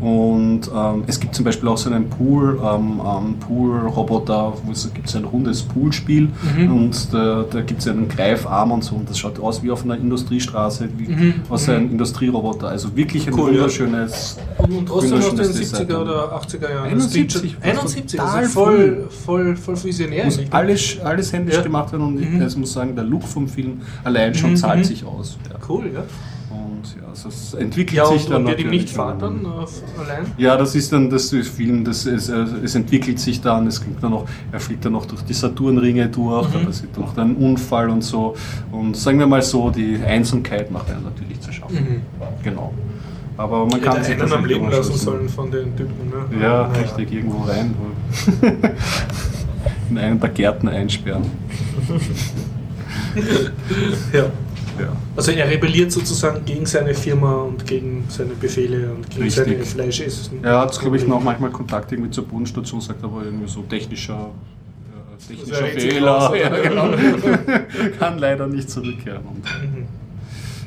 Und 0.00 0.62
ähm, 0.74 1.04
es 1.06 1.20
gibt 1.20 1.34
zum 1.34 1.44
Beispiel 1.44 1.68
auch 1.68 1.76
so 1.76 1.90
einen 1.90 2.08
Pool, 2.08 2.58
ähm, 2.64 3.00
ähm, 3.04 3.34
Pool-Roboter, 3.40 4.54
wo 4.64 4.72
es 4.72 4.90
gibt 4.94 5.14
ein 5.14 5.24
rundes 5.24 5.62
Poolspiel 5.62 6.28
Mhm. 6.56 6.72
und 6.74 7.12
da, 7.12 7.44
da 7.50 7.60
gibt 7.60 7.80
es 7.80 7.88
einen 7.88 8.08
Greifarm 8.08 8.72
und 8.72 8.82
so 8.82 8.96
und 8.96 9.10
das 9.10 9.18
schaut 9.18 9.38
aus 9.38 9.62
wie 9.62 9.70
auf 9.70 9.84
einer 9.84 9.96
Industriestraße, 9.98 10.88
wie 10.96 11.08
Mhm. 11.08 11.34
aus 11.50 11.68
einem 11.68 11.90
Industrieroboter. 11.90 12.68
Also 12.68 12.96
wirklich 12.96 13.26
ein 13.28 13.34
Cool, 13.34 13.50
ja. 13.50 13.56
wunderschönes. 13.58 14.38
Und, 14.58 14.72
und 14.72 14.86
trotzdem 14.86 15.18
aus 15.18 15.24
den 15.24 15.30
wunderschönes 15.32 15.56
70er 15.74 15.84
Design. 15.86 16.02
oder 16.02 16.32
80er 16.34 16.70
Jahren. 16.70 16.88
71, 16.88 17.32
Das 17.32 17.40
klingt 17.42 17.54
schon- 17.54 17.62
71, 17.62 18.20
total 18.20 18.36
also 18.38 18.50
voll, 18.52 19.08
voll, 19.26 19.56
voll 19.56 19.84
visionär. 19.84 20.24
Muss 20.24 20.40
alles, 20.50 20.96
alles 21.04 21.32
händisch 21.32 21.56
Ja. 21.56 21.62
gemacht 21.62 21.92
werden 21.92 22.06
und 22.06 22.20
ich 22.22 22.28
Mhm. 22.54 22.60
muss 22.60 22.72
sagen, 22.72 22.94
der 22.94 23.04
Look 23.04 23.24
vom 23.24 23.48
Film 23.48 23.82
allein 24.04 24.34
schon 24.34 24.52
Mhm, 24.52 24.56
zahlt 24.56 24.78
mhm. 24.78 24.84
sich 24.84 25.04
aus. 25.04 25.36
Ja. 25.50 25.56
Cool, 25.68 25.90
ja. 25.92 26.02
Und 26.50 26.96
ja, 27.00 27.08
also 27.08 27.28
es 27.28 27.54
entwickelt 27.54 27.96
Ja, 27.96 28.06
sich 28.06 28.24
und, 28.24 28.30
dann 28.32 28.36
und 28.42 28.50
natürlich 28.50 28.70
nicht 28.70 28.98
dann 28.98 29.46
auf, 29.46 29.82
allein? 29.98 30.26
Ja, 30.36 30.56
das 30.56 30.74
ist 30.74 30.92
dann 30.92 31.08
das 31.08 31.30
Film, 31.30 31.84
das 31.84 32.06
äh, 32.06 32.12
es 32.14 32.74
entwickelt 32.74 33.20
sich 33.20 33.40
dann, 33.40 33.68
es 33.68 33.80
gibt 33.80 34.02
dann 34.02 34.10
noch, 34.10 34.26
er 34.50 34.58
fliegt 34.58 34.84
dann 34.84 34.92
noch 34.92 35.06
durch 35.06 35.22
die 35.22 35.32
Saturnringe 35.34 36.08
durch, 36.08 36.48
Mhm. 36.48 36.52
da 36.52 36.58
passiert 36.66 36.98
noch 36.98 37.14
dann 37.14 37.30
ein 37.30 37.36
Unfall 37.36 37.88
und 37.90 38.02
so. 38.02 38.34
Und 38.72 38.96
sagen 38.96 39.18
wir 39.20 39.26
mal 39.28 39.42
so, 39.42 39.70
die 39.70 39.98
Einsamkeit 40.04 40.70
macht 40.72 40.90
einen 40.90 41.04
natürlich 41.04 41.40
zu 41.40 41.52
schaffen. 41.52 41.76
Mhm. 41.76 42.02
Genau. 42.42 42.74
Aber 43.36 43.64
man 43.66 43.80
kann 43.80 44.02
sich 44.02 44.12
einen 44.12 44.20
das 44.22 44.32
am 44.32 44.42
nicht 44.42 44.50
Leben 44.54 44.70
lassen 44.70 44.96
sollen 44.96 45.28
von 45.28 45.50
den 45.50 45.74
Typen. 45.76 46.10
Ne? 46.10 46.42
Ja, 46.42 46.68
Naja. 46.68 46.82
richtig, 46.82 47.12
irgendwo 47.12 47.44
rein. 47.44 47.74
In 49.90 49.98
einen 49.98 50.18
der 50.20 50.28
Gärten 50.30 50.68
einsperren. 50.68 51.22
Ja. 54.12 54.24
Ja. 54.80 54.92
Also 55.16 55.32
er 55.32 55.48
rebelliert 55.48 55.92
sozusagen 55.92 56.44
gegen 56.44 56.66
seine 56.66 56.94
Firma 56.94 57.34
und 57.42 57.66
gegen 57.66 58.04
seine 58.08 58.34
Befehle 58.34 58.92
und 58.92 59.08
gegen 59.10 59.22
Richtig. 59.24 59.44
seine 59.44 59.64
Fleischessen. 59.64 60.42
Er 60.44 60.60
hat, 60.60 60.78
glaube 60.78 60.96
ich, 60.96 61.06
noch 61.06 61.22
manchmal 61.22 61.50
Kontakt 61.50 61.92
irgendwie 61.92 62.10
zur 62.10 62.24
Bodenstation, 62.26 62.80
sagt 62.80 63.02
aber 63.04 63.24
irgendwie 63.24 63.48
so 63.48 63.62
technischer, 63.62 64.30
äh, 64.90 65.28
technischer 65.28 65.54
Also 65.54 65.66
er 65.66 65.80
sich 65.80 65.92
Fehler. 65.92 66.10
raus, 66.12 66.36
Ja, 66.40 66.48
genau. 66.48 66.90
Kann 67.98 68.18
leider 68.18 68.46
nicht 68.46 68.70
zurückkehren. 68.70 69.22
Und 69.26 69.44
Mhm. 69.44 69.86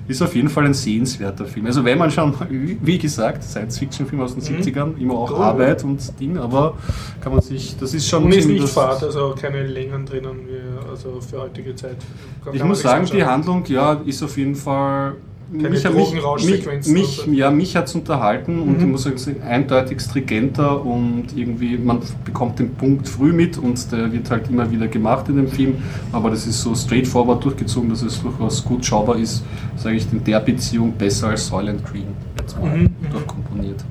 Ist 0.08 0.22
auf 0.22 0.36
jeden 0.36 0.50
Fall 0.50 0.66
ein 0.66 0.74
sehenswerter 0.74 1.46
Film. 1.46 1.66
Also 1.66 1.84
wenn 1.86 1.98
man 1.98 2.12
schon, 2.12 2.34
wie 2.50 2.98
gesagt, 2.98 3.44
Science-Fiction-Film 3.44 4.22
aus 4.22 4.36
den 4.36 4.44
Mhm. 4.44 4.62
70ern, 4.62 4.98
immer 5.00 5.14
auch 5.16 5.32
Cool. 5.32 5.38
Arbeit 5.38 5.84
und 5.84 6.20
Ding, 6.20 6.38
aber 6.38 6.76
kann 7.22 7.32
man 7.34 7.42
sich, 7.42 7.76
das 7.78 7.94
ist 7.94 8.08
schon 8.08 8.26
Und 8.26 8.34
ist 8.34 8.48
nicht 8.48 8.68
Fahrt, 8.70 9.04
also 9.04 9.36
keine 9.40 9.66
Längen 9.66 10.06
drinnen, 10.06 10.40
wie, 10.48 10.90
also 10.90 11.20
für 11.22 11.42
heutige 11.42 11.76
Zeit. 11.76 11.98
Kann 12.44 12.54
Ich 12.54 12.64
muss 12.64 12.82
sagen, 12.82 13.06
die. 13.12 13.24
Handlung, 13.24 13.64
ja, 13.68 13.94
ist 14.06 14.22
auf 14.24 14.38
jeden 14.38 14.56
Fall. 14.56 15.16
Keine 15.52 15.70
mich, 15.70 15.84
mich, 15.84 16.88
mich, 16.88 17.28
und 17.28 17.34
ja, 17.36 17.52
mich 17.52 17.76
hat 17.76 17.86
es 17.88 17.94
unterhalten 17.96 18.60
und 18.60 18.78
Mhm. 18.78 18.80
ich 18.80 18.86
muss 18.88 19.04
sagen, 19.04 19.16
es 19.18 19.28
ist 19.28 19.42
eindeutig 19.42 20.02
stringenter 20.02 20.84
und 20.84 21.26
irgendwie, 21.36 21.78
man 21.78 22.00
bekommt 22.26 22.58
den 22.58 22.74
Punkt 22.74 23.08
früh 23.08 23.32
mit 23.34 23.58
und 23.60 23.92
der 23.92 24.12
wird 24.12 24.32
halt 24.32 24.50
immer 24.50 24.72
wieder 24.72 24.88
gemacht 24.88 25.30
in 25.30 25.36
dem 25.36 25.48
Film, 25.48 25.76
aber 26.12 26.32
das 26.32 26.48
ist 26.48 26.62
so 26.62 26.74
straightforward 26.74 27.44
durchgezogen, 27.44 27.90
dass 27.90 28.02
es 28.02 28.20
durchaus 28.22 28.64
gut 28.66 28.84
schaubar 28.84 29.18
ist, 29.18 29.44
sage 29.76 29.96
ich 29.98 30.12
in 30.12 30.24
der 30.24 30.40
Beziehung 30.40 30.94
besser 30.94 31.28
als 31.28 31.46
Soylent 31.48 31.86
Green 31.86 32.08
jetzt 32.40 32.60
mal 32.60 32.76
Mhm, 32.76 32.84
mhm. 32.84 32.90
durchkomponiert. 33.12 33.84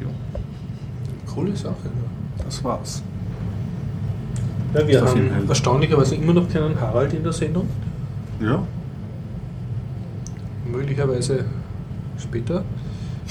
Ja, 0.00 0.06
Coole 1.32 1.54
Sache. 1.54 1.74
Ja. 1.84 2.44
das 2.44 2.64
war's. 2.64 3.02
Ja, 4.74 4.86
wir 4.88 5.02
Auf 5.04 5.14
jeden 5.14 5.30
haben 5.30 5.38
Fall. 5.40 5.48
erstaunlicherweise 5.50 6.14
immer 6.16 6.32
noch 6.32 6.48
keinen 6.48 6.80
Harald 6.80 7.12
in 7.12 7.22
der 7.22 7.32
Sendung. 7.32 7.68
Ja. 8.40 8.62
Möglicherweise 10.72 11.44
später. 12.20 12.64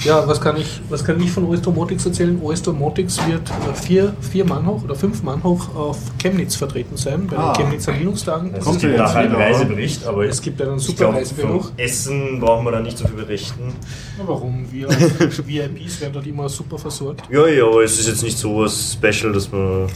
Ja, 0.02 0.26
was 0.26 0.40
kann 0.40 0.56
ich, 0.56 0.80
was 0.88 1.04
kann 1.04 1.20
ich 1.20 1.30
von 1.30 1.44
OS 1.44 1.60
Domotics 1.60 2.06
erzählen? 2.06 2.40
OS 2.42 2.62
Domotics 2.62 3.18
wird 3.28 3.50
äh, 3.50 3.74
vier, 3.74 4.14
vier 4.22 4.46
Mann 4.46 4.64
hoch 4.64 4.82
oder 4.84 4.94
fünf 4.94 5.22
Mann 5.22 5.42
hoch 5.42 5.74
auf 5.76 5.98
Chemnitz 6.18 6.56
vertreten 6.56 6.96
sein, 6.96 7.26
bei 7.26 7.36
Ah. 7.36 7.52
den 7.52 7.64
Chemnitzer 7.64 7.92
Linux-Tagen. 7.92 8.54
Es 8.54 8.64
Kommt 8.64 8.80
gibt 8.80 8.98
einen 8.98 9.28
wieder, 9.30 9.38
Reisebericht, 9.38 10.06
aber 10.06 10.24
Es 10.24 10.40
gibt 10.40 10.62
einen 10.62 10.78
super 10.78 10.96
glaube, 10.96 11.16
Reisebüro. 11.18 11.60
vom 11.60 11.72
Essen 11.76 12.40
brauchen 12.40 12.64
wir 12.64 12.70
da 12.72 12.80
nicht 12.80 12.96
so 12.96 13.06
viel 13.06 13.16
berichten. 13.18 13.74
Na, 14.16 14.24
Warum? 14.26 14.64
Wir 14.72 14.88
VIPs 15.46 16.00
werden 16.00 16.14
dort 16.14 16.26
immer 16.26 16.48
super 16.48 16.78
versorgt. 16.78 17.24
Ja, 17.30 17.46
ja, 17.46 17.66
aber 17.66 17.84
es 17.84 18.00
ist 18.00 18.08
jetzt 18.08 18.22
nicht 18.22 18.38
so 18.38 18.56
was 18.56 18.94
Special, 18.94 19.34
dass 19.34 19.52
man 19.52 19.86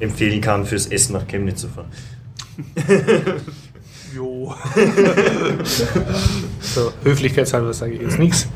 empfehlen 0.00 0.40
kann, 0.40 0.66
fürs 0.66 0.86
Essen 0.86 1.12
nach 1.12 1.28
Chemnitz 1.28 1.60
zu 1.60 1.68
fahren. 1.68 1.86
Jo. 4.14 4.54
so, 6.60 6.92
höflichkeitshalber 7.04 7.72
sage 7.72 7.92
ich 7.92 8.02
jetzt 8.02 8.18
nichts. 8.18 8.48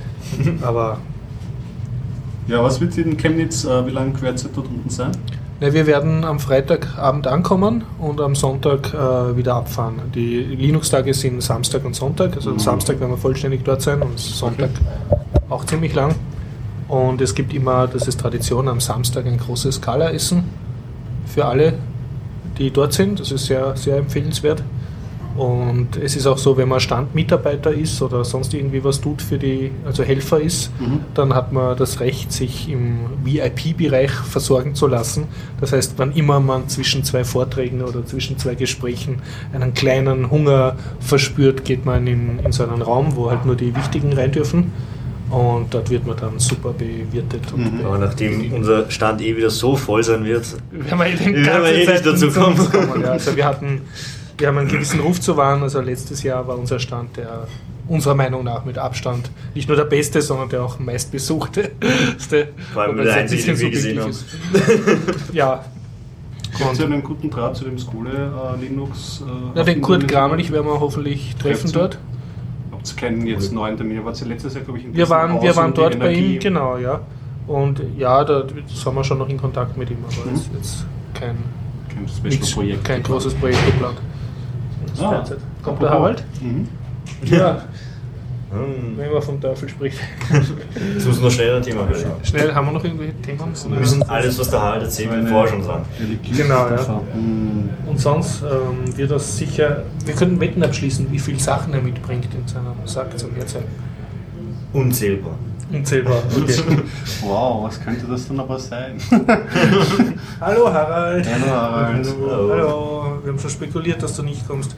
Aber 0.63 0.99
Ja, 2.47 2.63
was 2.63 2.81
wird 2.81 2.99
in 2.99 3.17
Chemnitz, 3.17 3.65
äh, 3.65 3.87
wie 3.87 3.91
lange 3.91 4.21
werdet 4.21 4.45
ihr 4.45 4.51
dort 4.55 4.67
unten 4.67 4.91
sein? 4.91 5.13
Ne, 5.61 5.73
wir 5.73 5.87
werden 5.87 6.25
am 6.25 6.41
Freitagabend 6.41 7.27
ankommen 7.27 7.85
und 7.99 8.21
am 8.21 8.35
Sonntag 8.35 8.93
äh, 8.93 9.37
wieder 9.37 9.55
abfahren. 9.55 9.95
Die 10.15 10.41
Linux-Tage 10.41 11.15
sind 11.15 11.43
Samstag 11.43 11.85
und 11.85 11.95
Sonntag. 11.95 12.37
Also 12.37 12.51
am 12.51 12.59
Samstag 12.59 13.01
werden 13.01 13.13
wir 13.13 13.19
vollständig 13.19 13.65
dort 13.65 13.81
sein 13.81 14.03
und 14.03 14.19
Sonntag 14.19 14.71
auch 15.49 15.65
ziemlich 15.65 15.95
lang. 15.95 16.15
Und 16.89 17.21
es 17.23 17.35
gibt 17.35 17.55
immer, 17.55 17.87
das 17.87 18.09
ist 18.09 18.21
Tradition, 18.21 18.69
am 18.69 18.81
Samstag 18.81 19.27
ein 19.27 19.39
großes 19.39 19.81
Gala-Essen 19.81 20.45
für 21.27 21.47
alle, 21.47 21.75
die 22.59 22.71
dort 22.71 22.93
sind. 22.93 23.21
Das 23.21 23.33
ist 23.33 23.47
sehr, 23.47 23.75
sehr 23.77 23.97
empfehlenswert. 23.97 24.63
Und 25.37 25.97
es 25.97 26.15
ist 26.15 26.27
auch 26.27 26.39
so, 26.39 26.57
wenn 26.57 26.69
man 26.69 26.79
Standmitarbeiter 26.79 27.73
ist 27.73 28.01
oder 28.03 28.25
sonst 28.25 28.55
irgendwie 28.55 28.85
was 28.85 29.01
tut 29.01 29.21
für 29.21 29.37
die, 29.37 29.73
also 29.85 30.05
Helfer 30.05 30.41
ist, 30.41 30.71
dann 31.15 31.35
hat 31.35 31.53
man 31.53 31.77
das 31.77 31.99
Recht, 31.99 32.33
sich 32.33 32.69
im 32.69 33.01
VIP-Bereich 33.25 34.13
versorgen 34.13 34.75
zu 34.77 34.87
lassen. 34.87 35.25
Das 35.61 35.73
heißt, 35.73 35.95
wann 35.97 36.13
immer 36.13 36.39
man 36.39 36.69
zwischen 36.69 37.03
zwei 37.03 37.25
Vorträgen 37.25 37.83
oder 37.83 38.07
zwischen 38.07 38.39
zwei 38.39 38.55
Gesprächen 38.55 39.23
einen 39.53 39.75
kleinen 39.75 40.31
Hunger 40.31 40.77
verspürt, 41.01 41.65
geht 41.65 41.85
man 41.85 42.07
in, 42.07 42.39
in 42.39 42.53
so 42.53 42.63
einen 42.63 42.83
Raum, 42.83 43.17
wo 43.17 43.31
halt 43.31 43.45
nur 43.45 43.57
die 43.57 43.75
Wichtigen 43.75 44.13
rein 44.13 44.31
dürfen. 44.31 44.71
Und 45.31 45.75
dort 45.75 45.91
wird 45.91 46.07
man 46.07 46.17
dann 46.17 46.39
super 46.39 46.73
bewirtet. 46.73 47.53
Und 47.53 47.85
Aber 47.85 47.99
nachdem 47.99 48.53
unser 48.53 48.89
Stand 48.89 49.21
eh 49.21 49.37
wieder 49.37 49.51
so 49.51 49.75
voll 49.75 50.05
sein 50.05 50.25
wird, 50.25 50.47
wir 50.71 50.85
ja 50.85 50.97
die 51.17 51.35
Wir 51.35 51.47
werden 51.47 51.65
ganze 51.65 51.73
eh 51.73 51.87
nicht 51.93 52.07
dazu 52.07 52.31
kommen. 52.31 52.57
kommen, 52.57 53.03
Ja. 53.03 53.09
Also 53.13 53.35
wir 53.35 53.45
hatten, 53.45 53.81
wir 54.39 54.49
haben 54.49 54.59
einen 54.59 54.69
gewissen 54.69 55.01
Ruf 55.01 55.21
zu 55.21 55.37
wahren. 55.37 55.63
Also 55.63 55.81
letztes 55.81 56.23
Jahr 56.23 56.47
war 56.47 56.59
unser 56.59 56.79
Stand 56.79 57.17
der 57.17 57.47
unserer 57.87 58.15
Meinung 58.15 58.45
nach 58.45 58.65
mit 58.65 58.79
Abstand 58.79 59.31
nicht 59.55 59.69
nur 59.69 59.77
der 59.77 59.85
beste, 59.85 60.23
sondern 60.23 60.49
der 60.49 60.63
auch 60.63 60.79
meistbesuchte. 60.79 61.73
Vor 62.73 62.83
allem 62.83 62.97
der 62.97 63.15
einzige, 63.15 63.53
bisschen 63.53 63.57
den 63.57 63.61
wir 63.61 63.71
gesehen 63.71 63.99
ist. 64.09 64.25
ja. 65.33 65.65
Habt 66.61 66.79
ihr 66.79 66.85
einen 66.87 67.03
guten 67.03 67.31
Draht 67.31 67.57
zu 67.57 67.65
dem 67.65 67.79
Skole 67.79 68.11
äh, 68.57 68.61
Linux? 68.61 69.23
Äh, 69.27 69.59
ja, 69.59 69.65
den 69.65 69.81
Kurt 69.83 70.03
Erfindungen? 70.03 70.07
Gramelich 70.07 70.53
werden 70.53 70.67
wir 70.67 70.79
hoffentlich 70.81 71.35
treffen 71.37 71.73
dort. 71.73 71.99
Habt 72.71 72.89
ihr 72.91 72.97
keinen 72.97 73.27
jetzt 73.27 73.53
neuen 73.53 73.77
Termin? 73.77 74.05
Wart 74.05 74.21
ihr 74.21 74.29
letztes 74.29 74.55
Jahr, 74.55 74.63
glaube 74.63 74.79
ich, 74.79 74.85
in 74.87 74.95
Wir 74.95 75.09
waren, 75.11 75.43
wir 75.43 75.55
waren 75.57 75.75
dort 75.75 75.99
bei 75.99 76.13
ihm, 76.13 76.39
genau, 76.39 76.77
ja. 76.79 77.01
Und 77.49 77.83
ja, 77.99 78.25
da 78.25 78.45
sind 78.49 78.95
wir 78.95 79.05
schon 79.05 79.19
noch 79.19 79.29
in 79.29 79.37
Kontakt 79.37 79.77
mit 79.77 79.91
ihm, 79.91 79.99
aber 80.07 80.31
Mhm. 80.31 80.35
es 80.37 80.41
ist 80.43 80.51
jetzt 80.55 80.87
kein, 81.13 81.37
Kein 81.93 82.03
nichts, 82.05 82.49
Special-Projekt. 82.49 82.85
kein 82.85 83.03
großes 83.03 83.35
Projekt 83.35 83.67
geplant. 83.67 83.99
Ah. 85.01 85.11
Derzeit. 85.11 85.39
Kommt 85.63 85.83
der 85.83 85.91
Harald? 85.91 86.25
Mhm. 86.41 86.69
Ja, 87.25 87.63
hm, 88.51 88.97
wenn 88.97 89.13
man 89.13 89.23
vom 89.23 89.41
Teufel 89.41 89.69
spricht. 89.69 89.99
jetzt 90.33 91.07
müssen 91.07 91.17
wir 91.17 91.23
noch 91.23 91.31
schnell 91.31 91.57
ein 91.57 91.63
Thema 91.63 91.83
besprechen. 91.85 92.13
Schnell, 92.25 92.55
haben 92.55 92.67
wir 92.67 92.73
noch 92.73 92.85
irgendwelche 92.85 93.15
Themen? 93.21 93.41
Wir 93.69 93.79
müssen 93.79 94.03
alles, 94.05 94.39
was 94.39 94.51
der 94.51 94.61
Harald 94.61 94.83
erzählt, 94.83 95.11
bin 95.11 95.27
vorher 95.27 95.49
schon 95.49 95.63
dran. 95.63 95.83
Genau, 96.37 96.69
ja. 96.69 97.03
Mhm. 97.15 97.71
Und 97.87 97.99
sonst 97.99 98.43
ähm, 98.43 98.97
wird 98.97 99.11
das 99.11 99.37
sicher. 99.37 99.83
Wir 100.05 100.15
können 100.15 100.41
Wetten 100.41 100.63
abschließen, 100.63 101.11
wie 101.13 101.19
viele 101.19 101.39
Sachen 101.39 101.75
er 101.75 101.81
mitbringt 101.81 102.29
in 102.35 102.47
seinem 102.47 102.75
Sack 102.85 103.19
zum 103.19 103.35
Herzeigen. 103.35 103.67
Unzählbar. 104.73 105.35
Unzählbar. 105.73 106.23
Okay. 106.37 106.59
Wow, 107.23 107.65
was 107.65 107.83
könnte 107.83 108.07
das 108.07 108.29
dann 108.29 108.39
aber 108.39 108.59
sein? 108.59 108.99
Hallo 110.41 110.71
Harald. 110.71 111.27
Hallo, 111.27 111.47
Harald. 111.51 112.07
Hallo. 112.07 112.51
Hallo. 112.51 113.19
Wir 113.23 113.33
haben 113.33 113.39
schon 113.39 113.51
spekuliert, 113.51 114.03
dass 114.03 114.15
du 114.15 114.23
nicht 114.23 114.47
kommst. 114.47 114.77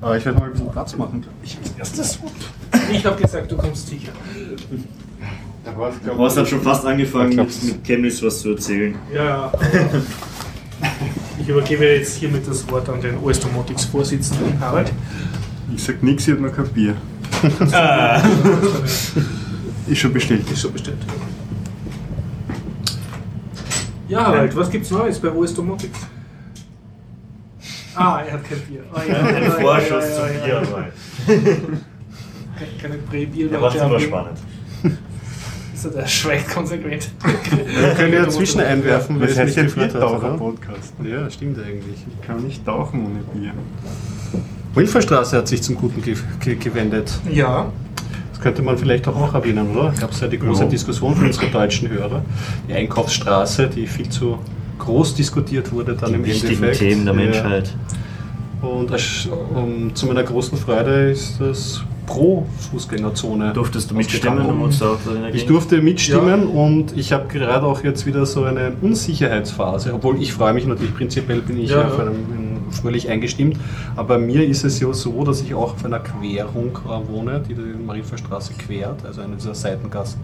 Aber 0.00 0.16
ich 0.16 0.24
werde 0.24 0.38
mal 0.38 0.46
ein 0.46 0.52
bisschen 0.52 0.70
Platz 0.70 0.96
machen. 0.96 1.26
Ich 1.42 1.58
als 1.58 1.72
erstes. 1.78 2.18
Ich 2.90 3.04
habe 3.04 3.20
gesagt, 3.20 3.52
du 3.52 3.56
kommst 3.58 3.88
sicher. 3.88 4.12
Glaub 5.62 5.92
Du 6.16 6.24
hast 6.24 6.36
dann 6.38 6.46
schon 6.46 6.62
fast 6.62 6.86
angefangen, 6.86 7.36
mit, 7.36 7.84
Chemnitz 7.84 8.22
was 8.22 8.40
zu 8.40 8.52
erzählen. 8.52 8.94
Ja, 9.14 9.52
Ich 11.38 11.48
übergebe 11.48 11.84
jetzt 11.84 12.16
hiermit 12.16 12.48
das 12.48 12.66
Wort 12.70 12.88
an 12.88 13.02
den 13.02 13.18
OS 13.18 13.40
Domotics 13.40 13.84
Vorsitzenden 13.84 14.58
Harald. 14.58 14.90
Ich 15.74 15.82
sag 15.82 16.02
nix, 16.02 16.26
ich 16.26 16.34
hab 16.34 16.40
noch 16.40 16.54
kein 16.54 16.68
Bier. 16.68 16.96
Ist 19.90 19.98
schon 19.98 20.12
bestellt. 20.12 20.48
Ist 20.50 20.60
schon 20.62 20.72
bestellt. 20.72 20.98
Ja, 24.08 24.24
Harald, 24.26 24.56
was 24.56 24.70
gibt's 24.70 24.90
Neues 24.90 25.18
bei 25.18 25.30
OS 25.30 25.54
Domotics? 25.54 25.98
Ah, 27.94 28.22
er 28.26 28.32
hat 28.34 28.44
kein 28.48 28.60
Bier. 28.60 28.82
Oh, 28.92 28.98
ja, 28.98 29.14
Ein 29.20 29.34
ja, 29.34 29.40
ja, 29.42 29.50
Vorschuss 29.50 29.90
ja, 29.90 30.16
zum 30.16 30.26
ja, 30.26 30.44
Bier. 30.44 30.62
ja. 30.62 31.34
Keine- 32.58 32.72
Keine 32.80 32.94
Prä-Bier. 32.98 33.48
Der 33.48 33.60
macht 33.60 33.76
immer 33.76 33.98
spannend. 34.00 34.38
Also 35.72 35.90
der 35.96 36.06
schweigt 36.06 36.50
konsequent. 36.50 37.10
Wir 37.54 37.94
können 37.94 38.12
ja 38.12 38.28
zwischen 38.28 38.60
einwerfen, 38.60 39.18
weil 39.18 39.28
Das 39.28 39.38
es 39.38 39.56
nicht 39.56 39.56
ja 39.56 39.62
oder? 39.64 39.88
Biertaucher-Podcast. 39.88 40.92
Ja, 41.02 41.30
stimmt 41.30 41.58
eigentlich. 41.58 42.04
Ich 42.06 42.26
kann 42.26 42.42
nicht 42.44 42.64
tauchen 42.66 43.06
ohne 43.06 43.20
Bier. 43.32 43.52
Wilferstraße 44.74 45.38
hat 45.38 45.48
sich 45.48 45.62
zum 45.62 45.76
Guten 45.76 46.02
ge 46.02 46.16
ge 46.40 46.56
gewendet. 46.56 47.18
Ja, 47.30 47.72
könnte 48.40 48.62
man 48.62 48.76
vielleicht 48.78 49.06
auch, 49.08 49.16
auch 49.16 49.34
erwähnen, 49.34 49.70
oder? 49.76 49.92
Gab 50.00 50.10
es 50.12 50.20
ja 50.20 50.28
die 50.28 50.38
große 50.38 50.62
Ja. 50.64 50.68
Diskussion 50.68 51.14
für 51.16 51.26
unsere 51.26 51.46
deutschen 51.46 51.88
Hörer. 51.90 52.22
Die 52.68 52.74
Einkaufsstraße, 52.74 53.68
die 53.68 53.86
viel 53.86 54.08
zu 54.08 54.38
groß 54.78 55.14
diskutiert 55.14 55.72
wurde 55.72 55.94
dann 55.94 56.14
im 56.14 56.24
Die 56.24 56.30
wichtigen 56.30 56.54
Endeffekt. 56.62 56.78
Themen 56.80 57.04
der 57.04 57.14
Ja. 57.14 57.20
Menschheit. 57.20 57.74
Und 58.62 58.90
um, 59.54 59.94
zu 59.94 60.06
meiner 60.06 60.22
großen 60.22 60.58
Freude 60.58 61.10
ist 61.10 61.40
das 61.40 61.82
pro 62.06 62.44
Fußgängerzone. 62.70 63.52
Durftest 63.52 63.90
du 63.90 63.94
mitstimmen 63.94 64.44
Ich 65.32 65.46
durfte 65.46 65.80
mitstimmen 65.80 66.46
und 66.48 66.96
ich 66.96 67.12
habe 67.12 67.26
gerade 67.28 67.64
auch 67.64 67.82
jetzt 67.84 68.04
wieder 68.04 68.26
so 68.26 68.44
eine 68.44 68.72
Unsicherheitsphase, 68.82 69.94
obwohl 69.94 70.20
ich 70.20 70.32
freue 70.32 70.52
mich 70.52 70.66
natürlich, 70.66 70.94
prinzipiell 70.94 71.40
bin 71.40 71.60
ich 71.60 71.70
Ja, 71.70 71.80
ja, 71.82 71.86
auf 71.86 71.98
ja. 71.98 72.04
einem, 72.04 72.49
fröhlich 72.74 73.08
eingestimmt, 73.08 73.58
aber 73.96 74.16
bei 74.16 74.18
mir 74.18 74.46
ist 74.46 74.64
es 74.64 74.80
ja 74.80 74.92
so, 74.92 75.24
dass 75.24 75.40
ich 75.40 75.54
auch 75.54 75.74
auf 75.74 75.84
einer 75.84 76.00
Querung 76.00 76.78
äh, 76.84 77.08
wohne, 77.08 77.42
die 77.46 77.54
die 77.54 77.60
Marienferstraße 77.84 78.54
quert, 78.54 79.04
also 79.04 79.20
eine 79.20 79.36
dieser 79.36 79.54
Seitengassen. 79.54 80.20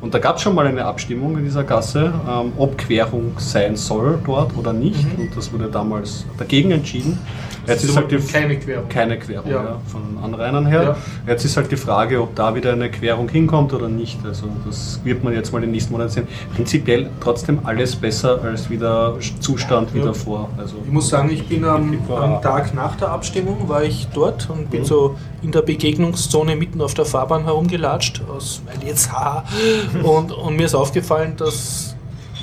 Und 0.00 0.14
da 0.14 0.18
gab 0.18 0.36
es 0.36 0.42
schon 0.42 0.54
mal 0.54 0.66
eine 0.66 0.84
Abstimmung 0.84 1.36
in 1.36 1.44
dieser 1.44 1.62
Gasse, 1.64 2.12
ähm, 2.28 2.52
ob 2.56 2.78
Querung 2.78 3.32
sein 3.38 3.76
soll 3.76 4.18
dort 4.24 4.56
oder 4.56 4.72
nicht. 4.72 5.16
Mhm. 5.18 5.24
Und 5.24 5.36
das 5.36 5.52
wurde 5.52 5.68
damals 5.68 6.24
dagegen 6.38 6.70
entschieden. 6.70 7.18
Jetzt 7.66 7.84
ist 7.84 7.94
halt 7.94 8.10
die, 8.10 8.16
keine 8.16 8.58
Querung. 8.58 8.88
keine 8.88 9.18
Querung 9.18 9.50
Ja. 9.50 9.62
ja. 9.62 9.76
von 9.86 10.00
Anrainern 10.24 10.64
her. 10.66 10.82
Ja. 10.82 10.96
Jetzt 11.32 11.44
ist 11.44 11.56
halt 11.58 11.70
die 11.70 11.76
Frage, 11.76 12.20
ob 12.22 12.34
da 12.34 12.54
wieder 12.54 12.72
eine 12.72 12.90
Querung 12.90 13.28
hinkommt 13.28 13.74
oder 13.74 13.88
nicht. 13.88 14.18
Also 14.24 14.46
das 14.66 15.00
wird 15.04 15.22
man 15.22 15.34
jetzt 15.34 15.52
mal 15.52 15.60
den 15.60 15.70
nächsten 15.70 15.92
Monat 15.92 16.10
sehen. 16.10 16.26
Prinzipiell 16.56 17.10
trotzdem 17.20 17.58
alles 17.64 17.94
besser 17.94 18.40
als 18.42 18.70
wieder 18.70 19.14
Zustand 19.40 19.92
wie 19.94 19.98
Ja. 19.98 20.06
davor. 20.06 20.48
Also 20.56 20.76
Ich 20.84 20.90
muss 20.90 21.10
sagen, 21.10 21.30
ich 21.30 21.46
bin 21.46 21.64
am, 21.64 21.96
am 22.08 22.40
Tag 22.40 22.74
nach 22.74 22.96
der 22.96 23.10
Abstimmung 23.10 23.68
war 23.68 23.82
ich 23.84 24.08
dort 24.14 24.48
und 24.48 24.70
bin 24.70 24.80
Mhm. 24.80 24.84
so 24.86 25.16
in 25.42 25.52
der 25.52 25.62
Begegnungszone 25.62 26.56
mitten 26.56 26.80
auf 26.80 26.94
der 26.94 27.04
Fahrbahn 27.04 27.44
herumgelatscht, 27.44 28.22
aus, 28.28 28.62
weil 28.66 28.86
jetzt 28.86 29.12
ha. 29.12 29.44
Und, 30.02 30.32
und 30.32 30.56
mir 30.56 30.66
ist 30.66 30.74
aufgefallen, 30.74 31.34
dass, 31.36 31.94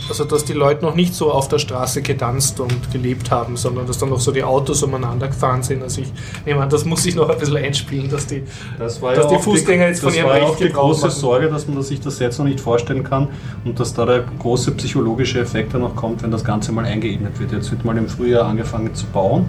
also 0.10 0.24
dass 0.24 0.45
die 0.45 0.54
Leute 0.54 0.84
noch 0.84 0.95
nicht 0.95 1.14
so 1.14 1.32
auf 1.32 1.48
der 1.48 1.60
Straße 1.60 2.02
getanzt 2.02 2.60
und 2.60 2.91
gelebt 2.91 3.30
haben, 3.30 3.58
sondern 3.58 3.86
dass 3.86 3.98
dann 3.98 4.10
noch 4.10 4.20
so 4.20 4.32
die 4.32 4.43
Autos 4.43 4.82
umeinander 4.84 5.28
gefahren 5.28 5.64
sind. 5.64 5.84
Also 5.84 6.02
ich 6.02 6.12
nehme 6.45 6.62
an, 6.62 6.70
das 6.70 6.86
muss 6.86 7.04
sich 7.04 7.16
noch 7.16 7.30
ein 7.30 7.38
bisschen 7.38 7.58
einspielen, 7.58 8.10
dass 8.10 8.26
die, 8.26 8.43
Das 8.80 9.02
war 9.02 9.14
dass 9.14 9.32
ja 9.32 9.38
die 9.38 9.43
Fußgänger 9.43 9.88
jetzt 9.88 10.00
von 10.00 10.10
das 10.10 10.18
ihrem 10.18 10.30
war 10.30 10.38
ja 10.38 10.43
Recht 10.43 10.54
auch 10.54 10.58
die 10.58 10.70
große 10.70 11.08
machen. 11.08 11.20
Sorge, 11.20 11.50
dass 11.50 11.68
man 11.68 11.82
sich 11.84 12.00
das 12.00 12.20
jetzt 12.20 12.39
noch 12.39 12.45
nicht 12.45 12.60
vorstellen 12.60 13.04
kann 13.04 13.28
und 13.66 13.80
dass 13.80 13.93
da 13.93 14.06
der 14.06 14.24
große 14.39 14.72
psychologische 14.72 15.39
Effekt 15.39 15.74
dann 15.74 15.82
noch 15.82 15.95
kommt, 15.95 16.24
wenn 16.24 16.32
das 16.32 16.43
Ganze 16.43 16.72
mal 16.72 16.86
eingeebnet 16.86 17.39
wird. 17.39 17.52
Jetzt 17.52 17.70
wird 17.72 17.86
mal 17.86 17.98
im 17.98 18.08
Frühjahr 18.08 18.45
angefangen 18.45 18.95
zu 18.95 19.06
bauen 19.08 19.45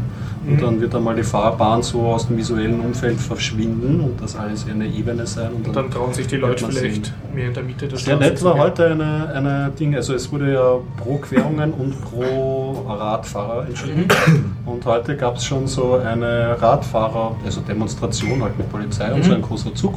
und 0.49 0.55
Mhm. 0.55 0.61
dann 0.61 0.81
wird 0.81 0.95
einmal 0.95 1.15
die 1.15 1.23
Fahrbahn 1.23 1.83
so 1.83 2.01
aus 2.07 2.27
dem 2.27 2.39
visuellen 2.39 2.81
Umfeld 2.81 3.21
verschwinden 3.21 4.01
und 4.01 4.21
das 4.23 4.35
alles 4.35 4.67
eine 4.67 4.87
Ebene 4.87 5.27
sein. 5.27 5.51
Und 5.53 5.77
dann 5.77 5.91
trauen 5.91 6.13
sich 6.15 6.27
die 6.27 6.37
Leute 6.37 6.67
vielleicht 6.67 7.07
sehen. 7.07 7.15
mehr 7.35 7.49
in 7.49 7.55
der 7.55 7.63
Mitte 7.63 7.87
der 7.87 7.99
Sehr 7.99 8.17
nett 8.17 8.43
war 8.43 8.57
heute 8.59 8.87
eine, 8.93 9.31
eine 9.35 9.71
Ding, 9.79 9.95
also 9.95 10.15
es 10.15 10.33
wurde 10.33 10.53
ja 10.55 10.73
pro 11.03 11.19
Querungen 11.19 11.73
und 11.73 12.03
pro 12.03 12.87
Radfahrer 12.89 13.67
entschieden. 13.67 14.07
Und 14.65 14.85
heute 14.87 15.17
gab 15.17 15.37
es 15.37 15.45
schon 15.45 15.67
so 15.67 15.95
eine 15.95 16.57
Radfahrer, 16.61 17.37
also 17.45 17.61
Demonstration 17.61 18.43
halt 18.43 18.57
mit 18.57 18.71
Polizei 18.71 19.13
und 19.13 19.19
Mhm. 19.21 19.25
so 19.25 19.35
ein 19.35 19.43
großer 19.43 19.75
Zug. 19.75 19.95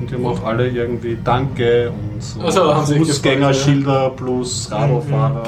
Und 0.00 0.10
die 0.10 0.14
haben 0.14 0.26
auch 0.26 0.42
alle 0.44 0.68
irgendwie 0.68 1.16
Danke 1.22 1.90
und 1.90 2.20
so 2.20 2.40
Also 2.40 2.74
Fußgängerschilder 2.96 4.10
plus 4.16 4.68
Radlfahrer, 4.72 5.44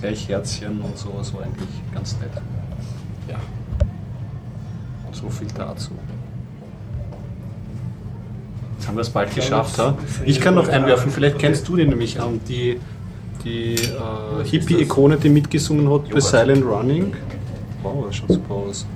gleich 0.00 0.26
Herzchen 0.30 0.80
und 0.80 0.96
so. 0.96 1.10
Das 1.18 1.34
war 1.34 1.42
eigentlich 1.42 1.68
ganz 1.94 2.16
nett. 2.20 2.30
Ja. 5.18 5.22
So 5.22 5.30
viel 5.30 5.48
dazu. 5.54 5.90
Jetzt 8.76 8.88
haben 8.88 8.96
wir 8.96 9.02
es 9.02 9.10
bald 9.10 9.34
geschafft. 9.34 9.78
Ha? 9.78 9.96
Ich 10.24 10.40
kann 10.40 10.54
noch 10.54 10.68
einwerfen, 10.68 11.10
vielleicht 11.10 11.38
kennst 11.38 11.66
du 11.68 11.76
den 11.76 11.88
nämlich 11.88 12.20
an, 12.20 12.40
die, 12.48 12.78
die 13.44 13.74
äh, 13.74 14.44
Hippie-Ikone, 14.44 15.16
die 15.16 15.28
mitgesungen 15.28 15.90
hat 15.92 16.08
bei 16.10 16.20
Silent 16.20 16.64
Running. 16.64 17.14
Wow, 17.82 18.06
das 18.06 18.16
schaut 18.16 18.28
super 18.32 18.54
aus. 18.54 18.86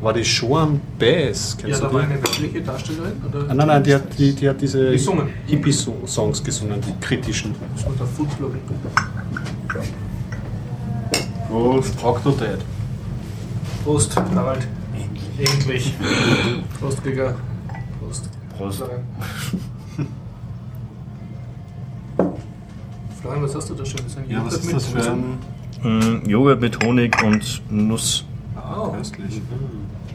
War 0.00 0.12
die 0.12 0.20
Joan 0.20 0.80
Baez, 0.98 1.56
Ja, 1.58 1.64
kennst 1.66 1.82
da 1.82 1.88
du 1.88 1.94
war 1.94 2.02
eine 2.02 2.14
weibliche 2.14 2.60
Darstellerin? 2.60 3.12
Oder? 3.28 3.46
Ah, 3.48 3.54
nein, 3.54 3.66
nein, 3.66 3.82
die 3.82 3.94
hat, 3.94 4.02
die, 4.18 4.32
die 4.34 4.48
hat 4.48 4.60
diese. 4.60 4.92
Hippie-Songs 5.46 6.44
gesungen, 6.44 6.80
die 6.80 6.94
kritischen. 7.00 7.54
Das 7.74 7.86
war 7.86 7.92
der 7.94 8.06
Foodblogger. 8.06 8.58
Prost, 11.48 12.04
Octodad. 12.04 12.58
Prost, 13.84 14.16
Harald. 14.16 14.58
Endlich. 14.58 14.66
Prost, 14.66 14.85
Krieger. 17.06 17.34
Prost. 18.00 18.30
Prost. 18.56 18.78
Florian. 18.78 19.04
Florian, 23.20 23.42
was 23.42 23.54
hast 23.54 23.70
du 23.70 23.74
da 23.74 23.84
Schönes? 23.84 24.16
Ein 24.16 24.30
Ja, 24.30 24.44
was 24.44 24.54
Joghurt 24.54 24.64
ist 24.64 24.72
das 24.72 24.94
mit 24.94 25.04
für 25.04 25.10
ein... 25.12 25.38
Mm, 26.22 26.28
Joghurt 26.28 26.60
mit 26.60 26.84
Honig 26.84 27.22
und 27.22 27.62
Nuss. 27.70 28.24
Oh. 28.56 28.88
Köstlich. 28.92 29.40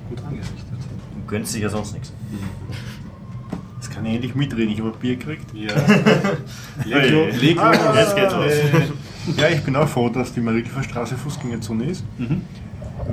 Gut 0.09 0.19
angerichtet. 0.25 0.57
Du 1.15 1.21
gönnst 1.27 1.53
dich 1.55 1.61
ja 1.61 1.69
sonst 1.69 1.93
nichts. 1.93 2.11
Jetzt 3.75 3.91
kann 3.91 4.05
ich 4.05 4.15
endlich 4.15 4.35
mitreden, 4.35 4.69
ich 4.73 4.79
habe 4.79 4.91
Bier 4.99 5.15
gekriegt. 5.17 5.53
Ja. 5.53 5.73
Lego, 6.85 7.27
Lego. 7.39 7.61
Ah, 7.61 7.95
jetzt 7.95 8.15
geht's 8.15 8.33
los. 8.33 8.45
äh, 8.45 8.81
Ja, 9.37 9.49
ich 9.49 9.61
bin 9.63 9.75
auch 9.75 9.87
froh, 9.87 10.09
dass 10.09 10.33
die 10.33 10.41
Marienhofer 10.41 10.83
Straße 10.83 11.15
Fußgängerzone 11.15 11.85
ist. 11.85 12.03
Mhm. 12.17 12.41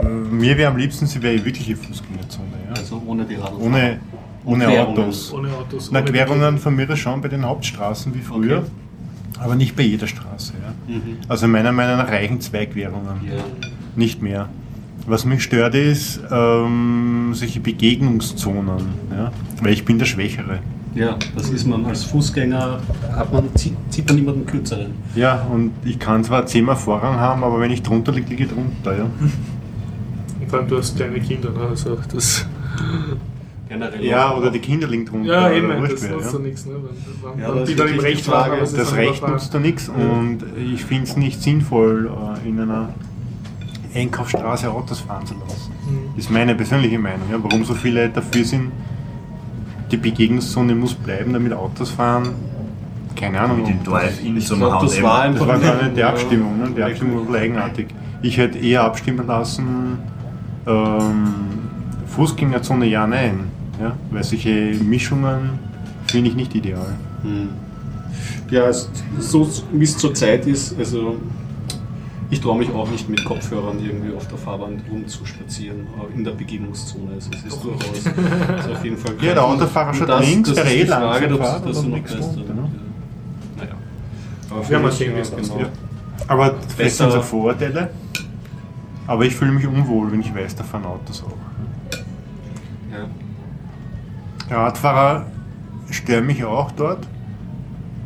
Äh, 0.02 0.06
Mir 0.06 0.56
wäre 0.58 0.70
am 0.70 0.76
liebsten, 0.76 1.06
sie 1.06 1.22
wäre 1.22 1.44
wirkliche 1.44 1.76
Fußgängerzone. 1.76 2.46
Ja. 2.68 2.74
Also 2.76 3.02
ohne 3.06 3.24
die 3.24 3.34
Radl. 3.36 3.56
Ohne, 3.60 4.00
ohne 4.44 4.64
Querungen. 4.66 4.98
Autos. 4.98 5.32
Ohne 5.32 5.48
Autos. 5.52 5.90
Na, 5.92 6.00
ohne 6.00 6.10
Querungen 6.10 6.58
von 6.58 6.74
mir 6.76 6.96
schon 6.96 7.20
bei 7.20 7.28
den 7.28 7.44
Hauptstraßen 7.44 8.14
wie 8.14 8.20
früher, 8.20 8.58
Okay. 8.58 9.40
aber 9.44 9.54
nicht 9.54 9.76
bei 9.76 9.82
jeder 9.82 10.06
Straße. 10.06 10.54
Ja. 10.62 10.94
Mhm. 10.94 11.16
Also 11.28 11.46
meiner 11.48 11.72
Meinung 11.72 11.98
nach 11.98 12.08
reichen 12.08 12.40
zwei 12.40 12.66
Querungen, 12.66 13.20
Ja. 13.26 13.42
nicht 13.96 14.22
mehr. 14.22 14.48
Was 15.06 15.24
mich 15.24 15.42
stört 15.42 15.74
ist 15.74 16.20
ähm, 16.30 17.30
solche 17.32 17.60
Begegnungszonen, 17.60 18.82
ja? 19.10 19.32
weil 19.62 19.72
ich 19.72 19.84
bin 19.86 19.98
der 19.98 20.04
Schwächere. 20.04 20.58
ja, 20.94 21.16
das 21.34 21.48
ist 21.48 21.66
man 21.66 21.86
als 21.86 22.04
Fußgänger, 22.04 22.80
hat 23.16 23.32
man, 23.32 23.44
zieht, 23.54 23.74
zieht 23.88 24.06
man 24.06 24.16
niemanden 24.16 24.44
kürzeren. 24.44 24.90
Ja, 25.14 25.46
und 25.50 25.70
ich 25.84 25.98
kann 25.98 26.24
zwar 26.24 26.44
zehnmal 26.44 26.76
Vorrang 26.76 27.14
haben, 27.18 27.42
aber 27.42 27.58
wenn 27.60 27.70
ich 27.70 27.82
drunter 27.82 28.12
liege, 28.12 28.28
liege 28.28 28.44
ich 28.44 28.50
drunter. 28.50 28.98
Ja. 28.98 29.06
Vor 30.48 30.58
allem, 30.60 30.68
du 30.68 30.78
hast 30.78 30.96
kleine 30.96 31.20
Kinder, 31.20 31.50
ne? 31.50 31.60
also 31.70 31.98
das. 32.12 32.46
Generell. 33.68 34.02
ja, 34.02 34.34
oder 34.34 34.50
die 34.50 34.60
Kinder 34.60 34.88
liegen 34.88 35.04
drunter. 35.04 35.30
Ja, 35.30 35.50
eben, 35.50 35.68
wurscht 35.68 35.94
das 35.94 36.08
nutzt 36.08 36.26
ja. 36.26 36.32
doch 36.32 36.38
nichts, 36.40 36.64
ne? 36.66 36.72
Wenn, 37.34 37.40
Ja, 37.42 37.52
das 37.52 37.68
die 37.68 37.76
dann 37.76 37.88
im 37.88 37.98
Recht 37.98 38.24
Frage. 38.24 38.52
waren, 38.52 38.76
Das 38.76 38.94
Recht 38.94 39.28
nutzt 39.28 39.52
da 39.52 39.58
nichts 39.58 39.90
und 39.90 40.38
ich 40.72 40.84
finde 40.84 41.04
es 41.04 41.16
nicht 41.18 41.42
sinnvoll, 41.42 42.10
äh, 42.44 42.48
in 42.48 42.58
einer 42.60 42.88
Einkaufsstraße 43.94 44.70
Autos 44.70 45.00
fahren 45.00 45.26
zu 45.26 45.34
lassen. 45.34 45.72
Mhm. 45.86 46.18
Ist 46.18 46.30
meine 46.30 46.54
persönliche 46.54 46.98
Meinung. 46.98 47.28
Ja. 47.30 47.38
Warum 47.42 47.64
so 47.64 47.74
viele 47.74 48.08
dafür 48.08 48.44
sind, 48.44 48.72
die 49.90 49.96
Begegnungszone 49.98 50.74
muss 50.74 50.94
bleiben, 50.94 51.34
damit 51.34 51.52
Autos 51.52 51.90
fahren, 51.90 52.30
keine 53.16 53.40
Ahnung. 53.40 53.58
Mit 53.58 53.68
dem 53.68 53.84
Drive-In 53.84 54.40
zum 54.40 54.60
glaub, 54.60 54.80
das 54.80 54.94
H&M. 54.94 55.02
war 55.04 55.28
Das 55.28 55.46
war 55.46 55.58
gar 55.58 55.82
nicht 55.82 55.96
die 55.96 56.04
Abstimmung. 56.04 56.58
Ne? 56.58 56.70
Die 56.76 56.82
Abstimmung 56.82 57.28
war 57.28 57.38
eigenartig. 57.40 57.88
Ich 58.22 58.36
hätte 58.36 58.58
eher 58.58 58.84
abstimmen 58.84 59.26
lassen, 59.26 59.98
ähm, 60.68 61.34
Fußgängerzone 62.06 62.86
ja, 62.86 63.06
nein. 63.06 63.50
Ja? 63.80 63.96
Weil 64.10 64.24
solche 64.24 64.74
Mischungen 64.82 65.58
finde 66.06 66.30
ich 66.30 66.36
nicht 66.36 66.54
ideal. 66.54 66.96
Hm. 67.22 67.48
Ja, 68.50 68.72
so 68.72 69.48
wie 69.72 69.84
es 69.84 69.96
zurzeit 69.96 70.46
ist, 70.46 70.76
also 70.78 71.16
ich 72.30 72.40
traue 72.40 72.58
mich 72.58 72.70
auch 72.72 72.90
nicht 72.90 73.08
mit 73.08 73.24
Kopfhörern 73.24 73.78
irgendwie 73.82 74.14
auf 74.14 74.26
der 74.28 74.36
Fahrbahn 74.38 74.82
rumzuspazieren, 74.90 75.80
äh, 75.80 76.16
in 76.16 76.24
der 76.24 76.32
Begegnungszone. 76.32 77.12
Also 77.14 77.30
es 77.34 77.44
ist 77.54 77.64
durchaus 77.64 77.98
ist 77.98 78.70
auf 78.70 78.84
jeden 78.84 78.96
Fall. 78.96 79.14
Ja, 79.22 79.34
der 79.34 79.44
Autofahrer 79.44 79.94
schaut 79.94 80.08
das, 80.08 80.26
links, 80.26 80.48
das 80.48 80.56
der 80.56 80.64
ist 80.64 80.72
die 80.72 80.80
eh 80.80 80.86
Frage, 80.86 81.26
und 81.26 81.32
du 81.32 81.72
noch 81.82 81.88
nichts 81.88 82.14
weißt, 82.16 82.36
runter, 82.36 82.54
ne? 82.54 82.70
Naja. 83.56 83.70
Aber 84.50 84.62
für 84.62 84.78
mal 84.78 84.92
sehen, 84.92 85.14
mich, 85.14 85.30
wie 85.32 85.40
es 85.40 85.48
ja, 85.48 85.54
genau. 85.54 85.68
Aber 86.26 86.54
Besser- 86.76 87.04
sind 87.04 87.12
so 87.12 87.22
Vorurteile. 87.22 87.90
Aber 89.08 89.24
ich 89.24 89.34
fühle 89.34 89.52
mich 89.52 89.66
unwohl, 89.66 90.12
wenn 90.12 90.20
ich 90.20 90.34
weiß, 90.34 90.54
da 90.54 90.64
fahren 90.64 90.84
Autos 90.84 91.24
auch. 91.24 91.32
Ja. 94.50 94.56
Radfahrer 94.56 95.26
stören 95.90 96.26
mich 96.26 96.44
auch 96.44 96.70
dort, 96.72 97.08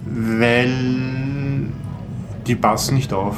weil 0.06 1.66
die 2.46 2.54
passen 2.54 2.94
nicht 2.94 3.12
auf. 3.12 3.36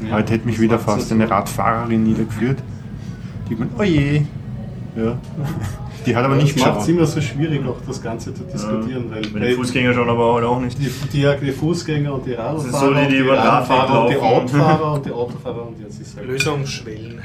Ja, 0.00 0.12
Heute 0.14 0.34
hätte 0.34 0.46
mich 0.46 0.60
wieder 0.60 0.78
fast 0.78 1.10
eine 1.10 1.28
Radfahrerin 1.28 2.04
niedergeführt. 2.04 2.62
Die 3.50 3.56
meint, 3.56 3.72
oh 3.76 3.82
je. 3.82 4.22
Ja. 4.94 5.18
Die 6.06 6.16
hat 6.16 6.24
aber 6.24 6.36
nicht 6.36 6.56
das 6.58 6.64
macht 6.66 6.88
immer 6.88 7.06
so 7.06 7.20
schwierig, 7.20 7.66
auch 7.66 7.76
das 7.86 8.02
Ganze 8.02 8.32
zu 8.32 8.44
diskutieren, 8.44 9.10
weil, 9.10 9.34
Weil 9.34 9.48
die 9.48 9.54
Fußgänger 9.54 9.92
schon 9.94 10.08
aber 10.08 10.34
halt 10.34 10.44
auch 10.44 10.60
nicht. 10.60 10.78
die, 10.78 10.90
die, 11.12 11.26
die 11.42 11.52
Fußgänger 11.52 12.14
und 12.14 12.26
die 12.26 12.34
Radfahrer, 12.34 12.78
so 12.80 12.94
die, 12.94 13.00
und 13.00 13.10
die 13.10 13.16
den 13.18 13.28
Radfahrer 13.30 14.04
und 14.04 14.10
die. 14.10 14.16
Autofahrer 14.16 14.92
und 14.94 15.06
die 15.06 15.10
Autofahrer 15.10 15.68
und 15.68 15.80
jetzt 15.80 16.00
ist 16.00 16.16
halt 16.16 16.28
Lösungsschwellen. 16.28 17.20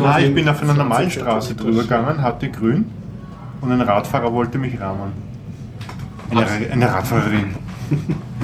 Nein, 0.00 0.24
ich 0.24 0.34
bin 0.34 0.48
auf 0.48 0.62
einer 0.62 0.74
normalen 0.74 1.10
20 1.10 1.22
Straße 1.22 1.54
drüber 1.54 1.82
gegangen, 1.82 2.22
hatte 2.22 2.50
grün 2.50 2.86
und 3.60 3.72
ein 3.72 3.80
Radfahrer 3.80 4.32
wollte 4.32 4.58
mich 4.58 4.80
rahmen. 4.80 5.12
Eine, 6.30 6.46
eine 6.70 6.92
Radfahrerin. 6.92 7.54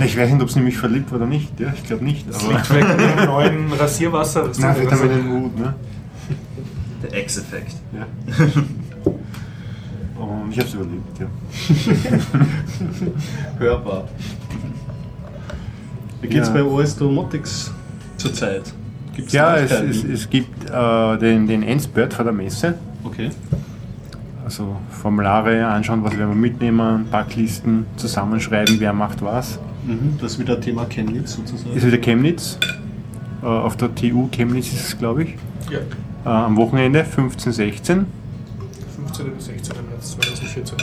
Ich 0.05 0.17
weiß 0.17 0.31
nicht, 0.31 0.43
ob 0.43 0.51
sie 0.51 0.61
mich 0.61 0.77
verliebt 0.77 1.13
oder 1.13 1.27
nicht. 1.27 1.59
Ja, 1.59 1.73
ich 1.75 1.85
glaube 1.85 2.05
nicht. 2.05 2.29
Das 2.29 2.45
Aber 2.45 2.53
liegt 2.53 2.67
vielleicht 2.67 2.89
an 2.89 2.99
dem 2.99 3.25
neuen 3.27 3.73
Rasierwasser. 3.73 4.43
Das 4.49 4.59
na, 4.59 4.73
den 4.75 5.27
Mut. 5.27 5.59
Ne? 5.59 5.75
Der 7.03 7.23
X-Effekt. 7.23 7.75
Ja. 7.93 8.07
Ich 10.51 10.59
habe 10.59 10.69
es 10.69 10.75
überlebt. 10.75 11.19
Ja. 11.19 11.27
hörbar. 13.59 14.05
Wie 16.21 16.29
geht's 16.29 16.49
Ja. 16.49 16.55
bei 16.55 16.63
OS 16.65 16.97
Domotics 16.97 17.73
zurzeit? 18.17 18.73
Gibt's 19.15 19.33
Ja, 19.33 19.57
es, 19.57 19.71
es, 19.73 20.05
es 20.05 20.31
gibt 20.31 20.71
äh, 20.71 21.19
den, 21.19 21.47
den 21.47 21.63
Endspurt 21.63 22.15
vor 22.15 22.25
der 22.25 22.33
Messe. 22.35 22.75
Okay. 23.05 23.31
Also 24.45 24.77
Formulare 24.91 25.67
anschauen, 25.67 26.03
was 26.03 26.17
werden 26.17 26.31
wir 26.31 26.37
mitnehmen, 26.37 27.07
Packlisten 27.11 27.85
zusammenschreiben, 27.97 28.77
wer 28.81 28.93
macht 28.93 29.23
was. 29.23 29.59
Mhm. 29.87 30.19
Das 30.21 30.33
ist 30.33 30.39
wieder 30.39 30.61
Thema 30.61 30.87
Chemnitz 30.87 31.35
sozusagen. 31.35 31.77
Ist 31.77 31.87
wieder 31.87 31.99
Chemnitz. 31.99 32.59
Äh, 33.43 33.47
auf 33.47 33.77
der 33.77 33.95
TU 33.95 34.29
Chemnitz 34.33 34.73
ist 34.73 34.87
es, 34.89 34.99
glaube 34.99 35.25
ich. 35.25 35.35
Ja, 35.71 35.79
Äh, 36.25 36.29
am 36.29 36.57
Wochenende 36.57 37.05
15, 37.05 37.53
16. 37.53 38.07
15. 39.09 39.35
bis 39.35 39.47
16. 39.47 39.77
März 39.89 40.13
2014. 40.13 40.77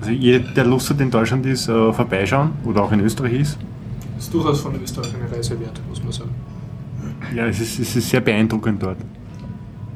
Also 0.00 0.10
jeder, 0.12 0.50
der 0.52 0.64
Lust 0.64 0.90
hat 0.90 1.00
in 1.00 1.10
Deutschland 1.10 1.46
ist, 1.46 1.68
äh, 1.68 1.92
vorbeischauen 1.92 2.52
oder 2.64 2.82
auch 2.82 2.92
in 2.92 3.00
Österreich 3.00 3.40
ist. 3.40 3.58
Ist 4.18 4.32
durchaus 4.32 4.60
von 4.60 4.80
Österreich 4.80 5.14
eine 5.14 5.30
Reise 5.30 5.58
wert, 5.60 5.80
muss 5.88 6.02
man 6.02 6.12
sagen. 6.12 6.30
Ja, 7.34 7.46
es 7.46 7.60
ist, 7.60 7.78
es 7.78 7.96
ist 7.96 8.10
sehr 8.10 8.20
beeindruckend 8.20 8.82
dort. 8.82 8.98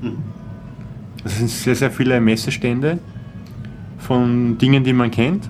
Mhm. 0.01 0.19
Es 1.25 1.39
sind 1.39 1.49
sehr, 1.49 1.75
sehr 1.75 1.91
viele 1.91 2.21
Messestände 2.21 2.99
von 3.99 4.59
Dingen, 4.59 4.83
die 4.83 4.93
man 4.93 5.11
kennt. 5.11 5.49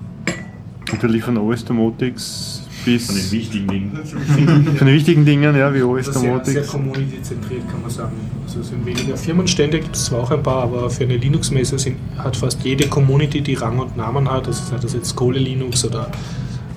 Natürlich 0.91 1.23
von 1.23 1.37
OS 1.37 1.65
Domotics 1.65 2.52
bis 2.85 3.05
Von 3.07 3.15
den 3.15 3.31
wichtigen 3.31 3.67
Dingen. 3.67 3.99
von 4.77 4.87
den 4.87 4.95
wichtigen 4.95 5.25
Dingen, 5.25 5.55
ja, 5.55 5.73
wie 5.73 5.81
OS 5.83 6.07
Das 6.07 6.15
ist 6.15 6.21
sehr, 6.21 6.31
sehr 6.45 6.61
Domotics. 6.63 6.67
community-zentriert, 6.71 7.69
kann 7.69 7.81
man 7.81 7.89
sagen. 7.89 8.11
Also 8.45 8.59
es 8.59 8.67
sind 8.69 8.85
weniger 8.85 9.17
Firmenstände, 9.17 9.79
gibt 9.79 9.95
es 9.95 10.05
zwar 10.05 10.21
auch 10.21 10.31
ein 10.31 10.43
paar, 10.43 10.63
aber 10.63 10.89
für 10.89 11.03
eine 11.03 11.17
Linux-Messe 11.17 11.79
sind- 11.79 11.97
hat 12.17 12.35
fast 12.35 12.63
jede 12.63 12.87
Community, 12.87 13.41
die 13.41 13.53
Rang 13.55 13.79
und 13.79 13.95
Namen 13.97 14.29
hat, 14.29 14.47
also 14.47 14.61
sei 14.69 14.77
das 14.81 14.93
jetzt 14.93 15.15
Kohle 15.15 15.39
Linux 15.39 15.85
oder 15.85 16.09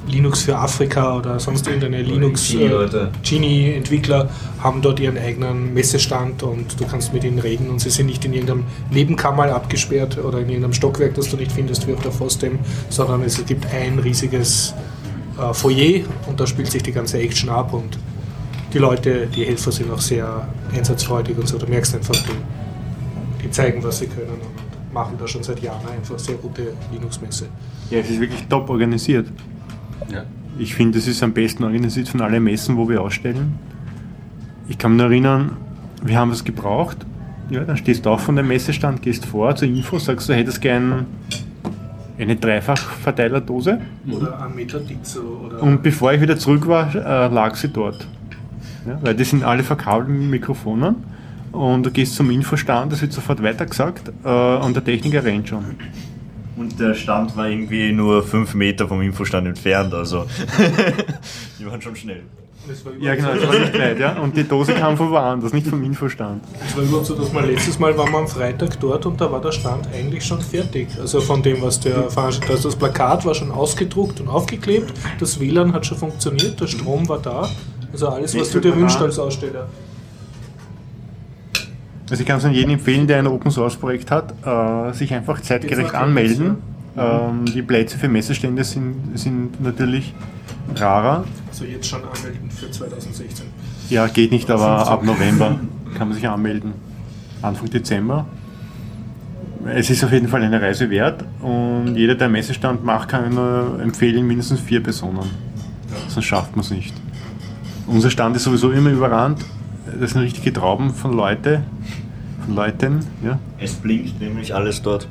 Linux 0.09 0.43
für 0.43 0.57
Afrika 0.57 1.17
oder 1.19 1.41
sonst 1.41 1.67
irgendeine 1.67 2.01
Linux 2.01 2.49
Genie, 2.49 2.65
äh, 2.65 2.69
Leute. 2.69 3.11
Genie-Entwickler 3.25 4.29
haben 4.63 4.81
dort 4.81 5.01
ihren 5.01 5.19
eigenen 5.19 5.75
Messestand 5.75 6.45
und 6.45 6.81
du 6.81 6.85
kannst 6.87 7.13
mit 7.13 7.25
ihnen 7.25 7.41
reden 7.41 7.69
und 7.69 7.81
sie 7.81 7.91
sind 7.91 8.07
nicht 8.07 8.25
in 8.25 8.33
irgendeinem 8.33 8.63
Nebenkammer 8.93 9.53
abgesperrt 9.53 10.17
oder 10.19 10.39
in 10.39 10.49
irgendeinem 10.49 10.75
Stockwerk, 10.75 11.15
das 11.15 11.29
du 11.31 11.37
nicht 11.37 11.51
findest 11.51 11.89
wie 11.89 11.93
auf 11.93 12.03
der 12.03 12.13
FOSDEM, 12.13 12.61
sondern 12.89 13.23
es 13.23 13.45
gibt 13.47 13.67
ein 13.75 13.99
riesiges 13.99 14.75
äh, 15.39 15.55
Foyer 15.55 16.05
und 16.27 16.41
da 16.41 16.47
spielt 16.47 16.71
sich 16.71 16.83
die 16.83 16.93
ganze 16.93 17.19
Action 17.19 17.49
ab 17.51 17.73
und 17.73 17.99
die 18.73 18.79
Leute, 18.79 19.27
die 19.27 19.45
Helfer 19.45 19.73
sind 19.73 19.91
auch 19.91 20.01
sehr 20.01 20.49
einsatzfreudig 20.75 21.39
und 21.39 21.49
so. 21.49 21.59
Du 21.59 21.67
merkst 21.67 21.95
einfach, 21.95 22.15
die, 22.15 23.43
die 23.45 23.51
zeigen, 23.51 23.83
was 23.83 23.99
sie 23.99 24.07
können 24.07 24.29
und 24.31 24.93
machen 24.93 25.15
da 25.19 25.27
schon 25.27 25.43
seit 25.43 25.61
Jahren 25.63 25.87
einfach 25.89 26.19
sehr 26.19 26.37
gute 26.37 26.75
Linux-Messe. 26.93 27.47
Ja, 27.91 27.99
es 27.99 28.11
ist 28.11 28.21
wirklich 28.21 28.47
top 28.49 28.69
organisiert. 28.69 29.29
Ja. 30.13 30.25
Ich 30.59 30.75
finde, 30.75 30.99
es 30.99 31.07
ist 31.07 31.23
am 31.23 31.33
besten 31.33 31.65
organisiert 31.65 32.09
von 32.09 32.21
allen 32.21 32.43
Messen, 32.43 32.77
wo 32.77 32.89
wir 32.89 33.01
ausstellen. 33.01 33.59
Ich 34.69 34.79
kann 34.79 34.93
mich 34.93 35.03
nur 35.03 35.11
erinnern, 35.11 35.57
wir 36.03 36.19
haben 36.19 36.31
was 36.31 36.45
gebraucht. 36.45 36.99
Ja, 37.51 37.63
dann 37.65 37.77
stehst 37.77 38.05
du 38.05 38.11
auf 38.11 38.23
von 38.23 38.37
dem 38.37 38.49
Messestand, 38.49 39.03
gehst 39.03 39.25
vor 39.25 39.55
zur 39.55 39.69
Info, 39.69 39.99
sagst 39.99 40.29
du, 40.29 40.35
hättest 40.35 40.61
gern 40.61 41.07
eine 42.19 42.37
Dreifachverteilerdose. 42.37 43.81
Oder 44.11 44.41
ein 44.43 44.55
Meter 44.55 44.81
Dixo 44.81 45.21
oder. 45.47 45.63
Und 45.63 45.83
bevor 45.83 46.13
ich 46.13 46.21
wieder 46.21 46.39
zurück 46.39 46.67
war, 46.67 46.95
äh, 46.95 47.29
lag 47.29 47.55
sie 47.57 47.69
dort. 47.69 48.07
Ja, 48.87 48.99
weil 49.03 49.15
die 49.15 49.25
sind 49.25 49.43
alle 49.43 49.63
verkabelt 49.63 50.09
mit 50.09 50.31
Mikrofonen. 50.31 50.97
Und 51.53 51.85
du 51.85 51.91
gehst 51.91 52.15
zum 52.15 52.31
Infostand, 52.31 52.93
das 52.93 53.01
wird 53.01 53.13
sofort 53.13 53.43
weitergesagt 53.43 54.13
äh, 54.25 54.57
und 54.57 54.77
der 54.77 54.85
Techniker 54.85 55.25
rennt 55.25 55.49
schon. 55.49 55.65
Und 56.57 56.79
der 56.81 56.95
Stand 56.95 57.37
war 57.37 57.49
irgendwie 57.49 57.93
nur 57.93 58.23
5 58.23 58.55
Meter 58.55 58.89
vom 58.89 59.01
Infostand 59.03 59.47
entfernt, 59.47 59.93
also 59.93 60.27
die 61.59 61.67
waren 61.67 61.81
schon 61.81 61.97
schnell. 61.97 62.23
Das 62.69 62.85
war 62.85 62.93
Ja, 62.99 63.15
genau, 63.15 63.35
das 63.35 63.47
war 63.47 63.59
nicht 63.59 63.79
weit, 63.79 63.99
ja. 64.01 64.19
Und 64.19 64.37
die 64.37 64.45
Dose 64.45 64.73
kam 64.75 64.97
von 64.97 65.11
woanders, 65.11 65.53
nicht 65.53 65.67
vom 65.67 65.83
Infostand. 65.83 66.43
Das 66.61 66.77
war 66.77 66.83
überhaupt 66.85 67.07
so, 67.07 67.15
dass 67.15 67.33
wir 67.33 67.43
letztes 67.43 67.79
Mal 67.79 67.97
waren 67.97 68.11
wir 68.11 68.19
am 68.19 68.29
Freitag 68.29 68.81
dort 68.81 69.07
und 69.07 69.21
da 69.21 69.31
war 69.31 69.41
der 69.41 69.53
Stand 69.53 69.89
eigentlich 69.95 70.25
schon 70.25 70.41
fertig. 70.41 70.89
Also 71.01 71.21
von 71.21 71.43
dem, 71.43 71.63
was 71.63 71.79
der 71.81 72.11
Veranstalter, 72.11 72.55
also 72.55 72.69
das 72.69 72.77
Plakat 72.77 73.25
war 73.25 73.35
schon 73.35 73.51
ausgedruckt 73.51 74.21
und 74.21 74.29
aufgeklebt, 74.29 74.93
das 75.21 75.39
WLAN 75.39 75.73
hat 75.73 75.87
schon 75.87 75.99
funktioniert, 75.99 76.61
der 76.61 76.67
Strom 76.67 77.09
war 77.09 77.19
da. 77.19 77.49
Also 77.93 78.09
alles, 78.09 78.39
was 78.39 78.51
du 78.51 78.61
dir 78.61 78.75
wünschst 78.77 79.01
als 79.01 79.19
Aussteller. 79.19 79.69
Also 82.09 82.21
ich 82.21 82.27
kann 82.27 82.39
es 82.39 82.45
an 82.45 82.53
jeden 82.53 82.71
empfehlen, 82.71 83.07
der 83.07 83.19
ein 83.19 83.27
Open 83.27 83.51
Source 83.51 83.77
Projekt 83.77 84.11
hat, 84.11 84.33
äh, 84.45 84.93
sich 84.93 85.13
einfach 85.13 85.41
zeitgerecht 85.41 85.95
anmelden. 85.95 86.57
Ähm, 86.97 87.45
die 87.47 87.63
Plätze 87.63 87.99
für 87.99 88.09
Messestände 88.09 88.65
sind, 88.65 89.19
sind 89.19 89.61
natürlich 89.61 90.15
rarer. 90.75 91.25
Also 91.49 91.65
jetzt 91.65 91.89
schon 91.89 92.03
anmelden 92.03 92.51
für 92.51 92.71
2016. 92.71 93.47
Ja, 93.91 94.07
geht 94.07 94.33
nicht, 94.33 94.51
aber 94.51 94.89
ab 94.89 95.05
November 95.05 95.59
kann 95.97 96.09
man 96.09 96.17
sich 96.17 96.29
anmelden. 96.29 96.73
Anfang 97.43 97.71
Dezember. 97.71 98.27
Es 99.67 99.91
ist 99.91 100.05
auf 100.05 100.13
jeden 100.13 100.29
Fall 100.29 100.43
eine 100.43 100.61
Reise 100.61 100.89
wert 100.91 101.25
und 101.43 101.97
jeder, 101.97 102.15
der 102.15 102.29
Messestand 102.29 102.85
macht, 102.85 103.09
kann 103.09 103.35
nur 103.35 103.81
empfehlen, 103.83 104.27
mindestens 104.27 104.61
vier 104.61 104.83
Personen. 104.83 105.29
Sonst 106.09 106.25
schafft 106.25 106.55
man 106.55 106.65
es 106.65 106.71
nicht. 106.71 106.95
Unser 107.87 108.11
Stand 108.11 108.37
ist 108.37 108.45
sowieso 108.45 108.71
immer 108.71 108.91
überrannt. 108.91 109.45
Das 110.01 110.13
sind 110.13 110.23
richtige 110.23 110.53
Trauben 110.53 110.91
von 110.91 111.13
Leute, 111.13 111.63
von 112.03 112.06
Leuten. 112.55 113.01
Ja. 113.25 113.39
Es 113.59 113.75
blinkt 113.75 114.21
nämlich 114.21 114.55
alles 114.55 114.81
dort. 114.83 115.09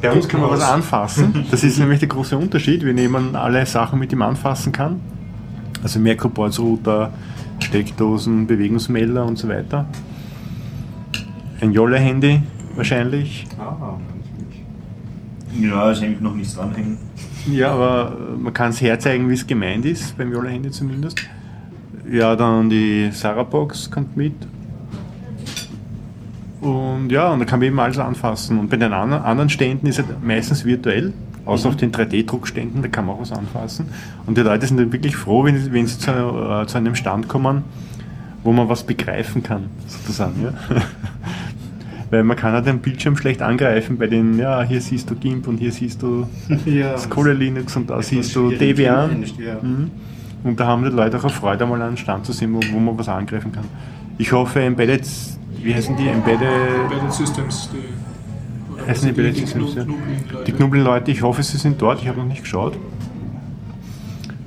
Bei 0.00 0.10
uns 0.12 0.28
kann 0.28 0.40
man 0.40 0.50
was 0.50 0.62
anfassen. 0.62 1.44
Das 1.50 1.62
ist 1.64 1.78
nämlich 1.78 2.00
der 2.00 2.08
große 2.08 2.36
Unterschied. 2.36 2.84
Wir 2.84 2.92
nehmen 2.94 3.36
alle 3.36 3.64
Sachen 3.66 3.98
mit, 3.98 4.10
die 4.12 4.16
man 4.16 4.30
anfassen 4.30 4.72
kann. 4.72 5.00
Also 5.82 5.98
Macroboards-Router, 6.00 7.12
Steckdosen, 7.60 8.46
Bewegungsmelder 8.46 9.24
und 9.24 9.38
so 9.38 9.48
weiter. 9.48 9.86
Ein 11.60 11.72
Jolle-Handy 11.72 12.42
wahrscheinlich. 12.74 13.46
Ah, 13.58 13.94
Ja, 15.60 15.90
es 15.90 16.00
hängt 16.00 16.22
noch 16.22 16.34
nichts 16.34 16.54
dranhängen. 16.54 16.98
Ja, 17.50 17.72
aber 17.72 18.16
man 18.38 18.52
kann 18.52 18.70
es 18.70 18.80
herzeigen, 18.80 19.28
wie 19.28 19.34
es 19.34 19.46
gemeint 19.46 19.84
ist, 19.84 20.16
beim 20.16 20.32
Jolle-Handy 20.32 20.70
zumindest. 20.70 21.18
Ja, 22.10 22.36
dann 22.36 22.68
die 22.70 23.10
Sarah-Box 23.12 23.90
kommt 23.90 24.16
mit. 24.16 24.34
Und 26.62 27.10
ja, 27.10 27.30
und 27.30 27.40
da 27.40 27.44
kann 27.44 27.58
man 27.58 27.66
eben 27.68 27.80
alles 27.80 27.98
anfassen. 27.98 28.58
Und 28.58 28.70
bei 28.70 28.76
den 28.76 28.92
anderen 28.92 29.48
Ständen 29.50 29.86
ist 29.88 29.98
es 29.98 30.04
meistens 30.24 30.64
virtuell, 30.64 31.12
außer 31.44 31.68
auf 31.68 31.76
den 31.76 31.90
3D-Druckständen, 31.92 32.82
da 32.82 32.88
kann 32.88 33.06
man 33.06 33.16
auch 33.16 33.20
was 33.20 33.32
anfassen. 33.32 33.86
Und 34.26 34.38
die 34.38 34.42
Leute 34.42 34.66
sind 34.66 34.76
dann 34.78 34.92
wirklich 34.92 35.16
froh, 35.16 35.44
wenn, 35.44 35.58
sie- 35.58 35.72
wenn 35.72 35.86
sie 35.86 35.98
zu, 35.98 36.10
äh, 36.10 36.66
zu 36.66 36.78
einem 36.78 36.94
Stand 36.94 37.28
kommen, 37.28 37.64
wo 38.44 38.52
man 38.52 38.68
was 38.68 38.84
begreifen 38.84 39.42
kann, 39.42 39.64
sozusagen. 39.88 40.42
Ja? 40.44 40.52
Weil 42.10 42.24
man 42.24 42.36
kann 42.36 42.52
halt 42.52 42.66
den 42.66 42.78
Bildschirm 42.80 43.16
schlecht 43.16 43.40
angreifen 43.40 43.96
bei 43.96 44.06
den, 44.06 44.38
ja, 44.38 44.62
hier 44.62 44.80
siehst 44.82 45.08
du 45.10 45.14
GIMP 45.14 45.48
und 45.48 45.56
hier 45.58 45.72
siehst 45.72 46.02
du 46.02 46.26
ja. 46.66 46.94
Kohle 47.08 47.32
Linux 47.32 47.74
und 47.76 47.88
da 47.88 48.02
siehst 48.02 48.36
du 48.36 48.50
Debian. 48.50 49.24
ja. 49.38 49.54
Mhm. 49.62 49.90
Und 50.44 50.60
da 50.60 50.66
haben 50.66 50.84
die 50.84 50.90
Leute 50.90 51.16
auch 51.18 51.22
eine 51.24 51.32
Freude, 51.32 51.64
mal 51.66 51.80
einen 51.80 51.96
Stand 51.96 52.26
zu 52.26 52.32
sehen, 52.32 52.52
wo, 52.52 52.60
wo 52.72 52.78
man 52.78 52.98
was 52.98 53.08
angreifen 53.08 53.50
kann. 53.52 53.64
Ich 54.18 54.32
hoffe, 54.32 54.60
Embedded, 54.60 55.08
wie 55.62 55.74
heißen 55.74 55.96
die? 55.96 56.08
Embedded, 56.08 56.42
Embedded 56.84 57.12
Systems, 57.12 57.68
die. 57.72 58.80
Heißen 58.80 58.88
was 58.88 59.04
Embedded 59.04 59.36
die 59.36 59.40
Systems, 59.40 59.74
ja. 59.74 59.84
Die 60.46 60.52
Knubbeln-Leute, 60.52 61.10
ich 61.10 61.22
hoffe, 61.22 61.42
sie 61.42 61.56
sind 61.58 61.80
dort. 61.80 62.00
Ich 62.02 62.08
habe 62.08 62.18
noch 62.18 62.26
nicht 62.26 62.42
geschaut. 62.42 62.76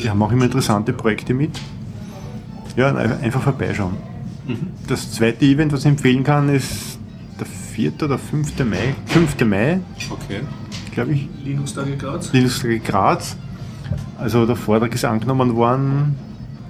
Die 0.02 0.10
haben 0.10 0.22
auch 0.22 0.32
immer 0.32 0.46
interessante 0.46 0.94
Projekte 0.94 1.34
mit. 1.34 1.60
Ja, 2.76 2.94
ein- 2.94 3.22
einfach 3.22 3.42
vorbeischauen. 3.42 3.94
Mhm. 4.48 4.58
Das 4.88 5.12
zweite 5.14 5.46
Event, 5.46 5.72
was 5.72 5.82
ich 5.82 5.86
empfehlen 5.88 6.24
kann, 6.24 6.50
ist 6.50 7.00
der 7.40 7.46
4. 7.48 7.94
oder 8.04 8.18
5. 8.18 8.64
Mai. 8.66 8.94
5. 9.08 9.46
Mai, 9.46 9.80
Okay. 10.10 10.42
glaube 10.92 11.14
ich. 11.14 11.28
Linux-Tage 11.44 11.96
Graz. 11.98 12.32
Linux 12.34 12.64
Graz. 12.84 13.38
Also 14.20 14.46
der 14.46 14.56
Vortrag 14.56 14.94
ist 14.94 15.06
angenommen 15.06 15.56
worden 15.56 16.16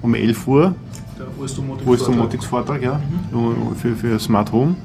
um 0.02 0.14
11 0.14 0.48
Uhr, 0.48 0.76
Der 1.36 1.44
OS-Domotics. 1.44 1.88
wo 1.88 1.94
ist 1.94 2.08
der 2.08 2.16
Motix 2.16 2.46
Vortrag, 2.46 2.82
ja, 2.82 3.00
für, 3.76 3.96
für 3.96 4.20
Smart 4.20 4.52
Home 4.52 4.76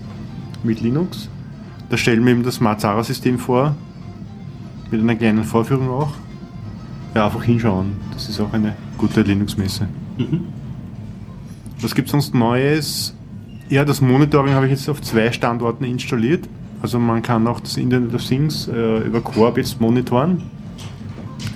mit 0.63 0.81
Linux. 0.81 1.29
Da 1.89 1.97
stellen 1.97 2.25
wir 2.25 2.33
eben 2.33 2.43
das 2.43 2.57
Smart 2.57 2.81
Zara 2.81 3.03
System 3.03 3.39
vor, 3.39 3.75
mit 4.91 5.01
einer 5.01 5.15
kleinen 5.17 5.45
Vorführung 5.45 5.89
auch. 5.91 6.13
Ja, 7.15 7.27
einfach 7.27 7.43
hinschauen. 7.43 7.93
Das 8.13 8.29
ist 8.29 8.41
auch 8.41 8.53
eine 8.53 8.77
gute 8.97 9.23
Linux-Messe. 9.23 9.89
Was 11.81 11.95
gibt 11.95 12.07
es 12.07 12.13
sonst 12.13 12.35
Neues? 12.35 13.15
Ja, 13.69 13.85
das 13.85 14.01
Monitoring 14.01 14.55
habe 14.55 14.67
ich 14.67 14.73
jetzt 14.73 14.89
auf 14.89 15.01
zwei 15.01 15.33
Standorten 15.33 15.85
installiert. 15.85 16.49
Also 16.83 16.99
man 16.99 17.23
kann 17.23 17.47
auch 17.47 17.61
das 17.61 17.77
Internet 17.77 18.15
of 18.15 18.25
Things 18.25 18.69
äh, 18.69 18.99
über 19.01 19.21
Coop 19.21 19.57
jetzt 19.57 19.81
monitoren. 19.81 20.43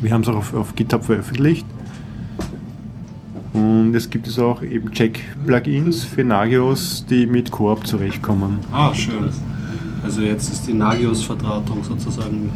Wir 0.00 0.12
haben 0.12 0.22
es 0.22 0.28
auch 0.28 0.36
auf, 0.36 0.54
auf 0.54 0.74
GitHub 0.74 1.04
veröffentlicht. 1.04 1.66
Und 3.54 3.94
es 3.94 4.10
gibt 4.10 4.26
es 4.26 4.38
auch 4.38 4.62
eben 4.62 4.90
Check-Plugins 4.90 6.04
für 6.04 6.24
Nagios, 6.24 7.06
die 7.08 7.24
mit 7.26 7.50
Coop 7.50 7.86
zurechtkommen. 7.86 8.58
Ah, 8.72 8.92
schön. 8.92 9.30
Also 10.02 10.20
jetzt 10.20 10.52
ist 10.52 10.66
die 10.66 10.74
Nagios-Verdrahtung 10.74 11.82
sozusagen 11.84 12.50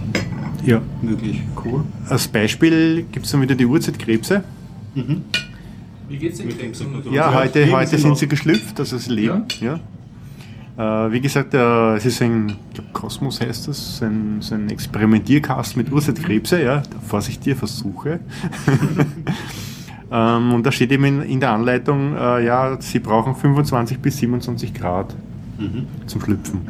Ja. 0.64 0.82
möglich. 1.00 1.40
Cool. 1.64 1.84
Als 2.08 2.26
Beispiel 2.28 3.06
gibt 3.12 3.24
es 3.26 3.32
dann 3.32 3.40
wieder 3.40 3.54
die 3.54 3.64
Uhrzeitkrebse. 3.64 4.42
Wie 6.08 6.16
geht's 6.18 6.38
den 6.38 6.48
Krebsen? 6.48 6.88
Ja, 7.06 7.30
Ja, 7.30 7.34
heute, 7.34 7.70
heute 7.70 7.96
sind 7.96 8.18
sie 8.18 8.26
geschlüpft, 8.26 8.78
also 8.80 8.98
sie 8.98 9.12
leben. 9.12 9.44
Ja. 9.60 9.78
Äh, 11.06 11.12
wie 11.12 11.20
gesagt, 11.20 11.54
äh, 11.54 11.96
es 11.96 12.06
ist 12.06 12.20
ein, 12.22 12.48
ich 12.50 12.74
glaube 12.74 12.90
Kosmos 12.92 13.40
heißt 13.40 13.68
das, 13.68 14.02
ein, 14.02 14.38
so 14.40 14.54
ein 14.56 14.68
Experimentierkasten 14.70 15.80
mit 15.82 15.92
Urzeitkrebse, 15.92 16.62
ja, 16.62 16.82
Vorsicht, 17.06 17.42
Tierversuche. 17.42 18.18
ähm, 20.10 20.52
und 20.55 20.64
da 20.66 20.72
steht 20.72 20.90
eben 20.93 21.05
in, 21.05 21.22
in 21.22 21.40
der 21.40 21.52
Anleitung, 21.52 22.14
äh, 22.16 22.44
ja, 22.44 22.76
sie 22.80 22.98
brauchen 22.98 23.35
25 23.35 23.98
bis 24.01 24.18
27 24.18 24.72
Grad 24.74 25.14
zum 26.06 26.20
Schlüpfen. 26.22 26.60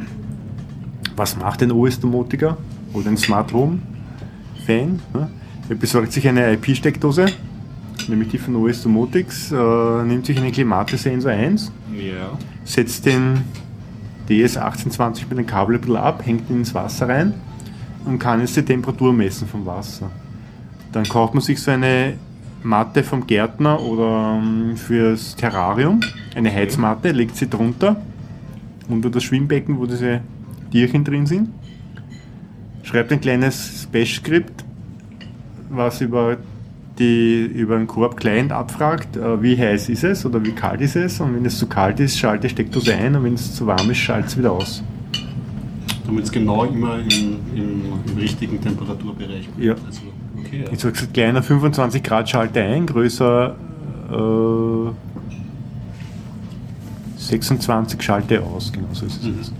Was 1.15 1.37
macht 1.37 1.61
ein 1.61 1.71
OS-Domotiker 1.71 2.57
oder 2.93 3.07
ein 3.09 3.17
Smart 3.17 3.53
Home-Fan? 3.53 4.99
Ja? 5.13 5.29
Er 5.69 5.75
besorgt 5.75 6.11
sich 6.11 6.27
eine 6.27 6.51
IP-Steckdose, 6.53 7.27
nämlich 8.07 8.29
die 8.29 8.37
von 8.39 8.55
OS 8.55 8.81
Domotics, 8.83 9.51
äh, 9.51 10.03
nimmt 10.03 10.25
sich 10.25 10.37
einen 10.39 10.51
Klimatesensor 10.51 11.31
1, 11.31 11.71
Ja. 11.93 12.31
setzt 12.63 13.05
den 13.05 13.41
DS1820 14.27 15.25
mit 15.29 15.37
dem 15.37 15.45
Kabel 15.45 15.75
ein 15.75 15.81
bisschen 15.81 15.97
ab, 15.97 16.21
hängt 16.25 16.49
ihn 16.49 16.57
ins 16.57 16.73
Wasser 16.73 17.09
rein 17.09 17.33
und 18.05 18.19
kann 18.19 18.39
jetzt 18.41 18.55
die 18.55 18.63
Temperatur 18.63 19.13
messen 19.13 19.47
vom 19.47 19.65
Wasser. 19.65 20.09
Dann 20.91 21.03
kauft 21.03 21.33
man 21.35 21.41
sich 21.41 21.61
so 21.61 21.71
eine 21.71 22.13
Matte 22.63 23.03
vom 23.03 23.25
Gärtner 23.25 23.81
oder 23.81 24.39
ähm, 24.41 24.75
fürs 24.75 25.35
Terrarium, 25.35 26.01
eine 26.35 26.51
Heizmatte, 26.51 27.11
legt 27.11 27.35
sie 27.35 27.49
drunter, 27.49 28.01
unter 28.89 29.09
das 29.09 29.23
Schwimmbecken, 29.23 29.79
wo 29.79 29.85
diese 29.85 30.21
Tierchen 30.71 31.03
drin 31.03 31.25
sind, 31.25 31.49
schreibt 32.83 33.11
ein 33.11 33.21
kleines 33.21 33.87
Bash-Skript, 33.91 34.65
was 35.69 36.01
über, 36.01 36.37
die, 36.97 37.45
über 37.45 37.75
einen 37.75 37.87
Coop-Client 37.87 38.51
abfragt, 38.51 39.15
äh, 39.15 39.41
wie 39.41 39.57
heiß 39.57 39.89
ist 39.89 40.03
es 40.03 40.25
oder 40.25 40.43
wie 40.43 40.51
kalt 40.51 40.81
ist 40.81 40.95
es 40.95 41.19
und 41.19 41.35
wenn 41.35 41.45
es 41.45 41.57
zu 41.57 41.67
kalt 41.67 41.99
ist, 41.99 42.17
schalte 42.17 42.49
Steckdose 42.49 42.93
ein 42.93 43.15
und 43.15 43.23
wenn 43.23 43.35
es 43.35 43.55
zu 43.55 43.65
warm 43.67 43.89
ist, 43.89 43.99
schalte 43.99 44.27
es 44.27 44.37
wieder 44.37 44.51
aus. 44.51 44.83
Damit 46.05 46.25
es 46.25 46.31
genau 46.31 46.65
immer 46.65 46.97
im, 46.99 47.37
im, 47.55 47.81
im 48.05 48.17
richtigen 48.17 48.59
Temperaturbereich 48.59 49.47
bleibt. 49.49 49.63
Ja. 49.63 49.73
Also, 49.85 50.01
okay, 50.49 50.63
ja. 50.65 50.71
Ich 50.71 50.79
sage 50.79 50.93
gesagt, 50.93 51.13
kleiner 51.13 51.41
25 51.43 52.03
Grad 52.03 52.29
schalte 52.29 52.61
ein, 52.61 52.85
größer 52.85 53.55
äh, 54.11 54.91
26 57.17 58.01
schalte 58.01 58.41
aus, 58.43 58.71
genau 58.71 58.87
so 58.93 59.05
ist 59.05 59.17
es 59.21 59.23
Mhm. 59.27 59.35
jetzt. 59.37 59.53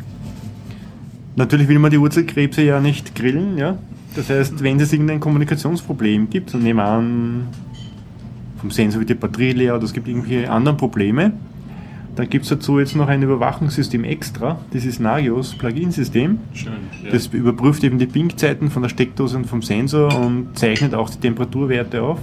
Natürlich 1.36 1.68
will 1.68 1.80
man 1.80 1.92
die 1.92 2.00
Wurzelkrebse 2.00 2.64
ja 2.64 2.80
nicht 2.80 3.16
grillen, 3.16 3.58
ja. 3.58 3.78
Das 4.16 4.30
heißt, 4.30 4.62
wenn 4.64 4.80
es 4.80 4.92
irgendein 4.92 5.20
Kommunikationsproblem 5.20 6.30
gibt, 6.30 6.54
und 6.54 6.64
nehmen 6.64 6.80
wir 6.80 6.86
an, 6.86 7.48
vom 8.60 8.72
Sensor 8.72 9.00
wird 9.00 9.10
die 9.12 9.14
Batterie 9.16 9.52
leer 9.54 9.76
oder 9.76 9.84
es 9.86 9.94
gibt 9.94 10.08
irgendwelche 10.08 10.50
anderen 10.52 10.78
Probleme, 10.78 11.32
dann 12.16 12.30
gibt 12.30 12.44
es 12.44 12.50
dazu 12.50 12.80
jetzt 12.80 12.96
noch 12.96 13.08
ein 13.08 13.22
Überwachungssystem 13.22 14.04
extra, 14.04 14.60
das 14.72 14.86
ist 14.86 15.00
Nagios 15.00 15.56
Plugin-System. 15.56 16.40
Schön. 16.54 16.74
Ja. 17.04 17.12
Das 17.12 17.28
überprüft 17.28 17.84
eben 17.84 18.00
die 18.00 18.08
Pinkzeiten 18.08 18.70
von 18.70 18.82
der 18.82 18.90
Steckdose 18.90 19.38
und 19.38 19.46
vom 19.46 19.62
Sensor 19.62 20.14
und 20.20 20.58
zeichnet 20.58 20.94
auch 20.94 21.10
die 21.10 21.20
Temperaturwerte 21.20 22.02
auf 22.02 22.20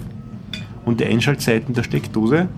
und 0.84 1.00
die 1.00 1.06
Einschaltzeiten 1.06 1.74
der 1.74 1.82
Steckdose 1.82 2.48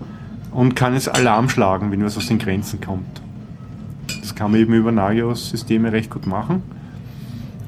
und 0.51 0.75
kann 0.75 0.93
es 0.93 1.07
Alarm 1.07 1.49
schlagen, 1.49 1.91
wenn 1.91 2.03
was 2.03 2.17
aus 2.17 2.27
den 2.27 2.39
Grenzen 2.39 2.81
kommt. 2.81 3.21
Das 4.21 4.35
kann 4.35 4.51
man 4.51 4.59
eben 4.59 4.73
über 4.73 4.91
Nagios-Systeme 4.91 5.91
recht 5.91 6.09
gut 6.09 6.27
machen. 6.27 6.63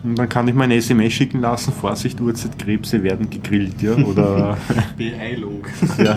Und 0.03 0.17
dann 0.17 0.27
kann 0.27 0.47
ich 0.47 0.55
mir 0.55 0.63
eine 0.63 0.75
SMS 0.75 1.13
schicken 1.13 1.41
lassen, 1.41 1.71
Vorsicht, 1.71 2.19
Uhrzeitkrebse 2.19 3.03
werden 3.03 3.29
gegrillt, 3.29 3.81
ja, 3.81 3.93
oder, 3.93 4.57
Beeilung. 4.97 5.63
ja, 5.97 6.15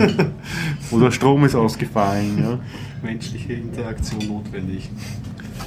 oder 0.91 1.11
Strom 1.11 1.45
ist 1.45 1.55
ausgefallen, 1.55 2.37
ja. 2.39 2.59
Menschliche 3.03 3.53
Interaktion 3.53 4.27
notwendig. 4.27 4.89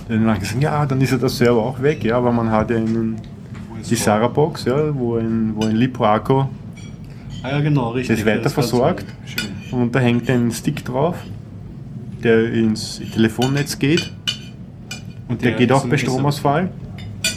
Dann 0.09 0.27
haben 0.27 0.40
gesagt, 0.40 0.62
ja, 0.62 0.85
dann 0.85 1.01
ist 1.01 1.12
ja 1.12 1.19
der 1.19 1.28
Server 1.28 1.62
auch 1.62 1.81
weg, 1.81 2.03
ja, 2.03 2.16
aber 2.16 2.32
man 2.32 2.51
hat 2.51 2.70
ja 2.70 2.77
einen, 2.77 3.20
die 3.89 3.95
Sarah-Box, 3.95 4.65
ja, 4.65 4.93
wo 4.99 5.16
ein, 5.16 5.53
wo 5.55 5.65
ein 5.65 5.77
LiPo-Akku 5.77 6.45
Ah 7.43 7.51
ja, 7.51 7.61
genau, 7.61 7.90
richtig. 7.90 8.16
Das 8.16 8.27
weiter 8.27 8.51
versorgt. 8.51 9.07
und 9.70 9.95
da 9.95 10.01
hängt 10.01 10.28
ein 10.28 10.51
Stick 10.51 10.85
drauf, 10.85 11.16
der 12.23 12.53
ins 12.53 13.01
Telefonnetz 13.12 13.78
geht 13.78 14.12
und 15.28 15.40
der, 15.43 15.51
Der 15.51 15.59
geht 15.59 15.73
auch 15.73 15.86
bei 15.86 15.97
Stromausfall 15.97 16.70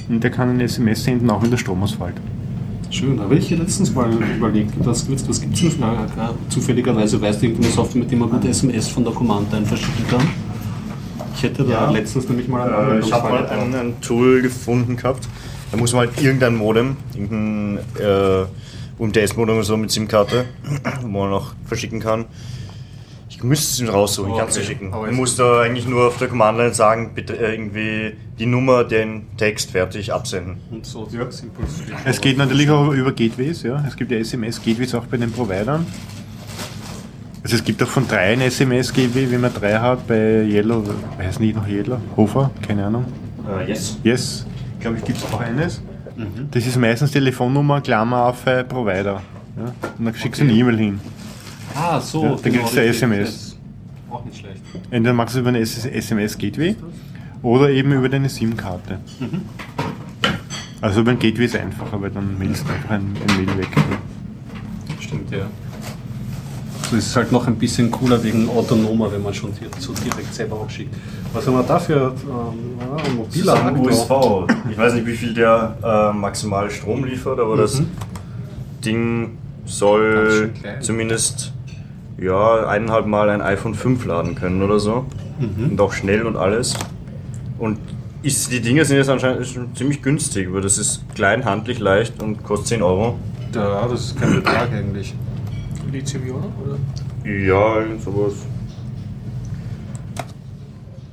und 0.10 0.24
der 0.24 0.32
kann 0.32 0.50
ein 0.50 0.60
SMS 0.62 1.04
senden, 1.04 1.30
auch 1.30 1.42
wenn 1.42 1.50
der 1.52 1.58
Strom 1.58 1.82
ausfällt. 1.84 2.16
Schön, 2.90 3.16
da 3.18 3.24
habe 3.24 3.36
ich 3.36 3.50
letztens 3.50 3.94
mal 3.94 4.12
überlegt, 4.38 4.74
was, 4.80 5.10
was 5.10 5.40
gibt 5.40 5.54
es 5.56 5.62
denn 5.62 5.72
für 5.72 5.86
eine, 5.86 6.08
zufälligerweise 6.50 7.22
weißt 7.22 7.42
du 7.42 7.46
irgendeine 7.46 7.74
Software, 7.74 8.02
mit 8.02 8.12
der 8.12 8.18
man 8.18 8.30
gut 8.30 8.44
SMS 8.46 8.90
von 8.90 9.04
der 9.06 9.14
Command-Line 9.14 9.66
verschicken 9.66 10.06
kann? 10.10 10.28
Ich 11.36 11.44
hätte 11.44 11.64
da 11.64 11.72
Ja. 11.86 11.90
letztens 11.92 12.28
nämlich 12.28 12.48
mal 12.50 12.62
einen 12.74 12.98
Äh, 12.98 13.06
ich 13.06 13.14
habe 13.14 13.30
mal 13.30 13.48
ein, 13.48 13.74
ein 13.74 14.02
Tool 14.02 14.42
gefunden 14.42 14.98
gehabt. 14.98 15.28
Da 15.72 15.78
muss 15.78 15.94
man 15.94 16.08
halt 16.08 16.22
irgendein 16.22 16.56
Modem, 16.56 16.98
irgendein 17.14 17.80
äh, 17.98 18.46
UMTS-Modem 19.02 19.56
oder 19.56 19.64
so 19.64 19.78
mit 19.78 19.90
SIM-Karte, 19.90 20.46
wo 21.02 21.08
man 21.08 21.30
noch 21.30 21.54
verschicken 21.66 22.02
kann. 22.02 22.26
Ich 23.30 23.42
müsste 23.42 23.86
es 23.86 23.92
raussuchen, 23.94 24.34
ich 24.34 24.38
kann 24.38 24.50
es 24.50 24.58
Okay, 24.58 24.66
schicken. 24.68 24.94
aber 24.94 25.06
Man 25.06 25.16
muss 25.16 25.38
da 25.38 25.62
eigentlich 25.62 25.88
nur 25.88 26.08
auf 26.08 26.18
der 26.18 26.28
Command-Line 26.28 26.74
sagen, 26.74 27.12
bitte 27.16 27.38
äh, 27.38 27.54
irgendwie 27.54 28.12
die 28.42 28.48
Nummer, 28.48 28.84
den 28.84 29.28
Text 29.38 29.70
fertig 29.70 30.12
absenden. 30.12 30.58
und 30.72 30.84
so 30.84 31.06
simpel 31.06 31.32
steht 31.32 31.52
Es 32.06 32.20
geht 32.20 32.40
natürlich 32.40 32.72
auch 32.72 32.92
über 32.92 33.12
Gateways, 33.12 33.62
ja. 33.62 33.84
Es 33.88 33.96
gibt 33.96 34.12
ja 34.12 34.18
SMS-Gateways 34.18 34.96
auch 34.96 35.06
bei 35.06 35.18
den 35.18 35.32
Providern. 35.32 35.86
Also 37.44 37.56
es 37.56 37.64
gibt 37.64 37.84
auch 37.84 37.88
von 37.88 38.08
drei 38.08 38.34
ein 38.34 38.42
SMS-Gateway, 38.42 39.30
wenn 39.30 39.42
man 39.42 39.54
drei 39.54 39.78
hat, 39.78 40.08
bei 40.08 40.44
Yellow, 40.44 40.84
weiß 41.20 41.40
nicht 41.40 41.56
noch 41.56 41.68
Yellow, 41.68 42.00
Hofer, 42.18 42.50
keine 42.68 42.88
Ahnung. 42.88 43.06
Äh, 43.48 43.70
yes. 43.70 44.00
Yes, 44.04 44.48
glaube 44.80 44.98
ich, 44.98 45.06
gibt 45.06 45.20
es 45.20 45.26
auch 45.32 45.40
eines. 45.40 45.80
Das 46.50 46.66
ist 46.66 46.78
meistens 46.78 47.12
Telefonnummer, 47.12 47.82
Klammer 47.82 48.26
auf 48.26 48.46
äh, 48.48 48.64
Provider. 48.64 49.22
Ja. 49.56 49.92
Und 50.00 50.06
dann 50.06 50.16
schickst 50.16 50.42
du 50.42 50.46
eine 50.46 50.54
E-Mail 50.54 50.78
hin. 50.78 51.00
Ah, 51.76 52.00
so. 52.00 52.24
Ja, 52.24 52.38
da 52.42 52.50
gibt's 52.50 52.74
ja 52.74 52.82
richtig. 52.82 53.04
SMS. 53.04 53.30
Das 53.30 53.36
ist 53.36 53.58
Auch 54.10 54.26
nicht 54.26 54.38
schlecht. 54.40 54.62
Entweder 54.90 55.14
machst 55.14 55.36
du 55.36 55.40
es 55.40 55.42
über 55.42 55.50
eine 55.50 55.60
SMS-Gateway 55.60 56.76
oder 57.44 57.70
eben 57.70 57.92
über 57.94 58.10
deine 58.10 58.30
SIM-Karte. 58.30 59.00
Also 60.82 61.02
über 61.02 61.12
ein 61.12 61.20
Gateway 61.20 61.46
ist 61.46 61.56
einfacher, 61.56 62.02
weil 62.02 62.10
dann 62.12 62.38
mailst 62.38 62.66
du 62.68 62.74
einfach 62.74 62.92
ein, 62.92 63.16
ein 63.28 63.46
Mail 63.46 63.58
weg. 63.58 63.68
Stimmt, 65.00 65.32
ja. 65.32 65.46
So 66.90 66.98
ist 66.98 67.08
es 67.08 67.16
halt 67.16 67.32
noch 67.32 67.48
ein 67.48 67.56
bisschen 67.56 67.90
cooler 67.92 68.22
wegen 68.24 68.50
autonomer, 68.50 69.12
wenn 69.12 69.22
man 69.24 69.34
schon 69.34 69.52
so 69.80 69.94
direkt 69.94 70.34
selber 70.34 70.58
auch 70.58 70.70
schickt. 70.70 70.94
Was 71.34 71.48
haben 71.48 71.54
wir 71.54 71.64
dafür? 71.64 72.14
Ähm, 72.24 72.80
ein 73.06 73.16
mobiler 73.16 73.56
Zusammen 73.56 73.76
Akku. 73.76 73.88
USV. 73.88 74.12
Ich 74.70 74.78
weiß 74.78 74.94
nicht, 74.96 75.06
wie 75.06 75.14
viel 75.16 75.34
der 75.34 75.78
äh, 75.84 76.18
maximal 76.18 76.70
Strom 76.70 77.06
liefert, 77.06 77.40
aber 77.40 77.56
das 77.58 77.80
Mhm. 77.80 77.88
Ding 78.84 79.22
Ganz 79.64 79.78
soll 79.78 80.52
zumindest 80.82 81.54
ja, 82.20 82.66
eineinhalb 82.68 83.06
Mal 83.06 83.30
ein 83.30 83.42
iPhone 83.42 83.76
5 83.76 84.04
laden 84.06 84.36
können 84.36 84.62
oder 84.62 84.80
so. 84.80 85.06
Mhm. 85.40 85.72
Und 85.72 85.82
auch 85.82 85.94
schnell 85.94 86.26
und 86.26 86.36
alles. 86.36 86.74
Und 87.62 87.78
ist, 88.24 88.52
die 88.52 88.60
Dinge 88.60 88.84
sind 88.86 88.98
jetzt 88.98 89.10
anscheinend 89.10 89.46
schon 89.46 89.76
ziemlich 89.76 90.02
günstig, 90.02 90.52
weil 90.52 90.62
das 90.62 90.80
ist 90.80 91.04
klein, 91.14 91.46
handlich, 91.46 91.78
leicht 91.78 92.22
und 92.22 92.44
kostet 92.44 92.70
10 92.70 92.82
Euro. 92.82 93.20
Ja, 93.54 93.88
das 93.88 94.06
ist 94.06 94.20
kein 94.20 94.34
Betrag 94.38 94.72
eigentlich. 94.74 95.14
Lithium-Ionen, 95.92 96.52
oder? 96.64 97.30
Ja, 97.32 97.82
irgend 97.82 98.02
sowas. 98.02 98.34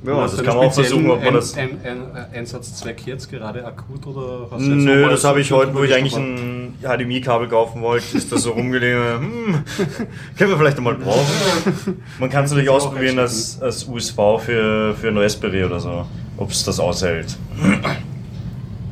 Ja, 0.01 0.15
Hast 0.15 0.37
das 0.37 0.39
kann 0.39 0.51
einen 0.51 0.57
man 0.59 0.67
auch 0.69 0.73
versuchen, 0.73 1.11
ob 1.11 1.23
man 1.23 1.33
das. 1.35 1.55
Ein, 1.55 1.77
ein, 1.83 2.15
ein 2.15 2.25
Einsatzzweck 2.33 3.05
jetzt 3.05 3.29
gerade 3.29 3.63
akut 3.63 4.07
oder 4.07 4.47
hast 4.49 4.65
du 4.65 4.71
jetzt 4.71 4.85
Nö, 4.85 5.09
das 5.09 5.23
habe 5.25 5.41
ich 5.41 5.51
heute, 5.51 5.75
wo 5.75 5.83
ich 5.83 5.93
eigentlich 5.93 6.15
ein 6.15 6.73
HDMI-Kabel 6.81 7.47
kaufen 7.47 7.81
wollte, 7.81 8.17
ist 8.17 8.31
das 8.31 8.43
so 8.43 8.51
rumgelegen. 8.51 8.89
Hm, 9.19 9.63
können 10.37 10.49
wir 10.49 10.57
vielleicht 10.57 10.77
einmal 10.77 10.95
brauchen. 10.95 12.01
Man 12.19 12.29
kann 12.29 12.45
es 12.45 12.51
natürlich 12.51 12.69
ausprobieren 12.69 13.19
als, 13.19 13.61
als 13.61 13.85
USV 13.87 14.15
für, 14.39 14.95
für 14.95 15.09
ein 15.09 15.17
Raspberry 15.17 15.63
oder 15.63 15.79
so, 15.79 16.05
ob 16.39 16.51
es 16.51 16.63
das 16.63 16.79
aushält. 16.79 17.37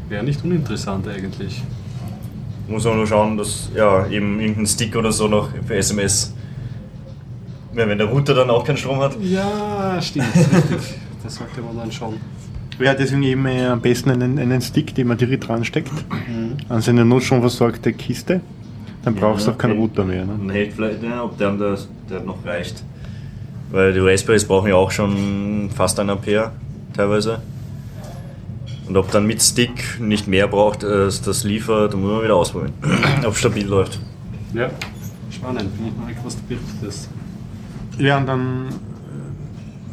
Wäre 0.09 0.23
nicht 0.23 0.43
uninteressant 0.43 1.07
eigentlich. 1.07 1.63
Muss 2.67 2.83
man 2.83 2.97
nur 2.97 3.07
schauen, 3.07 3.37
dass 3.37 3.69
ja 3.73 4.07
eben 4.07 4.39
irgendein 4.39 4.67
Stick 4.67 4.95
oder 4.95 5.11
so 5.11 5.27
noch 5.27 5.49
für 5.65 5.75
SMS. 5.75 6.33
Ja, 7.75 7.87
wenn 7.87 7.97
der 7.97 8.07
Router 8.07 8.33
dann 8.33 8.49
auch 8.49 8.65
keinen 8.65 8.77
Strom 8.77 8.99
hat. 8.99 9.17
Ja, 9.21 9.99
stimmt. 10.01 10.27
richtig. 10.35 10.95
Das 11.23 11.35
sollte 11.35 11.59
man 11.61 11.75
dann 11.75 11.91
schon. 11.91 12.13
Ja, 12.79 12.93
deswegen 12.93 13.23
eben 13.23 13.45
äh, 13.47 13.65
am 13.65 13.81
besten 13.81 14.11
einen, 14.11 14.39
einen 14.39 14.61
Stick, 14.61 14.95
den 14.95 15.07
man 15.07 15.17
direkt 15.17 15.45
dran 15.45 15.65
steckt, 15.65 15.91
an 16.69 16.79
seine 16.79 17.03
notstromversorgte 17.03 17.91
Kiste. 17.91 18.39
Dann 19.03 19.15
brauchst 19.15 19.45
du 19.45 19.51
auch 19.51 19.57
keinen 19.57 19.77
Router 19.77 20.05
mehr. 20.05 20.23
Ne? 20.23 20.37
Nee, 20.39 20.71
vielleicht, 20.73 21.03
ja, 21.03 21.23
ob 21.23 21.37
der, 21.37 21.51
der, 21.53 21.77
der 22.09 22.21
noch 22.21 22.45
reicht. 22.45 22.81
Weil 23.71 23.91
die 23.91 23.99
Raspberries 23.99 24.45
brauchen 24.45 24.69
ja 24.69 24.75
auch 24.75 24.91
schon 24.91 25.69
fast 25.75 25.99
ein 25.99 26.09
Ampere 26.09 26.51
teilweise. 26.97 27.41
Und 28.87 28.95
ob 28.97 29.11
dann 29.11 29.27
mit 29.27 29.41
Stick 29.41 29.99
nicht 29.99 30.27
mehr 30.27 30.47
braucht, 30.47 30.83
als 30.83 31.21
das 31.21 31.43
liefert, 31.43 31.93
dann 31.93 32.01
muss 32.01 32.11
man 32.11 32.23
wieder 32.23 32.35
ausprobieren. 32.35 32.73
ob 33.25 33.33
es 33.33 33.39
stabil 33.39 33.65
läuft. 33.65 33.99
Ja. 34.53 34.69
Spannend. 35.29 35.75
Bin 35.77 35.87
ich 35.87 35.97
mal 35.97 36.25
was 36.25 36.35
du 36.35 36.41
berichtest. 36.43 37.09
Ja, 37.97 38.17
und 38.17 38.27
dann 38.27 38.67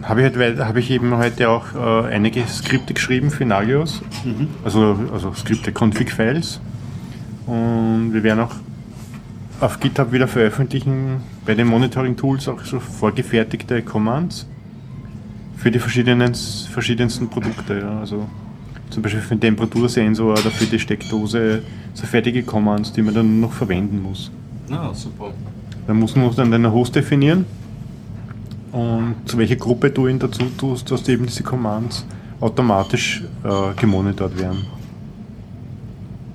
äh, 0.02 0.04
habe 0.04 0.22
ich, 0.22 0.36
halt, 0.36 0.58
habe 0.60 0.80
ich 0.80 0.90
eben 0.90 1.16
heute 1.16 1.48
auch 1.48 1.74
äh, 1.74 2.12
einige 2.12 2.46
Skripte 2.46 2.94
geschrieben 2.94 3.30
für 3.30 3.44
Nagios. 3.44 4.00
Also, 4.64 4.98
also 5.12 5.32
Skripte, 5.34 5.72
Config-Files. 5.72 6.60
Und 7.46 8.12
wir 8.12 8.22
werden 8.22 8.40
auch 8.40 8.54
auf 9.60 9.80
GitHub 9.80 10.12
wieder 10.12 10.28
veröffentlichen, 10.28 11.20
bei 11.44 11.54
den 11.54 11.66
Monitoring-Tools 11.66 12.48
auch 12.48 12.64
so 12.64 12.80
vorgefertigte 12.80 13.82
Commands 13.82 14.46
für 15.56 15.70
die 15.70 15.78
verschiedenen, 15.78 16.34
verschiedensten 16.34 17.28
Produkte. 17.28 17.78
Ja. 17.80 18.00
Also 18.00 18.26
zum 18.90 19.02
Beispiel 19.02 19.20
für 19.20 19.34
den 19.34 19.40
Temperatursensor 19.40 20.32
oder 20.32 20.50
für 20.50 20.66
die 20.66 20.78
Steckdose 20.78 21.62
so 21.94 22.06
fertige 22.06 22.42
Commands, 22.42 22.92
die 22.92 23.02
man 23.02 23.14
dann 23.14 23.40
noch 23.40 23.52
verwenden 23.52 24.02
muss. 24.02 24.30
Na, 24.68 24.92
super. 24.94 25.32
Da 25.86 25.94
muss 25.94 26.16
man 26.16 26.34
dann 26.34 26.52
einen 26.52 26.72
Host 26.72 26.94
definieren 26.94 27.44
und 28.72 29.14
zu 29.26 29.38
welcher 29.38 29.56
Gruppe 29.56 29.90
du 29.90 30.08
ihn 30.08 30.18
dazu 30.18 30.44
tust, 30.58 30.90
dass 30.90 31.08
eben 31.08 31.26
diese 31.26 31.42
Commands 31.42 32.04
automatisch 32.40 33.22
äh, 33.44 33.74
gemonitort 33.80 34.38
werden. 34.38 34.66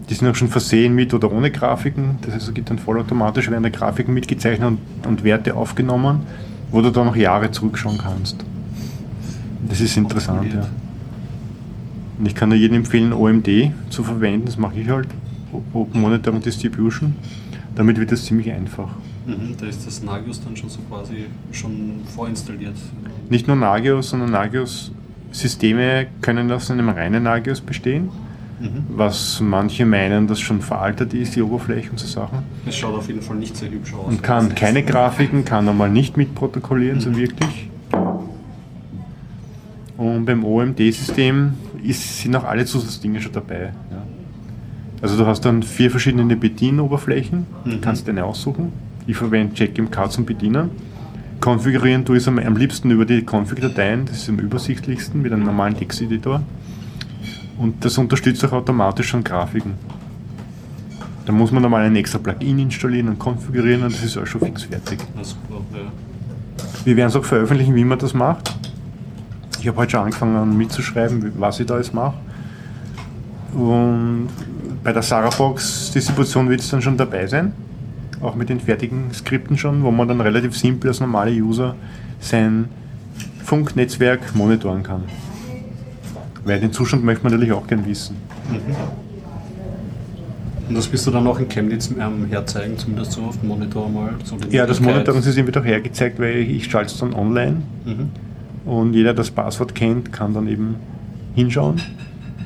Die 0.09 0.13
sind 0.13 0.27
auch 0.27 0.35
schon 0.35 0.47
versehen 0.47 0.95
mit 0.95 1.13
oder 1.13 1.31
ohne 1.31 1.51
Grafiken, 1.51 2.17
das 2.21 2.33
heißt, 2.33 2.47
es 2.47 2.53
geht 2.53 2.69
dann 2.69 2.79
vollautomatisch, 2.79 3.51
werden 3.51 3.63
da 3.63 3.69
Grafiken 3.69 4.13
mitgezeichnet 4.13 4.67
und, 4.67 4.79
und 5.07 5.23
Werte 5.23 5.53
aufgenommen, 5.53 6.21
wo 6.71 6.81
du 6.81 6.89
dann 6.91 7.07
noch 7.07 7.15
Jahre 7.15 7.51
zurückschauen 7.51 7.97
kannst. 7.97 8.43
Das 9.67 9.81
ist 9.81 9.97
interessant, 9.97 10.53
ja. 10.53 10.67
Und 12.17 12.25
ich 12.25 12.35
kann 12.35 12.49
nur 12.49 12.57
jedem 12.57 12.77
empfehlen, 12.77 13.13
OMD 13.13 13.71
zu 13.89 14.03
verwenden, 14.03 14.45
das 14.45 14.57
mache 14.57 14.79
ich 14.79 14.89
halt, 14.89 15.07
Open 15.73 16.01
Monitoring 16.01 16.41
Distribution. 16.41 17.15
Damit 17.75 17.97
wird 17.97 18.11
das 18.11 18.25
ziemlich 18.25 18.51
einfach. 18.51 18.89
Mhm, 19.25 19.55
da 19.59 19.65
ist 19.67 19.85
das 19.87 20.03
Nagios 20.03 20.41
dann 20.43 20.55
schon 20.55 20.69
so 20.69 20.79
quasi 20.89 21.25
schon 21.51 22.01
vorinstalliert. 22.13 22.75
Nicht 23.29 23.47
nur 23.47 23.55
Nagios, 23.55 24.09
sondern 24.09 24.31
Nagios-Systeme 24.31 26.07
können 26.21 26.51
aus 26.51 26.69
einem 26.71 26.89
reinen 26.89 27.23
Nagios 27.23 27.61
bestehen, 27.61 28.09
Mhm. 28.59 28.83
was 28.89 29.39
manche 29.39 29.85
meinen, 29.85 30.27
dass 30.27 30.41
schon 30.41 30.59
veraltet 30.61 31.13
ist, 31.13 31.35
die 31.37 31.41
Oberfläche 31.41 31.91
und 31.91 31.97
so 31.99 32.07
Sachen. 32.07 32.39
Es 32.65 32.75
schaut 32.75 32.93
auf 32.95 33.07
jeden 33.07 33.21
Fall 33.21 33.37
nicht 33.37 33.55
sehr 33.55 33.71
hübsch 33.71 33.93
aus. 33.93 34.07
Und 34.07 34.21
kann 34.21 34.53
keine 34.53 34.83
Grafiken, 34.83 35.45
kann 35.45 35.63
normal 35.63 35.89
nicht 35.89 36.17
mitprotokollieren, 36.17 36.99
so 36.99 37.15
wirklich. 37.15 37.69
Und 39.99 40.23
beim 40.25 40.45
OMD-System 40.45 41.53
sind 41.91 42.33
auch 42.37 42.45
alle 42.45 42.63
Zusatzdinge 42.63 43.21
schon 43.21 43.33
dabei. 43.33 43.73
Ja. 43.91 44.01
Also 45.01 45.17
du 45.17 45.25
hast 45.25 45.41
dann 45.41 45.61
vier 45.61 45.91
verschiedene 45.91 46.37
Bedienoberflächen, 46.37 47.45
Mhm. 47.65 47.81
kannst 47.81 48.07
eine 48.07 48.23
aussuchen. 48.23 48.71
Ich 49.07 49.17
verwende 49.17 49.53
JackMK 49.55 50.09
zum 50.09 50.23
Bedienen. 50.25 50.69
Konfigurieren 51.41 52.05
tue 52.05 52.15
ich 52.15 52.23
es 52.23 52.27
am, 52.29 52.39
am 52.39 52.55
liebsten 52.55 52.91
über 52.91 53.05
die 53.05 53.23
Config-Dateien, 53.29 54.05
das 54.05 54.17
ist 54.23 54.29
am 54.29 54.39
übersichtlichsten 54.39 55.21
mit 55.21 55.33
einem 55.33 55.43
normalen 55.43 55.75
Texteditor. 55.75 56.41
Und 57.57 57.83
das 57.83 57.97
unterstützt 57.97 58.43
auch 58.45 58.53
automatisch 58.53 59.07
schon 59.09 59.21
Grafiken. 59.23 59.73
Da 61.25 61.33
muss 61.33 61.51
man 61.51 61.61
nochmal 61.61 61.83
ein 61.85 61.95
extra 61.97 62.19
Plugin 62.19 62.57
installieren 62.59 63.09
und 63.09 63.19
konfigurieren 63.19 63.83
und 63.83 63.93
das 63.93 64.01
ist 64.03 64.17
auch 64.17 64.25
schon 64.25 64.39
fix 64.41 64.63
fertig. 64.63 64.99
Wir 66.85 66.95
werden 66.95 67.09
es 67.09 67.15
auch 67.17 67.25
veröffentlichen, 67.25 67.75
wie 67.75 67.83
man 67.83 67.99
das 67.99 68.13
macht. 68.13 68.55
Ich 69.59 69.67
habe 69.67 69.77
heute 69.77 69.91
schon 69.91 69.99
angefangen 70.01 70.35
an 70.35 70.57
mitzuschreiben, 70.57 71.33
was 71.37 71.59
ich 71.59 71.65
da 71.65 71.77
jetzt 71.77 71.93
mache. 71.93 72.13
Und 73.53 74.29
bei 74.83 74.93
der 74.93 75.01
Sarabox-Distribution 75.01 76.49
wird 76.49 76.61
es 76.61 76.69
dann 76.69 76.81
schon 76.81 76.97
dabei 76.97 77.27
sein. 77.27 77.53
Auch 78.21 78.35
mit 78.35 78.49
den 78.49 78.59
fertigen 78.59 79.13
Skripten 79.13 79.57
schon, 79.57 79.83
wo 79.83 79.91
man 79.91 80.07
dann 80.07 80.21
relativ 80.21 80.57
simpel 80.57 80.89
als 80.89 80.99
normale 80.99 81.31
User 81.31 81.75
sein 82.19 82.65
Funknetzwerk 83.43 84.35
monitoren 84.35 84.83
kann. 84.83 85.03
Weil 86.45 86.59
den 86.59 86.71
Zustand 86.71 87.03
möchte 87.03 87.23
man 87.23 87.33
natürlich 87.33 87.53
auch 87.53 87.67
gern 87.67 87.85
wissen. 87.85 88.15
Und 90.67 90.75
das 90.75 90.91
wirst 90.91 91.07
du 91.07 91.11
dann 91.11 91.25
auch 91.25 91.39
in 91.39 91.49
Chemnitz 91.49 91.89
ähm, 91.89 92.27
herzeigen, 92.29 92.77
zumindest 92.77 93.13
so 93.13 93.23
auf 93.23 93.39
dem 93.39 93.49
Monitor 93.49 93.89
mal. 93.89 94.11
So 94.23 94.35
Ja, 94.49 94.65
das 94.67 94.79
Möglichkeit. 94.79 94.95
Monitoring-System 95.07 95.45
wird 95.47 95.57
auch 95.57 95.65
hergezeigt, 95.65 96.19
weil 96.19 96.35
ich, 96.37 96.49
ich 96.49 96.65
schalte 96.71 96.91
es 96.93 96.99
dann 96.99 97.13
online 97.13 97.57
Mhm. 97.85 98.09
Und 98.69 98.93
jeder, 98.93 99.09
der 99.09 99.15
das 99.15 99.31
Passwort 99.31 99.73
kennt, 99.75 100.13
kann 100.13 100.33
dann 100.33 100.47
eben 100.47 100.75
hinschauen. 101.35 101.81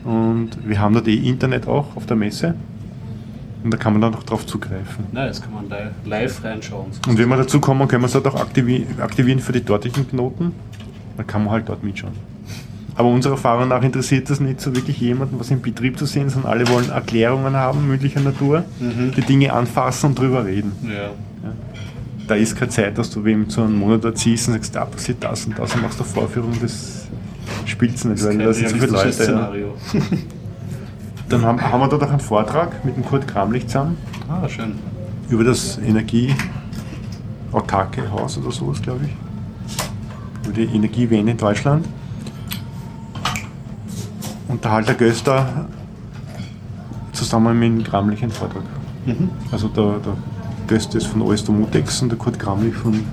Und 0.06 0.50
wir 0.68 0.80
haben 0.80 0.94
dort 0.94 1.08
eh 1.08 1.16
Internet 1.16 1.68
auch 1.68 1.96
auf 1.96 2.06
der 2.06 2.16
Messe 2.18 2.56
und 3.64 3.72
da 3.74 3.78
kann 3.78 3.94
man 3.94 4.02
dann 4.02 4.16
auch 4.16 4.24
drauf 4.24 4.46
zugreifen. 4.46 5.06
Nein, 5.12 5.28
jetzt 5.28 5.42
kann 5.42 5.54
man 5.54 5.70
live, 5.70 5.92
live 6.06 6.44
reinschauen. 6.44 6.88
Und 7.08 7.18
wenn 7.18 7.30
wir 7.30 7.38
dazu 7.38 7.60
kommen, 7.62 7.88
können 7.88 8.04
wir 8.04 8.08
es 8.08 8.14
dort 8.14 8.28
auch 8.28 8.36
aktivi 8.40 8.86
aktivieren 9.00 9.40
für 9.40 9.54
die 9.54 9.64
dortigen 9.64 10.08
Knoten. 10.10 10.52
Dann 11.16 11.28
kann 11.28 11.44
man 11.44 11.54
halt 11.54 11.70
dort 11.70 11.84
mitschauen. 11.84 12.14
Aber 12.96 13.10
unserer 13.10 13.34
Erfahrung 13.34 13.70
nach 13.70 13.82
interessiert 13.82 14.30
das 14.30 14.40
nicht 14.40 14.62
so 14.62 14.76
wirklich 14.76 15.00
jemanden, 15.00 15.40
was 15.40 15.50
im 15.50 15.62
Betrieb 15.62 15.98
zu 15.98 16.06
sehen, 16.06 16.30
sondern 16.30 16.52
alle 16.52 16.68
wollen 16.70 16.90
Erklärungen 16.90 17.56
haben, 17.56 17.88
mündlicher 17.88 18.20
Natur, 18.20 18.66
Mhm. 18.80 19.14
die 19.16 19.22
Dinge 19.22 19.52
anfassen 19.54 20.08
und 20.12 20.20
drüber 20.20 20.46
reden. 20.46 20.74
Ja. 20.84 21.10
Da 22.28 22.36
ist 22.36 22.56
keine 22.56 22.70
Zeit, 22.70 22.98
dass 22.98 23.10
du 23.10 23.24
wem 23.26 23.50
zu 23.50 23.62
einem 23.62 23.78
Monitor 23.78 24.16
ziehst 24.16 24.48
und 24.48 24.54
sagst, 24.54 24.74
da 24.76 24.86
passiert 24.86 25.22
das 25.24 25.46
und 25.46 25.58
das 25.60 25.76
und 25.76 25.82
machst 25.82 26.00
eine 26.00 26.08
Vorführung, 26.10 26.54
das 26.62 27.08
spielst 27.66 28.04
du 28.06 28.10
nicht, 28.10 28.24
weil 28.24 28.38
kein 28.38 28.46
da 28.46 28.54
sind 28.54 28.70
so 28.70 28.76
viele 28.76 28.88
Leute. 28.88 29.08
Ja. 29.08 29.12
Szenario. 29.14 29.74
Dann 31.30 31.42
haben, 31.44 31.62
haben 31.62 31.80
wir 31.80 31.88
dort 31.88 32.04
auch 32.04 32.10
einen 32.12 32.20
Vortrag 32.20 32.84
mit 32.86 32.96
dem 32.96 33.04
Kurt 33.06 33.28
Kramlich 33.28 33.66
zusammen 33.68 33.98
Ah, 34.30 34.48
schön. 34.48 34.76
über 35.30 35.44
das 35.44 35.78
Energieautarke 35.80 38.12
Haus 38.12 38.38
oder 38.38 38.52
sowas, 38.52 38.82
glaube 38.82 39.06
ich. 39.06 39.12
Über 40.48 40.54
die 40.54 40.66
Energiewende 40.76 41.32
in 41.32 41.38
Deutschland. 41.38 41.88
Und 44.48 44.64
der 44.64 44.72
Halter 44.72 44.94
Göster 44.94 45.66
zusammen 47.14 47.58
mit 47.58 47.70
dem 47.70 47.84
Kramlich 47.84 48.22
einen 48.22 48.32
Vortrag. 48.32 48.64
Mhm. 49.06 49.30
Also 49.52 49.70
der, 49.70 50.00
der 50.00 50.14
Göster 50.74 50.98
ist 50.98 51.06
von 51.06 51.22
und 52.02 52.10
der 52.10 52.18
Kurt 52.18 52.40
Kramlich 52.40 52.74
von 52.74 53.06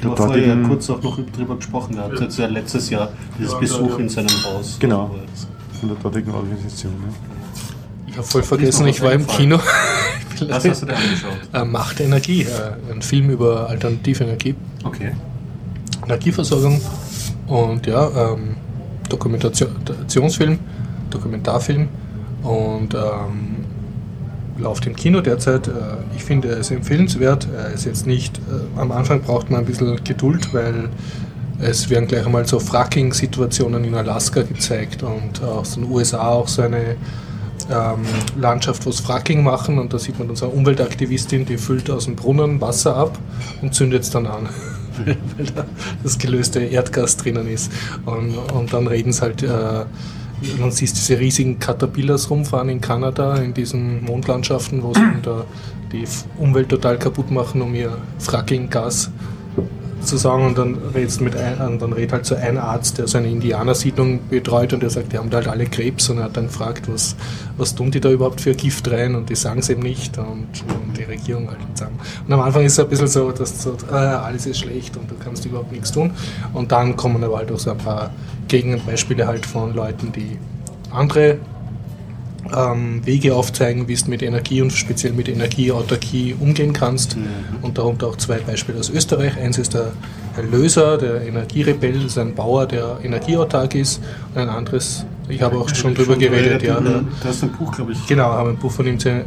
der 0.00 0.10
hast 0.12 0.16
vorher 0.18 0.46
ja 0.46 0.54
dortigen 0.54 0.68
kurz 0.68 0.88
auch 0.88 1.02
noch 1.02 1.18
drüber 1.32 1.56
gesprochen 1.56 1.96
gehabt, 1.96 2.20
jetzt 2.20 2.38
ja 2.38 2.46
letztes 2.46 2.90
Jahr, 2.90 3.08
dieses 3.36 3.58
Besuch 3.58 3.98
in 3.98 4.08
seinem 4.08 4.28
Haus. 4.44 4.76
Genau. 4.78 5.10
Er 5.16 5.78
von 5.80 5.88
der 5.88 5.98
dortigen 5.98 6.32
Organisation. 6.32 6.92
Ja. 6.92 7.08
Ich 8.06 8.16
habe 8.18 8.24
voll 8.24 8.44
vergessen, 8.44 8.86
ich 8.86 9.02
war 9.02 9.12
im 9.12 9.26
Kino. 9.26 9.58
Was 10.48 10.64
hast 10.68 10.82
du 10.82 10.86
dir 10.86 10.94
angeschaut? 10.96 11.38
äh, 11.52 11.64
Macht 11.64 11.98
Energie, 11.98 12.42
äh, 12.42 12.92
ein 12.92 13.02
Film 13.02 13.30
über 13.30 13.68
alternative 13.68 14.22
Energie, 14.22 14.54
Okay. 14.84 15.10
Energieversorgung 16.04 16.80
und 17.48 17.84
ja, 17.88 18.32
ähm, 18.34 18.54
Dokumentationsfilm, 19.08 20.60
Dokumentarfilm 21.10 21.88
und 22.44 22.94
ähm, 22.94 23.57
läuft 24.58 24.86
im 24.86 24.96
Kino 24.96 25.20
derzeit. 25.20 25.68
Äh, 25.68 25.70
ich 26.16 26.24
finde, 26.24 26.48
ist 26.48 26.70
empfehlenswert. 26.70 27.48
Er 27.56 27.72
ist 27.72 27.84
jetzt 27.84 28.06
nicht, 28.06 28.38
äh, 28.38 28.80
am 28.80 28.92
Anfang 28.92 29.22
braucht 29.22 29.50
man 29.50 29.60
ein 29.60 29.66
bisschen 29.66 30.02
Geduld, 30.04 30.52
weil 30.52 30.88
es 31.60 31.90
werden 31.90 32.06
gleich 32.06 32.24
einmal 32.24 32.46
so 32.46 32.60
Fracking-Situationen 32.60 33.84
in 33.84 33.94
Alaska 33.94 34.42
gezeigt 34.42 35.02
und 35.02 35.42
aus 35.42 35.74
den 35.74 35.90
USA 35.90 36.28
auch 36.28 36.46
so 36.46 36.62
eine 36.62 36.96
ähm, 37.70 38.04
Landschaft, 38.40 38.86
wo 38.86 38.90
es 38.90 39.00
Fracking 39.00 39.42
machen 39.42 39.78
und 39.78 39.92
da 39.92 39.98
sieht 39.98 40.18
man 40.18 40.28
dann 40.28 40.36
so 40.36 40.46
eine 40.46 40.54
Umweltaktivistin, 40.54 41.44
die 41.44 41.58
füllt 41.58 41.90
aus 41.90 42.04
dem 42.04 42.16
Brunnen 42.16 42.60
Wasser 42.60 42.96
ab 42.96 43.18
und 43.60 43.74
zündet 43.74 44.04
es 44.04 44.10
dann 44.10 44.26
an, 44.26 44.48
weil 45.04 45.46
da 45.54 45.64
das 46.02 46.18
gelöste 46.18 46.60
Erdgas 46.60 47.16
drinnen 47.16 47.48
ist. 47.48 47.72
Und, 48.06 48.36
und 48.52 48.72
dann 48.72 48.86
reden 48.86 49.10
es 49.10 49.20
halt, 49.20 49.42
äh, 49.42 49.84
man 50.58 50.70
sieht 50.70 50.90
diese 50.90 51.18
riesigen 51.18 51.58
Caterpillars 51.58 52.30
rumfahren 52.30 52.68
in 52.68 52.80
Kanada, 52.80 53.36
in 53.36 53.54
diesen 53.54 54.04
Mondlandschaften, 54.04 54.82
wo 54.82 54.94
sie 54.94 55.00
die 55.92 56.04
Umwelt 56.38 56.68
total 56.68 56.98
kaputt 56.98 57.30
machen, 57.30 57.62
um 57.62 57.74
ihr 57.74 57.96
Fracking-Gas 58.18 59.10
zu 60.00 60.16
sagen 60.16 60.46
und 60.46 60.58
dann 60.58 60.76
redest 60.94 61.20
mit 61.20 61.36
ein, 61.36 61.78
dann 61.78 61.92
redet 61.92 62.12
halt 62.12 62.26
so 62.26 62.34
ein 62.34 62.56
Arzt, 62.56 62.98
der 62.98 63.08
so 63.08 63.18
eine 63.18 63.28
Indianersiedlung 63.28 64.20
betreut 64.28 64.72
und 64.72 64.82
der 64.82 64.90
sagt, 64.90 65.12
die 65.12 65.18
haben 65.18 65.30
da 65.30 65.38
halt 65.38 65.48
alle 65.48 65.66
Krebs. 65.66 66.08
Und 66.08 66.18
er 66.18 66.24
hat 66.24 66.36
dann 66.36 66.46
gefragt, 66.46 66.88
was, 66.88 67.16
was 67.56 67.74
tun 67.74 67.90
die 67.90 68.00
da 68.00 68.10
überhaupt 68.10 68.40
für 68.40 68.54
Gift 68.54 68.90
rein? 68.90 69.14
Und 69.14 69.28
die 69.28 69.34
sagen 69.34 69.60
es 69.60 69.68
eben 69.68 69.82
nicht. 69.82 70.16
Und, 70.18 70.26
und 70.26 70.96
die 70.96 71.02
Regierung 71.04 71.48
halt 71.48 71.58
sagen. 71.74 71.98
Und 72.26 72.32
am 72.32 72.40
Anfang 72.40 72.64
ist 72.64 72.72
es 72.72 72.80
ein 72.80 72.88
bisschen 72.88 73.08
so, 73.08 73.30
dass 73.32 73.62
so, 73.62 73.76
äh, 73.90 73.94
alles 73.94 74.46
ist 74.46 74.58
schlecht 74.58 74.96
und 74.96 75.10
du 75.10 75.14
kannst 75.22 75.44
überhaupt 75.44 75.72
nichts 75.72 75.92
tun. 75.92 76.12
Und 76.52 76.72
dann 76.72 76.96
kommen 76.96 77.22
aber 77.22 77.38
halt 77.38 77.52
auch 77.52 77.58
so 77.58 77.72
ein 77.72 77.78
paar 77.78 78.10
Gegenbeispiele 78.48 79.26
halt 79.26 79.46
von 79.46 79.74
Leuten, 79.74 80.12
die 80.12 80.38
andere 80.90 81.38
ähm, 82.56 83.04
Wege 83.04 83.34
aufzeigen, 83.34 83.88
wie 83.88 83.92
es 83.92 84.06
mit 84.06 84.22
Energie 84.22 84.62
und 84.62 84.72
speziell 84.72 85.12
mit 85.12 85.28
Energieautarkie 85.28 86.34
umgehen 86.38 86.72
kannst. 86.72 87.16
Und 87.62 87.78
darunter 87.78 88.08
auch 88.08 88.16
zwei 88.16 88.38
Beispiele 88.38 88.78
aus 88.78 88.90
Österreich. 88.90 89.36
Eins 89.36 89.58
ist 89.58 89.74
der 89.74 89.92
Herr 90.34 90.44
Löser, 90.44 90.98
der 90.98 91.22
Energierebell, 91.22 91.94
das 91.94 92.04
ist 92.04 92.18
ein 92.18 92.34
Bauer, 92.34 92.66
der 92.66 92.98
energieautark 93.02 93.74
ist. 93.74 94.00
Und 94.34 94.40
ein 94.40 94.48
anderes, 94.48 95.04
ich 95.28 95.42
habe 95.42 95.58
auch 95.58 95.68
schon 95.74 95.94
drüber 95.94 96.16
geredet, 96.16 96.62
ja. 96.62 96.80
Du 96.80 97.04
hast 97.24 97.42
ein 97.42 97.52
Buch, 97.52 97.72
glaube 97.72 97.92
ich. 97.92 98.06
Genau, 98.06 98.32
haben 98.32 98.50
ein 98.50 98.56
Buch 98.56 98.72
von 98.72 98.86
ihm 98.86 98.96
äh, 98.96 99.18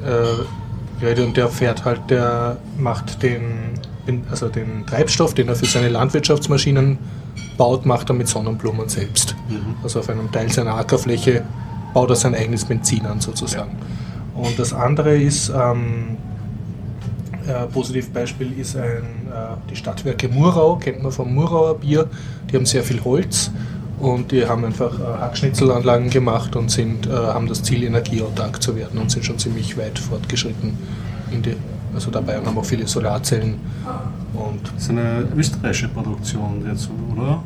geredet 1.00 1.26
und 1.26 1.38
der 1.38 1.50
fährt 1.50 1.86
halt, 1.86 2.02
der 2.10 2.58
macht 2.78 3.22
den, 3.22 3.42
also 4.30 4.48
den 4.48 4.86
Treibstoff, 4.88 5.34
den 5.34 5.48
er 5.48 5.56
für 5.56 5.66
seine 5.66 5.90
Landwirtschaftsmaschinen 5.90 6.98
baut, 7.58 7.86
macht 7.86 8.10
er 8.10 8.16
mit 8.16 8.28
Sonnenblumen 8.28 8.90
selbst. 8.90 9.36
Also 9.84 10.00
auf 10.00 10.10
einem 10.10 10.32
Teil 10.32 10.52
seiner 10.52 10.76
Ackerfläche 10.76 11.44
baut 11.94 12.10
er 12.10 12.16
sein 12.16 12.36
eigenes 12.36 12.66
Benzin 12.66 13.06
an 13.06 13.20
sozusagen. 13.20 13.72
Und 14.36 14.58
das 14.58 14.74
andere 14.74 15.18
ist, 15.18 15.50
ähm, 15.50 16.18
äh, 17.48 17.68
Positivbeispiel 17.68 18.58
ist 18.60 18.78
ein, 18.78 18.84
äh, 18.84 19.70
die 19.70 19.76
Stadtwerke 19.76 20.30
Murau, 20.30 20.78
kennt 20.78 21.04
man 21.04 21.12
vom 21.12 21.34
Murauer 21.34 21.78
Bier. 21.78 22.08
Die 22.50 22.56
haben 22.56 22.66
sehr 22.66 22.84
viel 22.84 23.04
Holz 23.04 23.52
und 24.00 24.32
die 24.32 24.46
haben 24.46 24.66
einfach 24.66 25.00
äh, 25.00 25.04
Hackschnitzelanlagen 25.04 26.10
gemacht 26.10 26.56
und 26.56 26.72
sind, 26.72 27.08
äh, 27.08 27.12
haben 27.12 27.48
das 27.48 27.64
Ziel, 27.64 27.84
energieautark 27.84 28.62
zu 28.62 28.76
werden 28.76 29.00
und 29.00 29.12
sind 29.12 29.26
schon 29.26 29.38
ziemlich 29.38 29.78
weit 29.78 30.00
fortgeschritten 30.00 30.78
in 31.32 31.42
die, 31.42 31.56
also 31.94 32.12
dabei 32.12 32.40
und 32.40 32.46
haben 32.48 32.58
auch 32.58 32.66
viele 32.66 32.88
Solarzellen. 32.88 33.56
Und 34.34 34.72
Das 34.76 34.84
ist 34.84 34.90
eine 34.90 35.28
österreichische 35.36 35.90
Produktion 35.90 36.64
jetzt, 36.68 36.90
oder? 37.12 37.44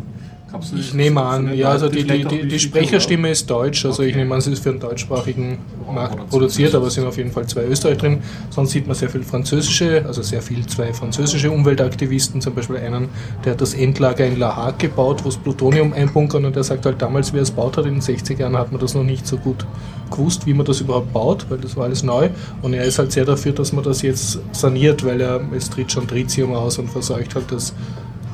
Du, 0.52 0.78
ich 0.78 0.94
nehme 0.94 1.22
an, 1.22 1.54
ja, 1.54 1.70
also 1.70 1.90
die, 1.90 2.04
die, 2.06 2.24
die, 2.24 2.48
die 2.48 2.60
Sprecherstimme 2.60 3.30
ist 3.30 3.50
deutsch, 3.50 3.84
also 3.86 4.04
ich 4.04 4.10
Okay. 4.10 4.20
nehme 4.20 4.36
an, 4.36 4.40
es 4.40 4.48
ist 4.48 4.64
für 4.64 4.70
einen 4.70 4.80
deutschsprachigen 4.80 5.58
Markt 5.92 6.30
produziert, 6.30 6.74
aber 6.76 6.88
es 6.88 6.94
sind 6.94 7.06
auf 7.06 7.18
jeden 7.18 7.32
Fall 7.32 7.46
zwei 7.48 7.64
Österreich 7.66 7.98
drin. 7.98 8.20
Sonst 8.52 8.72
sieht 8.72 8.88
man 8.88 8.96
sehr 8.96 9.10
viel 9.10 9.24
französische, 9.24 10.06
also 10.06 10.22
sehr 10.22 10.42
viel 10.42 10.66
zwei 10.68 10.94
französische 10.94 11.52
Umweltaktivisten, 11.52 12.40
zum 12.42 12.54
Beispiel 12.56 12.78
einen, 12.78 13.10
der 13.44 13.54
hat 13.54 13.62
das 13.62 13.74
Endlager 13.74 14.26
in 14.26 14.40
La 14.40 14.56
Hague 14.56 14.88
gebaut, 14.88 15.26
wo 15.26 15.30
es 15.30 15.36
Plutonium 15.38 15.92
einbunkern 15.94 16.46
und 16.46 16.56
der 16.56 16.64
sagt 16.64 16.86
halt 16.86 17.02
damals, 17.02 17.34
wie 17.34 17.38
er 17.38 17.44
es 17.44 17.52
baut 17.52 17.76
hat, 17.78 17.86
in 17.86 17.96
den 17.96 18.02
60er 18.02 18.38
Jahren 18.40 18.58
hat 18.58 18.72
man 18.72 18.80
das 18.80 18.94
noch 18.94 19.04
nicht 19.04 19.28
so 19.28 19.38
gut 19.38 19.66
gewusst, 20.10 20.46
wie 20.46 20.54
man 20.54 20.66
das 20.66 20.80
überhaupt 20.80 21.12
baut, 21.12 21.48
weil 21.50 21.58
das 21.58 21.76
war 21.76 21.86
alles 21.86 22.04
neu 22.04 22.30
und 22.62 22.74
er 22.74 22.86
ist 22.86 23.00
halt 23.00 23.12
sehr 23.12 23.26
dafür, 23.26 23.52
dass 23.52 23.74
man 23.74 23.84
das 23.84 24.04
jetzt 24.04 24.40
saniert, 24.54 25.04
weil 25.04 25.20
er, 25.20 25.42
es 25.56 25.70
tritt 25.70 25.92
schon 25.92 26.08
Tritium 26.08 26.54
aus 26.54 26.78
und 26.78 26.90
verseucht 26.90 27.36
halt 27.36 27.52
das 27.52 27.74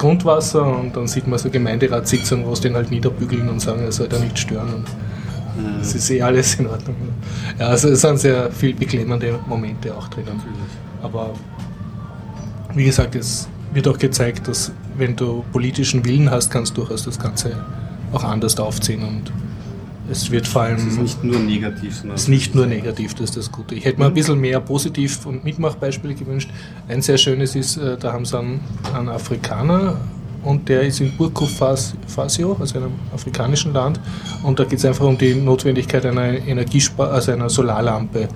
Grundwasser 0.02 0.66
und 0.66 0.98
dann 0.98 1.08
sieht 1.08 1.28
man 1.28 1.38
so 1.38 1.50
Gemeinderatssitzungen, 1.52 2.46
wo 2.48 2.54
es 2.54 2.60
den 2.60 2.74
halt 2.74 2.90
niederbügeln 2.90 3.48
und 3.48 3.60
sagen, 3.60 3.84
er 3.84 3.92
soll 3.92 4.08
da 4.08 4.18
nicht 4.18 4.40
stören. 4.40 4.74
Und 4.74 4.88
es 5.80 5.94
ist 5.94 6.10
eh 6.10 6.24
alles 6.24 6.56
in 6.56 6.66
Ordnung. 6.66 6.96
Ja, 7.60 7.68
also 7.68 7.90
es 7.90 8.02
sind 8.02 8.20
sehr 8.20 8.52
viel 8.52 8.74
beklemmende 8.74 9.40
Momente 9.48 9.96
auch 9.96 10.08
drinnen. 10.08 10.42
Aber 11.04 11.36
wie 12.74 12.86
gesagt, 12.86 13.14
es 13.16 13.48
wird 13.74 13.88
auch 13.88 14.00
gezeigt, 14.00 14.48
dass 14.48 14.72
wenn 14.98 15.16
du 15.16 15.46
politischen 15.52 16.04
Willen 16.04 16.32
hast, 16.32 16.50
kannst 16.50 16.76
du 16.76 16.82
durchaus 16.82 17.04
das 17.04 17.20
Ganze 17.20 17.52
auch 18.12 18.24
anders 18.24 18.60
aufziehen 18.60 19.04
und 19.04 19.32
es 20.12 20.30
wird 20.30 20.48
vor 20.48 20.64
allem 20.64 20.76
Es 20.76 20.94
ist 20.94 21.00
nicht 21.00 21.24
nur 21.24 21.40
negativ, 21.40 21.96
sondern 21.96 22.18
ist 22.18 22.28
nicht 22.28 22.54
nur 22.54 22.68
negativ, 22.68 23.14
das 23.14 23.30
ist 23.30 23.38
das 23.38 23.52
Gute. 23.52 23.76
Ich 23.76 23.86
hätte 23.86 24.00
mir 24.00 24.08
ein 24.08 24.14
bisschen 24.14 24.40
mehr 24.40 24.60
positiv 24.60 25.26
und 25.26 25.44
Mitmachbeispiele 25.44 26.14
gewünscht. 26.14 26.50
Ein 26.88 27.02
sehr 27.02 27.18
schönes 27.18 27.56
ist, 27.56 27.78
äh, 27.78 27.98
da 27.98 28.12
haben 28.12 28.26
sie 28.26 28.38
einen, 28.38 28.60
einen 28.94 29.10
Afrikaner 29.10 29.98
und 30.44 30.68
der 30.70 30.82
ist 30.82 31.00
in 31.00 31.16
Burkina 31.16 31.76
Faso, 32.08 32.58
also 32.60 32.78
einem 32.78 32.92
afrikanischen 33.14 33.74
Land, 33.74 34.00
und 34.44 34.60
da 34.60 34.64
geht 34.64 34.80
es 34.80 34.86
einfach 34.86 35.06
um 35.06 35.18
die 35.18 35.36
Notwendigkeit 35.36 36.06
einer 36.06 36.34
Energiespar 36.34 37.12
also 37.12 37.32
einer 37.32 37.48
Solarlampe. 37.50 38.28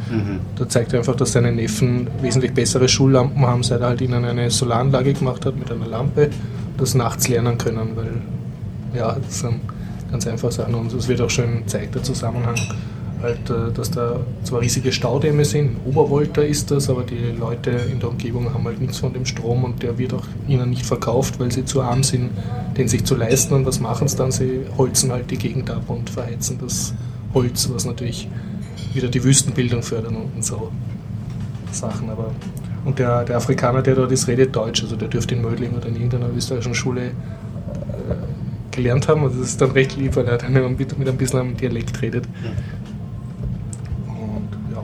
Da 0.55 0.69
zeigt 0.69 0.93
er 0.93 0.99
einfach, 0.99 1.15
dass 1.15 1.31
seine 1.31 1.51
Neffen 1.51 2.07
wesentlich 2.21 2.53
bessere 2.53 2.87
Schullampen 2.87 3.45
haben, 3.45 3.63
seit 3.63 3.81
er 3.81 3.87
halt 3.87 4.01
ihnen 4.01 4.23
eine 4.23 4.51
Solaranlage 4.51 5.13
gemacht 5.13 5.45
hat 5.47 5.57
mit 5.57 5.71
einer 5.71 5.87
Lampe, 5.87 6.29
das 6.77 6.93
nachts 6.93 7.27
lernen 7.27 7.57
können, 7.57 7.95
weil 7.95 8.21
ja, 8.95 9.17
das 9.19 9.39
sind 9.39 9.61
ganz 10.11 10.27
einfache 10.27 10.51
Sachen 10.51 10.75
und 10.75 10.93
es 10.93 11.07
wird 11.07 11.21
auch 11.21 11.29
schön 11.29 11.59
gezeigt, 11.59 11.95
der 11.95 12.03
Zusammenhang, 12.03 12.55
halt, 13.21 13.49
äh, 13.49 13.71
dass 13.73 13.91
da 13.91 14.19
zwar 14.43 14.61
riesige 14.61 14.91
Staudämme 14.91 15.45
sind, 15.45 15.77
Obervolta 15.85 16.41
ist 16.41 16.71
das, 16.71 16.89
aber 16.89 17.03
die 17.03 17.37
Leute 17.37 17.71
in 17.71 17.99
der 17.99 18.09
Umgebung 18.09 18.53
haben 18.53 18.63
halt 18.65 18.79
nichts 18.79 18.99
von 18.99 19.13
dem 19.13 19.25
Strom 19.25 19.63
und 19.63 19.83
der 19.83 19.97
wird 19.97 20.13
auch 20.13 20.25
ihnen 20.47 20.69
nicht 20.69 20.85
verkauft, 20.85 21.39
weil 21.39 21.51
sie 21.51 21.65
zu 21.65 21.81
arm 21.81 22.03
sind, 22.03 22.29
den 22.77 22.87
sich 22.87 23.03
zu 23.03 23.15
leisten. 23.15 23.53
Und 23.53 23.65
was 23.65 23.79
machen 23.79 24.07
sie 24.07 24.17
dann? 24.17 24.31
Sie 24.31 24.61
holzen 24.77 25.11
halt 25.11 25.31
die 25.31 25.37
Gegend 25.37 25.69
ab 25.69 25.83
und 25.87 26.09
verheizen 26.09 26.57
das 26.61 26.93
Holz, 27.33 27.69
was 27.73 27.85
natürlich 27.85 28.29
wieder 28.93 29.07
die 29.07 29.23
Wüstenbildung 29.23 29.81
fördern 29.81 30.15
und 30.15 30.43
so 30.43 30.71
Sachen, 31.71 32.09
aber 32.09 32.31
und 32.85 32.99
der, 32.99 33.23
der 33.23 33.37
Afrikaner, 33.37 33.81
der 33.81 33.95
dort 33.95 34.11
ist, 34.11 34.27
redet 34.27 34.55
Deutsch, 34.55 34.83
also 34.83 34.95
der 34.95 35.07
dürfte 35.07 35.33
in 35.33 35.41
Mödling 35.41 35.73
oder 35.75 35.87
in 35.87 35.95
irgendeiner 35.95 36.29
österreichischen 36.29 36.75
Schule 36.75 37.11
gelernt 38.75 39.07
haben. 39.07 39.23
Und 39.23 39.39
das 39.39 39.49
ist 39.49 39.61
dann 39.61 39.71
recht 39.71 39.95
lieb, 39.95 40.15
weil 40.15 40.27
er 40.27 40.37
dann 40.37 40.53
mit, 40.53 40.97
mit 40.97 41.07
ein 41.07 41.17
bisschen 41.17 41.39
am 41.39 41.57
Dialekt 41.57 42.01
redet. 42.01 42.25
Und 44.07 44.49
ja, 44.73 44.83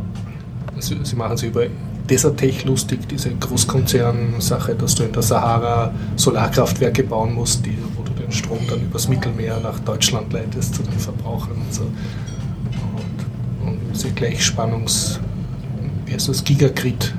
sie, 0.79 0.97
sie 1.03 1.15
machen 1.15 1.37
sich 1.37 1.49
über 1.49 1.65
Desertech 2.09 2.65
lustig, 2.65 3.07
diese 3.07 3.29
Großkonzern-Sache, 3.29 4.75
dass 4.75 4.95
du 4.95 5.03
in 5.03 5.13
der 5.13 5.21
Sahara 5.21 5.93
Solarkraftwerke 6.15 7.03
bauen 7.03 7.33
musst, 7.33 7.65
die, 7.65 7.77
wo 7.95 8.03
du 8.03 8.11
den 8.11 8.31
Strom 8.31 8.59
dann 8.69 8.81
übers 8.81 9.07
Mittelmeer 9.07 9.59
nach 9.59 9.79
Deutschland 9.79 10.33
leitest 10.33 10.75
zu 10.75 10.83
den 10.83 10.99
Verbrauchern 10.99 11.55
und 11.55 11.73
so. 11.73 11.83
Und, 11.83 13.67
und 13.67 13.79
diese 13.93 14.11
Gleichspannungs... 14.11 15.19
Wie 16.05 16.13
heißt 16.13 16.27
das? 16.27 16.43
Gigagrid. 16.43 17.13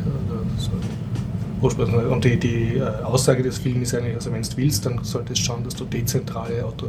Ursprünglich. 1.62 2.06
Und 2.06 2.24
die, 2.24 2.36
die 2.38 2.76
äh, 2.76 3.04
Aussage 3.04 3.42
des 3.42 3.58
Films 3.58 3.88
ist 3.88 3.94
eigentlich, 3.94 4.14
also 4.14 4.32
wenn 4.32 4.42
du 4.42 4.48
willst, 4.56 4.86
dann 4.86 5.00
solltest 5.02 5.40
du 5.40 5.44
schauen, 5.44 5.64
dass 5.64 5.74
du 5.74 5.84
dezentrale 5.84 6.64
Auto, 6.64 6.86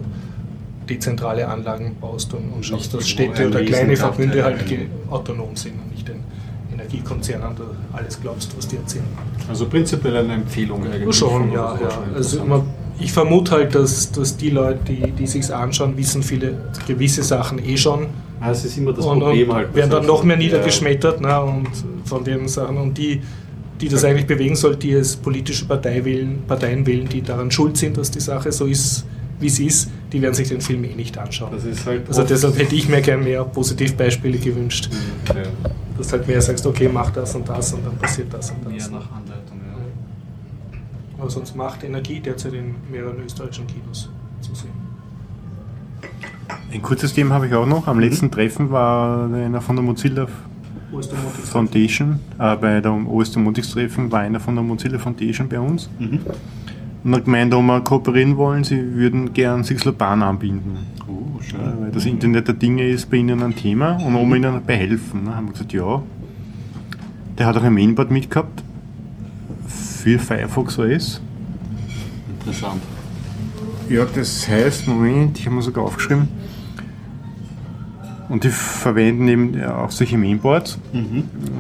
dezentrale 0.90 1.48
Anlagen 1.48 1.96
baust 2.00 2.34
und, 2.34 2.52
und 2.52 2.66
schaust, 2.66 2.94
dass 2.94 3.08
Städte 3.08 3.48
oder 3.48 3.64
kleine 3.64 3.96
Verbünde 3.96 4.44
halt 4.44 4.70
ja. 4.70 4.78
autonom 5.10 5.56
sind 5.56 5.74
und 5.74 5.92
nicht 5.92 6.08
den 6.08 6.24
Energiekonzernen 6.74 7.56
alles 7.94 8.20
glaubst, 8.22 8.56
was 8.58 8.68
die 8.68 8.78
erzählen. 8.78 9.06
Also 9.48 9.68
prinzipiell 9.68 10.18
eine 10.18 10.34
Empfehlung 10.34 10.86
eigentlich. 10.86 11.16
Schon, 11.16 11.52
ja, 11.52 11.78
ja. 11.80 11.90
Also 12.16 12.40
immer, 12.40 12.66
ich 13.00 13.12
vermute 13.14 13.52
halt, 13.52 13.76
dass, 13.76 14.12
dass 14.12 14.38
die 14.38 14.50
Leute, 14.50 14.80
die, 14.88 15.12
die 15.12 15.28
sich 15.28 15.54
anschauen, 15.54 15.96
wissen 15.98 16.24
viele 16.24 16.56
gewisse 16.88 17.24
Sachen 17.24 17.64
eh 17.64 17.78
schon 17.78 18.08
Ah, 18.44 18.52
es 18.52 18.66
ist 18.66 18.78
immer 18.78 18.92
das 18.92 19.06
und, 19.06 19.20
Problem 19.20 19.50
und 19.50 19.56
halt. 19.56 19.74
werden 19.74 19.90
dann 19.90 20.06
noch 20.06 20.22
mehr 20.26 20.36
Ja. 20.36 20.44
niedergeschmettert 20.44 21.22
ne, 21.22 21.42
und 21.42 21.70
von 22.04 22.26
den 22.26 22.50
Sachen 22.50 22.76
und 22.78 22.98
die, 22.98 23.22
die 23.84 23.90
das 23.90 24.06
eigentlich 24.06 24.26
bewegen 24.28 24.56
soll, 24.56 24.78
die 24.78 24.94
es 24.94 25.18
politische 25.18 25.66
Partei 25.66 26.06
wählen, 26.06 26.42
Parteien 26.48 26.86
wählen, 26.86 27.06
die 27.10 27.22
daran 27.22 27.52
schuld 27.52 27.76
sind, 27.76 27.98
dass 27.98 28.10
die 28.12 28.22
Sache 28.22 28.50
so 28.54 28.66
ist, 28.66 29.06
wie 29.42 29.50
sie 29.50 29.66
ist, 29.66 29.92
die 30.14 30.22
werden 30.22 30.34
sich 30.34 30.48
den 30.48 30.62
Film 30.62 30.86
eh 30.86 30.96
nicht 30.96 31.18
anschauen. 31.18 31.52
Das 31.54 31.66
ist 31.66 31.86
halt. 31.86 32.08
Also 32.08 32.24
deshalb 32.24 32.58
hätte 32.58 32.76
ich 32.76 32.88
mir 32.88 33.02
gerne 33.02 33.24
mehr 33.24 33.44
Positivbeispiele 33.44 34.38
gewünscht, 34.38 34.90
Ja. 35.28 35.42
dass 35.98 36.08
du 36.08 36.14
halt 36.14 36.28
mehr 36.30 36.42
sagst, 36.42 36.66
okay, 36.66 36.90
mach 36.92 37.10
das 37.12 37.36
und 37.36 37.50
das 37.50 37.74
und 37.74 37.86
dann 37.86 37.98
passiert 37.98 38.34
das 38.34 38.52
und 38.52 38.66
Mehr 38.66 38.78
das. 38.78 38.90
nach 38.90 39.12
Anleitung, 39.12 39.60
ja. 39.68 40.80
Aber 41.20 41.30
sonst 41.30 41.54
macht 41.58 41.84
Energie 41.84 42.22
derzeit 42.22 42.54
in 42.54 42.76
mehreren 42.90 43.18
österreichischen 43.26 43.68
Kinos 43.68 44.10
zu 44.40 44.56
sehen. 44.56 44.72
Ein 46.72 46.82
kurzes 46.82 47.14
Thema 47.14 47.36
habe 47.36 47.48
ich 47.48 47.54
auch 47.54 47.66
noch. 47.66 47.88
Am 47.88 48.00
letzten 48.00 48.32
Treffen 48.32 48.72
war 48.72 49.26
einer 49.34 49.60
von 49.60 49.76
der 49.76 49.84
Mozilla 49.84 50.28
Foundation, 51.46 52.20
äh, 52.40 52.56
bei 52.56 52.82
der 52.82 52.92
OS 52.92 53.32
Domotics 53.32 53.72
Treffen 53.72 54.12
war 54.12 54.22
einer 54.22 54.40
von 54.40 54.56
der 54.56 54.64
Mozilla 54.64 55.00
Foundation 55.00 55.50
bei 55.50 55.60
uns 55.60 55.90
und 57.04 57.16
hat 57.16 57.26
gemeint, 57.26 57.54
ob 57.54 57.64
wir 57.64 57.82
kooperieren 57.82 58.38
wollen, 58.38 58.64
sie 58.64 58.96
würden 58.96 59.34
gern 59.34 59.64
Sixlopan 59.64 60.24
anbinden. 60.24 60.78
Oh, 61.08 61.42
schön. 61.42 61.60
Ja, 61.60 61.74
weil 61.80 61.92
das 61.92 62.06
Internet 62.06 62.48
der 62.48 62.56
Dinge 62.56 62.88
ist 62.88 63.10
bei 63.10 63.18
ihnen 63.18 63.42
ein 63.44 63.56
Thema 63.56 63.94
und 63.94 64.16
ob 64.16 64.28
wir 64.28 64.36
ihnen 64.38 64.54
dabei 64.54 64.78
helfen. 64.78 65.26
Ne? 65.26 65.36
Haben 65.36 65.48
wir 65.48 65.54
gesagt, 65.54 65.74
ja. 65.74 66.02
Der 67.38 67.46
hat 67.48 67.58
auch 67.58 67.64
ein 67.64 67.74
Mainboard 67.74 68.12
mitgehabt 68.12 68.64
für 69.68 70.20
Firefox 70.20 70.80
OS. 70.80 71.22
Interessant. 72.40 72.82
Ja, 73.90 74.06
das 74.06 74.48
heißt, 74.48 74.88
Moment, 74.88 75.40
ich 75.40 75.46
habe 75.46 75.56
mir 75.56 75.62
sogar 75.62 75.84
aufgeschrieben. 75.84 76.28
Und 78.34 78.44
die 78.46 78.50
verwenden 78.50 79.28
eben 79.28 79.54
ja 79.54 79.78
auch 79.78 79.92
solche 79.92 80.18
Mainboards. 80.18 80.80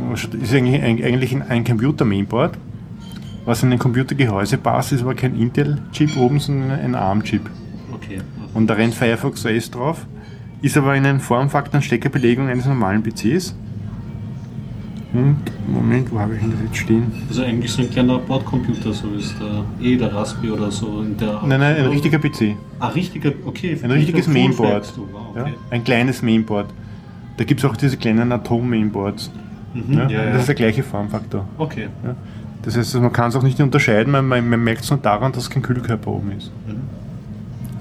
Das 0.09 0.23
ist 0.23 0.55
eigentlich, 0.55 0.81
eigentlich 0.81 1.37
ein, 1.47 1.63
Computer-Mainboard, 1.63 2.57
was 3.45 3.61
in 3.61 3.71
ein 3.71 3.77
Computergehäuse 3.77 4.57
passt, 4.57 4.91
ist 4.91 5.01
aber 5.01 5.13
kein 5.13 5.39
Intel-Chip 5.39 6.17
oben, 6.17 6.39
sondern 6.39 6.71
ein 6.71 6.95
ARM-Chip. 6.95 7.47
Okay. 7.93 8.21
Und 8.55 8.65
da 8.71 8.73
rennt 8.73 8.95
Firefox 8.95 9.45
OS 9.45 9.69
drauf, 9.69 10.07
ist 10.63 10.75
aber 10.75 10.95
in 10.95 11.05
einem 11.05 11.19
Formfaktor 11.19 11.75
und 11.75 11.83
Steckebelegung 11.83 12.47
eines 12.47 12.65
normalen 12.65 13.03
PCs. 13.03 13.53
Und, 15.13 15.37
Moment, 15.71 16.11
wo 16.11 16.19
habe 16.19 16.35
ich 16.35 16.41
ihn 16.41 16.51
das 16.51 16.59
jetzt 16.61 16.77
stehen? 16.77 17.11
Also 17.29 17.43
eigentlich 17.43 17.71
so 17.71 17.83
ein 17.83 17.89
kleiner 17.91 18.17
Bordcomputer, 18.17 18.93
so 18.93 19.09
ist 19.11 19.35
der 19.39 19.63
eh 19.85 19.95
der 19.95 20.11
Raspi 20.13 20.49
oder 20.49 20.71
so 20.71 21.01
in 21.01 21.15
der. 21.17 21.39
Nein, 21.45 21.59
nein, 21.59 21.75
ein 21.77 21.85
richtiger 21.85 22.17
PC. 22.17 22.55
Ah, 22.79 22.87
richtiger, 22.87 23.31
okay. 23.45 23.77
Ein 23.83 23.91
richtiges 23.91 24.27
Mainboard. 24.27 24.91
Wow, 25.11 25.35
Ja, 25.35 25.41
okay. 25.43 25.53
ein 25.69 25.83
kleines 25.83 26.23
Mainboard. 26.23 26.67
Da 27.37 27.43
gibt 27.43 27.59
es 27.63 27.65
auch 27.69 27.77
diese 27.77 27.97
kleinen 27.97 28.31
Atom-Mainboards. 28.31 29.31
Mhm, 29.75 29.93
Ja, 29.93 30.09
ja, 30.09 30.23
ja. 30.25 30.31
Das 30.31 30.41
ist 30.41 30.47
der 30.47 30.55
gleiche 30.55 30.81
Formfaktor. 30.83 31.45
Okay. 31.59 31.87
Ja. 32.03 32.15
Das 32.63 32.75
heißt, 32.77 32.95
man 32.95 33.11
kann 33.13 33.29
es 33.29 33.35
auch 33.35 33.43
nicht 33.43 33.59
unterscheiden, 33.59 34.11
man, 34.11 34.27
man, 34.27 34.49
man 34.49 34.63
merkt 34.63 34.83
es 34.83 34.89
nur 34.89 34.99
daran, 34.99 35.31
dass 35.31 35.49
kein 35.49 35.61
Kühlkörper 35.61 36.09
oben 36.11 36.31
ist. 36.31 36.51
Mhm. 36.67 36.75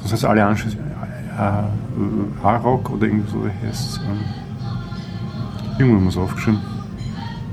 Das 0.02 0.12
heißt, 0.12 0.24
alle 0.26 0.44
Anschlüsse, 0.44 0.76
äh, 0.76 2.46
A-Rock 2.46 2.90
oder 2.90 3.06
irgendwie 3.06 3.30
so 3.30 3.44
heißt 3.66 3.90
es. 3.90 3.96
Ähm, 3.98 4.18
irgendwo 5.78 5.96
haben 5.96 6.04
wir 6.04 6.08
es 6.10 6.16
aufgeschrieben. 6.18 6.60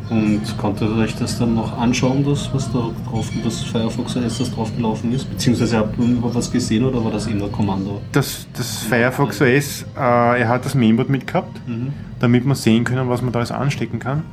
Und 0.09 0.41
konntet 0.57 0.89
ihr 0.89 0.97
euch 1.03 1.15
das 1.15 1.37
dann 1.37 1.53
noch 1.53 1.77
anschauen, 1.77 2.25
das, 2.25 2.49
was 2.53 2.71
da 2.71 2.89
drauf, 3.09 3.29
das 3.43 3.61
Firefox 3.61 4.15
OS, 4.17 4.39
das 4.39 4.51
drauf 4.51 4.75
gelaufen 4.75 5.11
ist? 5.11 5.29
Beziehungsweise 5.29 5.77
habt 5.77 5.99
ihr 5.99 6.05
über 6.05 6.33
was 6.33 6.51
gesehen 6.51 6.83
oder 6.83 7.03
war 7.03 7.11
das 7.11 7.29
nur 7.29 7.51
Kommando? 7.51 8.01
Das, 8.11 8.47
das 8.57 8.79
Firefox 8.79 9.39
OS, 9.39 9.83
äh, 9.95 10.39
er 10.41 10.47
hat 10.47 10.65
das 10.65 10.73
Mainboard 10.73 11.09
mitgehabt, 11.09 11.61
Mhm. 11.67 11.93
damit 12.19 12.43
wir 12.45 12.55
sehen 12.55 12.83
können, 12.85 13.07
was 13.07 13.21
man 13.21 13.31
da 13.31 13.39
alles 13.39 13.51
anstecken 13.51 13.99
kann. 13.99 14.23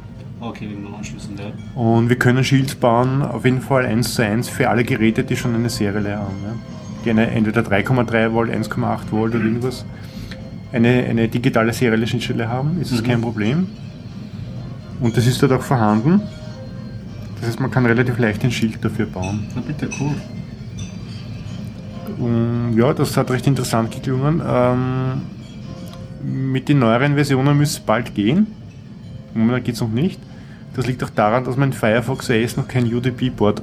Okay, 0.41 0.69
wegen 0.71 0.85
den 0.85 0.95
Anschlüssen, 0.95 1.35
ja. 1.37 1.81
Und 1.81 2.09
wir 2.09 2.17
können 2.17 2.43
Shields 2.45 2.75
bauen, 2.75 3.23
auf 3.23 3.45
jeden 3.45 3.61
Fall 3.61 3.85
1 3.85 4.15
zu 4.15 4.23
1 4.23 4.49
für 4.49 4.71
alle 4.71 4.85
Geräte, 4.85 5.25
die 5.25 5.37
schon 5.37 5.55
eine 5.55 5.69
Serielle 5.69 6.17
haben. 6.19 6.37
Ja. 6.45 6.55
Die 7.05 7.11
eine, 7.11 7.31
entweder 7.31 7.63
3,3 7.63 8.33
Volt, 8.33 8.51
1,8 8.51 9.11
Volt 9.13 9.35
oder 9.35 9.45
irgendwas. 9.45 9.85
Eine, 10.73 11.05
eine 11.05 11.29
digitale 11.29 11.73
serielle 11.73 12.07
Schnittstelle 12.07 12.49
haben, 12.49 12.81
ist 12.81 12.93
es 12.93 13.03
kein 13.03 13.21
Problem. 13.21 13.69
Und 15.01 15.17
das 15.17 15.27
ist 15.27 15.43
dort 15.43 15.53
auch 15.53 15.63
vorhanden. 15.63 16.21
Das 17.39 17.49
heißt, 17.51 17.61
man 17.61 17.71
kann 17.71 17.85
relativ 17.87 18.19
leicht 18.19 18.43
ein 18.45 18.51
Schild 18.51 18.83
dafür 18.85 19.07
bauen. 19.07 19.47
Na 19.55 19.61
bitte, 19.61 19.89
cool. 20.01 20.15
Und 22.19 22.77
ja, 22.77 22.95
das 22.95 23.17
hat 23.17 23.31
recht 23.31 23.47
interessant 23.47 23.91
geklungen. 23.91 24.41
Ähm, 24.47 25.23
mit 26.23 26.69
den 26.69 26.79
neueren 26.79 27.15
Versionen 27.15 27.57
müsste 27.59 27.81
es 27.81 27.87
bald 27.87 28.15
gehen. 28.15 28.47
Momentan 29.35 29.63
geht 29.65 29.75
es 29.75 29.81
noch 29.81 29.91
nicht. 29.91 30.19
Das 30.75 30.87
liegt 30.87 31.03
auch 31.05 31.11
daran, 31.11 31.45
dass 31.45 31.57
man 31.57 31.71
in 31.71 31.73
Firefox 31.75 32.31
OS 32.31 32.57
noch 32.57 32.69
kein 32.69 32.87
UDP-Board 32.93 33.63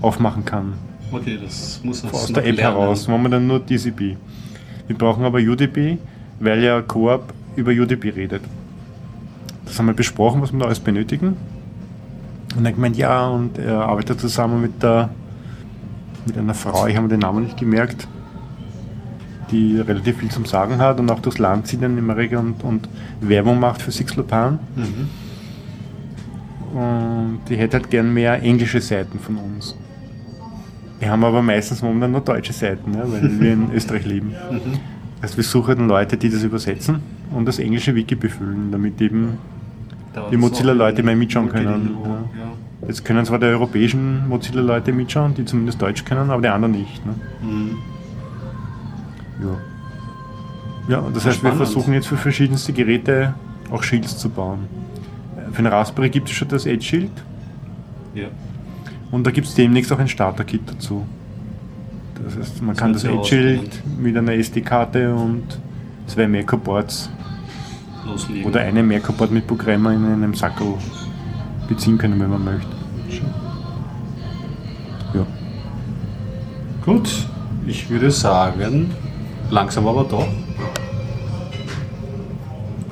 aufmachen 0.00 0.44
kann. 0.44 0.74
Okay, 1.10 1.38
das 1.42 1.80
muss 1.82 2.02
das 2.02 2.12
Aus 2.12 2.32
der 2.32 2.46
App 2.46 2.56
lernen. 2.56 2.76
heraus. 2.78 3.08
Momentan 3.08 3.46
nur 3.46 3.64
TCP. 3.64 4.16
Wir 4.86 4.96
brauchen 4.98 5.24
aber 5.24 5.38
UDP, 5.38 5.98
weil 6.40 6.62
ja 6.62 6.80
Coop 6.82 7.32
über 7.56 7.70
UDP 7.72 8.10
redet. 8.10 8.42
Das 9.64 9.78
haben 9.78 9.86
wir 9.86 9.94
besprochen, 9.94 10.42
was 10.42 10.52
wir 10.52 10.58
da 10.58 10.66
alles 10.66 10.80
benötigen. 10.80 11.36
Und 12.56 12.64
er 12.64 12.68
hat 12.68 12.74
gemeint, 12.74 12.96
ja, 12.96 13.28
und 13.28 13.58
er 13.58 13.80
arbeitet 13.80 14.20
zusammen 14.20 14.60
mit 14.60 14.82
der 14.82 15.10
mit 16.26 16.38
einer 16.38 16.54
Frau, 16.54 16.86
ich 16.86 16.96
habe 16.96 17.04
mir 17.04 17.10
den 17.10 17.20
Namen 17.20 17.44
nicht 17.44 17.58
gemerkt, 17.58 18.08
die 19.50 19.78
relativ 19.78 20.18
viel 20.18 20.30
zum 20.30 20.44
Sagen 20.46 20.78
hat 20.78 20.98
und 20.98 21.10
auch 21.10 21.20
durchs 21.20 21.38
Land 21.38 21.66
zieht 21.66 21.82
in 21.82 21.98
Amerika 21.98 22.38
und, 22.38 22.64
und 22.64 22.88
Werbung 23.20 23.60
macht 23.60 23.82
für 23.82 23.90
Sixlopan. 23.90 24.58
Mhm. 24.74 25.08
Und 26.78 27.40
die 27.48 27.56
hätte 27.56 27.76
halt 27.76 27.90
gern 27.90 28.12
mehr 28.12 28.42
englische 28.42 28.80
Seiten 28.80 29.18
von 29.18 29.36
uns. 29.36 29.76
Wir 30.98 31.10
haben 31.10 31.22
aber 31.24 31.42
meistens 31.42 31.82
momentan 31.82 32.12
nur 32.12 32.22
deutsche 32.22 32.52
Seiten, 32.52 32.94
ja, 32.94 33.02
weil 33.06 33.40
wir 33.40 33.52
in 33.52 33.70
Österreich 33.74 34.06
leben. 34.06 34.34
Also 35.20 35.36
wir 35.36 35.44
suchen 35.44 35.76
dann 35.76 35.88
Leute, 35.88 36.16
die 36.16 36.30
das 36.30 36.42
übersetzen 36.42 37.00
und 37.32 37.46
das 37.46 37.58
englische 37.58 37.94
Wiki 37.94 38.14
befüllen, 38.14 38.72
damit 38.72 39.00
eben 39.00 39.38
die 40.30 40.36
Mozilla-Leute 40.36 41.02
mehr 41.02 41.16
mitschauen 41.16 41.48
können. 41.48 41.96
Ja. 42.04 42.86
Jetzt 42.88 43.04
können 43.04 43.24
zwar 43.24 43.38
die 43.38 43.46
europäischen 43.46 44.28
Mozilla-Leute 44.28 44.92
mitschauen, 44.92 45.34
die 45.34 45.44
zumindest 45.44 45.80
Deutsch 45.80 46.04
können, 46.04 46.30
aber 46.30 46.42
die 46.42 46.48
anderen 46.48 46.72
nicht. 46.72 47.04
Ne? 47.06 47.14
Mhm. 47.42 47.76
Ja. 49.42 50.96
Ja, 50.96 51.00
das 51.12 51.24
heißt, 51.24 51.42
wir 51.42 51.50
Spannend. 51.50 51.56
versuchen 51.56 51.94
jetzt 51.94 52.06
für 52.08 52.16
verschiedenste 52.16 52.72
Geräte 52.72 53.34
auch 53.70 53.82
Shields 53.82 54.18
zu 54.18 54.28
bauen. 54.28 54.60
Für 55.52 55.62
den 55.62 55.66
Raspberry 55.72 56.10
gibt 56.10 56.28
es 56.28 56.34
schon 56.34 56.48
das 56.48 56.66
Edge 56.66 56.84
Shield 56.84 57.10
Ja. 58.14 58.26
und 59.10 59.26
da 59.26 59.30
gibt 59.30 59.46
es 59.46 59.54
demnächst 59.54 59.90
auch 59.92 59.98
ein 59.98 60.08
Starter-Kit 60.08 60.60
dazu. 60.66 61.06
Das 62.22 62.36
heißt, 62.36 62.60
man 62.62 62.70
Das 62.74 62.78
kann 62.78 62.92
das 62.92 63.04
Edge 63.04 63.24
Shield 63.24 63.82
mit 63.98 64.16
einer 64.16 64.32
SD-Karte 64.34 65.14
und 65.14 65.42
zwei 66.06 66.28
Merkur-Boards 66.28 67.10
Loslegen. 68.06 68.44
oder 68.44 68.60
einem 68.60 68.88
Merkur-Board 68.88 69.30
mit 69.30 69.46
Programmer 69.46 69.92
in 69.92 70.04
einem 70.04 70.34
Sackel 70.34 70.74
beziehen 71.68 71.98
können, 71.98 72.20
wenn 72.20 72.30
man 72.30 72.44
möchte. 72.44 72.68
Ja. 75.14 75.26
Gut, 76.84 77.08
ich 77.66 77.88
würde 77.88 78.10
sagen, 78.10 78.90
langsam 79.50 79.86
aber 79.86 80.04
doch. 80.04 80.26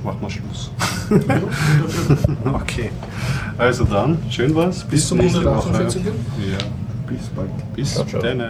Machen 0.04 0.18
wir 0.20 0.30
Schluss. 0.30 0.70
okay. 2.52 2.90
Also 3.58 3.84
dann, 3.84 4.18
schön 4.30 4.54
was. 4.54 4.82
Bis 4.84 5.06
zum 5.06 5.18
nächste 5.18 5.44
Woche. 5.44 5.68
148. 5.68 6.04
Ja. 6.04 6.12
Bis 7.06 7.28
bald. 7.28 7.50
Bis 7.74 7.94
Ciao, 7.94 8.06
ciao. 8.06 8.22
dann. 8.22 8.42